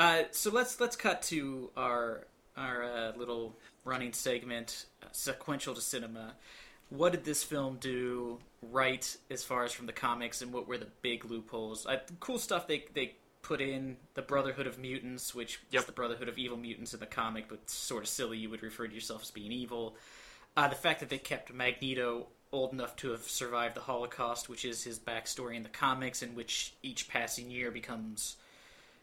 Uh, 0.00 0.22
so 0.30 0.50
let's 0.50 0.80
let's 0.80 0.96
cut 0.96 1.20
to 1.20 1.68
our 1.76 2.24
our 2.56 2.84
uh, 2.84 3.12
little 3.18 3.54
running 3.84 4.14
segment, 4.14 4.86
uh, 5.02 5.06
sequential 5.12 5.74
to 5.74 5.80
cinema. 5.82 6.32
What 6.88 7.12
did 7.12 7.22
this 7.22 7.44
film 7.44 7.76
do 7.78 8.38
right 8.62 9.14
as 9.30 9.44
far 9.44 9.62
as 9.64 9.74
from 9.74 9.84
the 9.84 9.92
comics, 9.92 10.40
and 10.40 10.54
what 10.54 10.66
were 10.66 10.78
the 10.78 10.88
big 11.02 11.26
loopholes? 11.26 11.84
Uh, 11.84 11.98
cool 12.18 12.38
stuff 12.38 12.66
they 12.66 12.86
they 12.94 13.16
put 13.42 13.60
in 13.60 13.98
the 14.14 14.22
Brotherhood 14.22 14.66
of 14.66 14.78
Mutants, 14.78 15.34
which 15.34 15.60
Yep. 15.70 15.80
is 15.80 15.86
the 15.86 15.92
Brotherhood 15.92 16.30
of 16.30 16.38
Evil 16.38 16.56
Mutants 16.56 16.94
in 16.94 17.00
the 17.00 17.04
comic, 17.04 17.46
but 17.50 17.68
sort 17.68 18.02
of 18.02 18.08
silly. 18.08 18.38
You 18.38 18.48
would 18.48 18.62
refer 18.62 18.88
to 18.88 18.94
yourself 18.94 19.20
as 19.20 19.30
being 19.30 19.52
evil. 19.52 19.96
Uh, 20.56 20.66
the 20.68 20.76
fact 20.76 21.00
that 21.00 21.10
they 21.10 21.18
kept 21.18 21.52
Magneto 21.52 22.28
old 22.52 22.72
enough 22.72 22.96
to 22.96 23.10
have 23.10 23.24
survived 23.24 23.76
the 23.76 23.82
Holocaust, 23.82 24.48
which 24.48 24.64
is 24.64 24.82
his 24.82 24.98
backstory 24.98 25.56
in 25.56 25.62
the 25.62 25.68
comics, 25.68 26.22
in 26.22 26.34
which 26.34 26.72
each 26.82 27.06
passing 27.06 27.50
year 27.50 27.70
becomes 27.70 28.36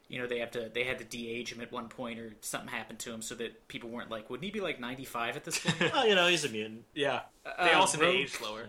you 0.10 0.20
know 0.20 0.28
they 0.28 0.40
have 0.40 0.52
to 0.52 0.70
they 0.74 0.84
had 0.84 0.98
to 1.00 1.04
de-age 1.04 1.52
him 1.52 1.62
at 1.62 1.72
one 1.72 1.88
point 1.90 2.20
or 2.20 2.34
something 2.42 2.70
happened 2.70 3.00
to 3.00 3.12
him 3.12 3.22
so 3.22 3.36
that 3.36 3.68
people 3.68 3.90
weren't 3.90 4.10
like 4.10 4.30
wouldn't 4.30 4.46
he 4.46 4.52
be 4.52 4.62
like 4.62 4.80
95 4.80 5.36
at 5.36 5.44
this 5.44 5.60
point 5.60 5.80
well, 5.94 6.08
you 6.08 6.16
know, 6.16 6.28
he's 6.28 6.46
a 6.46 6.50
mutant. 6.50 6.84
Yeah. 6.94 7.22
They 7.44 7.72
Uh, 7.74 7.80
also 7.80 8.00
Rogue- 8.00 8.16
age 8.16 8.32
slower. 8.32 8.68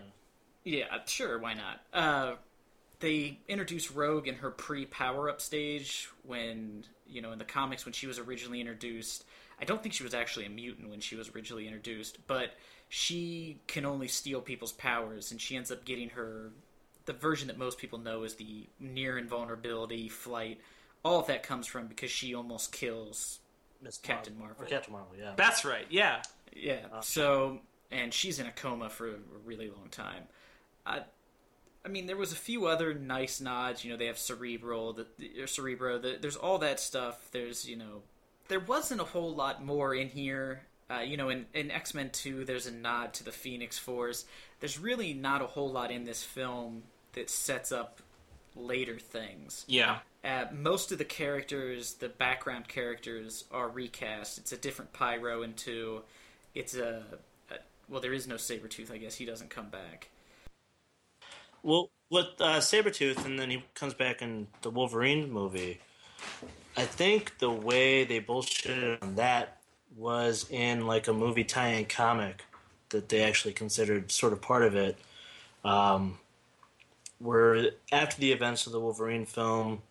yeah 0.63 0.85
sure 1.05 1.37
why 1.39 1.53
not 1.53 1.81
uh 1.93 2.35
they 2.99 3.39
introduced 3.47 3.91
rogue 3.95 4.27
in 4.27 4.35
her 4.35 4.51
pre-power 4.51 5.29
up 5.29 5.39
stage 5.39 6.09
when 6.23 6.83
you 7.07 7.21
know 7.21 7.31
in 7.31 7.39
the 7.39 7.45
comics 7.45 7.85
when 7.85 7.93
she 7.93 8.07
was 8.07 8.19
originally 8.19 8.59
introduced 8.59 9.23
i 9.61 9.63
don't 9.65 9.81
think 9.81 9.93
she 9.93 10.03
was 10.03 10.13
actually 10.13 10.45
a 10.45 10.49
mutant 10.49 10.89
when 10.89 10.99
she 10.99 11.15
was 11.15 11.29
originally 11.33 11.65
introduced 11.65 12.17
but 12.27 12.51
she 12.89 13.59
can 13.67 13.85
only 13.85 14.07
steal 14.09 14.41
people's 14.41 14.73
powers 14.73 15.31
and 15.31 15.39
she 15.39 15.55
ends 15.55 15.71
up 15.71 15.85
getting 15.85 16.09
her 16.09 16.51
the 17.05 17.13
version 17.13 17.47
that 17.47 17.57
most 17.57 17.77
people 17.77 17.97
know 17.97 18.23
is 18.23 18.35
the 18.35 18.67
near 18.79 19.17
invulnerability 19.17 20.09
flight 20.09 20.59
all 21.03 21.19
of 21.19 21.27
that 21.27 21.43
comes 21.43 21.67
from 21.67 21.87
because 21.87 22.11
she 22.11 22.35
almost 22.35 22.71
kills 22.71 23.39
Miss 23.81 23.97
Captain 23.97 24.37
Marvel. 24.37 24.57
Marvel. 24.57 24.75
Captain 24.75 24.93
Marvel, 24.93 25.15
yeah. 25.17 25.33
That's 25.35 25.65
right. 25.65 25.85
Yeah. 25.89 26.21
Yeah. 26.53 26.99
So 27.01 27.59
and 27.91 28.13
she's 28.13 28.39
in 28.39 28.45
a 28.45 28.51
coma 28.51 28.89
for 28.89 29.07
a 29.07 29.17
really 29.45 29.69
long 29.69 29.87
time. 29.89 30.23
I, 30.85 31.01
I 31.85 31.87
mean, 31.87 32.07
there 32.07 32.17
was 32.17 32.31
a 32.31 32.35
few 32.35 32.67
other 32.67 32.93
nice 32.93 33.39
nods. 33.39 33.83
You 33.83 33.91
know, 33.91 33.97
they 33.97 34.07
have 34.07 34.17
Cerebral, 34.17 34.93
the, 34.93 35.07
the 35.17 35.41
or 35.41 35.47
Cerebro. 35.47 35.97
The, 35.97 36.17
there's 36.19 36.35
all 36.35 36.57
that 36.59 36.79
stuff. 36.79 37.29
There's 37.31 37.67
you 37.67 37.77
know, 37.77 38.03
there 38.47 38.59
wasn't 38.59 39.01
a 39.01 39.05
whole 39.05 39.33
lot 39.33 39.63
more 39.63 39.95
in 39.95 40.09
here. 40.09 40.63
Uh, 40.91 41.01
you 41.01 41.17
know, 41.17 41.29
in, 41.29 41.45
in 41.53 41.71
X 41.71 41.93
Men 41.93 42.09
Two, 42.11 42.45
there's 42.45 42.67
a 42.67 42.71
nod 42.71 43.13
to 43.13 43.23
the 43.23 43.31
Phoenix 43.31 43.77
Force. 43.77 44.25
There's 44.59 44.79
really 44.79 45.13
not 45.13 45.41
a 45.41 45.47
whole 45.47 45.69
lot 45.69 45.91
in 45.91 46.03
this 46.03 46.23
film 46.23 46.83
that 47.13 47.29
sets 47.29 47.71
up 47.71 48.01
later 48.55 48.99
things. 48.99 49.65
Yeah. 49.67 49.99
Uh, 50.23 50.45
most 50.53 50.91
of 50.91 50.97
the 50.97 51.05
characters, 51.05 51.93
the 51.93 52.09
background 52.09 52.67
characters, 52.67 53.45
are 53.51 53.69
recast. 53.69 54.37
It's 54.37 54.51
a 54.51 54.57
different 54.57 54.91
Pyro 54.91 55.43
in 55.43 55.53
two. 55.53 56.01
It's 56.53 56.75
a, 56.75 57.03
a 57.49 57.55
well, 57.87 58.01
there 58.01 58.13
is 58.13 58.27
no 58.27 58.35
Sabretooth. 58.35 58.91
I 58.91 58.97
guess 58.97 59.15
he 59.15 59.25
doesn't 59.25 59.49
come 59.49 59.69
back. 59.69 60.09
Well, 61.63 61.89
with 62.09 62.27
uh, 62.39 62.59
Sabretooth, 62.59 63.25
and 63.25 63.39
then 63.39 63.49
he 63.49 63.63
comes 63.75 63.93
back 63.93 64.21
in 64.21 64.47
the 64.61 64.69
Wolverine 64.69 65.31
movie. 65.31 65.79
I 66.75 66.85
think 66.85 67.37
the 67.39 67.51
way 67.51 68.03
they 68.03 68.19
bullshitted 68.19 69.01
on 69.01 69.15
that 69.15 69.57
was 69.95 70.45
in 70.49 70.85
like 70.85 71.07
a 71.07 71.13
movie 71.13 71.43
tie-in 71.43 71.85
comic 71.85 72.43
that 72.89 73.09
they 73.09 73.23
actually 73.23 73.53
considered 73.53 74.11
sort 74.11 74.33
of 74.33 74.41
part 74.41 74.63
of 74.63 74.75
it. 74.75 74.97
Um, 75.63 76.17
where 77.19 77.71
after 77.91 78.19
the 78.19 78.31
events 78.31 78.65
of 78.65 78.71
the 78.71 78.79
Wolverine 78.79 79.25
film, 79.25 79.81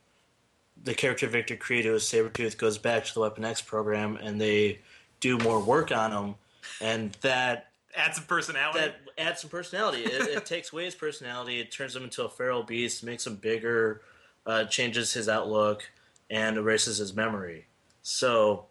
the 0.85 0.95
character 0.95 1.27
Victor 1.27 1.57
Credo 1.57 1.95
as 1.95 2.05
Sabretooth 2.05 2.57
goes 2.57 2.79
back 2.79 3.05
to 3.05 3.15
the 3.15 3.21
Weapon 3.21 3.45
X 3.45 3.61
program 3.63 4.17
and 4.17 4.41
they 4.41 4.81
do 5.21 5.39
more 5.39 5.61
work 5.61 5.93
on 5.93 6.13
him. 6.13 6.35
And 6.81 7.13
that 7.23 7.71
Add 7.97 8.15
some 8.15 8.25
personality. 8.25 8.79
that 8.79 8.97
adds 9.17 9.41
some 9.41 9.51
personality. 9.51 10.03
It, 10.03 10.29
it 10.29 10.47
takes 10.47 10.73
away 10.73 10.85
his 10.85 10.95
personality. 10.95 11.59
It 11.61 11.73
turns 11.73 11.97
him 11.97 12.05
into 12.05 12.25
a 12.25 12.29
feral 12.29 12.63
beast, 12.63 13.03
makes 13.03 13.27
him 13.27 13.37
bigger, 13.37 14.03
uh, 14.47 14.65
changes 14.65 15.13
his 15.13 15.29
outlook, 15.29 15.91
and 16.31 16.57
erases 16.57 16.99
his 16.99 17.15
memory. 17.15 17.67
So, 18.03 18.67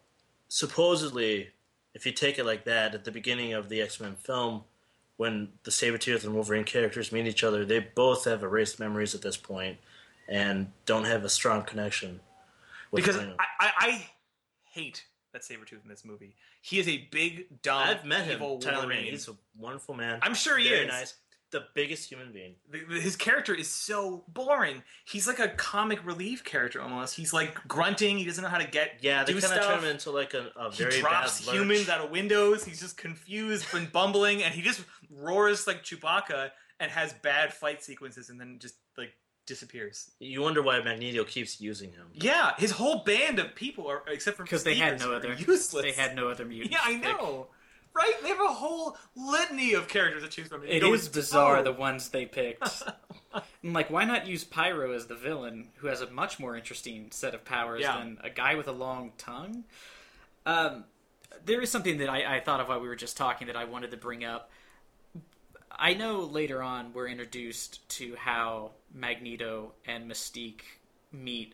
supposedly, 0.48 1.50
if 1.94 2.06
you 2.06 2.12
take 2.12 2.40
it 2.40 2.46
like 2.46 2.64
that, 2.66 2.94
at 2.94 3.04
the 3.04 3.12
beginning 3.12 3.54
of 3.54 3.68
the 3.70 3.82
X 3.82 4.00
Men 4.00 4.16
film, 4.16 4.64
when 5.18 5.50
the 5.64 5.72
Sabretooth 5.72 6.24
and 6.24 6.34
Wolverine 6.34 6.64
characters 6.64 7.12
meet 7.12 7.28
each 7.28 7.44
other, 7.44 7.66
they 7.66 7.80
both 7.80 8.26
have 8.26 8.44
erased 8.44 8.80
memories 8.80 9.16
at 9.16 9.24
this 9.24 9.36
point 9.36 9.78
and 10.28 10.72
don't 10.86 11.06
have 11.06 11.24
a 11.24 11.30
strong 11.30 11.64
connection. 11.64 12.20
with 12.92 13.04
because 13.06 13.18
I, 13.22 13.28
I, 13.60 13.72
I 13.80 14.06
hate 14.72 15.06
that 15.34 15.42
Sabretooth 15.42 15.84
in 15.84 15.90
this 15.90 16.06
movie. 16.06 16.36
He 16.62 16.80
is 16.80 16.88
a 16.88 17.08
big, 17.12 17.62
dumb, 17.62 17.78
I've 17.88 18.06
met 18.06 18.26
him, 18.26 18.40
Tyler. 18.60 18.78
Wolverine. 18.80 19.06
He's 19.12 19.28
a 19.28 19.36
wonderful 19.58 19.96
man. 19.96 20.20
I'm 20.22 20.34
sure 20.34 20.58
he 20.58 20.70
Very 20.70 20.82
is. 20.86 20.88
nice. 20.88 21.14
The 21.52 21.64
biggest 21.76 22.10
human 22.12 22.34
being. 22.34 22.56
The- 22.70 23.00
His 23.00 23.16
character 23.16 23.56
is 23.56 23.70
so 23.70 24.26
boring. 24.28 24.84
He's 25.06 25.28
like 25.28 25.40
a 25.40 25.48
comic 25.48 26.06
relief 26.06 26.44
character 26.44 26.82
almost. 26.82 27.16
He's 27.16 27.32
like 27.32 27.56
grunting. 27.70 28.18
He 28.18 28.26
doesn't 28.26 28.44
know 28.44 28.50
how 28.50 28.58
to 28.58 28.68
get 28.68 28.98
Yeah, 29.00 29.24
they 29.24 29.32
kind 29.34 29.58
of 29.58 29.66
turn 29.66 29.80
him 29.80 29.86
into 29.86 30.12
like 30.12 30.34
a, 30.34 30.52
a 30.58 30.72
he 30.74 31.00
drops 31.00 31.50
humans 31.50 31.88
out 31.88 32.02
of 32.04 32.12
windows. 32.12 32.66
He's 32.66 32.82
just 32.82 32.98
confused 32.98 33.66
and 33.74 33.90
bumbling, 33.94 34.44
and 34.44 34.54
he 34.54 34.62
just 34.62 34.84
roars 35.10 35.66
like 35.68 35.84
Chewbacca 35.86 36.50
and 36.82 36.92
has 36.92 37.14
bad 37.14 37.54
fight 37.54 37.82
sequences, 37.82 38.30
and 38.30 38.38
then 38.42 38.58
just 38.60 38.76
like 38.98 39.14
disappears. 39.48 40.12
You 40.20 40.42
wonder 40.44 40.62
why 40.62 40.80
Magneto 40.82 41.24
keeps 41.24 41.60
using 41.60 41.92
him. 41.94 42.08
Yeah, 42.14 42.52
his 42.58 42.72
whole 42.72 43.00
band 43.04 43.40
of 43.40 43.56
people 43.56 43.88
are 43.88 44.04
except 44.08 44.38
for 44.38 44.44
Because 44.44 44.64
they 44.64 44.76
had 44.76 45.00
no 45.00 45.14
other 45.14 45.34
useless. 45.34 45.84
They 45.84 45.92
had 45.94 46.16
no 46.16 46.30
other 46.30 46.46
mutants. 46.46 46.74
Yeah, 46.76 46.82
I 46.84 46.94
to 46.94 47.00
pick. 47.00 47.18
know. 47.18 47.48
Right? 47.96 48.14
They 48.22 48.30
have 48.30 48.40
a 48.42 48.54
whole 48.54 48.96
litany 49.16 49.74
of 49.74 49.88
characters 49.88 50.22
to 50.22 50.30
choose 50.30 50.48
from. 50.50 50.64
It 50.64 50.84
You 50.84 50.94
is 50.94 51.08
it's- 51.08 51.16
bizarre 51.16 51.58
oh. 51.58 51.64
the 51.64 51.72
ones 51.88 52.10
they 52.10 52.28
picked. 52.28 52.84
I'm 53.34 53.74
like, 53.74 53.90
why 53.90 54.04
not 54.06 54.28
use 54.28 54.44
Pyro 54.44 54.92
as 54.92 55.08
the 55.08 55.16
villain, 55.16 55.70
who 55.78 55.88
has 55.88 56.02
a 56.02 56.10
much 56.12 56.40
more 56.40 56.56
interesting 56.56 57.08
set 57.10 57.34
of 57.34 57.44
powers 57.44 57.82
Yeah. 57.82 57.98
than 57.98 58.20
a 58.24 58.30
guy 58.30 58.54
with 58.54 58.68
a 58.68 58.72
long 58.72 59.14
tongue? 59.18 59.64
Um, 60.46 60.84
there 61.44 61.60
is 61.62 61.72
something 61.72 61.98
that 61.98 62.10
I, 62.10 62.38
I 62.38 62.40
thought 62.40 62.60
of 62.60 62.68
while 62.70 62.80
we 62.80 62.88
were 62.88 62.96
just 62.96 63.18
talking 63.18 63.48
that 63.48 63.56
I 63.56 63.64
wanted 63.66 63.90
to 63.92 63.98
bring 63.98 64.24
up. 64.24 64.52
I 65.72 65.94
know 65.94 66.20
later 66.22 66.62
on 66.62 66.94
we're 66.94 67.08
introduced 67.08 67.88
to 67.98 68.16
how 68.16 68.72
Magneto 68.98 69.74
and 69.86 70.10
Mystique 70.10 70.62
meet, 71.12 71.54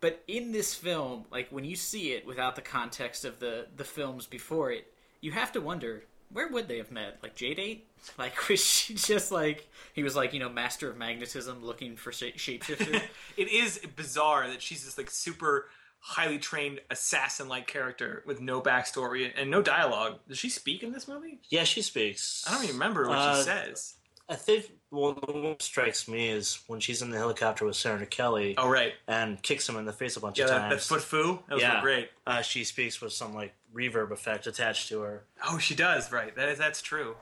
but 0.00 0.22
in 0.28 0.52
this 0.52 0.74
film, 0.74 1.24
like 1.30 1.48
when 1.50 1.64
you 1.64 1.74
see 1.76 2.12
it 2.12 2.26
without 2.26 2.54
the 2.56 2.62
context 2.62 3.24
of 3.24 3.40
the 3.40 3.66
the 3.76 3.84
films 3.84 4.26
before 4.26 4.70
it, 4.70 4.92
you 5.20 5.32
have 5.32 5.52
to 5.52 5.60
wonder 5.60 6.04
where 6.32 6.48
would 6.48 6.66
they 6.68 6.78
have 6.78 6.90
met? 6.90 7.18
Like 7.22 7.34
JDate? 7.36 7.80
Like 8.18 8.48
was 8.48 8.64
she 8.64 8.94
just 8.94 9.32
like 9.32 9.68
he 9.92 10.04
was 10.04 10.14
like 10.14 10.32
you 10.32 10.38
know 10.38 10.48
master 10.48 10.88
of 10.88 10.96
magnetism 10.96 11.64
looking 11.64 11.96
for 11.96 12.12
sh- 12.12 12.34
shapeshifter? 12.36 13.02
it 13.36 13.48
is 13.48 13.80
bizarre 13.96 14.48
that 14.48 14.62
she's 14.62 14.84
this 14.84 14.96
like 14.96 15.10
super 15.10 15.68
highly 15.98 16.38
trained 16.38 16.78
assassin-like 16.90 17.66
character 17.66 18.22
with 18.24 18.40
no 18.40 18.60
backstory 18.62 19.32
and 19.36 19.50
no 19.50 19.60
dialogue. 19.60 20.20
Does 20.28 20.38
she 20.38 20.48
speak 20.48 20.84
in 20.84 20.92
this 20.92 21.08
movie? 21.08 21.40
Yeah, 21.48 21.64
she 21.64 21.82
speaks. 21.82 22.44
I 22.46 22.52
don't 22.54 22.62
even 22.62 22.76
remember 22.76 23.08
what 23.08 23.18
Uh, 23.18 23.36
she 23.38 23.42
says. 23.42 23.94
I 24.28 24.34
think 24.34 24.66
well, 24.90 25.12
the 25.12 25.56
strikes 25.60 26.08
me 26.08 26.28
is 26.28 26.58
when 26.66 26.80
she's 26.80 27.02
in 27.02 27.10
the 27.10 27.16
helicopter 27.18 27.64
with 27.64 27.76
Senator 27.76 28.06
Kelly 28.06 28.54
Oh 28.58 28.68
right, 28.68 28.94
and 29.06 29.40
kicks 29.42 29.68
him 29.68 29.76
in 29.76 29.84
the 29.84 29.92
face 29.92 30.16
a 30.16 30.20
bunch 30.20 30.38
yeah, 30.38 30.44
of 30.46 30.50
that, 30.50 30.58
that 30.62 30.68
times. 30.70 30.86
foot 30.86 31.02
foo. 31.02 31.38
That 31.48 31.54
was 31.54 31.62
Yeah. 31.62 31.80
great. 31.80 32.10
uh, 32.26 32.42
she 32.42 32.64
speaks 32.64 33.00
with 33.00 33.12
some 33.12 33.34
like 33.34 33.54
reverb 33.74 34.10
effect 34.10 34.46
attached 34.46 34.88
to 34.88 35.00
her. 35.00 35.24
Oh, 35.48 35.58
she 35.58 35.74
does. 35.74 36.10
Right, 36.10 36.34
that 36.36 36.48
is 36.48 36.58
that's 36.58 36.82
true. 36.82 37.16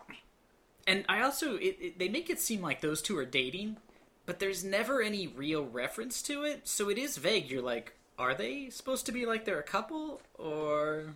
and 0.86 1.04
I 1.08 1.22
also 1.22 1.56
it, 1.56 1.76
it, 1.80 1.98
they 1.98 2.08
make 2.08 2.30
it 2.30 2.40
seem 2.40 2.62
like 2.62 2.80
those 2.80 3.02
two 3.02 3.16
are 3.18 3.24
dating, 3.26 3.76
but 4.26 4.38
there's 4.38 4.64
never 4.64 5.02
any 5.02 5.26
real 5.26 5.64
reference 5.66 6.22
to 6.22 6.42
it, 6.44 6.66
so 6.68 6.88
it 6.88 6.96
is 6.98 7.16
vague. 7.18 7.50
You're 7.50 7.62
like, 7.62 7.94
are 8.18 8.34
they 8.34 8.70
supposed 8.70 9.04
to 9.06 9.12
be 9.12 9.26
like 9.26 9.44
they're 9.44 9.58
a 9.58 9.62
couple 9.62 10.20
or? 10.38 11.14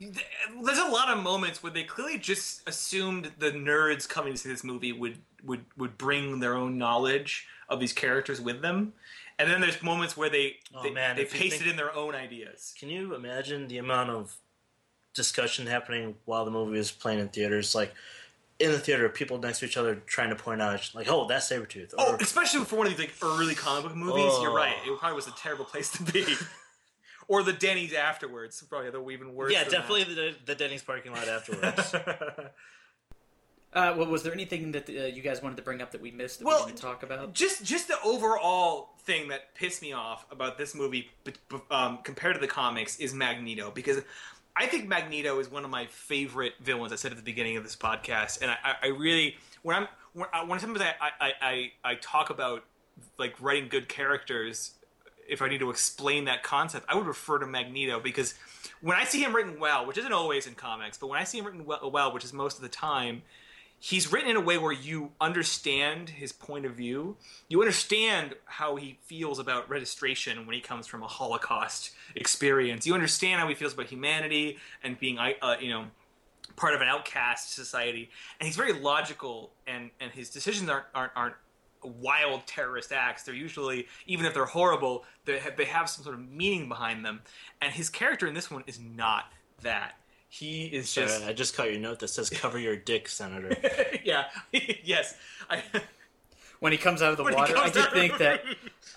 There's 0.00 0.78
a 0.78 0.88
lot 0.88 1.08
of 1.08 1.22
moments 1.22 1.62
where 1.62 1.72
they 1.72 1.82
clearly 1.84 2.18
just 2.18 2.68
assumed 2.68 3.32
the 3.38 3.50
nerds 3.52 4.08
coming 4.08 4.34
to 4.34 4.38
see 4.38 4.48
this 4.48 4.64
movie 4.64 4.92
would 4.92 5.18
would 5.44 5.64
would 5.76 5.96
bring 5.96 6.40
their 6.40 6.54
own 6.54 6.76
knowledge 6.78 7.46
of 7.68 7.80
these 7.80 7.92
characters 7.92 8.40
with 8.40 8.60
them, 8.62 8.92
and 9.38 9.50
then 9.50 9.60
there's 9.60 9.82
moments 9.82 10.16
where 10.16 10.28
they 10.28 10.56
Oh, 10.74 10.82
they, 10.82 10.90
man, 10.90 11.16
they 11.16 11.24
pasted 11.24 11.60
think- 11.60 11.70
in 11.70 11.76
their 11.76 11.94
own 11.94 12.14
ideas. 12.14 12.74
Can 12.78 12.88
you 12.90 13.14
imagine 13.14 13.68
the 13.68 13.78
amount 13.78 14.10
of 14.10 14.36
discussion 15.14 15.66
happening 15.66 16.14
while 16.26 16.44
the 16.44 16.50
movie 16.50 16.78
is 16.78 16.90
playing 16.90 17.18
in 17.20 17.28
theaters? 17.28 17.74
Like 17.74 17.94
in 18.58 18.72
the 18.72 18.78
theater, 18.78 19.08
people 19.08 19.38
next 19.38 19.60
to 19.60 19.66
each 19.66 19.76
other 19.76 19.96
trying 20.06 20.30
to 20.30 20.36
point 20.36 20.60
out, 20.62 20.90
like, 20.94 21.08
"Oh, 21.08 21.26
that's 21.26 21.50
Sabretooth." 21.50 21.94
Oh, 21.98 22.16
especially 22.20 22.64
for 22.64 22.76
one 22.76 22.86
of 22.86 22.92
these 22.96 23.00
like 23.06 23.14
early 23.22 23.54
comic 23.54 23.84
book 23.84 23.96
movies, 23.96 24.32
you're 24.42 24.50
Oh. 24.50 24.56
right. 24.56 24.74
It 24.84 24.98
probably 24.98 25.16
was 25.16 25.26
a 25.26 25.32
terrible 25.32 25.64
place 25.64 25.90
to 25.92 26.02
be. 26.02 26.24
or 27.28 27.42
the 27.42 27.52
Denny's 27.52 27.92
afterwards, 27.92 28.62
probably 28.68 28.90
the 28.90 29.08
even 29.10 29.34
worse. 29.34 29.52
yeah, 29.52 29.64
than 29.64 29.72
definitely 29.72 30.04
the, 30.14 30.34
the 30.44 30.54
Denny's 30.54 30.82
parking 30.82 31.12
lot 31.12 31.28
afterwards. 31.28 31.94
Uh, 33.72 33.94
well, 33.94 34.06
was 34.06 34.22
there 34.22 34.32
anything 34.32 34.72
that 34.72 34.88
uh, 34.88 34.92
you 35.04 35.20
guys 35.20 35.42
wanted 35.42 35.56
to 35.56 35.62
bring 35.62 35.82
up 35.82 35.90
that 35.90 36.00
we 36.00 36.10
missed 36.10 36.38
that 36.38 36.46
Well, 36.46 36.60
we 36.64 36.72
didn't 36.72 36.80
talk 36.80 37.02
about? 37.02 37.34
just 37.34 37.62
just 37.62 37.88
the 37.88 38.00
overall 38.02 38.94
thing 39.00 39.28
that 39.28 39.54
pissed 39.54 39.82
me 39.82 39.92
off 39.92 40.24
about 40.30 40.56
this 40.56 40.74
movie 40.74 41.10
b- 41.24 41.32
b- 41.50 41.58
um, 41.70 41.98
compared 42.02 42.34
to 42.36 42.40
the 42.40 42.46
comics 42.46 42.96
is 42.98 43.12
Magneto 43.12 43.70
because 43.70 44.00
I 44.56 44.64
think 44.64 44.88
Magneto 44.88 45.38
is 45.40 45.50
one 45.50 45.62
of 45.62 45.68
my 45.70 45.84
favorite 45.86 46.54
villains. 46.62 46.90
I 46.90 46.96
said 46.96 47.10
at 47.10 47.18
the 47.18 47.22
beginning 47.24 47.58
of 47.58 47.64
this 47.64 47.76
podcast, 47.76 48.40
and 48.40 48.50
I, 48.50 48.56
I, 48.64 48.74
I 48.84 48.86
really 48.86 49.36
when 49.60 49.76
I'm 49.76 49.88
when, 50.14 50.28
I, 50.32 50.42
when 50.44 50.58
sometimes 50.58 50.80
I, 50.98 51.10
I, 51.20 51.32
I, 51.42 51.72
I 51.84 51.94
talk 51.96 52.30
about 52.30 52.64
like 53.18 53.34
writing 53.42 53.68
good 53.68 53.90
characters. 53.90 54.70
If 55.28 55.42
I 55.42 55.48
need 55.48 55.60
to 55.60 55.70
explain 55.70 56.24
that 56.26 56.42
concept, 56.42 56.86
I 56.88 56.94
would 56.94 57.06
refer 57.06 57.38
to 57.38 57.46
Magneto 57.46 58.00
because 58.00 58.34
when 58.80 58.96
I 58.96 59.04
see 59.04 59.22
him 59.22 59.34
written 59.34 59.58
well, 59.58 59.86
which 59.86 59.98
isn't 59.98 60.12
always 60.12 60.46
in 60.46 60.54
comics, 60.54 60.98
but 60.98 61.08
when 61.08 61.20
I 61.20 61.24
see 61.24 61.38
him 61.38 61.46
written 61.46 61.64
well, 61.64 62.12
which 62.12 62.24
is 62.24 62.32
most 62.32 62.56
of 62.56 62.62
the 62.62 62.68
time, 62.68 63.22
he's 63.78 64.12
written 64.12 64.30
in 64.30 64.36
a 64.36 64.40
way 64.40 64.58
where 64.58 64.72
you 64.72 65.12
understand 65.20 66.10
his 66.10 66.32
point 66.32 66.66
of 66.66 66.72
view. 66.72 67.16
You 67.48 67.60
understand 67.60 68.34
how 68.44 68.76
he 68.76 68.98
feels 69.02 69.38
about 69.38 69.68
registration 69.68 70.46
when 70.46 70.54
he 70.54 70.60
comes 70.60 70.86
from 70.86 71.02
a 71.02 71.06
Holocaust 71.06 71.90
experience. 72.14 72.86
You 72.86 72.94
understand 72.94 73.40
how 73.40 73.48
he 73.48 73.54
feels 73.54 73.74
about 73.74 73.86
humanity 73.86 74.58
and 74.82 74.98
being, 74.98 75.18
uh, 75.18 75.56
you 75.60 75.70
know, 75.70 75.86
part 76.56 76.74
of 76.74 76.80
an 76.80 76.88
outcast 76.88 77.54
society. 77.54 78.10
And 78.40 78.46
he's 78.46 78.56
very 78.56 78.72
logical, 78.72 79.50
and 79.66 79.90
and 80.00 80.10
his 80.12 80.30
decisions 80.30 80.70
aren't 80.70 80.86
aren't, 80.94 81.12
aren't 81.14 81.34
wild 81.86 82.46
terrorist 82.46 82.92
acts. 82.92 83.22
They're 83.22 83.34
usually, 83.34 83.86
even 84.06 84.26
if 84.26 84.34
they're 84.34 84.44
horrible, 84.44 85.04
they 85.24 85.38
have, 85.38 85.56
they 85.56 85.64
have 85.64 85.88
some 85.88 86.04
sort 86.04 86.16
of 86.16 86.28
meaning 86.30 86.68
behind 86.68 87.04
them. 87.04 87.20
And 87.60 87.72
his 87.72 87.88
character 87.88 88.26
in 88.26 88.34
this 88.34 88.50
one 88.50 88.64
is 88.66 88.78
not 88.80 89.32
that. 89.62 89.96
He 90.28 90.66
is 90.66 90.90
Sorry, 90.90 91.06
just 91.06 91.24
I 91.24 91.32
just 91.32 91.56
caught 91.56 91.70
your 91.70 91.80
note 91.80 92.00
that 92.00 92.08
says 92.08 92.28
"Cover 92.28 92.58
your 92.58 92.76
dick, 92.76 93.08
Senator." 93.08 93.56
yeah, 94.04 94.24
yes. 94.52 95.16
I, 95.48 95.62
when 96.60 96.72
he 96.72 96.78
comes 96.78 97.02
out 97.02 97.10
of 97.10 97.16
the 97.16 97.24
When 97.24 97.34
water, 97.34 97.56
I 97.56 97.68
did 97.70 97.90
think 97.92 98.18
that 98.18 98.42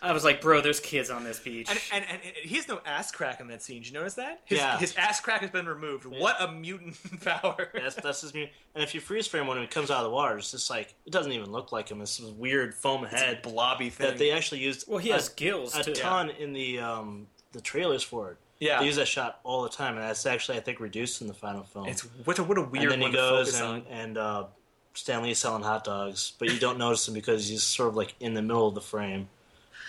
I 0.01 0.11
was 0.13 0.23
like, 0.23 0.41
bro, 0.41 0.61
there's 0.61 0.79
kids 0.79 1.09
on 1.09 1.23
this 1.23 1.39
beach. 1.39 1.69
And, 1.69 1.79
and, 1.93 2.05
and, 2.09 2.19
and 2.23 2.35
he 2.35 2.55
has 2.55 2.67
no 2.67 2.79
ass 2.85 3.11
crack 3.11 3.39
in 3.41 3.47
that 3.47 3.61
scene. 3.61 3.79
Did 3.81 3.87
you 3.87 3.93
notice 3.93 4.13
that? 4.15 4.41
His, 4.45 4.59
Yeah. 4.59 4.77
his 4.77 4.95
ass 4.95 5.19
crack 5.19 5.41
has 5.41 5.49
been 5.49 5.65
removed. 5.67 6.05
What 6.05 6.41
a 6.41 6.51
mutant 6.51 6.95
power. 7.25 7.69
That's 7.73 7.95
that's 7.95 8.21
his 8.21 8.33
mute. 8.33 8.49
And 8.75 8.83
if 8.83 8.93
you 8.95 9.01
freeze 9.01 9.27
frame 9.27 9.47
when 9.47 9.59
he 9.59 9.67
comes 9.67 9.91
out 9.91 9.97
of 9.97 10.03
the 10.05 10.09
water, 10.09 10.37
it's 10.37 10.51
just 10.51 10.69
like 10.69 10.93
it 11.05 11.11
doesn't 11.11 11.31
even 11.31 11.51
look 11.51 11.71
like 11.71 11.89
him. 11.89 12.01
It's 12.01 12.17
this 12.17 12.29
weird 12.31 12.73
foam 12.73 13.03
head 13.05 13.41
blobby 13.41 13.89
thing. 13.89 14.07
that 14.07 14.17
they 14.17 14.31
actually 14.31 14.61
used. 14.61 14.85
well, 14.87 14.99
he 14.99 15.09
has 15.09 15.29
a, 15.29 15.33
gills 15.35 15.75
a 15.75 15.83
too. 15.83 15.93
ton 15.93 16.29
in 16.29 16.53
the 16.53 16.79
um 16.79 17.27
the 17.51 17.59
trailers 17.61 18.03
for 18.03 18.31
it. 18.31 18.37
yeah. 18.59 18.79
They 18.79 18.85
use 18.85 18.95
that 18.97 19.07
shot 19.07 19.39
all 19.43 19.63
the 19.63 19.69
time, 19.69 19.95
and 19.95 20.03
that's 20.03 20.25
actually 20.25 20.57
I 20.57 20.61
think 20.61 20.79
reduced 20.79 21.21
in 21.21 21.27
the 21.27 21.33
final 21.33 21.63
film. 21.63 21.87
It's 21.87 22.01
what 22.25 22.39
a, 22.39 22.43
what 22.43 22.57
a 22.57 22.61
weird 22.61 22.83
and 22.83 22.91
then 22.93 22.99
one 23.01 23.11
he 23.11 23.17
to 23.17 23.21
goes 23.21 23.47
focus 23.57 23.61
on. 23.61 23.75
and 23.75 23.87
and 23.89 24.17
uh, 24.17 24.43
Stan 24.93 25.23
Lee's 25.23 25.39
selling 25.39 25.63
hot 25.63 25.83
dogs, 25.83 26.33
but 26.39 26.51
you 26.51 26.59
don't 26.59 26.77
notice 26.77 27.07
him 27.07 27.13
because 27.13 27.47
he's 27.47 27.63
sort 27.63 27.89
of 27.89 27.95
like 27.95 28.15
in 28.19 28.33
the 28.33 28.41
middle 28.41 28.67
of 28.67 28.75
the 28.75 28.81
frame. 28.81 29.29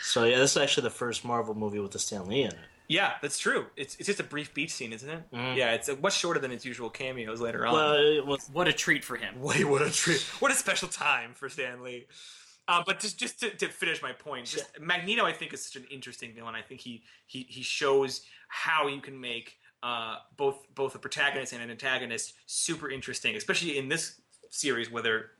So 0.03 0.25
yeah, 0.25 0.39
this 0.39 0.53
is 0.53 0.57
actually 0.57 0.85
the 0.85 0.91
first 0.91 1.25
Marvel 1.25 1.55
movie 1.55 1.79
with 1.79 1.93
the 1.93 1.99
Stan 1.99 2.27
Lee 2.27 2.43
in 2.43 2.51
it. 2.53 2.59
Yeah, 2.89 3.13
that's 3.23 3.39
true. 3.39 3.67
It's 3.77 3.95
it's 3.97 4.07
just 4.07 4.19
a 4.19 4.25
brief 4.25 4.53
beach 4.53 4.73
scene, 4.73 4.93
isn't 4.93 5.09
it? 5.09 5.31
Mhm. 5.33 5.57
Yeah, 5.57 5.73
it's 5.75 5.89
uh, 5.89 5.95
much 6.03 6.17
shorter 6.17 6.41
than 6.41 6.51
its 6.51 6.65
usual 6.65 6.91
cameos 6.91 7.41
later 7.41 7.65
on. 7.65 7.73
Well, 7.73 7.95
it 7.95 8.27
was 8.27 8.49
What 8.53 8.67
a 8.67 8.73
treat 8.73 9.05
for 9.05 9.17
him. 9.17 9.41
Wait, 9.41 9.65
what 9.65 9.81
a 9.83 9.91
treat! 9.91 10.21
What 10.41 10.51
a 10.51 10.57
special 10.57 10.89
time 10.89 11.33
for 11.35 11.49
Stan 11.49 11.83
Lee. 11.85 12.07
Uh, 12.67 12.83
but 12.85 12.99
just 12.99 13.19
just 13.19 13.39
to, 13.41 13.51
to 13.51 13.69
finish 13.69 14.03
my 14.03 14.13
point, 14.13 14.47
just 14.47 14.67
Magneto, 14.81 15.25
I 15.25 15.33
think 15.33 15.53
is 15.53 15.65
such 15.65 15.77
an 15.81 15.87
interesting 15.91 16.35
villain. 16.35 16.55
I 16.57 16.63
think 16.63 16.81
he 16.81 17.05
he 17.27 17.47
he 17.49 17.63
shows 17.63 18.23
how 18.49 18.89
you 18.89 19.01
can 19.01 19.21
make 19.21 19.59
uh, 19.85 20.17
both 20.37 20.67
both 20.75 20.95
a 20.97 20.99
protagonist 20.99 21.53
and 21.53 21.63
an 21.63 21.71
antagonist 21.71 22.35
super 22.47 22.91
interesting, 22.91 23.37
especially 23.37 23.79
in 23.79 23.89
this 23.89 24.21
series 24.51 24.91
where 24.91 25.03
they're 25.03 25.31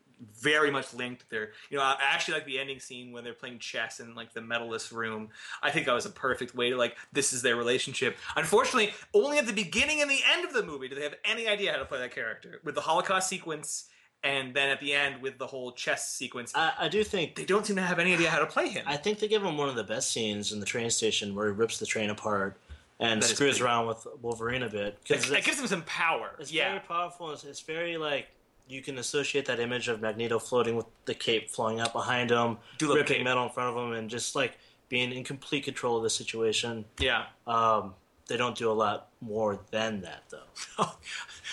very 0.41 0.71
much 0.71 0.93
linked. 0.93 1.25
They're 1.31 1.51
you 1.71 1.79
know 1.79 1.83
I 1.83 1.97
actually 2.01 2.35
like 2.35 2.47
the 2.47 2.59
ending 2.59 2.79
scene 2.79 3.13
when 3.13 3.25
they're 3.25 3.33
playing 3.35 3.59
chess 3.59 4.01
in 4.01 4.15
like 4.15 4.33
the 4.35 4.43
medalist 4.43 4.93
room. 4.93 5.29
I 5.63 5.71
think 5.71 5.87
that 5.87 5.95
was 5.95 6.07
a 6.07 6.11
perfect 6.11 6.55
way 6.55 6.71
to 6.71 6.77
like 6.77 6.97
this 7.13 7.33
is 7.33 7.43
their 7.43 7.57
relationship. 7.57 8.17
Unfortunately, 8.37 8.93
only 9.15 9.39
at 9.39 9.47
the 9.47 9.53
beginning 9.53 10.01
and 10.03 10.11
the 10.11 10.21
end 10.33 10.45
of 10.45 10.53
the 10.53 10.63
movie 10.63 10.89
do 10.89 10.95
they 10.95 11.03
have 11.03 11.17
any 11.25 11.49
idea 11.49 11.73
how 11.73 11.79
to 11.79 11.85
play 11.85 11.99
that 11.99 12.15
character 12.15 12.61
with 12.65 12.75
the 12.75 12.83
Holocaust 12.83 13.29
sequence, 13.31 13.87
and 14.23 14.53
then 14.55 14.69
at 14.69 14.79
the 14.81 14.93
end 14.93 15.23
with 15.23 15.39
the 15.39 15.47
whole 15.47 15.73
chess 15.73 16.11
sequence. 16.13 16.53
I, 16.55 16.73
I 16.79 16.89
do 16.89 17.03
think 17.03 17.35
they 17.35 17.47
don't 17.47 17.65
seem 17.65 17.77
to 17.77 17.83
have 17.83 17.99
any 17.99 18.13
idea 18.13 18.29
how 18.29 18.41
to 18.41 18.47
play 18.47 18.69
him. 18.69 18.85
I 18.87 18.99
think 18.99 19.21
they 19.21 19.29
give 19.29 19.43
him 19.43 19.57
one 19.57 19.71
of 19.71 19.75
the 19.75 19.85
best 19.85 20.11
scenes 20.13 20.53
in 20.53 20.61
the 20.61 20.67
train 20.67 20.91
station 20.91 21.35
where 21.35 21.47
he 21.47 21.53
rips 21.53 21.79
the 21.79 21.87
train 21.87 22.11
apart 22.11 22.59
and 22.99 23.23
That 23.23 23.29
screws 23.29 23.63
around 23.63 23.87
with 23.87 24.07
Wolverine 24.21 24.63
a 24.63 24.69
bit 24.69 24.89
It, 24.89 24.99
because 25.09 25.31
it 25.31 25.45
gives 25.45 25.59
him 25.59 25.67
some 25.67 25.83
power. 25.85 26.37
it's 26.39 26.53
yeah, 26.53 26.69
very 26.69 26.81
powerful. 26.81 27.31
It's, 27.31 27.45
it's 27.45 27.61
very 27.61 27.97
like 27.97 28.29
you 28.71 28.83
can 28.83 28.99
associate 28.99 29.47
that 29.47 29.61
image 29.61 29.89
of 29.89 30.01
Magneto 30.01 30.39
floating 30.39 30.77
with 30.77 30.87
the 31.05 31.15
cape 31.15 31.51
flowing 31.51 31.81
out 31.81 31.93
behind 31.93 32.31
him, 32.31 32.59
ripping 32.81 33.05
cape. 33.05 33.25
metal 33.25 33.45
in 33.45 33.51
front 33.51 33.77
of 33.77 33.85
him, 33.85 33.93
and 33.93 34.09
just 34.09 34.35
like 34.35 34.59
being 34.89 35.13
in 35.13 35.25
complete 35.25 35.65
control 35.65 35.97
of 35.97 36.03
the 36.03 36.11
situation. 36.11 36.85
yeah. 36.99 37.27
Um, 37.47 37.95
they 38.31 38.37
don't 38.37 38.57
do 38.57 38.71
a 38.71 38.73
lot 38.73 39.09
more 39.21 39.59
than 39.73 40.03
that 40.03 40.23
though. 40.31 40.87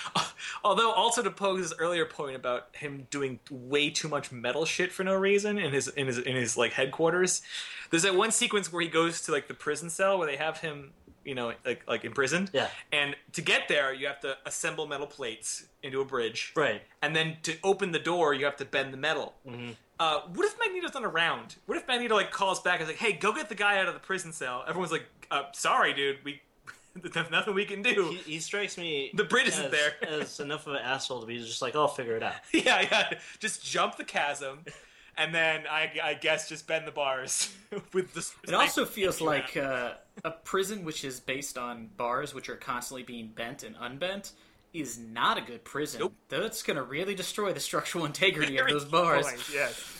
Although, 0.63 0.91
also 0.91 1.23
to 1.23 1.31
Pogue's 1.31 1.73
earlier 1.79 2.05
point 2.05 2.35
about 2.35 2.67
him 2.75 3.07
doing 3.09 3.39
way 3.49 3.89
too 3.89 4.07
much 4.07 4.31
metal 4.31 4.63
shit 4.63 4.91
for 4.91 5.03
no 5.03 5.15
reason 5.15 5.57
in 5.57 5.73
his 5.73 5.87
in 5.87 6.05
his 6.05 6.19
in 6.19 6.35
his 6.35 6.55
like 6.55 6.73
headquarters, 6.73 7.41
there's 7.89 8.03
that 8.03 8.13
one 8.15 8.29
sequence 8.29 8.71
where 8.71 8.83
he 8.83 8.87
goes 8.87 9.21
to 9.21 9.31
like 9.31 9.47
the 9.47 9.55
prison 9.55 9.89
cell 9.89 10.19
where 10.19 10.27
they 10.27 10.37
have 10.37 10.59
him, 10.59 10.91
you 11.27 11.35
know, 11.35 11.51
like 11.65 11.83
like 11.87 12.05
imprisoned. 12.05 12.49
Yeah. 12.53 12.69
And 12.91 13.15
to 13.33 13.41
get 13.41 13.67
there, 13.67 13.93
you 13.93 14.07
have 14.07 14.21
to 14.21 14.37
assemble 14.45 14.87
metal 14.87 15.05
plates 15.07 15.65
into 15.83 15.99
a 15.99 16.05
bridge. 16.05 16.53
Right. 16.55 16.81
And 17.01 17.13
then 17.15 17.37
to 17.43 17.55
open 17.63 17.91
the 17.91 17.99
door, 17.99 18.33
you 18.33 18.45
have 18.45 18.55
to 18.57 18.65
bend 18.65 18.93
the 18.93 18.97
metal. 18.97 19.33
Mhm. 19.45 19.75
Uh, 19.99 20.21
what 20.33 20.45
if 20.45 20.57
Magneto's 20.59 20.93
not 20.93 21.03
around? 21.03 21.55
What 21.65 21.77
if 21.77 21.87
Magneto 21.87 22.15
like 22.15 22.31
calls 22.31 22.61
back 22.61 22.79
and 22.79 22.83
is 22.83 22.87
like, 22.87 22.97
"Hey, 22.97 23.13
go 23.13 23.33
get 23.33 23.49
the 23.49 23.55
guy 23.55 23.77
out 23.79 23.87
of 23.87 23.93
the 23.93 23.99
prison 23.99 24.31
cell"? 24.31 24.63
Everyone's 24.67 24.91
like, 24.91 25.05
uh, 25.29 25.43
"Sorry, 25.53 25.93
dude, 25.93 26.23
we 26.23 26.39
there's 26.95 27.29
nothing 27.29 27.53
we 27.55 27.65
can 27.65 27.81
do." 27.81 28.09
He, 28.25 28.33
he 28.33 28.39
strikes 28.39 28.77
me. 28.77 29.11
The 29.13 29.23
bridge 29.25 29.47
isn't 29.47 29.71
there. 29.71 29.95
as 30.07 30.39
enough 30.39 30.65
of 30.65 30.73
an 30.75 30.81
asshole 30.81 31.19
to 31.21 31.25
be 31.27 31.39
just 31.39 31.61
like, 31.61 31.75
I'll 31.75 31.87
figure 31.87 32.15
it 32.15 32.23
out. 32.23 32.35
yeah, 32.53 32.81
yeah. 32.89 33.19
Just 33.39 33.65
jump 33.65 33.97
the 33.97 34.05
chasm, 34.05 34.59
and 35.17 35.33
then 35.33 35.63
I, 35.69 35.91
I 36.03 36.13
guess 36.13 36.47
just 36.47 36.67
bend 36.67 36.87
the 36.87 36.91
bars 36.91 37.53
with 37.93 38.13
the. 38.13 38.25
It 38.47 38.53
also 38.53 38.85
feels 38.85 39.19
like 39.19 39.57
uh, 39.57 39.93
a 40.23 40.31
prison 40.31 40.85
which 40.85 41.03
is 41.03 41.19
based 41.19 41.57
on 41.57 41.89
bars 41.97 42.33
which 42.33 42.49
are 42.49 42.55
constantly 42.55 43.03
being 43.03 43.29
bent 43.29 43.63
and 43.63 43.75
unbent 43.79 44.31
is 44.73 44.99
not 44.99 45.37
a 45.37 45.41
good 45.41 45.63
prison. 45.63 46.01
Nope. 46.01 46.13
That's 46.29 46.61
going 46.61 46.77
to 46.77 46.83
really 46.83 47.15
destroy 47.15 47.53
the 47.53 47.59
structural 47.59 48.05
integrity 48.11 48.57
of 48.57 48.67
those 48.67 48.85
bars. 48.85 49.25
point, 49.25 49.49
yes. 49.53 49.93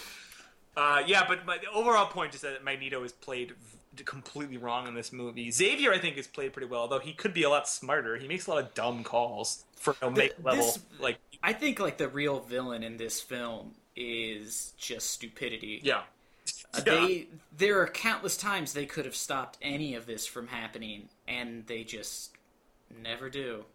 Uh, 0.76 1.01
yeah, 1.07 1.26
but 1.28 1.45
my 1.45 1.57
the 1.57 1.70
overall 1.72 2.05
point 2.05 2.36
is 2.36 2.41
that 2.41 2.63
Magneto 2.63 3.03
is 3.03 3.11
played 3.11 3.51
v- 3.95 4.03
completely 4.03 4.57
wrong 4.57 4.88
in 4.88 4.93
this 4.93 5.11
movie. 5.11 5.49
Xavier, 5.49 5.91
I 5.91 5.97
think, 5.97 6.18
is 6.18 6.28
played 6.28 6.53
pretty 6.53 6.68
well, 6.68 6.82
although 6.82 6.99
he 6.99 7.13
could 7.13 7.34
be 7.34 7.41
a 7.43 7.49
lot 7.49 7.68
smarter. 7.68 8.18
He 8.18 8.28
makes 8.28 8.45
a 8.45 8.51
lot 8.51 8.63
of 8.63 8.74
dumb 8.76 9.03
calls 9.03 9.63
for 9.76 9.95
no 10.01 10.11
make 10.11 10.36
level. 10.43 10.63
this- 10.63 10.80
like, 10.99 11.18
I 11.41 11.53
think 11.53 11.80
like 11.80 11.97
the 11.97 12.07
real 12.07 12.39
villain 12.41 12.84
in 12.84 12.97
this 12.97 13.20
film 13.20 13.74
is 13.98 14.74
just 14.78 15.10
stupidity. 15.12 15.82
yeah. 15.84 16.04
Uh, 16.74 16.82
They 16.82 17.28
there 17.58 17.82
are 17.82 17.88
countless 17.88 18.38
times 18.38 18.72
they 18.74 18.86
could 18.86 19.06
have 19.06 19.16
stopped 19.16 19.58
any 19.62 19.95
of 19.95 20.06
this 20.06 20.26
from 20.26 20.48
happening, 20.48 21.10
and 21.28 21.66
they 21.68 21.84
just 21.84 22.32
never 23.04 23.30
do. 23.30 23.66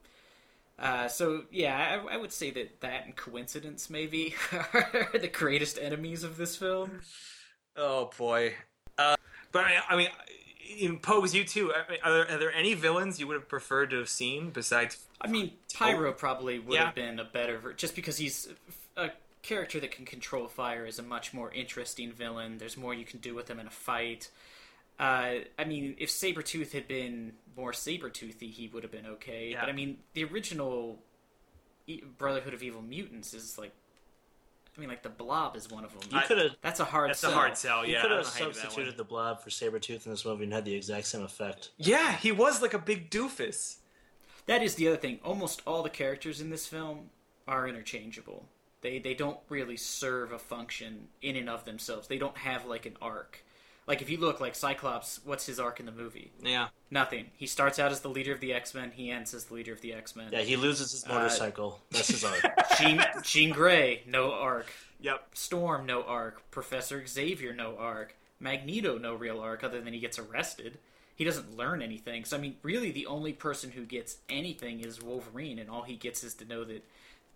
Uh, 0.79 1.07
so 1.09 1.43
yeah, 1.51 2.01
I, 2.09 2.15
I 2.15 2.17
would 2.17 2.33
say 2.33 2.51
that 2.53 2.81
that 2.81 3.05
and 3.07 3.15
coincidence 3.17 3.91
maybe 3.91 4.35
are 4.53 5.11
the 5.13 5.29
greatest 5.29 5.79
enemies 5.81 6.23
of 6.25 6.37
this 6.39 6.57
film. 6.57 7.01
Oh 7.77 8.11
boy. 8.17 8.55
Uh, 8.99 9.17
but 9.53 9.65
I, 9.65 9.79
I 9.91 9.97
mean, 9.97 10.09
in 10.79 10.99
Pose, 10.99 11.35
you 11.35 11.45
too. 11.45 11.73
I 11.75 11.91
mean, 11.91 12.01
Are 12.05 12.13
there, 12.13 12.31
are 12.31 12.39
there 12.39 12.53
any 12.53 12.75
villains 12.75 13.19
you 13.21 13.27
would 13.27 13.35
have 13.35 13.49
preferred 13.49 13.91
to 13.91 13.99
have 13.99 14.09
seen 14.09 14.51
besides? 14.51 14.99
I 15.21 15.29
mean, 15.29 15.53
Pyro 15.75 16.13
probably 16.13 16.59
would 16.59 16.75
Yeah. 16.75 16.87
have 16.87 16.95
been 16.95 17.19
a 17.21 17.25
better, 17.25 17.59
ver- 17.59 17.73
just 17.75 17.95
because 17.95 18.17
he's 18.19 18.49
a 18.97 19.11
character 19.43 19.81
that 19.81 19.91
can 19.91 20.05
control 20.05 20.47
fire 20.49 20.87
is 20.87 20.99
a 20.99 21.03
much 21.03 21.35
more 21.35 21.51
interesting 21.53 22.13
villain. 22.13 22.59
There's 22.59 22.77
more 22.77 22.95
you 22.95 23.05
can 23.05 23.19
do 23.21 23.35
with 23.35 23.49
him 23.51 23.59
in 23.59 23.67
a 23.67 23.71
fight. 23.71 24.31
Uh, 24.99 25.41
I 25.59 25.65
mean, 25.67 25.97
if 25.99 26.11
Sabretooth 26.11 26.73
had 26.73 26.87
been 26.87 27.33
more 27.57 27.73
Sabertoothy, 27.73 28.51
he 28.53 28.69
would 28.73 28.83
have 28.83 28.93
been 28.93 29.07
okay. 29.07 29.51
Yeah. 29.53 29.61
But 29.61 29.69
I 29.69 29.73
mean, 29.73 29.99
the 30.15 30.25
original 30.25 30.99
E- 31.87 32.03
Brotherhood 32.19 32.55
of 32.55 32.63
Evil 32.63 32.83
Mutants 32.83 33.35
is 33.35 33.59
like, 33.59 33.73
I 34.77 34.81
mean, 34.81 34.89
like 34.89 35.03
the 35.03 35.09
Blob 35.09 35.57
is 35.57 35.69
one 35.71 35.85
of 35.85 35.91
them. 35.93 36.09
You 36.19 36.25
could 36.27 36.39
have 36.39 36.57
That's 36.63 36.81
a 36.81 36.85
hard. 36.85 37.11
That's 37.11 37.19
sell. 37.21 37.33
a 37.33 37.35
hard 37.35 37.57
sell. 37.59 37.85
you 37.85 37.95
Yeah, 37.95 38.03
could 38.03 38.11
have 38.13 38.23
don't 38.25 38.35
know 38.35 38.39
how 38.41 38.47
you 38.47 38.53
do 38.53 38.53
that 38.53 38.63
one. 38.63 38.71
substituted 38.71 38.97
the 38.97 39.05
Blob 39.05 39.41
for 39.43 39.51
Sabretooth 39.51 40.07
in 40.07 40.13
this 40.13 40.25
movie 40.25 40.45
and 40.45 40.53
had 40.53 40.65
the 40.65 40.75
exact 40.75 41.07
same 41.07 41.23
effect. 41.23 41.71
Yeah, 41.79 42.13
he 42.17 42.31
was 42.33 42.63
like 42.63 42.73
a 42.75 42.79
big 42.79 43.11
doofus. 43.11 43.77
That 44.47 44.63
is 44.63 44.77
the 44.77 44.89
other 44.89 44.97
thing. 44.97 45.19
Almost 45.25 45.63
all 45.67 45.83
the 45.83 45.91
characters 45.91 46.41
in 46.41 46.51
this 46.51 46.67
film 46.67 47.11
are 47.47 47.67
interchangeable. 47.69 48.47
They 48.83 48.99
they 48.99 49.15
don't 49.15 49.39
really 49.49 49.77
serve 49.77 50.33
a 50.33 50.39
function 50.39 51.09
in 51.23 51.37
and 51.37 51.49
of 51.49 51.65
themselves. 51.65 52.09
They 52.09 52.19
don't 52.19 52.37
have 52.37 52.67
like 52.67 52.85
an 52.85 52.97
arc. 53.01 53.45
Like 53.87 54.03
if 54.03 54.11
you 54.11 54.19
look 54.19 54.41
like 54.41 54.55
Cyclops, 54.55 55.21
what's 55.25 55.47
his 55.47 55.59
arc 55.59 55.81
in 55.81 55.87
the 55.87 55.93
movie? 55.93 56.31
Yeah. 56.43 56.69
Nothing. 56.91 57.27
He 57.37 57.47
starts 57.47 57.79
out 57.79 57.91
as 57.91 58.01
the 58.01 58.09
leader 58.09 58.33
of 58.33 58.41
the 58.41 58.53
X 58.53 58.75
Men. 58.75 58.93
He 58.95 59.11
ends 59.11 59.35
as 59.35 59.45
the 59.45 59.55
leader 59.55 59.73
of 59.73 59.81
the 59.81 59.93
X 59.93 60.15
Men. 60.15 60.29
Yeah, 60.33 60.41
he 60.41 60.57
loses 60.57 60.93
his 60.93 61.05
uh, 61.05 61.15
motorcycle. 61.15 61.81
That's 61.91 62.09
his 62.09 62.25
arc. 62.25 62.43
Jean 62.79 63.03
Jean 63.23 63.51
Grey, 63.51 64.03
no 64.07 64.33
arc. 64.33 64.67
Yep. 65.01 65.31
Storm, 65.35 65.87
no 65.87 66.03
arc. 66.03 66.49
Professor 66.51 67.05
Xavier, 67.07 67.53
no 67.53 67.77
arc. 67.77 68.17
Magneto, 68.39 68.99
no 68.99 69.15
real 69.15 69.41
arc 69.41 69.63
other 69.63 69.81
than 69.81 69.93
he 69.93 70.01
gets 70.01 70.19
arrested. 70.19 70.79
He 71.15 71.25
doesn't 71.25 71.57
learn 71.57 71.83
anything. 71.83 72.25
So 72.25 72.37
I 72.37 72.41
mean, 72.41 72.57
really, 72.63 72.91
the 72.91 73.07
only 73.07 73.33
person 73.33 73.71
who 73.71 73.85
gets 73.85 74.19
anything 74.29 74.81
is 74.81 75.01
Wolverine, 75.01 75.59
and 75.59 75.71
all 75.71 75.83
he 75.83 75.97
gets 75.97 76.25
is 76.25 76.35
to 76.35 76.45
know 76.45 76.65
that 76.65 76.85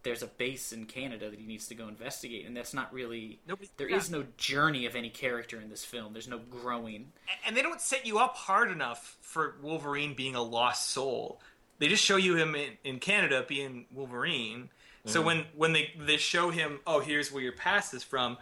there's 0.06 0.22
a 0.22 0.28
base 0.28 0.72
in 0.72 0.86
Canada 0.86 1.28
that 1.28 1.38
he 1.38 1.44
needs 1.44 1.66
to 1.66 1.74
go 1.74 1.88
investigate, 1.88 2.46
and 2.46 2.56
that's 2.56 2.72
not 2.72 2.92
really. 2.92 3.40
Nobody- 3.46 3.68
There 3.76 3.88
yeah. 3.90 3.96
is 3.96 4.08
no 4.08 4.24
journey 4.36 4.86
of 4.86 4.94
any 4.94 5.10
character 5.10 5.60
in 5.60 5.68
this 5.68 5.84
film. 5.84 6.12
There's 6.12 6.28
no 6.28 6.38
growing. 6.38 7.12
And 7.44 7.56
they 7.56 7.62
don't 7.62 7.80
set 7.80 8.06
you 8.06 8.18
up 8.18 8.36
hard 8.36 8.70
enough 8.70 9.16
for 9.20 9.56
Wolverine 9.60 10.14
being 10.14 10.36
a 10.36 10.42
lost 10.42 10.90
soul. 10.90 11.40
They 11.80 11.88
just 11.88 12.04
show 12.04 12.16
you 12.16 12.36
him 12.36 12.54
in, 12.54 12.70
in 12.84 13.00
Canada 13.00 13.44
being 13.46 13.86
Wolverine. 13.92 14.70
So 15.06 15.18
mm-hmm. 15.18 15.26
when 15.26 15.44
when 15.56 15.72
they 15.72 15.92
they 15.98 16.16
show 16.18 16.50
him, 16.50 16.78
oh, 16.86 17.00
here's 17.00 17.32
where 17.32 17.42
your 17.42 17.52
past 17.52 17.92
is 17.92 18.04
from. 18.04 18.38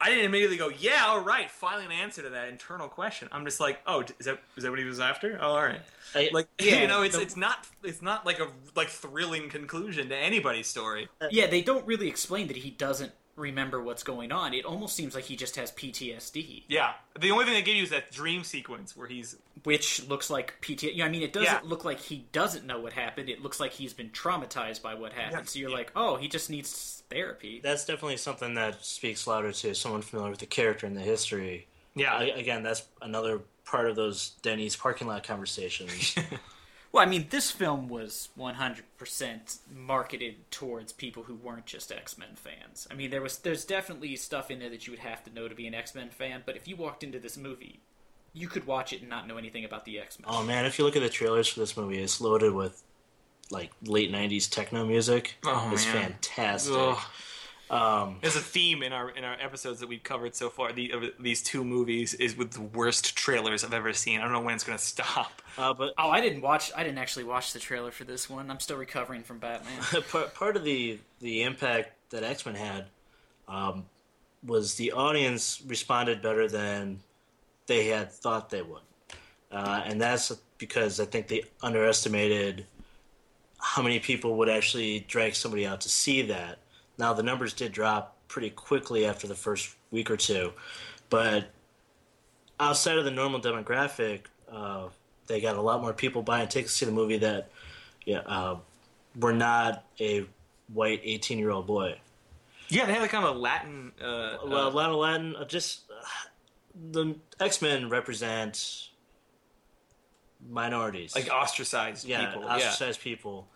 I 0.00 0.10
didn't 0.10 0.24
immediately 0.26 0.56
go, 0.56 0.68
yeah, 0.68 1.04
all 1.06 1.20
right, 1.20 1.50
finally 1.50 1.84
an 1.86 1.92
answer 1.92 2.20
to 2.22 2.30
that 2.30 2.48
internal 2.48 2.88
question. 2.88 3.28
I'm 3.32 3.44
just 3.44 3.60
like, 3.60 3.80
oh, 3.86 4.02
is 4.18 4.26
that 4.26 4.38
is 4.56 4.64
that 4.64 4.70
what 4.70 4.78
he 4.78 4.84
was 4.84 5.00
after? 5.00 5.38
Oh, 5.40 5.52
all 5.52 5.62
right. 5.62 5.80
I- 6.14 6.30
Like 6.32 6.48
Yeah, 6.60 6.82
you 6.82 6.88
know, 6.88 7.02
it's 7.02 7.16
the- 7.16 7.22
it's 7.22 7.36
not 7.36 7.66
it's 7.82 8.02
not 8.02 8.26
like 8.26 8.38
a 8.40 8.48
like 8.74 8.88
thrilling 8.88 9.48
conclusion 9.48 10.08
to 10.10 10.16
anybody's 10.16 10.66
story. 10.66 11.08
Uh, 11.20 11.28
yeah, 11.30 11.46
they 11.46 11.62
don't 11.62 11.86
really 11.86 12.08
explain 12.08 12.48
that 12.48 12.56
he 12.56 12.70
doesn't 12.70 13.12
remember 13.36 13.82
what's 13.82 14.04
going 14.04 14.30
on. 14.30 14.54
It 14.54 14.64
almost 14.64 14.94
seems 14.94 15.12
like 15.14 15.24
he 15.24 15.34
just 15.34 15.56
has 15.56 15.72
PTSD. 15.72 16.64
Yeah, 16.68 16.92
the 17.18 17.30
only 17.32 17.44
thing 17.46 17.54
they 17.54 17.62
give 17.62 17.74
you 17.76 17.82
is 17.82 17.90
that 17.90 18.12
dream 18.12 18.44
sequence 18.44 18.96
where 18.96 19.06
he's 19.08 19.36
which 19.64 20.06
looks 20.08 20.28
like 20.30 20.60
PT. 20.60 20.92
Yeah, 20.94 21.06
I 21.06 21.08
mean, 21.08 21.22
it 21.22 21.32
doesn't 21.32 21.46
Yeah. 21.64 21.68
look 21.68 21.84
like 21.84 21.98
he 21.98 22.26
doesn't 22.32 22.64
know 22.66 22.78
what 22.80 22.92
happened. 22.92 23.28
It 23.28 23.42
looks 23.42 23.58
like 23.58 23.72
he's 23.72 23.92
been 23.94 24.10
traumatized 24.10 24.82
by 24.82 24.94
what 24.94 25.12
happened. 25.14 25.42
Yes. 25.46 25.52
So 25.52 25.58
you're 25.58 25.70
Yeah. 25.70 25.76
like, 25.76 25.92
oh, 25.96 26.16
he 26.16 26.28
just 26.28 26.50
needs 26.50 26.93
therapy. 27.10 27.60
That's 27.62 27.84
definitely 27.84 28.16
something 28.16 28.54
that 28.54 28.84
speaks 28.84 29.26
louder 29.26 29.52
to 29.52 29.74
someone 29.74 30.02
familiar 30.02 30.30
with 30.30 30.40
the 30.40 30.46
character 30.46 30.86
and 30.86 30.96
the 30.96 31.02
history 31.02 31.66
Yeah. 31.94 32.14
I, 32.14 32.24
again, 32.24 32.62
that's 32.62 32.84
another 33.02 33.40
part 33.64 33.88
of 33.88 33.96
those 33.96 34.30
Denny's 34.42 34.76
parking 34.76 35.06
lot 35.06 35.22
conversations. 35.24 36.16
Well, 36.94 37.02
I 37.04 37.10
mean, 37.10 37.26
this 37.28 37.50
film 37.50 37.88
was 37.88 38.28
100% 38.38 39.58
marketed 39.74 40.48
towards 40.52 40.92
people 40.92 41.24
who 41.24 41.34
weren't 41.34 41.66
just 41.66 41.90
X 41.90 42.16
Men 42.16 42.36
fans. 42.36 42.86
I 42.88 42.94
mean, 42.94 43.10
there 43.10 43.20
was 43.20 43.36
there's 43.38 43.64
definitely 43.64 44.14
stuff 44.14 44.48
in 44.48 44.60
there 44.60 44.70
that 44.70 44.86
you 44.86 44.92
would 44.92 45.00
have 45.00 45.24
to 45.24 45.34
know 45.34 45.48
to 45.48 45.56
be 45.56 45.66
an 45.66 45.74
X 45.74 45.96
Men 45.96 46.10
fan. 46.10 46.44
But 46.46 46.54
if 46.54 46.68
you 46.68 46.76
walked 46.76 47.02
into 47.02 47.18
this 47.18 47.36
movie, 47.36 47.80
you 48.32 48.46
could 48.46 48.64
watch 48.64 48.92
it 48.92 49.00
and 49.00 49.10
not 49.10 49.26
know 49.26 49.38
anything 49.38 49.64
about 49.64 49.84
the 49.86 49.98
X 49.98 50.20
Men. 50.20 50.26
oh 50.30 50.44
man, 50.44 50.66
if 50.66 50.78
you 50.78 50.84
look 50.84 50.94
at 50.94 51.02
the 51.02 51.08
trailers 51.08 51.48
for 51.48 51.58
this 51.58 51.76
movie, 51.76 51.98
it's 52.00 52.20
loaded 52.20 52.54
with 52.54 52.80
like 53.50 53.70
late 53.82 54.10
'90s 54.12 54.50
techno 54.50 54.84
music. 54.84 55.36
Oh, 55.44 55.70
it's 55.72 55.86
man. 55.86 56.12
fantastic. 56.12 56.74
Ugh. 56.76 56.98
Um, 57.70 58.18
There's 58.20 58.36
a 58.36 58.40
theme 58.40 58.82
in 58.82 58.92
our 58.92 59.08
in 59.10 59.24
our 59.24 59.36
episodes 59.40 59.80
that 59.80 59.88
we've 59.88 60.02
covered 60.02 60.34
so 60.34 60.50
far. 60.50 60.72
The, 60.72 60.90
of 60.92 61.02
these 61.18 61.42
two 61.42 61.64
movies 61.64 62.12
is 62.14 62.36
with 62.36 62.50
the 62.52 62.60
worst 62.60 63.16
trailers 63.16 63.64
I've 63.64 63.72
ever 63.72 63.92
seen. 63.94 64.20
I 64.20 64.24
don't 64.24 64.32
know 64.32 64.42
when 64.42 64.54
it's 64.54 64.64
going 64.64 64.76
to 64.78 64.84
stop. 64.84 65.40
uh, 65.56 65.72
but 65.72 65.94
Oh, 65.96 66.10
I 66.10 66.20
didn't 66.20 66.42
watch. 66.42 66.70
I 66.76 66.82
didn't 66.84 66.98
actually 66.98 67.24
watch 67.24 67.52
the 67.54 67.58
trailer 67.58 67.90
for 67.90 68.04
this 68.04 68.28
one. 68.28 68.50
I'm 68.50 68.60
still 68.60 68.76
recovering 68.76 69.22
from 69.22 69.38
Batman. 69.38 69.72
part, 70.10 70.34
part 70.34 70.56
of 70.56 70.64
the 70.64 70.98
the 71.20 71.42
impact 71.42 71.92
that 72.10 72.22
X 72.22 72.44
Men 72.44 72.54
had 72.54 72.84
um, 73.48 73.86
was 74.46 74.74
the 74.74 74.92
audience 74.92 75.62
responded 75.66 76.20
better 76.20 76.46
than 76.48 77.00
they 77.66 77.86
had 77.86 78.12
thought 78.12 78.50
they 78.50 78.62
would, 78.62 78.82
uh, 79.50 79.82
and 79.86 79.98
that's 80.00 80.30
because 80.58 81.00
I 81.00 81.06
think 81.06 81.28
they 81.28 81.44
underestimated 81.62 82.66
how 83.64 83.80
many 83.82 83.98
people 83.98 84.36
would 84.36 84.50
actually 84.50 85.00
drag 85.08 85.34
somebody 85.34 85.66
out 85.66 85.80
to 85.80 85.88
see 85.88 86.20
that. 86.20 86.58
Now 86.98 87.14
the 87.14 87.22
numbers 87.22 87.54
did 87.54 87.72
drop 87.72 88.14
pretty 88.28 88.50
quickly 88.50 89.06
after 89.06 89.26
the 89.26 89.34
first 89.34 89.74
week 89.90 90.10
or 90.10 90.18
two, 90.18 90.52
but 91.08 91.46
outside 92.60 92.98
of 92.98 93.06
the 93.06 93.10
normal 93.10 93.40
demographic, 93.40 94.26
uh, 94.52 94.88
they 95.26 95.40
got 95.40 95.56
a 95.56 95.62
lot 95.62 95.80
more 95.80 95.94
people 95.94 96.22
buying 96.22 96.46
tickets 96.46 96.72
to 96.74 96.78
see 96.80 96.86
the 96.86 96.92
movie 96.92 97.16
that 97.18 97.50
yeah, 98.04 98.18
uh, 98.26 98.56
were 99.18 99.32
not 99.32 99.86
a 99.98 100.26
white 100.72 101.00
18 101.02 101.38
year 101.38 101.50
old 101.50 101.66
boy. 101.66 101.96
Yeah, 102.68 102.84
they 102.84 102.92
had 102.92 103.00
like 103.00 103.10
kind 103.10 103.24
of 103.24 103.34
a 103.34 103.38
Latin. 103.38 103.92
Uh, 103.98 104.36
Well, 104.44 104.68
uh, 104.68 104.70
Latin, 104.70 104.96
Latin, 104.96 105.36
uh, 105.36 105.44
just 105.46 105.90
uh, 105.90 106.04
the 106.92 107.16
X 107.40 107.62
Men 107.62 107.88
represent 107.88 108.90
minorities, 110.46 111.14
like 111.14 111.30
ostracized 111.30 112.06
yeah, 112.06 112.26
people. 112.26 112.44
ostracized 112.44 113.00
people. 113.00 113.48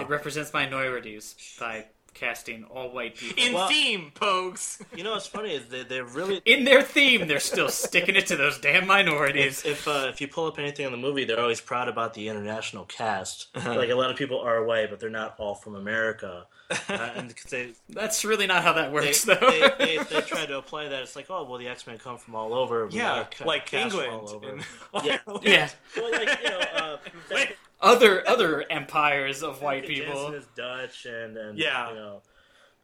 It 0.00 0.08
represents 0.08 0.52
minorities 0.52 1.34
by 1.60 1.86
casting 2.14 2.64
all 2.64 2.90
white 2.90 3.16
people. 3.16 3.42
In 3.42 3.54
Well- 3.54 3.68
theme, 3.68 4.12
Pogues. 4.14 4.82
You 4.96 5.02
know 5.02 5.12
what's 5.12 5.26
funny 5.26 5.54
is 5.54 5.66
they 5.68 5.82
they're 5.84 6.04
really 6.04 6.42
In 6.44 6.64
their 6.64 6.82
theme, 6.82 7.26
they're 7.26 7.40
still 7.40 7.70
sticking 7.70 8.16
it 8.16 8.26
to 8.26 8.36
those 8.36 8.58
damn 8.58 8.86
minorities. 8.86 9.64
if 9.64 9.86
if, 9.86 9.88
uh, 9.88 10.08
if 10.10 10.20
you 10.20 10.28
pull 10.28 10.46
up 10.46 10.58
anything 10.58 10.84
in 10.84 10.92
the 10.92 10.98
movie, 10.98 11.24
they're 11.24 11.40
always 11.40 11.62
proud 11.62 11.88
about 11.88 12.12
the 12.14 12.28
international 12.28 12.84
cast. 12.84 13.48
Like 13.64 13.88
a 13.90 13.94
lot 13.94 14.10
of 14.10 14.16
people 14.16 14.38
are 14.40 14.62
white, 14.64 14.90
but 14.90 15.00
they're 15.00 15.08
not 15.08 15.36
all 15.38 15.54
from 15.54 15.74
America, 15.74 16.46
uh, 16.70 16.92
and 17.16 17.34
'cause 17.36 17.50
they 17.50 17.70
That's 17.88 18.24
really 18.26 18.46
not 18.46 18.62
how 18.62 18.74
that 18.74 18.92
works, 18.92 19.24
they, 19.24 19.34
though. 19.34 19.74
they, 19.78 19.96
they 20.10 20.20
try 20.20 20.44
to 20.44 20.58
apply 20.58 20.88
that. 20.88 21.02
It's 21.02 21.16
like, 21.16 21.30
oh 21.30 21.44
well, 21.44 21.58
the 21.58 21.68
X 21.68 21.86
Men 21.86 21.96
come 21.96 22.18
from 22.18 22.34
all 22.34 22.52
over. 22.52 22.88
Yeah, 22.90 23.02
got 23.02 23.32
a 23.32 23.36
ca- 23.38 23.44
like 23.46 23.72
England. 23.72 24.12
all 24.12 24.28
over. 24.30 24.48
and 24.50 24.64
Yeah. 25.02 25.18
Yeah, 25.42 25.68
well, 25.96 26.10
like 26.12 26.42
you 26.42 26.50
know, 26.50 26.58
uh, 26.76 26.96
Wait, 27.30 27.56
other 27.82 28.26
other 28.28 28.64
empires 28.70 29.42
of 29.42 29.60
white 29.62 29.86
people. 29.86 30.32
Is 30.32 30.46
Dutch, 30.56 31.04
and 31.06 31.36
and 31.36 31.58
Yeah. 31.58 31.88
you 31.90 31.94
know, 31.96 32.22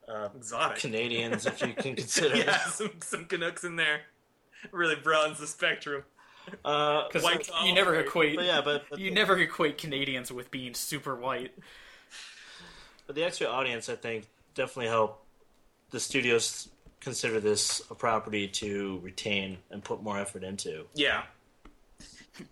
uh, 0.08 0.28
Exotic. 0.36 0.78
Canadians, 0.78 1.46
if 1.46 1.60
you 1.60 1.72
can 1.74 1.94
consider. 1.96 2.36
yeah, 2.36 2.58
some 2.66 2.90
some 3.02 3.24
Canucks 3.26 3.64
in 3.64 3.76
there. 3.76 4.00
Really 4.72 4.96
broadens 4.96 5.38
the 5.38 5.46
spectrum. 5.46 6.02
Uh, 6.64 7.06
Because 7.06 7.22
White 7.22 7.48
you 7.64 7.72
never 7.74 7.94
equate. 8.00 8.36
but 8.36 8.44
yeah, 8.46 8.60
but, 8.64 8.84
but 8.90 8.98
you 8.98 9.10
never 9.10 9.38
equate 9.38 9.78
Canadians 9.78 10.32
with 10.32 10.50
being 10.50 10.74
super 10.74 11.14
white. 11.14 11.52
But 13.06 13.14
the 13.16 13.24
extra 13.24 13.46
audience, 13.46 13.88
I 13.88 13.96
think, 13.96 14.26
definitely 14.54 14.88
help 14.88 15.24
the 15.90 16.00
studios 16.00 16.68
consider 17.00 17.38
this 17.38 17.80
a 17.90 17.94
property 17.94 18.48
to 18.48 18.98
retain 19.02 19.58
and 19.70 19.84
put 19.84 20.02
more 20.02 20.18
effort 20.18 20.42
into. 20.42 20.84
Yeah. 20.94 21.22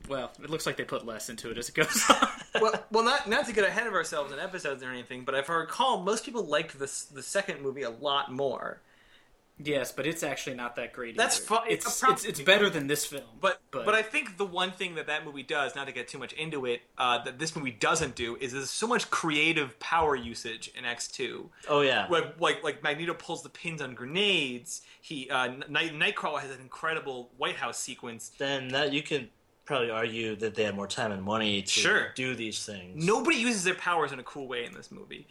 Well, 0.09 0.31
it 0.43 0.51
looks 0.51 0.67
like 0.67 0.77
they 0.77 0.85
put 0.85 1.05
less 1.07 1.29
into 1.29 1.51
it 1.51 1.59
as 1.59 1.69
it 1.69 1.75
goes 1.75 2.03
on. 2.11 2.29
well, 2.61 2.85
well, 2.91 3.05
not 3.05 3.29
not 3.29 3.47
to 3.47 3.53
get 3.53 3.65
ahead 3.65 3.87
of 3.87 3.95
ourselves 3.95 4.33
in 4.33 4.39
episodes 4.39 4.83
or 4.83 4.91
anything, 4.91 5.25
but 5.25 5.35
if 5.35 5.49
I 5.51 5.55
recall, 5.55 6.03
most 6.03 6.25
people 6.25 6.45
liked 6.45 6.79
this 6.79 7.05
the 7.05 7.23
second 7.23 7.63
movie 7.63 7.83
a 7.83 7.91
lot 7.91 8.33
more. 8.33 8.81
yes, 9.59 9.91
but 9.91 10.07
it's 10.07 10.23
actually 10.23 10.55
not 10.55 10.77
that 10.77 10.93
great. 10.93 11.17
That's 11.17 11.39
either. 11.39 11.47
fu- 11.63 11.71
It's 11.73 11.87
it's 11.87 12.03
it's, 12.03 12.25
it's 12.27 12.41
better 12.43 12.69
than 12.69 12.89
this 12.89 13.07
film. 13.07 13.25
But, 13.41 13.61
But- 13.71 13.87
but 13.87 13.95
I 13.95 14.03
think 14.03 14.37
the 14.37 14.45
one 14.45 14.73
thing 14.73 14.97
that 14.97 15.07
that 15.07 15.25
movie 15.25 15.43
does, 15.43 15.75
not 15.75 15.87
to 15.87 15.93
get 15.93 16.09
too 16.09 16.19
much 16.19 16.33
into 16.35 16.67
it, 16.67 16.83
uh, 16.99 17.23
that 17.25 17.39
this 17.39 17.57
movie 17.57 17.71
doesn't 17.71 18.15
do 18.15 18.37
is 18.37 18.53
there's 18.53 18.69
so 18.71 18.87
much 18.87 19.11
creative 19.11 19.79
power 19.81 20.15
usage 20.15 20.71
in 20.77 20.85
X 20.85 21.09
two. 21.09 21.49
Oh 21.69 21.81
yeah, 21.81 22.07
Like, 22.11 22.39
like 22.39 22.63
like 22.63 22.83
Magneto 22.83 23.15
pulls 23.15 23.43
the 23.43 23.49
pins 23.49 23.81
on 23.81 23.95
grenades. 23.95 24.83
He 25.01 25.31
uh, 25.31 25.49
Night 25.69 25.95
Nightcrawler 25.95 26.41
has 26.41 26.51
an 26.51 26.61
incredible 26.61 27.31
White 27.39 27.57
House 27.57 27.79
sequence. 27.79 28.33
then 28.39 28.69
that 28.69 28.93
you 28.93 29.03
can 29.03 29.31
probably 29.67 29.91
argue 29.91 30.37
that 30.37 30.55
they 30.55 30.63
had 30.65 30.75
more 30.75 30.87
time 30.87 31.13
and 31.13 31.23
money 31.23 31.61
to 31.61 31.69
Sure. 31.69 32.13
do 32.15 32.35
these 32.35 32.65
things. 32.65 33.05
Nobody 33.05 33.37
uses 33.37 33.65
their 33.65 33.75
powers 33.75 34.13
in 34.13 34.19
a 34.21 34.23
cool 34.23 34.47
way 34.47 34.65
in 34.65 34.73
this 34.73 34.91
movie. 34.91 35.27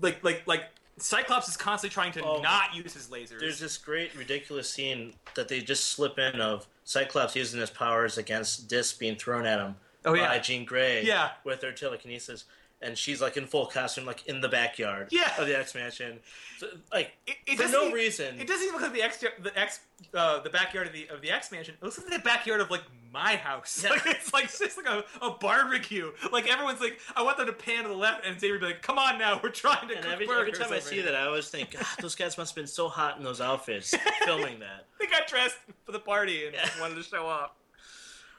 Like 0.00 0.24
like 0.24 0.42
like 0.46 0.64
Cyclops 0.98 1.46
is 1.46 1.58
constantly 1.58 1.92
trying 1.92 2.12
to 2.12 2.24
Oh. 2.24 2.40
not 2.40 2.74
use 2.74 2.94
his 2.94 3.08
lasers. 3.08 3.38
There's 3.38 3.58
this 3.60 3.76
great 3.76 4.14
ridiculous 4.14 4.68
scene 4.70 5.12
that 5.34 5.46
they 5.48 5.60
just 5.60 5.90
slip 5.90 6.18
in 6.18 6.40
of 6.40 6.66
Cyclops 6.84 7.36
using 7.36 7.60
his 7.60 7.68
powers 7.70 8.16
against 8.16 8.66
discs 8.68 8.96
being 8.96 9.16
thrown 9.16 9.44
at 9.44 9.60
him 9.60 9.76
Oh, 10.06 10.14
yeah. 10.14 10.28
by 10.28 10.38
Jean 10.38 10.64
Grey 10.64 11.04
Yeah. 11.04 11.32
with 11.44 11.60
her 11.62 11.72
telekinesis. 11.72 12.44
And 12.82 12.96
she's 12.98 13.22
like 13.22 13.38
in 13.38 13.46
full 13.46 13.66
costume, 13.66 14.04
like 14.04 14.26
in 14.26 14.42
the 14.42 14.48
backyard 14.50 15.08
Yeah. 15.10 15.32
of 15.40 15.46
the 15.46 15.58
X 15.58 15.74
Mansion. 15.74 16.20
So, 16.58 16.66
like 16.92 17.12
It- 17.26 17.36
it 17.46 17.56
for 17.58 17.68
no 17.68 17.88
e- 17.88 17.92
reason. 17.92 18.38
It 18.38 18.46
doesn't 18.46 18.62
even 18.66 18.74
look 18.74 18.82
like 18.82 18.92
the 18.92 19.02
X, 19.02 19.16
the 19.40 19.58
X, 19.58 19.80
uh, 20.12 20.40
the 20.40 20.50
backyard 20.50 20.86
of 20.86 20.92
the 20.92 21.08
of 21.08 21.22
the 21.22 21.30
X 21.30 21.50
mansion. 21.50 21.74
It 21.80 21.82
looks 21.82 21.96
like 21.98 22.08
the 22.10 22.18
backyard 22.18 22.60
of 22.60 22.70
like 22.70 22.82
my 23.10 23.36
house. 23.36 23.82
Yeah. 23.82 23.90
Like 23.90 24.02
it's 24.06 24.32
like 24.34 24.44
it's 24.44 24.58
just 24.58 24.76
like 24.76 24.86
a, 24.86 25.04
a 25.24 25.30
barbecue. 25.30 26.12
Like 26.30 26.52
everyone's 26.52 26.80
like, 26.82 27.00
I 27.16 27.22
want 27.22 27.38
them 27.38 27.46
to 27.46 27.52
pan 27.54 27.84
to 27.84 27.88
the 27.88 27.94
left, 27.94 28.26
and 28.26 28.38
Xavier 28.38 28.58
be 28.58 28.66
like, 28.66 28.82
"Come 28.82 28.98
on 28.98 29.18
now, 29.18 29.40
we're 29.42 29.48
trying 29.48 29.88
to 29.88 29.94
And 29.94 30.02
cook 30.04 30.12
every, 30.12 30.28
every 30.28 30.52
time 30.52 30.70
I 30.70 30.80
see 30.80 31.00
that, 31.00 31.14
I 31.14 31.22
always 31.26 31.48
think, 31.48 31.70
God, 31.70 31.86
those 32.00 32.14
guys 32.14 32.36
must 32.36 32.50
have 32.52 32.56
been 32.56 32.66
so 32.66 32.88
hot 32.88 33.16
in 33.16 33.24
those 33.24 33.40
outfits 33.40 33.94
filming 34.26 34.58
that. 34.60 34.84
they 35.00 35.06
got 35.06 35.26
dressed 35.26 35.56
for 35.86 35.92
the 35.92 35.98
party 35.98 36.44
and 36.46 36.54
Yeah. 36.54 36.68
wanted 36.78 36.96
to 36.96 37.02
show 37.02 37.26
off. 37.26 37.52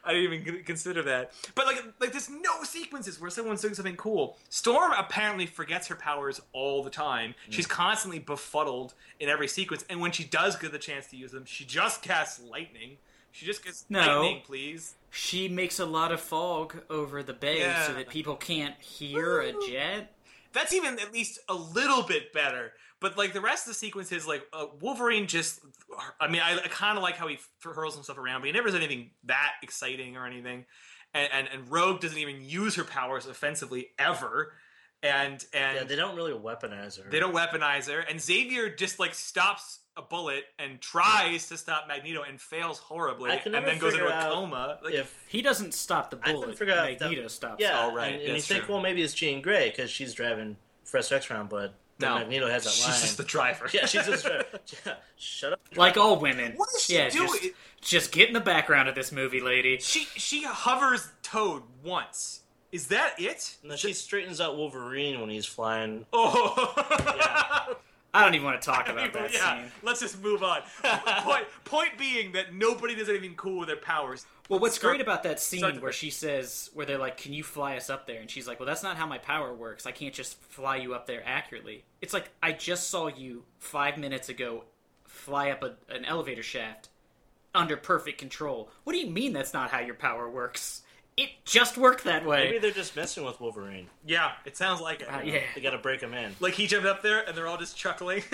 I 0.04 0.14
didn't 0.14 0.34
even 0.48 0.64
consider 0.64 1.04
that. 1.04 1.32
But 1.56 1.66
like, 1.66 1.84
like 2.00 2.12
there's 2.12 2.30
no 2.30 2.64
sequences 2.64 3.20
where 3.20 3.30
someone's 3.30 3.62
doing 3.62 3.74
something 3.74 3.96
cool. 3.98 4.38
Storm 4.50 4.92
apparently 4.98 5.46
forgets 5.46 5.88
her 5.88 5.96
powers 5.96 6.40
all 6.54 6.84
the 6.84 6.90
time. 6.90 7.32
Mm. 7.50 7.54
She's 7.54 7.68
constantly 7.68 8.20
befuddled 8.20 8.94
in 9.20 9.28
every 9.30 9.48
sequence, 9.48 9.84
and 9.90 10.00
when 10.00 10.12
she 10.12 10.24
does 10.24 10.56
get 10.56 10.72
the 10.72 10.80
chance 10.80 11.08
to 11.08 11.18
use 11.18 11.32
them, 11.32 11.46
she 11.46 11.66
just 11.66 12.02
casts 12.02 12.40
lightning. 12.42 12.98
She 13.32 13.46
just 13.46 13.64
gets 13.64 13.86
No. 13.90 14.22
lightning, 14.22 14.42
please. 14.46 14.96
she 15.12 15.48
makes 15.48 15.80
a 15.80 15.86
lot 15.86 16.12
of 16.12 16.20
fog 16.22 16.82
over 16.90 17.22
the 17.24 17.34
bay 17.34 17.60
Yeah. 17.60 17.86
so 17.88 17.94
that 17.94 18.10
people 18.10 18.36
can't 18.36 18.80
hear 18.82 19.42
a 19.42 19.54
jet. 19.68 20.14
That's 20.54 20.74
even 20.74 20.98
at 21.00 21.14
least 21.14 21.40
a 21.50 21.54
little 21.54 22.02
bit 22.04 22.34
better. 22.34 22.74
But 23.00 23.18
like 23.18 23.34
the 23.34 23.42
rest 23.42 23.66
of 23.68 23.72
the 23.72 23.78
sequences, 23.78 24.26
like 24.28 24.44
uh, 24.54 24.66
Wolverine 24.82 25.28
just, 25.28 25.60
I 26.20 26.28
mean, 26.28 26.42
I, 26.44 26.56
I 26.56 26.68
kind 26.68 26.98
of 26.98 27.04
like 27.04 27.16
how 27.16 27.28
he 27.28 27.36
f- 27.36 27.50
hurls 27.64 27.94
himself 27.96 28.18
around, 28.18 28.42
but 28.42 28.48
he 28.48 28.52
never 28.54 28.68
does 28.68 28.76
anything 28.76 29.12
that 29.26 29.52
exciting 29.62 30.18
or 30.18 30.26
anything. 30.26 30.66
And, 31.14 31.30
and 31.32 31.48
and 31.54 31.72
Rogue 31.72 32.02
doesn't 32.02 32.18
even 32.18 32.42
use 32.44 32.76
her 32.76 32.84
powers 32.84 33.28
offensively 33.28 33.90
ever. 34.00 34.54
And 35.04 35.46
and 35.54 35.78
Yeah, 35.78 35.84
they 35.84 35.96
don't 35.96 36.16
really 36.16 36.34
weaponize 36.34 37.02
her. 37.02 37.10
they 37.10 37.20
don't 37.20 37.36
weaponize 37.36 37.88
her. 37.88 38.00
And 38.00 38.20
Xavier 38.20 38.68
just 38.70 38.98
like 39.00 39.14
stops 39.14 39.80
a 39.96 40.02
bullet 40.02 40.44
and 40.60 40.82
tries 40.82 41.48
to 41.50 41.58
stop 41.58 41.88
Magneto 41.88 42.24
and 42.28 42.42
fails 42.42 42.78
horribly, 42.80 43.30
and 43.32 43.54
then 43.54 43.78
goes 43.78 43.94
into 43.94 44.08
a 44.08 44.24
coma. 44.30 44.80
Like, 44.84 44.94
if 44.96 45.16
He 45.28 45.42
doesn't 45.44 45.74
stop 45.76 46.10
the 46.12 46.18
bullet. 46.18 46.58
figure 46.58 46.74
out 46.76 46.92
if 46.92 47.00
that- 47.00 47.06
Magneto 47.10 47.28
stops. 47.30 47.62
yeah, 47.62 47.86
Oh, 47.86 47.96
right, 47.96 48.08
and, 48.08 48.16
and 48.16 48.24
you 48.24 48.34
that's 48.34 48.48
think, 48.48 48.68
well, 48.70 48.80
maybe 48.82 49.02
it's 49.04 49.14
Jean 49.14 49.42
Grey 49.42 49.70
because 49.70 49.90
she's 49.92 50.14
driving 50.14 50.58
Professor 50.84 51.16
X 51.16 51.32
around, 51.32 51.50
but 51.50 51.60
then 51.60 51.72
no, 52.00 52.16
Magneto 52.20 52.48
has 52.48 52.64
that 52.64 52.70
she's 52.72 52.86
line. 52.86 53.02
just 53.02 53.18
the 53.18 53.24
driver. 53.24 53.70
yeah, 53.74 53.86
she's 53.86 54.06
just 54.06 54.26
driver. 54.26 54.46
shut 55.18 55.54
up. 55.54 55.60
it. 55.72 55.78
Like 55.78 55.98
all 55.98 56.20
women. 56.20 56.54
What 56.56 56.70
is 56.76 56.84
she 56.84 56.96
yeah, 56.96 57.10
doing? 57.10 57.28
Just, 57.28 57.54
just 57.82 58.12
get 58.12 58.28
in 58.28 58.34
the 58.34 58.40
background 58.40 58.90
of 58.90 58.96
this 58.96 59.12
movie, 59.12 59.42
lady. 59.42 59.78
She 59.80 60.06
she 60.16 60.44
hovers 60.44 61.10
Toad 61.24 61.64
once. 61.84 62.42
Is 62.72 62.88
that 62.88 63.14
it? 63.18 63.56
No, 63.64 63.76
she 63.76 63.94
straightens 63.94 64.42
out 64.42 64.58
Wolverine 64.58 65.20
when 65.22 65.30
he's 65.30 65.46
flying. 65.46 66.06
Oh, 66.12 66.74
Yeah. 67.18 67.74
I 68.14 68.24
don't 68.24 68.36
even 68.36 68.46
want 68.46 68.62
to 68.62 68.66
talk 68.66 68.90
about 68.90 69.14
that 69.14 69.34
yeah. 69.34 69.62
scene. 69.62 69.72
Let's 69.84 70.00
just 70.00 70.22
move 70.22 70.44
on. 70.44 70.62
point 70.84 71.46
point 71.66 71.98
being 71.98 72.32
that 72.34 72.54
nobody 72.54 72.96
does 72.96 73.10
anything 73.10 73.36
cool 73.36 73.60
with 73.60 73.68
their 73.68 73.78
powers. 73.78 74.26
Well, 74.50 74.60
what's 74.60 74.76
Start- 74.76 74.94
great 74.94 75.02
about 75.02 75.24
that 75.24 75.40
scene 75.40 75.82
where 75.82 75.92
she 75.92 76.10
says, 76.10 76.70
where 76.74 76.86
they're 76.86 76.98
like, 76.98 77.18
"Can 77.18 77.34
you 77.34 77.44
fly 77.44 77.76
us 77.76 77.90
up 77.90 78.08
there?" 78.08 78.22
and 78.22 78.30
she's 78.30 78.48
like, 78.48 78.60
"Well, 78.60 78.68
that's 78.68 78.84
not 78.84 78.98
how 78.98 79.06
my 79.06 79.18
power 79.18 79.54
works. 79.54 79.86
I 79.86 79.92
can't 79.92 80.14
just 80.14 80.42
fly 80.42 80.78
you 80.78 80.94
up 80.94 81.06
there 81.06 81.22
accurately." 81.26 81.84
It's 82.02 82.14
like 82.14 82.30
I 82.42 82.54
just 82.54 82.90
saw 82.90 83.08
you 83.08 83.44
five 83.60 83.98
minutes 83.98 84.30
ago 84.30 84.64
fly 85.06 85.50
up 85.50 85.64
a, 85.64 85.76
an 85.90 86.06
elevator 86.06 86.44
shaft 86.44 86.90
under 87.54 87.76
perfect 87.76 88.20
control. 88.20 88.70
What 88.84 88.94
do 88.94 89.00
you 89.00 89.10
mean 89.10 89.34
that's 89.34 89.54
not 89.54 89.72
how 89.72 89.80
your 89.80 89.96
power 89.96 90.30
works? 90.30 90.84
It 91.18 91.30
just 91.46 91.78
worked 91.78 92.04
that 92.04 92.26
way. 92.26 92.46
Maybe 92.46 92.60
they're 92.60 92.72
just 92.72 92.96
messing 92.96 93.26
with 93.26 93.42
Wolverine. 93.42 93.88
Yeah, 94.06 94.34
it 94.46 94.56
sounds 94.56 94.80
like 94.80 95.02
it. 95.02 95.08
Uh, 95.12 95.22
yeah. 95.24 95.42
They 95.56 95.62
got 95.62 95.72
to 95.72 95.80
break 95.80 96.00
him 96.00 96.14
in. 96.14 96.36
Like 96.40 96.54
he 96.54 96.68
jumped 96.68 96.88
up 96.88 97.02
there 97.02 97.28
and 97.28 97.36
they're 97.36 97.48
all 97.48 97.58
just 97.58 97.76
chuckling. 97.76 98.24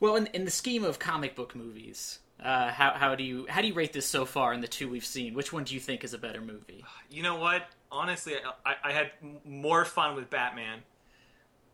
Well, 0.00 0.14
in, 0.16 0.26
in 0.28 0.44
the 0.44 0.50
scheme 0.50 0.84
of 0.84 0.98
comic 0.98 1.34
book 1.34 1.56
movies, 1.56 2.20
uh, 2.40 2.70
how 2.70 2.92
how 2.92 3.14
do 3.16 3.24
you 3.24 3.46
how 3.48 3.60
do 3.60 3.66
you 3.66 3.74
rate 3.74 3.92
this 3.92 4.06
so 4.06 4.24
far 4.24 4.52
in 4.52 4.60
the 4.60 4.68
two 4.68 4.88
we've 4.88 5.04
seen? 5.04 5.34
Which 5.34 5.52
one 5.52 5.64
do 5.64 5.74
you 5.74 5.80
think 5.80 6.04
is 6.04 6.14
a 6.14 6.18
better 6.18 6.40
movie? 6.40 6.84
you 7.10 7.22
know 7.22 7.36
what? 7.36 7.66
Honestly, 7.90 8.34
I, 8.64 8.74
I 8.84 8.92
had 8.92 9.10
more 9.44 9.84
fun 9.84 10.14
with 10.14 10.30
Batman. 10.30 10.80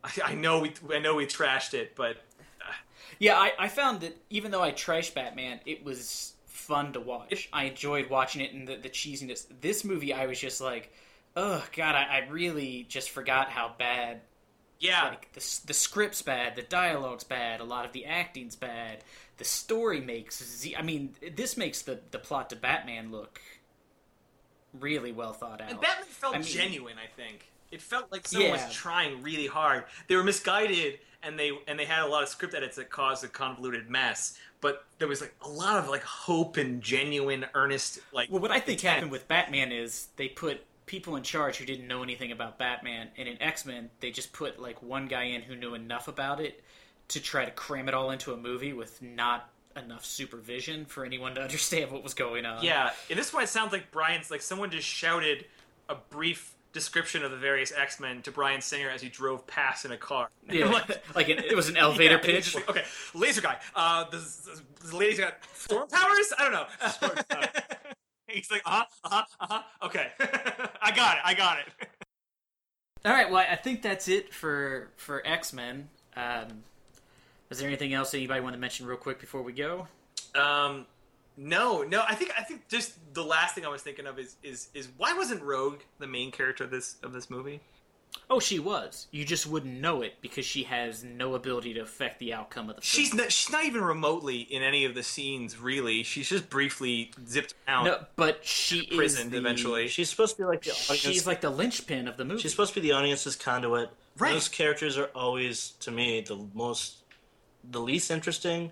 I, 0.02 0.10
I 0.24 0.34
know 0.34 0.60
we 0.60 0.72
I 0.90 1.00
know 1.00 1.16
we 1.16 1.26
trashed 1.26 1.74
it, 1.74 1.94
but 1.96 2.16
Yeah, 3.18 3.36
I, 3.38 3.52
I 3.58 3.68
found 3.68 4.00
that 4.00 4.16
even 4.30 4.50
though 4.50 4.62
I 4.62 4.72
trashed 4.72 5.14
Batman, 5.14 5.60
it 5.66 5.84
was 5.84 6.33
fun 6.54 6.92
to 6.94 7.00
watch. 7.00 7.48
I 7.52 7.64
enjoyed 7.64 8.08
watching 8.08 8.40
it 8.40 8.52
and 8.52 8.66
the, 8.66 8.76
the 8.76 8.88
cheesiness. 8.88 9.46
This 9.60 9.84
movie, 9.84 10.12
I 10.14 10.26
was 10.26 10.38
just 10.40 10.60
like, 10.60 10.92
oh 11.36 11.64
god, 11.76 11.94
I, 11.94 12.04
I 12.24 12.28
really 12.30 12.86
just 12.88 13.10
forgot 13.10 13.50
how 13.50 13.74
bad. 13.78 14.20
yeah, 14.80 15.08
Like 15.08 15.32
the 15.32 15.60
the 15.66 15.74
script's 15.74 16.22
bad, 16.22 16.56
the 16.56 16.62
dialogue's 16.62 17.24
bad, 17.24 17.60
a 17.60 17.64
lot 17.64 17.84
of 17.84 17.92
the 17.92 18.06
acting's 18.06 18.56
bad. 18.56 18.98
The 19.36 19.44
story 19.44 20.00
makes 20.00 20.42
z. 20.42 20.76
I 20.76 20.82
mean, 20.82 21.14
this 21.36 21.56
makes 21.56 21.82
the 21.82 22.00
the 22.12 22.18
plot 22.18 22.50
to 22.50 22.56
Batman 22.56 23.10
look 23.10 23.40
really 24.72 25.12
well 25.12 25.32
thought 25.32 25.60
out. 25.60 25.70
and 25.70 25.80
Batman 25.80 26.06
felt 26.08 26.34
I 26.34 26.38
mean- 26.38 26.46
genuine. 26.46 26.96
I 26.98 27.06
think 27.20 27.50
it 27.70 27.80
felt 27.82 28.10
like 28.12 28.26
someone 28.26 28.50
Yeah. 28.52 28.66
was 28.66 28.74
trying 28.74 29.22
really 29.22 29.46
hard. 29.46 29.84
They 30.08 30.16
were 30.16 30.22
misguided, 30.24 31.00
and 31.22 31.38
they 31.38 31.50
and 31.66 31.78
they 31.78 31.84
had 31.84 32.02
a 32.02 32.06
lot 32.06 32.22
of 32.22 32.28
script 32.28 32.54
edits 32.54 32.76
that 32.76 32.90
caused 32.90 33.24
a 33.24 33.28
convoluted 33.28 33.88
mess. 33.90 34.38
But 34.64 34.82
there 34.98 35.06
was 35.06 35.20
like 35.20 35.34
a 35.42 35.48
lot 35.48 35.76
of 35.76 35.90
like 35.90 36.02
hope 36.02 36.56
and 36.56 36.80
genuine, 36.80 37.44
earnest 37.52 37.98
like. 38.14 38.30
Well, 38.30 38.40
what 38.40 38.50
I 38.50 38.60
think 38.60 38.78
intent. 38.78 38.94
happened 38.94 39.12
with 39.12 39.28
Batman 39.28 39.72
is 39.72 40.08
they 40.16 40.26
put 40.26 40.64
people 40.86 41.16
in 41.16 41.22
charge 41.22 41.58
who 41.58 41.66
didn't 41.66 41.86
know 41.86 42.02
anything 42.02 42.32
about 42.32 42.58
Batman, 42.58 43.08
and 43.18 43.28
in 43.28 43.42
X 43.42 43.66
Men 43.66 43.90
they 44.00 44.10
just 44.10 44.32
put 44.32 44.58
like 44.58 44.82
one 44.82 45.06
guy 45.06 45.24
in 45.24 45.42
who 45.42 45.54
knew 45.54 45.74
enough 45.74 46.08
about 46.08 46.40
it 46.40 46.64
to 47.08 47.20
try 47.20 47.44
to 47.44 47.50
cram 47.50 47.88
it 47.88 47.94
all 47.94 48.10
into 48.10 48.32
a 48.32 48.38
movie 48.38 48.72
with 48.72 49.02
not 49.02 49.50
enough 49.76 50.02
supervision 50.02 50.86
for 50.86 51.04
anyone 51.04 51.34
to 51.34 51.42
understand 51.42 51.90
what 51.90 52.02
was 52.02 52.14
going 52.14 52.46
on. 52.46 52.64
Yeah, 52.64 52.90
and 53.10 53.18
this 53.18 53.34
one, 53.34 53.42
it 53.42 53.50
sounds 53.50 53.70
like 53.70 53.90
Bryan's 53.90 54.30
like 54.30 54.40
someone 54.40 54.70
just 54.70 54.88
shouted 54.88 55.44
a 55.90 55.96
brief 56.08 56.53
description 56.74 57.24
of 57.24 57.30
the 57.30 57.36
various 57.38 57.72
X 57.72 57.98
Men 57.98 58.20
to 58.22 58.30
Bryan 58.30 58.60
Singer 58.60 58.90
as 58.90 59.00
he 59.00 59.08
drove 59.08 59.46
past 59.46 59.86
in 59.86 59.92
a 59.92 59.96
car. 59.96 60.28
yeah. 60.50 60.66
Like- 60.70 60.88
like, 61.16 61.28
it, 61.30 61.42
it 61.44 61.56
was 61.56 61.68
an 61.70 61.78
elevator 61.78 62.16
Yeah, 62.16 62.20
pitch. 62.20 62.44
just 62.44 62.56
like, 62.56 62.68
okay, 62.68 62.84
laser 63.14 63.40
guy. 63.40 63.56
Uh, 63.74 64.04
this, 64.10 64.36
this, 64.38 64.60
this 64.82 64.92
lady's 64.92 65.18
got 65.18 65.38
storm 65.54 65.88
powers. 65.88 66.32
I 66.38 66.42
don't 66.42 66.52
know. 66.52 67.46
He's 68.28 68.50
like, 68.50 68.62
uh 68.66 68.70
huh, 68.70 68.84
uh 69.04 69.08
huh, 69.08 69.24
uh 69.40 69.46
huh. 69.48 69.86
Okay, 69.86 70.08
I 70.82 70.90
got 70.94 71.16
it. 71.16 71.22
I 71.24 71.34
got 71.34 71.58
it. 71.60 71.88
All 73.04 73.12
right, 73.12 73.30
well, 73.30 73.44
I 73.48 73.54
think 73.56 73.80
that's 73.82 74.08
it 74.08 74.32
for 74.34 74.88
for 74.96 75.24
X 75.26 75.52
Men. 75.52 75.88
Um, 76.16 76.64
is 77.50 77.58
there 77.58 77.68
anything 77.68 77.92
else 77.94 78.12
anybody 78.14 78.40
want 78.40 78.54
to 78.54 78.58
mention 78.60 78.86
real 78.86 78.96
quick 78.96 79.20
before 79.20 79.42
we 79.42 79.52
go? 79.52 79.86
Um, 80.34 80.86
no, 81.36 81.82
no. 81.82 82.02
I 82.08 82.14
think 82.14 82.32
I 82.38 82.42
think 82.42 82.68
just 82.68 82.92
the 83.14 83.24
last 83.24 83.54
thing 83.54 83.64
I 83.64 83.68
was 83.68 83.82
thinking 83.82 84.06
of 84.06 84.18
is 84.18 84.36
is 84.42 84.68
is 84.74 84.88
why 84.96 85.14
wasn't 85.14 85.42
Rogue 85.42 85.80
the 85.98 86.06
main 86.06 86.30
character 86.30 86.64
of 86.64 86.70
this 86.70 86.96
of 87.02 87.12
this 87.12 87.30
movie? 87.30 87.60
Oh, 88.30 88.40
she 88.40 88.58
was. 88.58 89.08
You 89.10 89.24
just 89.24 89.46
wouldn't 89.46 89.80
know 89.80 90.00
it 90.02 90.14
because 90.20 90.46
she 90.46 90.62
has 90.64 91.04
no 91.04 91.34
ability 91.34 91.74
to 91.74 91.80
affect 91.80 92.20
the 92.20 92.32
outcome 92.32 92.70
of 92.70 92.76
the 92.76 92.82
film. 92.82 93.04
She's 93.04 93.12
not, 93.12 93.32
she's 93.32 93.52
not 93.52 93.64
even 93.64 93.82
remotely 93.82 94.38
in 94.38 94.62
any 94.62 94.84
of 94.84 94.94
the 94.94 95.02
scenes. 95.02 95.58
Really, 95.58 96.04
she's 96.04 96.28
just 96.28 96.48
briefly 96.48 97.10
zipped 97.26 97.54
out. 97.68 97.84
No, 97.84 98.04
but 98.16 98.44
she 98.44 98.80
is 98.80 98.96
Prisoned 98.96 99.32
the, 99.32 99.38
eventually. 99.38 99.88
She's 99.88 100.08
supposed 100.08 100.36
to 100.36 100.42
be 100.42 100.46
like 100.46 100.62
the 100.62 100.70
audience. 100.70 101.00
She's 101.00 101.26
like 101.26 101.40
the 101.40 101.50
linchpin 101.50 102.08
of 102.08 102.16
the 102.16 102.24
movie. 102.24 102.40
She's 102.40 102.52
supposed 102.52 102.72
to 102.74 102.80
be 102.80 102.88
the 102.88 102.94
audience's 102.94 103.36
conduit. 103.36 103.90
Right. 104.16 104.32
Those 104.32 104.48
characters 104.48 104.96
are 104.96 105.10
always, 105.14 105.70
to 105.80 105.90
me, 105.90 106.20
the 106.20 106.46
most, 106.54 107.02
the 107.68 107.80
least 107.80 108.10
interesting, 108.10 108.70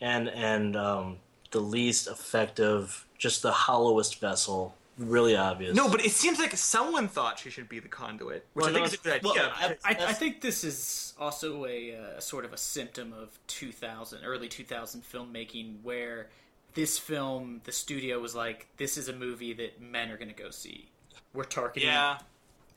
and 0.00 0.28
and 0.28 0.76
um, 0.76 1.16
the 1.52 1.60
least 1.60 2.08
effective. 2.08 3.06
Just 3.18 3.42
the 3.42 3.52
hollowest 3.52 4.20
vessel. 4.20 4.74
Really 4.98 5.36
obvious. 5.36 5.74
No, 5.74 5.88
but 5.88 6.04
it 6.04 6.12
seems 6.12 6.38
like 6.38 6.54
someone 6.56 7.08
thought 7.08 7.38
she 7.38 7.48
should 7.50 7.68
be 7.68 7.78
the 7.78 7.88
conduit, 7.88 8.46
which 8.52 8.64
Well, 8.64 8.70
I 8.70 8.72
think 8.72 8.82
no, 8.82 8.86
is 8.86 8.94
a 8.94 8.98
good 8.98 9.22
well, 9.22 9.32
idea. 9.32 9.78
I- 9.84 9.90
I, 9.90 10.08
I 10.08 10.12
think 10.12 10.40
this 10.42 10.64
is 10.64 11.14
also 11.18 11.64
a 11.64 11.96
uh, 11.96 12.20
sort 12.20 12.44
of 12.44 12.52
a 12.52 12.58
symptom 12.58 13.12
of 13.14 13.38
2000, 13.46 14.24
early 14.24 14.48
2000 14.48 15.02
filmmaking, 15.02 15.76
where 15.82 16.28
this 16.74 16.98
film, 16.98 17.62
the 17.64 17.72
studio 17.72 18.18
was 18.20 18.34
like, 18.34 18.66
"This 18.76 18.98
is 18.98 19.08
a 19.08 19.12
movie 19.14 19.54
that 19.54 19.80
men 19.80 20.10
are 20.10 20.16
going 20.18 20.32
to 20.32 20.34
go 20.42 20.50
see. 20.50 20.90
We're 21.32 21.44
targeting 21.44 21.88
yeah, 21.88 22.18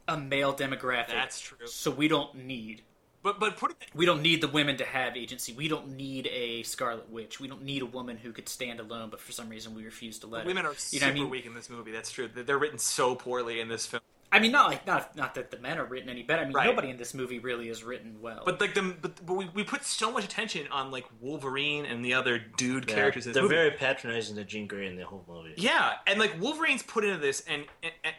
a 0.08 0.18
male 0.18 0.54
demographic. 0.54 1.08
that's 1.08 1.40
true. 1.42 1.68
So 1.68 1.92
we 1.92 2.08
don't 2.08 2.34
need 2.46 2.82
But 3.26 3.40
but 3.40 3.58
put 3.58 3.72
it 3.72 3.78
we 3.96 4.06
don't 4.06 4.22
need 4.22 4.40
the 4.42 4.48
women 4.48 4.78
to 4.78 4.86
have 4.86 5.18
agency. 5.18 5.52
We 5.52 5.68
don't 5.68 5.98
need 5.98 6.28
a 6.28 6.62
Scarlet 6.62 7.10
Witch. 7.10 7.40
We 7.40 7.48
don't 7.48 7.64
need 7.64 7.82
a 7.82 7.86
woman 7.88 8.18
who 8.18 8.32
could 8.32 8.48
stand 8.48 8.80
alone. 8.80 9.10
But 9.10 9.20
for 9.20 9.32
some 9.32 9.50
reason, 9.50 9.74
we 9.74 9.84
refuse 9.84 10.20
to 10.20 10.28
let 10.28 10.42
her. 10.44 10.48
women 10.48 10.64
are 10.66 10.74
You 10.74 10.76
super 10.78 11.06
know 11.06 11.12
what 11.12 11.18
I 11.18 11.20
mean? 11.22 11.30
weak 11.32 11.46
in 11.48 11.56
this 11.56 11.68
movie. 11.68 11.92
That's 11.92 12.12
true. 12.12 12.30
They're 12.34 12.44
they're 12.44 12.60
written 12.60 12.78
so 12.78 13.16
poorly 13.16 13.60
in 13.62 13.68
this 13.68 13.88
film. 13.88 14.02
I 14.32 14.40
mean, 14.40 14.52
not 14.52 14.70
like 14.70 14.86
not 14.86 15.16
not 15.16 15.34
that 15.36 15.50
the 15.50 15.58
men 15.58 15.80
are 15.80 15.86
written 15.86 16.08
any 16.08 16.22
better. 16.22 16.44
I 16.44 16.46
mean, 16.46 16.54
Right. 16.54 16.66
nobody 16.68 16.92
in 16.92 16.98
this 16.98 17.16
movie 17.16 17.40
really 17.40 17.68
is 17.70 17.84
written 17.84 18.18
well. 18.22 18.44
But 18.46 18.62
like 18.62 18.76
the 18.76 18.96
but, 19.02 19.26
but 19.26 19.34
we, 19.34 19.50
we 19.56 19.64
put 19.64 19.84
so 19.86 20.12
much 20.12 20.24
attention 20.24 20.68
on 20.72 20.92
like 20.92 21.06
Wolverine 21.20 21.86
and 21.88 22.06
the 22.06 22.14
other 22.14 22.38
dude 22.38 22.88
Yeah, 22.88 22.96
characters 22.96 23.26
in 23.26 23.32
this 23.32 23.36
They're 23.36 23.44
movie. 23.44 23.56
very 23.56 23.72
patronizing 23.72 24.36
to 24.36 24.44
Jean 24.44 24.68
Grey 24.68 24.86
in 24.86 24.98
the 24.98 25.06
whole 25.06 25.26
movie. 25.28 25.56
Yeah, 25.58 25.94
and 26.06 26.20
like 26.20 26.40
Wolverine's 26.40 26.84
put 26.84 27.04
into 27.06 27.18
this, 27.18 27.42
and, 27.48 27.64
and, 27.82 27.94
and, 28.04 28.16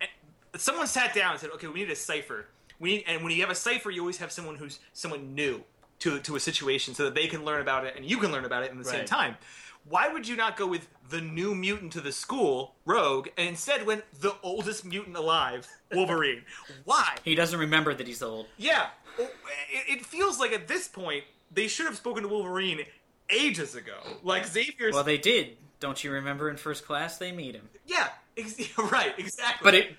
and, 0.00 0.08
and 0.52 0.60
someone 0.62 0.86
sat 0.86 1.14
down 1.14 1.32
and 1.32 1.40
said, 1.40 1.50
"Okay, 1.50 1.66
we 1.66 1.80
need 1.80 1.90
a 1.90 1.96
cipher. 1.96 2.46
We 2.78 2.96
need, 2.96 3.04
and 3.06 3.22
when 3.22 3.32
you 3.32 3.40
have 3.42 3.50
a 3.50 3.54
cipher, 3.54 3.90
you 3.90 4.00
always 4.00 4.18
have 4.18 4.32
someone 4.32 4.56
who's 4.56 4.78
someone 4.92 5.34
new 5.34 5.62
to 6.00 6.20
to 6.20 6.36
a 6.36 6.40
situation, 6.40 6.94
so 6.94 7.04
that 7.04 7.14
they 7.14 7.26
can 7.26 7.44
learn 7.44 7.60
about 7.60 7.86
it 7.86 7.94
and 7.96 8.04
you 8.04 8.18
can 8.18 8.32
learn 8.32 8.44
about 8.44 8.62
it 8.64 8.70
in 8.70 8.78
the 8.78 8.84
same 8.84 9.04
time." 9.06 9.36
Why 9.88 10.08
would 10.08 10.26
you 10.26 10.34
not 10.34 10.56
go 10.56 10.66
with 10.66 10.88
the 11.10 11.20
new 11.20 11.54
mutant 11.54 11.92
to 11.92 12.00
the 12.00 12.10
school, 12.10 12.74
Rogue, 12.84 13.28
and 13.38 13.46
instead 13.48 13.86
went 13.86 14.02
the 14.20 14.34
oldest 14.42 14.84
mutant 14.84 15.16
alive, 15.16 15.68
Wolverine? 15.92 16.42
Why? 16.84 17.14
he 17.22 17.36
doesn't 17.36 17.58
remember 17.58 17.94
that 17.94 18.06
he's 18.06 18.20
old. 18.20 18.46
Yeah, 18.56 18.88
it, 19.16 19.30
it 19.70 20.04
feels 20.04 20.40
like 20.40 20.52
at 20.52 20.66
this 20.66 20.88
point 20.88 21.22
they 21.52 21.68
should 21.68 21.86
have 21.86 21.96
spoken 21.96 22.24
to 22.24 22.28
Wolverine 22.28 22.80
ages 23.30 23.76
ago. 23.76 23.96
Like 24.24 24.46
Xavier's. 24.46 24.92
Well, 24.92 25.04
they 25.04 25.18
did. 25.18 25.56
Don't 25.78 26.02
you 26.02 26.10
remember 26.10 26.50
in 26.50 26.56
first 26.56 26.84
class 26.84 27.18
they 27.18 27.30
meet 27.32 27.54
him? 27.54 27.68
yeah, 27.86 28.08
ex- 28.36 28.56
right, 28.78 29.14
exactly. 29.18 29.64
But 29.64 29.74
it, 29.74 29.96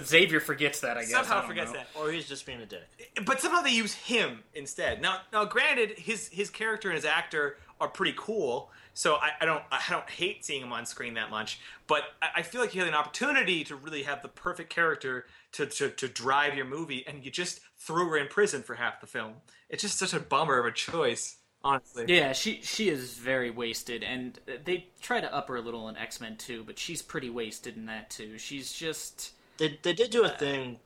but 0.00 0.08
Xavier 0.08 0.40
forgets 0.40 0.80
that. 0.80 0.96
I 0.96 1.02
guess 1.02 1.10
somehow 1.10 1.42
I 1.42 1.46
forgets 1.46 1.72
know. 1.72 1.78
that. 1.78 1.88
Or 1.94 2.10
he's 2.10 2.26
just 2.26 2.46
being 2.46 2.60
a 2.60 2.66
dick. 2.66 3.12
But 3.26 3.40
somehow 3.40 3.60
they 3.60 3.70
use 3.70 3.92
him 3.92 4.42
instead. 4.54 5.02
Now, 5.02 5.18
now, 5.32 5.44
granted, 5.44 5.98
his 5.98 6.28
his 6.28 6.48
character 6.48 6.88
and 6.88 6.96
his 6.96 7.04
actor 7.04 7.56
are 7.80 7.88
pretty 7.88 8.14
cool, 8.16 8.70
so 8.94 9.16
I, 9.16 9.30
I 9.40 9.44
don't 9.44 9.62
I 9.70 9.82
don't 9.90 10.08
hate 10.08 10.44
seeing 10.44 10.62
him 10.62 10.72
on 10.72 10.86
screen 10.86 11.14
that 11.14 11.30
much. 11.30 11.60
But 11.86 12.04
I, 12.22 12.28
I 12.36 12.42
feel 12.42 12.60
like 12.60 12.74
you 12.74 12.80
had 12.80 12.88
an 12.88 12.94
opportunity 12.94 13.62
to 13.64 13.76
really 13.76 14.04
have 14.04 14.22
the 14.22 14.28
perfect 14.28 14.70
character 14.70 15.26
to, 15.52 15.66
to 15.66 15.90
to 15.90 16.08
drive 16.08 16.54
your 16.54 16.66
movie, 16.66 17.04
and 17.06 17.24
you 17.24 17.30
just 17.30 17.60
threw 17.76 18.08
her 18.08 18.16
in 18.16 18.28
prison 18.28 18.62
for 18.62 18.76
half 18.76 19.00
the 19.00 19.06
film. 19.06 19.34
It's 19.68 19.82
just 19.82 19.98
such 19.98 20.14
a 20.14 20.20
bummer 20.20 20.58
of 20.58 20.66
a 20.66 20.72
choice, 20.72 21.36
honestly. 21.62 22.06
Yeah, 22.08 22.32
she 22.32 22.60
she 22.62 22.88
is 22.88 23.14
very 23.14 23.50
wasted, 23.50 24.02
and 24.02 24.38
they 24.64 24.86
try 25.02 25.20
to 25.20 25.34
up 25.34 25.48
her 25.48 25.56
a 25.56 25.60
little 25.60 25.88
in 25.88 25.96
X 25.96 26.20
Men 26.20 26.36
too, 26.36 26.64
but 26.64 26.78
she's 26.78 27.02
pretty 27.02 27.28
wasted 27.28 27.76
in 27.76 27.86
that 27.86 28.08
too. 28.08 28.38
She's 28.38 28.72
just 28.72 29.32
They 29.60 29.78
they 29.82 29.92
did 29.92 30.10
do 30.10 30.24
a 30.24 30.28
thing 30.28 30.78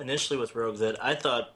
initially 0.00 0.38
with 0.38 0.54
Rogue 0.54 0.76
that 0.78 1.02
I 1.02 1.14
thought 1.14 1.54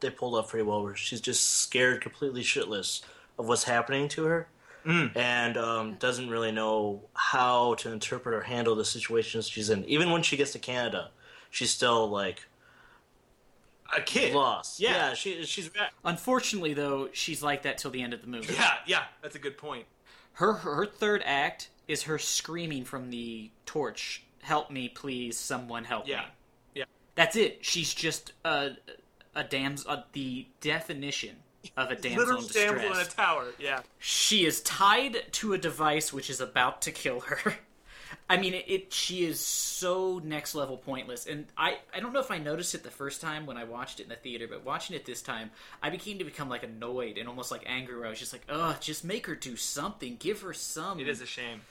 they 0.00 0.10
pulled 0.10 0.34
off 0.34 0.48
pretty 0.50 0.64
well, 0.64 0.82
where 0.82 0.96
she's 0.96 1.20
just 1.20 1.44
scared 1.60 2.00
completely 2.00 2.42
shitless 2.42 3.02
of 3.38 3.46
what's 3.46 3.64
happening 3.64 4.08
to 4.08 4.24
her, 4.24 4.48
and 4.84 5.56
um, 5.58 5.94
doesn't 5.96 6.30
really 6.30 6.52
know 6.52 7.02
how 7.14 7.74
to 7.74 7.92
interpret 7.92 8.34
or 8.34 8.40
handle 8.40 8.74
the 8.74 8.84
situations 8.84 9.46
she's 9.46 9.68
in. 9.70 9.84
Even 9.84 10.10
when 10.10 10.22
she 10.22 10.36
gets 10.38 10.52
to 10.52 10.58
Canada, 10.58 11.10
she's 11.50 11.70
still 11.70 12.08
like 12.08 12.46
A 13.94 14.00
kid. 14.00 14.34
lost. 14.34 14.80
Yeah. 14.80 15.12
she 15.12 15.44
she's 15.44 15.70
unfortunately 16.04 16.72
though 16.72 17.10
she's 17.12 17.42
like 17.42 17.62
that 17.64 17.76
till 17.76 17.90
the 17.90 18.00
end 18.02 18.14
of 18.14 18.22
the 18.22 18.26
movie. 18.26 18.54
Yeah, 18.54 18.72
yeah, 18.86 19.02
that's 19.22 19.36
a 19.36 19.38
good 19.38 19.58
point. 19.58 19.84
Her 20.34 20.54
her 20.54 20.86
third 20.86 21.22
act 21.26 21.68
is 21.88 22.04
her 22.04 22.18
screaming 22.18 22.84
from 22.84 23.10
the 23.10 23.50
torch, 23.66 24.22
"Help 24.42 24.70
me, 24.70 24.88
please! 24.88 25.36
Someone 25.36 25.84
help 25.84 26.06
Yeah, 26.08 26.20
me!" 26.20 26.26
yeah. 26.74 26.84
That's 27.14 27.36
it. 27.36 27.64
She's 27.64 27.92
just 27.94 28.32
a 28.44 28.72
a 29.34 29.44
damsel, 29.44 29.90
uh, 29.90 30.02
the 30.12 30.46
definition 30.60 31.36
of 31.76 31.90
a 31.90 31.94
damsel 31.94 32.10
in 32.12 32.18
Literal 32.18 32.42
damsel 32.42 32.92
in 32.92 32.98
a 32.98 33.04
tower. 33.04 33.46
Yeah. 33.58 33.80
She 33.98 34.44
is 34.44 34.60
tied 34.62 35.32
to 35.32 35.52
a 35.52 35.58
device 35.58 36.12
which 36.12 36.30
is 36.30 36.40
about 36.40 36.82
to 36.82 36.92
kill 36.92 37.20
her. 37.20 37.54
I 38.28 38.36
mean, 38.36 38.54
it, 38.54 38.64
it. 38.68 38.92
She 38.92 39.24
is 39.24 39.40
so 39.40 40.20
next 40.22 40.54
level 40.54 40.76
pointless, 40.76 41.26
and 41.26 41.46
I. 41.56 41.78
I 41.92 41.98
don't 42.00 42.12
know 42.12 42.20
if 42.20 42.30
I 42.30 42.38
noticed 42.38 42.74
it 42.76 42.84
the 42.84 42.90
first 42.90 43.20
time 43.20 43.44
when 43.44 43.56
I 43.56 43.64
watched 43.64 43.98
it 43.98 44.04
in 44.04 44.08
the 44.08 44.14
theater, 44.16 44.46
but 44.48 44.64
watching 44.64 44.94
it 44.94 45.04
this 45.04 45.20
time, 45.20 45.50
I 45.82 45.90
began 45.90 46.18
to 46.18 46.24
become 46.24 46.48
like 46.48 46.62
annoyed 46.62 47.18
and 47.18 47.28
almost 47.28 47.50
like 47.50 47.64
angry. 47.66 47.96
Where 47.96 48.06
I 48.06 48.10
was 48.10 48.20
just 48.20 48.32
like, 48.32 48.42
"Ugh, 48.48 48.76
just 48.80 49.04
make 49.04 49.26
her 49.26 49.34
do 49.34 49.56
something. 49.56 50.16
Give 50.16 50.40
her 50.42 50.52
some. 50.52 51.00
It 51.00 51.08
is 51.08 51.20
a 51.20 51.26
shame. 51.26 51.62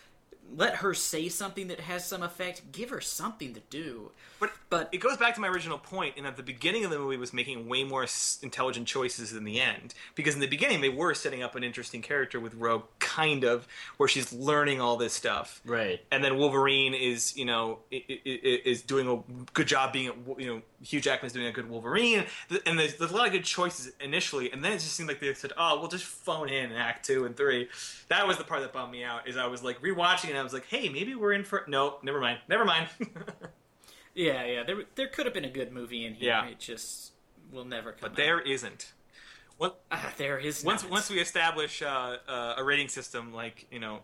Let 0.56 0.78
her 0.78 0.94
say 0.94 1.30
something 1.30 1.68
that 1.68 1.82
has 1.82 2.06
some 2.06 2.24
effect. 2.24 2.72
Give 2.72 2.90
her 2.90 3.02
something 3.02 3.54
to 3.54 3.60
do." 3.70 4.12
But 4.40 4.52
But- 4.70 4.90
it 4.92 5.00
goes 5.00 5.18
back 5.18 5.36
to 5.36 5.42
my 5.42 5.48
original 5.48 5.78
point 5.78 6.16
in 6.18 6.24
that 6.24 6.38
the 6.38 6.44
beginning 6.44 6.86
of 6.86 6.92
the 6.92 6.98
movie 7.00 7.18
was 7.18 7.34
making 7.34 7.68
way 7.68 7.84
more 7.84 8.06
intelligent 8.42 8.88
choices 8.88 9.32
than 9.32 9.44
the 9.44 9.60
end. 9.60 9.94
Because 10.16 10.36
in 10.36 10.42
the 10.42 10.48
beginning 10.48 10.82
they 10.82 10.90
were 10.90 11.14
setting 11.14 11.44
up 11.44 11.56
an 11.56 11.64
interesting 11.64 12.02
character 12.02 12.40
with 12.40 12.54
Rogue, 12.56 12.84
kind 13.00 13.44
of, 13.44 13.68
where 13.98 14.08
she's 14.08 14.32
learning 14.32 14.80
all 14.80 14.96
this 14.98 15.14
stuff. 15.14 15.60
Right. 15.66 16.02
And 16.12 16.24
then 16.24 16.38
Wolverine 16.38 16.94
is, 16.94 17.36
you 17.36 17.46
know, 17.46 17.80
is 17.92 18.82
doing 18.82 19.08
a 19.10 19.44
good 19.54 19.68
job 19.68 19.92
being, 19.92 20.10
a, 20.10 20.42
you 20.42 20.48
know, 20.48 20.62
Hugh 20.82 21.02
Jackman's 21.02 21.34
doing 21.34 21.48
a 21.48 21.52
good 21.52 21.70
Wolverine, 21.70 22.24
and 22.66 22.80
there's, 22.80 22.96
there's 22.96 23.12
a 23.12 23.16
lot 23.16 23.26
of 23.28 23.34
good 23.34 23.44
choices 23.44 23.92
initially, 24.00 24.50
and 24.52 24.64
then 24.64 24.72
it 24.72 24.76
just 24.76 24.94
seemed 24.94 25.10
like 25.10 25.20
they 25.20 25.34
said, 25.34 25.52
oh, 25.58 25.78
we'll 25.80 25.90
just 25.90 26.06
phone 26.06 26.48
in 26.48 26.72
Act 26.72 27.06
Two 27.06 27.26
and 27.26 27.36
Three. 27.36 27.68
That 28.08 28.26
was 28.26 28.38
the 28.38 28.46
part 28.46 28.62
that 28.62 28.72
bummed 28.72 28.94
me 28.94 29.04
out. 29.04 29.28
Is 29.28 29.36
I 29.36 29.48
was 29.48 29.62
like 29.62 29.82
rewatching 29.82 30.30
it, 30.30 30.36
I 30.40 30.44
was 30.44 30.54
like, 30.54 30.66
hey, 30.68 30.90
maybe 30.90 31.14
we're 31.16 31.34
in 31.34 31.44
for 31.44 31.64
no, 31.68 31.98
never 32.04 32.20
mind, 32.20 32.40
never 32.48 32.66
mind. 32.66 32.88
Yeah, 34.16 34.44
yeah. 34.46 34.64
There, 34.64 34.84
there 34.96 35.08
could 35.08 35.26
have 35.26 35.34
been 35.34 35.46
a 35.46 35.50
good 35.50 35.72
movie 35.72 36.06
in 36.06 36.14
here. 36.16 36.30
Yeah. 36.30 36.48
It 36.48 36.60
just 36.60 37.12
will 37.52 37.64
never 37.64 37.92
come. 37.92 38.00
but 38.02 38.12
out. 38.12 38.18
there 38.18 38.40
isn't. 38.42 38.92
What 39.58 39.82
Ah, 39.92 40.14
there 40.18 40.38
is 40.38 40.64
once 40.64 40.84
not. 40.84 40.92
once 40.92 41.10
we 41.10 41.20
establish 41.20 41.82
uh, 41.82 42.18
uh, 42.28 42.56
a 42.58 42.64
rating 42.64 42.88
system, 42.88 43.34
like 43.34 43.68
you 43.72 43.80
know, 43.80 44.00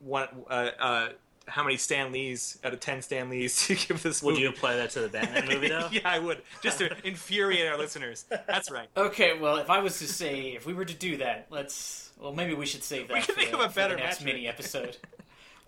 one 0.00 0.28
uh, 0.48 0.70
uh, 0.78 1.08
how 1.46 1.62
many 1.62 1.76
Stan 1.76 2.10
Lees 2.12 2.58
out 2.64 2.72
of 2.72 2.80
ten 2.80 3.02
Stan 3.02 3.28
Lees 3.28 3.66
to 3.66 3.74
give 3.74 4.02
this? 4.02 4.22
Would 4.22 4.32
movie? 4.32 4.42
you 4.42 4.48
apply 4.48 4.76
that 4.76 4.90
to 4.90 5.00
the 5.00 5.08
Batman 5.08 5.46
movie 5.48 5.68
though? 5.68 5.88
yeah, 5.92 6.00
I 6.04 6.18
would, 6.18 6.42
just 6.62 6.78
to 6.78 6.90
infuriate 7.06 7.66
our 7.68 7.76
listeners. 7.76 8.24
That's 8.28 8.70
right. 8.70 8.88
Okay, 8.96 9.38
well, 9.38 9.56
if 9.56 9.68
I 9.68 9.80
was 9.80 9.98
to 9.98 10.06
say, 10.08 10.52
if 10.52 10.64
we 10.64 10.74
were 10.74 10.84
to 10.84 10.94
do 10.94 11.18
that, 11.18 11.46
let's. 11.50 12.12
Well, 12.18 12.32
maybe 12.32 12.54
we 12.54 12.66
should 12.66 12.82
save 12.84 13.08
that. 13.08 13.14
We 13.14 13.20
can 13.20 13.34
for 13.34 13.40
think 13.40 13.50
the, 13.52 13.58
of 13.58 13.70
a 13.70 13.74
better 13.74 13.96
next 13.96 14.24
mini 14.24 14.46
episode. 14.48 14.96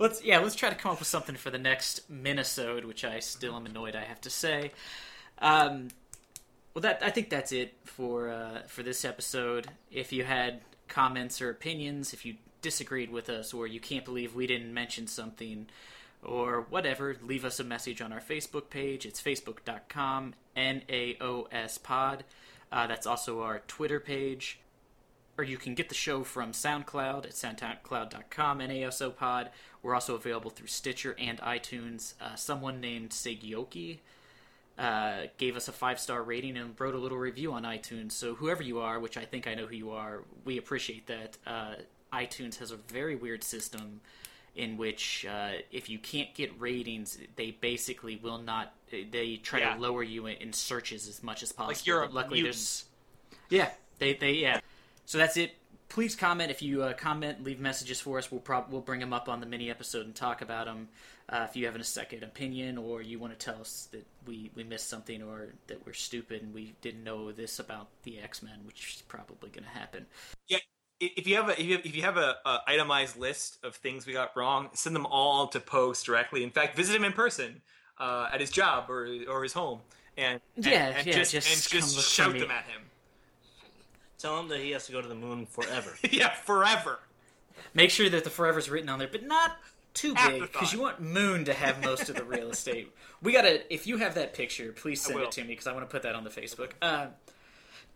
Let's 0.03 0.24
yeah, 0.24 0.39
let's 0.39 0.55
try 0.55 0.69
to 0.69 0.74
come 0.74 0.93
up 0.93 0.99
with 0.99 1.09
something 1.09 1.37
for 1.37 1.51
the 1.51 1.59
next 1.59 2.12
minisode, 2.12 2.85
which 2.85 3.05
I 3.05 3.20
still 3.20 3.57
am 3.57 3.66
annoyed 3.66 3.97
I 3.97 4.05
have 4.05 4.20
to 4.23 4.31
say. 4.31 4.73
Um, 5.39 5.89
well, 6.74 6.83
that 6.83 7.03
I 7.03 7.11
think 7.11 7.31
that's 7.31 7.53
it 7.53 7.74
for 7.85 8.29
uh, 8.29 8.62
for 8.66 8.83
this 8.83 9.05
episode. 9.05 9.69
If 9.91 10.12
you 10.12 10.24
had 10.24 10.61
comments 10.89 11.41
or 11.41 11.51
opinions, 11.51 12.12
if 12.12 12.27
you 12.27 12.37
disagreed 12.61 13.11
with 13.11 13.29
us, 13.29 13.55
or 13.55 13.66
you 13.66 13.81
can't 13.81 14.05
believe 14.05 14.35
we 14.35 14.47
didn't 14.47 14.74
mention 14.74 15.07
something, 15.07 15.66
or 16.23 16.66
whatever, 16.69 17.16
leave 17.23 17.45
us 17.45 17.61
a 17.61 17.65
message 17.65 18.03
on 18.03 18.12
our 18.12 18.20
Facebook 18.20 18.70
page. 18.70 19.07
It's 19.07 19.23
facebook.com 19.23 20.35
NAOS 20.57 21.83
pod. 21.83 22.24
Uh, 22.70 22.87
that's 22.87 23.07
also 23.07 23.43
our 23.43 23.61
Twitter 23.69 24.01
page. 24.01 24.61
Or 25.39 25.45
you 25.45 25.57
can 25.57 25.75
get 25.75 25.89
the 25.89 25.95
show 25.95 26.25
from 26.25 26.53
SoundCloud 26.53 27.25
at 27.25 27.31
soundcloud.com, 27.33 28.59
NASO 28.59 29.17
pod. 29.17 29.51
We're 29.83 29.95
also 29.95 30.15
available 30.15 30.51
through 30.51 30.67
Stitcher 30.67 31.17
and 31.19 31.39
iTunes. 31.41 32.15
Uh, 32.21 32.35
someone 32.35 32.81
named 32.81 33.11
Segyoki 33.11 33.99
uh, 34.79 35.23
gave 35.39 35.57
us 35.57 35.69
a 35.69 35.73
five 35.73 35.99
star 35.99 36.23
rating 36.23 36.57
and 36.59 36.79
wrote 36.79 36.95
a 36.95 36.99
little 36.99 37.19
review 37.19 37.53
on 37.53 37.63
iTunes. 37.63 38.13
So 38.13 38.35
whoever 38.35 38.63
you 38.63 38.81
are, 38.81 39.01
which 39.01 39.17
I 39.17 39.25
think 39.25 39.47
I 39.47 39.55
know 39.55 39.67
who 39.67 39.75
you 39.75 39.91
are, 39.91 40.23
we 40.45 40.59
appreciate 40.59 41.07
that. 41.07 41.39
Uh, 41.47 41.75
iTunes 42.13 42.59
has 42.59 42.71
a 42.71 42.77
very 42.77 43.17
weird 43.17 43.43
system 43.43 44.01
in 44.55 44.77
which 44.77 45.25
uh, 45.29 45.53
if 45.71 45.89
you 45.89 45.99
can't 45.99 46.35
get 46.35 46.53
ratings, 46.61 47.17
they 47.37 47.53
basically 47.53 48.17
will 48.17 48.37
not. 48.39 48.75
They 48.91 49.37
try 49.43 49.61
Yeah. 49.61 49.75
to 49.77 49.81
lower 49.81 50.03
you 50.03 50.27
in, 50.27 50.37
in 50.37 50.53
searches 50.53 51.09
as 51.09 51.23
much 51.23 51.43
as 51.43 51.53
possible. 51.53 51.83
you're 51.87 52.03
a 52.03 52.09
luckily, 52.11 52.43
mutant. 52.43 52.55
there's 52.55 52.85
yeah, 53.49 53.71
they 53.99 54.13
they 54.13 54.33
yeah. 54.35 54.61
So 55.07 55.19
that's 55.19 55.37
it. 55.37 55.55
Please 55.89 56.16
comment 56.16 56.51
if 56.51 56.62
you 56.62 56.83
uh, 56.83 56.95
comment, 56.95 57.45
leave 57.45 57.61
messages 57.61 58.01
for 58.01 58.16
us. 58.19 58.31
We'll 58.31 58.41
prob- 58.41 58.69
we'll 58.70 58.81
bring 58.81 59.01
them 59.01 59.12
up 59.12 59.29
on 59.29 59.41
the 59.41 59.47
mini 59.47 59.70
episode 59.70 60.07
and 60.07 60.15
talk 60.15 60.41
about 60.41 60.65
them. 60.66 60.89
Uh, 61.29 61.47
if 61.49 61.55
you 61.57 61.66
have 61.66 61.77
a 61.77 61.85
second 61.85 62.23
opinion 62.23 62.79
or 62.79 63.03
you 63.03 63.19
want 63.19 63.39
to 63.39 63.45
tell 63.45 63.61
us 63.61 63.89
that 63.93 64.07
we, 64.27 64.51
we 64.55 64.65
missed 64.65 64.89
something 64.89 65.23
or 65.23 65.49
that 65.66 65.85
we're 65.87 65.93
stupid 65.93 66.43
and 66.43 66.55
we 66.55 66.74
didn't 66.81 67.05
know 67.05 67.31
this 67.31 67.59
about 67.59 67.89
the 68.05 68.19
X 68.19 68.43
Men, 68.43 68.61
which 68.66 68.97
is 68.97 69.03
probably 69.03 69.51
going 69.51 69.65
to 69.65 69.70
happen. 69.70 70.07
Yeah, 70.49 70.59
if 70.99 71.27
you 71.27 71.37
have 71.37 71.49
a 71.51 71.61
if 71.61 71.66
you 71.66 71.77
have, 71.77 71.87
if 71.87 71.95
you 71.97 72.03
have 72.03 72.16
a, 72.16 72.37
a 72.47 72.61
itemized 72.69 73.19
list 73.19 73.59
of 73.62 73.77
things 73.77 74.07
we 74.07 74.15
got 74.15 74.35
wrong, 74.35 74.70
send 74.73 74.97
them 74.97 75.07
all 75.07 75.47
to 75.49 75.61
Post 75.61 76.07
directly. 76.07 76.43
In 76.43 76.51
fact, 76.51 76.74
visit 76.74 76.97
him 76.97 77.05
in 77.05 77.12
person 77.12 77.61
uh, 77.99 78.31
at 78.33 78.41
his 78.41 78.51
job 78.51 78.89
or 78.89 79.07
or 79.29 79.43
his 79.43 79.53
home, 79.53 79.81
and 80.16 80.41
and- 80.57 80.65
Yeah, 80.65 80.87
and, 80.97 81.07
yeah, 81.07 81.12
just, 81.12 81.33
just 81.33 81.49
and 81.51 81.81
just 81.83 82.11
shout 82.11 82.33
them 82.33 82.51
at 82.51 82.65
him. 82.65 82.83
Tell 84.23 84.39
him 84.39 84.49
that 84.49 84.61
he 84.61 84.70
has 84.70 84.86
to 84.86 84.93
go 84.93 85.03
to 85.03 85.09
the 85.09 85.16
moon 85.16 85.47
forever. 85.47 85.97
yeah, 86.11 86.31
forever. 86.31 87.01
Make 87.74 87.90
sure 87.90 88.09
that 88.09 88.23
the 88.23 88.31
forever's 88.31 88.70
written 88.70 88.89
on 88.89 89.01
there, 89.01 89.09
but 89.11 89.24
not 89.24 89.57
too 89.94 90.15
big 90.15 90.43
because 90.43 90.73
you 90.73 90.81
want 90.81 91.01
Moon 91.01 91.44
to 91.44 91.53
have 91.53 91.82
most 91.82 92.09
of 92.09 92.15
the 92.15 92.24
real 92.24 92.51
estate. 92.51 92.93
We 93.20 93.32
gotta. 93.32 93.73
If 93.73 93.86
you 93.86 93.97
have 93.99 94.15
that 94.15 94.32
picture, 94.32 94.73
please 94.73 95.01
send 95.01 95.19
it 95.20 95.32
to 95.32 95.43
me 95.43 95.49
because 95.49 95.66
I 95.66 95.73
want 95.73 95.89
to 95.89 95.93
put 95.93 96.03
that 96.03 96.15
on 96.15 96.24
the 96.24 96.31
Facebook. 96.31 96.70
Uh, 96.81 97.07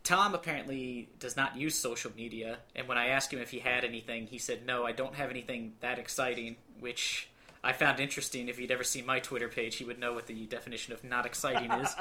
Tom 0.03 0.35
apparently 0.35 1.09
does 1.19 1.37
not 1.37 1.57
use 1.57 1.75
social 1.75 2.11
media, 2.17 2.59
and 2.75 2.87
when 2.87 2.99
I 2.99 3.09
asked 3.09 3.33
him 3.33 3.41
if 3.41 3.51
he 3.51 3.61
had 3.61 3.85
anything, 3.85 4.27
he 4.27 4.39
said, 4.39 4.67
"No, 4.67 4.85
I 4.85 4.93
don't 4.93 5.15
have 5.15 5.31
anything 5.31 5.75
that 5.81 5.99
exciting," 5.99 6.57
which 6.81 7.29
I 7.65 7.73
found 7.73 7.99
interesting. 7.99 8.49
If 8.49 8.59
he'd 8.59 8.71
ever 8.71 8.85
seen 8.85 9.07
my 9.07 9.21
Twitter 9.21 9.49
page, 9.49 9.77
he 9.77 9.85
would 9.85 9.99
know 9.99 10.13
what 10.13 10.27
the 10.27 10.47
definition 10.47 10.93
of 10.93 11.03
not 11.03 11.25
exciting 11.25 11.71
is. 11.71 11.95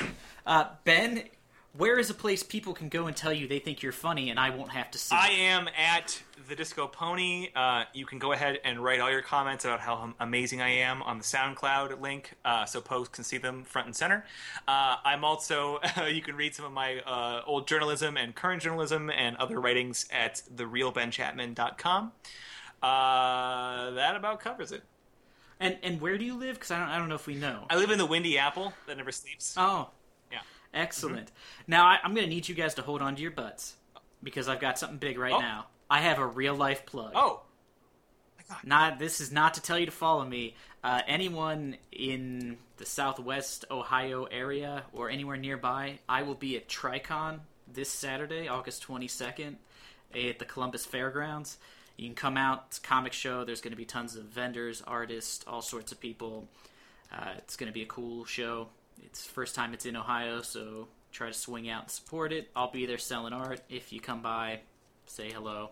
uh, 0.46 0.66
ben, 0.84 1.24
where 1.76 1.98
is 1.98 2.10
a 2.10 2.14
place 2.14 2.42
people 2.42 2.72
can 2.74 2.88
go 2.88 3.06
and 3.06 3.16
tell 3.16 3.32
you 3.32 3.46
they 3.46 3.58
think 3.58 3.82
you're 3.82 3.92
funny, 3.92 4.30
and 4.30 4.40
I 4.40 4.50
won't 4.50 4.70
have 4.70 4.90
to 4.92 4.98
see? 4.98 5.14
I 5.14 5.28
it? 5.28 5.38
am 5.38 5.68
at 5.76 6.22
the 6.48 6.56
Disco 6.56 6.86
Pony. 6.86 7.50
Uh, 7.54 7.84
you 7.92 8.06
can 8.06 8.18
go 8.18 8.32
ahead 8.32 8.58
and 8.64 8.82
write 8.82 9.00
all 9.00 9.10
your 9.10 9.22
comments 9.22 9.64
about 9.64 9.80
how 9.80 10.14
amazing 10.18 10.62
I 10.62 10.70
am 10.70 11.02
on 11.02 11.18
the 11.18 11.24
SoundCloud 11.24 12.00
link, 12.00 12.34
uh, 12.44 12.64
so 12.64 12.80
Post 12.80 13.12
can 13.12 13.24
see 13.24 13.38
them 13.38 13.64
front 13.64 13.86
and 13.86 13.96
center. 13.96 14.24
Uh, 14.66 14.96
I'm 15.04 15.24
also 15.24 15.78
you 16.10 16.22
can 16.22 16.36
read 16.36 16.54
some 16.54 16.64
of 16.64 16.72
my 16.72 17.00
uh, 17.00 17.42
old 17.46 17.68
journalism 17.68 18.16
and 18.16 18.34
current 18.34 18.62
journalism 18.62 19.10
and 19.10 19.36
other 19.36 19.60
writings 19.60 20.06
at 20.10 20.42
therealbenchapman.com. 20.54 22.12
Uh, 22.82 23.90
that 23.90 24.16
about 24.16 24.40
covers 24.40 24.72
it. 24.72 24.82
And 25.60 25.78
and 25.82 26.00
where 26.00 26.16
do 26.16 26.24
you 26.24 26.36
live? 26.36 26.54
Because 26.54 26.70
I 26.70 26.78
don't 26.78 26.88
I 26.88 26.98
don't 26.98 27.08
know 27.08 27.16
if 27.16 27.26
we 27.26 27.34
know. 27.34 27.66
I 27.68 27.76
live 27.76 27.90
in 27.90 27.98
the 27.98 28.06
windy 28.06 28.38
apple 28.38 28.72
that 28.86 28.96
never 28.96 29.10
sleeps. 29.10 29.54
Oh, 29.56 29.90
Yeah. 30.72 30.80
excellent. 30.82 31.32
Now 31.66 31.84
I, 31.86 31.98
I'm 32.02 32.14
going 32.14 32.26
to 32.26 32.30
need 32.34 32.48
you 32.48 32.54
guys 32.54 32.74
to 32.74 32.82
hold 32.82 33.02
on 33.02 33.16
to 33.16 33.22
your 33.22 33.30
butts 33.30 33.74
because 34.22 34.48
I've 34.48 34.60
got 34.60 34.78
something 34.78 34.98
big 34.98 35.18
right 35.18 35.32
Oh. 35.32 35.40
now. 35.40 35.66
I 35.90 36.00
have 36.00 36.18
a 36.18 36.26
real 36.26 36.54
life 36.54 36.84
plug. 36.86 37.12
Oh, 37.14 37.42
Not 38.64 38.98
this 38.98 39.20
is 39.20 39.30
not 39.32 39.54
to 39.54 39.62
tell 39.62 39.78
you 39.78 39.86
to 39.86 39.92
follow 39.92 40.24
me. 40.24 40.54
Uh, 40.84 41.00
anyone 41.06 41.76
in 41.92 42.56
the 42.76 42.86
Southwest 42.86 43.64
Ohio 43.70 44.24
area 44.24 44.84
or 44.92 45.10
anywhere 45.10 45.36
nearby, 45.36 45.98
I 46.08 46.22
will 46.22 46.34
be 46.34 46.56
at 46.56 46.68
Tricon 46.68 47.40
this 47.72 47.90
Saturday, 47.90 48.48
August 48.48 48.86
22nd, 48.86 49.56
at 50.14 50.38
the 50.38 50.44
Columbus 50.44 50.86
Fairgrounds. 50.86 51.58
You 51.96 52.06
can 52.08 52.14
come 52.14 52.36
out. 52.36 52.64
It's 52.68 52.78
a 52.78 52.82
comic 52.82 53.12
show. 53.12 53.44
There's 53.44 53.60
going 53.60 53.72
to 53.72 53.76
be 53.76 53.84
tons 53.84 54.14
of 54.16 54.24
vendors, 54.24 54.82
artists, 54.86 55.44
all 55.48 55.60
sorts 55.62 55.90
of 55.92 56.00
people. 56.00 56.48
Uh, 57.12 57.32
it's 57.38 57.56
going 57.56 57.66
to 57.66 57.74
be 57.74 57.82
a 57.82 57.86
cool 57.86 58.24
show. 58.24 58.68
It's 59.04 59.24
first 59.24 59.54
time 59.54 59.74
it's 59.74 59.86
in 59.86 59.96
Ohio, 59.96 60.42
so 60.42 60.88
try 61.12 61.28
to 61.28 61.32
swing 61.32 61.68
out 61.68 61.82
and 61.82 61.90
support 61.90 62.32
it. 62.32 62.50
I'll 62.54 62.70
be 62.70 62.86
there 62.86 62.98
selling 62.98 63.32
art. 63.32 63.60
If 63.68 63.92
you 63.92 64.00
come 64.00 64.22
by, 64.22 64.60
say 65.06 65.30
hello. 65.32 65.70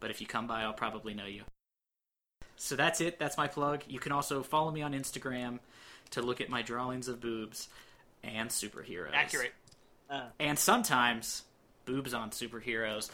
But 0.00 0.10
if 0.10 0.20
you 0.20 0.26
come 0.26 0.46
by, 0.46 0.62
I'll 0.62 0.72
probably 0.72 1.14
know 1.14 1.26
you. 1.26 1.42
So 2.56 2.76
that's 2.76 3.00
it. 3.00 3.18
That's 3.18 3.36
my 3.36 3.46
plug. 3.48 3.82
You 3.88 3.98
can 3.98 4.12
also 4.12 4.42
follow 4.42 4.70
me 4.70 4.82
on 4.82 4.92
Instagram 4.92 5.58
to 6.10 6.22
look 6.22 6.40
at 6.40 6.48
my 6.50 6.62
drawings 6.62 7.08
of 7.08 7.20
boobs 7.20 7.68
and 8.22 8.50
superheroes. 8.50 9.10
accurate. 9.14 9.52
Uh, 10.10 10.24
And 10.38 10.58
sometimes 10.58 11.44
boobs 11.86 12.12
on 12.12 12.30
superheroes. 12.30 13.10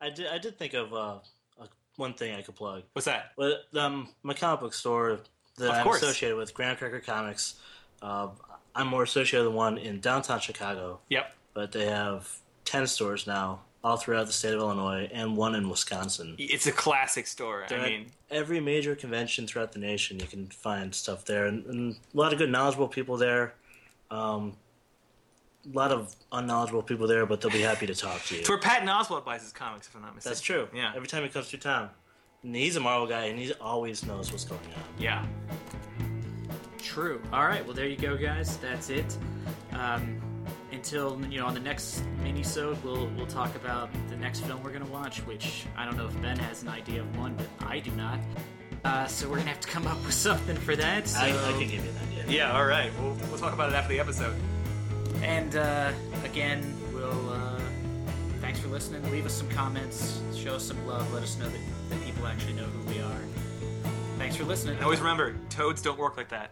I 0.00 0.10
did. 0.10 0.26
I 0.28 0.38
did 0.38 0.58
think 0.58 0.74
of 0.74 0.92
uh, 0.94 1.18
uh, 1.60 1.66
one 1.96 2.14
thing 2.14 2.34
I 2.34 2.42
could 2.42 2.56
plug. 2.56 2.82
What's 2.94 3.04
that? 3.06 3.32
Well, 3.36 3.56
um, 3.76 4.08
my 4.22 4.34
comic 4.34 4.60
book 4.60 4.74
store 4.74 5.20
that 5.58 5.68
Of 5.68 5.74
I'm 5.74 5.84
course. 5.84 6.02
associated 6.02 6.36
with, 6.36 6.54
Graham 6.54 6.76
Cracker 6.76 7.00
Comics. 7.00 7.60
Uh, 8.00 8.28
I'm 8.74 8.86
more 8.86 9.02
associated 9.02 9.46
with 9.48 9.54
one 9.56 9.78
in 9.78 10.00
downtown 10.00 10.40
Chicago, 10.40 11.00
Yep. 11.08 11.34
but 11.54 11.72
they 11.72 11.86
have 11.86 12.38
ten 12.64 12.86
stores 12.86 13.26
now, 13.26 13.60
all 13.82 13.96
throughout 13.96 14.26
the 14.26 14.32
state 14.32 14.54
of 14.54 14.60
Illinois, 14.60 15.08
and 15.12 15.36
one 15.36 15.54
in 15.54 15.68
Wisconsin. 15.68 16.36
It's 16.38 16.66
a 16.66 16.72
classic 16.72 17.26
store. 17.26 17.66
They're 17.68 17.80
I 17.80 17.88
mean, 17.88 18.06
every 18.30 18.60
major 18.60 18.94
convention 18.94 19.46
throughout 19.46 19.72
the 19.72 19.78
nation, 19.80 20.20
you 20.20 20.26
can 20.26 20.46
find 20.46 20.94
stuff 20.94 21.24
there, 21.24 21.46
and, 21.46 21.64
and 21.66 21.96
a 22.14 22.16
lot 22.16 22.32
of 22.32 22.38
good, 22.38 22.50
knowledgeable 22.50 22.88
people 22.88 23.16
there. 23.16 23.54
Um, 24.10 24.56
a 25.72 25.76
lot 25.76 25.92
of 25.92 26.14
unknowledgeable 26.32 26.82
people 26.82 27.06
there, 27.06 27.26
but 27.26 27.40
they'll 27.40 27.50
be 27.50 27.60
happy 27.60 27.86
to 27.86 27.94
talk 27.94 28.22
to 28.24 28.34
you. 28.34 28.40
it's 28.40 28.48
where 28.48 28.56
Patton 28.58 28.88
Oswalt 28.88 29.24
buys 29.26 29.42
his 29.42 29.52
comics, 29.52 29.88
if 29.88 29.94
I'm 29.94 30.02
not 30.02 30.14
mistaken. 30.14 30.30
That's 30.32 30.40
true. 30.40 30.68
Yeah. 30.74 30.92
Every 30.96 31.06
time 31.06 31.22
he 31.22 31.28
comes 31.28 31.48
through 31.50 31.58
town. 31.58 31.90
And 32.42 32.56
he's 32.56 32.76
a 32.76 32.80
Marvel 32.80 33.06
guy, 33.06 33.24
and 33.26 33.38
he 33.38 33.52
always 33.60 34.02
knows 34.06 34.30
what's 34.32 34.44
going 34.44 34.60
on. 34.74 34.82
Yeah. 34.98 35.26
True. 36.80 37.20
All 37.32 37.46
right. 37.46 37.64
Well, 37.64 37.74
there 37.74 37.86
you 37.86 37.96
go, 37.96 38.16
guys. 38.16 38.56
That's 38.58 38.90
it. 38.90 39.16
Um, 39.72 40.20
until 40.72 41.20
you 41.28 41.40
know, 41.40 41.46
on 41.46 41.54
the 41.54 41.60
next 41.60 42.02
mini-sode, 42.22 42.82
we'll 42.84 43.08
we'll 43.16 43.26
talk 43.26 43.54
about 43.56 43.90
the 44.08 44.16
next 44.16 44.40
film 44.40 44.62
we're 44.62 44.72
gonna 44.72 44.86
watch. 44.86 45.18
Which 45.26 45.66
I 45.76 45.84
don't 45.84 45.96
know 45.96 46.06
if 46.06 46.22
Ben 46.22 46.38
has 46.38 46.62
an 46.62 46.68
idea 46.68 47.00
of 47.02 47.18
one, 47.18 47.34
but 47.36 47.46
I 47.66 47.80
do 47.80 47.90
not. 47.92 48.18
Uh, 48.84 49.06
so 49.06 49.28
we're 49.28 49.36
gonna 49.38 49.48
have 49.50 49.60
to 49.60 49.68
come 49.68 49.86
up 49.86 50.02
with 50.04 50.14
something 50.28 50.56
for 50.56 50.74
that. 50.76 51.06
So, 51.08 51.20
I, 51.20 51.28
I 51.28 51.52
can 51.52 51.60
give 51.60 51.72
you 51.84 51.90
an 51.90 51.96
idea. 52.10 52.24
Yeah. 52.28 52.56
All 52.56 52.64
right. 52.66 52.90
We'll 53.00 53.14
we'll 53.28 53.38
talk 53.38 53.52
about 53.52 53.70
it 53.70 53.74
after 53.74 53.92
the 53.92 54.00
episode. 54.00 54.34
and 55.22 55.56
uh, 55.56 55.92
again, 56.24 56.62
we'll. 56.94 57.30
Uh, 57.30 57.60
thanks 58.40 58.58
for 58.60 58.68
listening. 58.68 59.08
Leave 59.10 59.26
us 59.26 59.34
some 59.34 59.48
comments. 59.50 60.20
Show 60.34 60.54
us 60.54 60.64
some 60.64 60.86
love. 60.86 61.12
Let 61.12 61.22
us 61.22 61.36
know 61.38 61.48
that, 61.48 61.60
that 61.90 62.02
people 62.04 62.26
actually 62.26 62.54
know 62.54 62.64
who 62.64 62.92
we 62.92 63.00
are. 63.00 63.20
Thanks 64.18 64.36
for 64.36 64.44
listening. 64.44 64.76
And 64.76 64.84
always 64.84 65.00
remember, 65.00 65.34
toads 65.50 65.82
don't 65.82 65.98
work 65.98 66.16
like 66.16 66.28
that. 66.30 66.50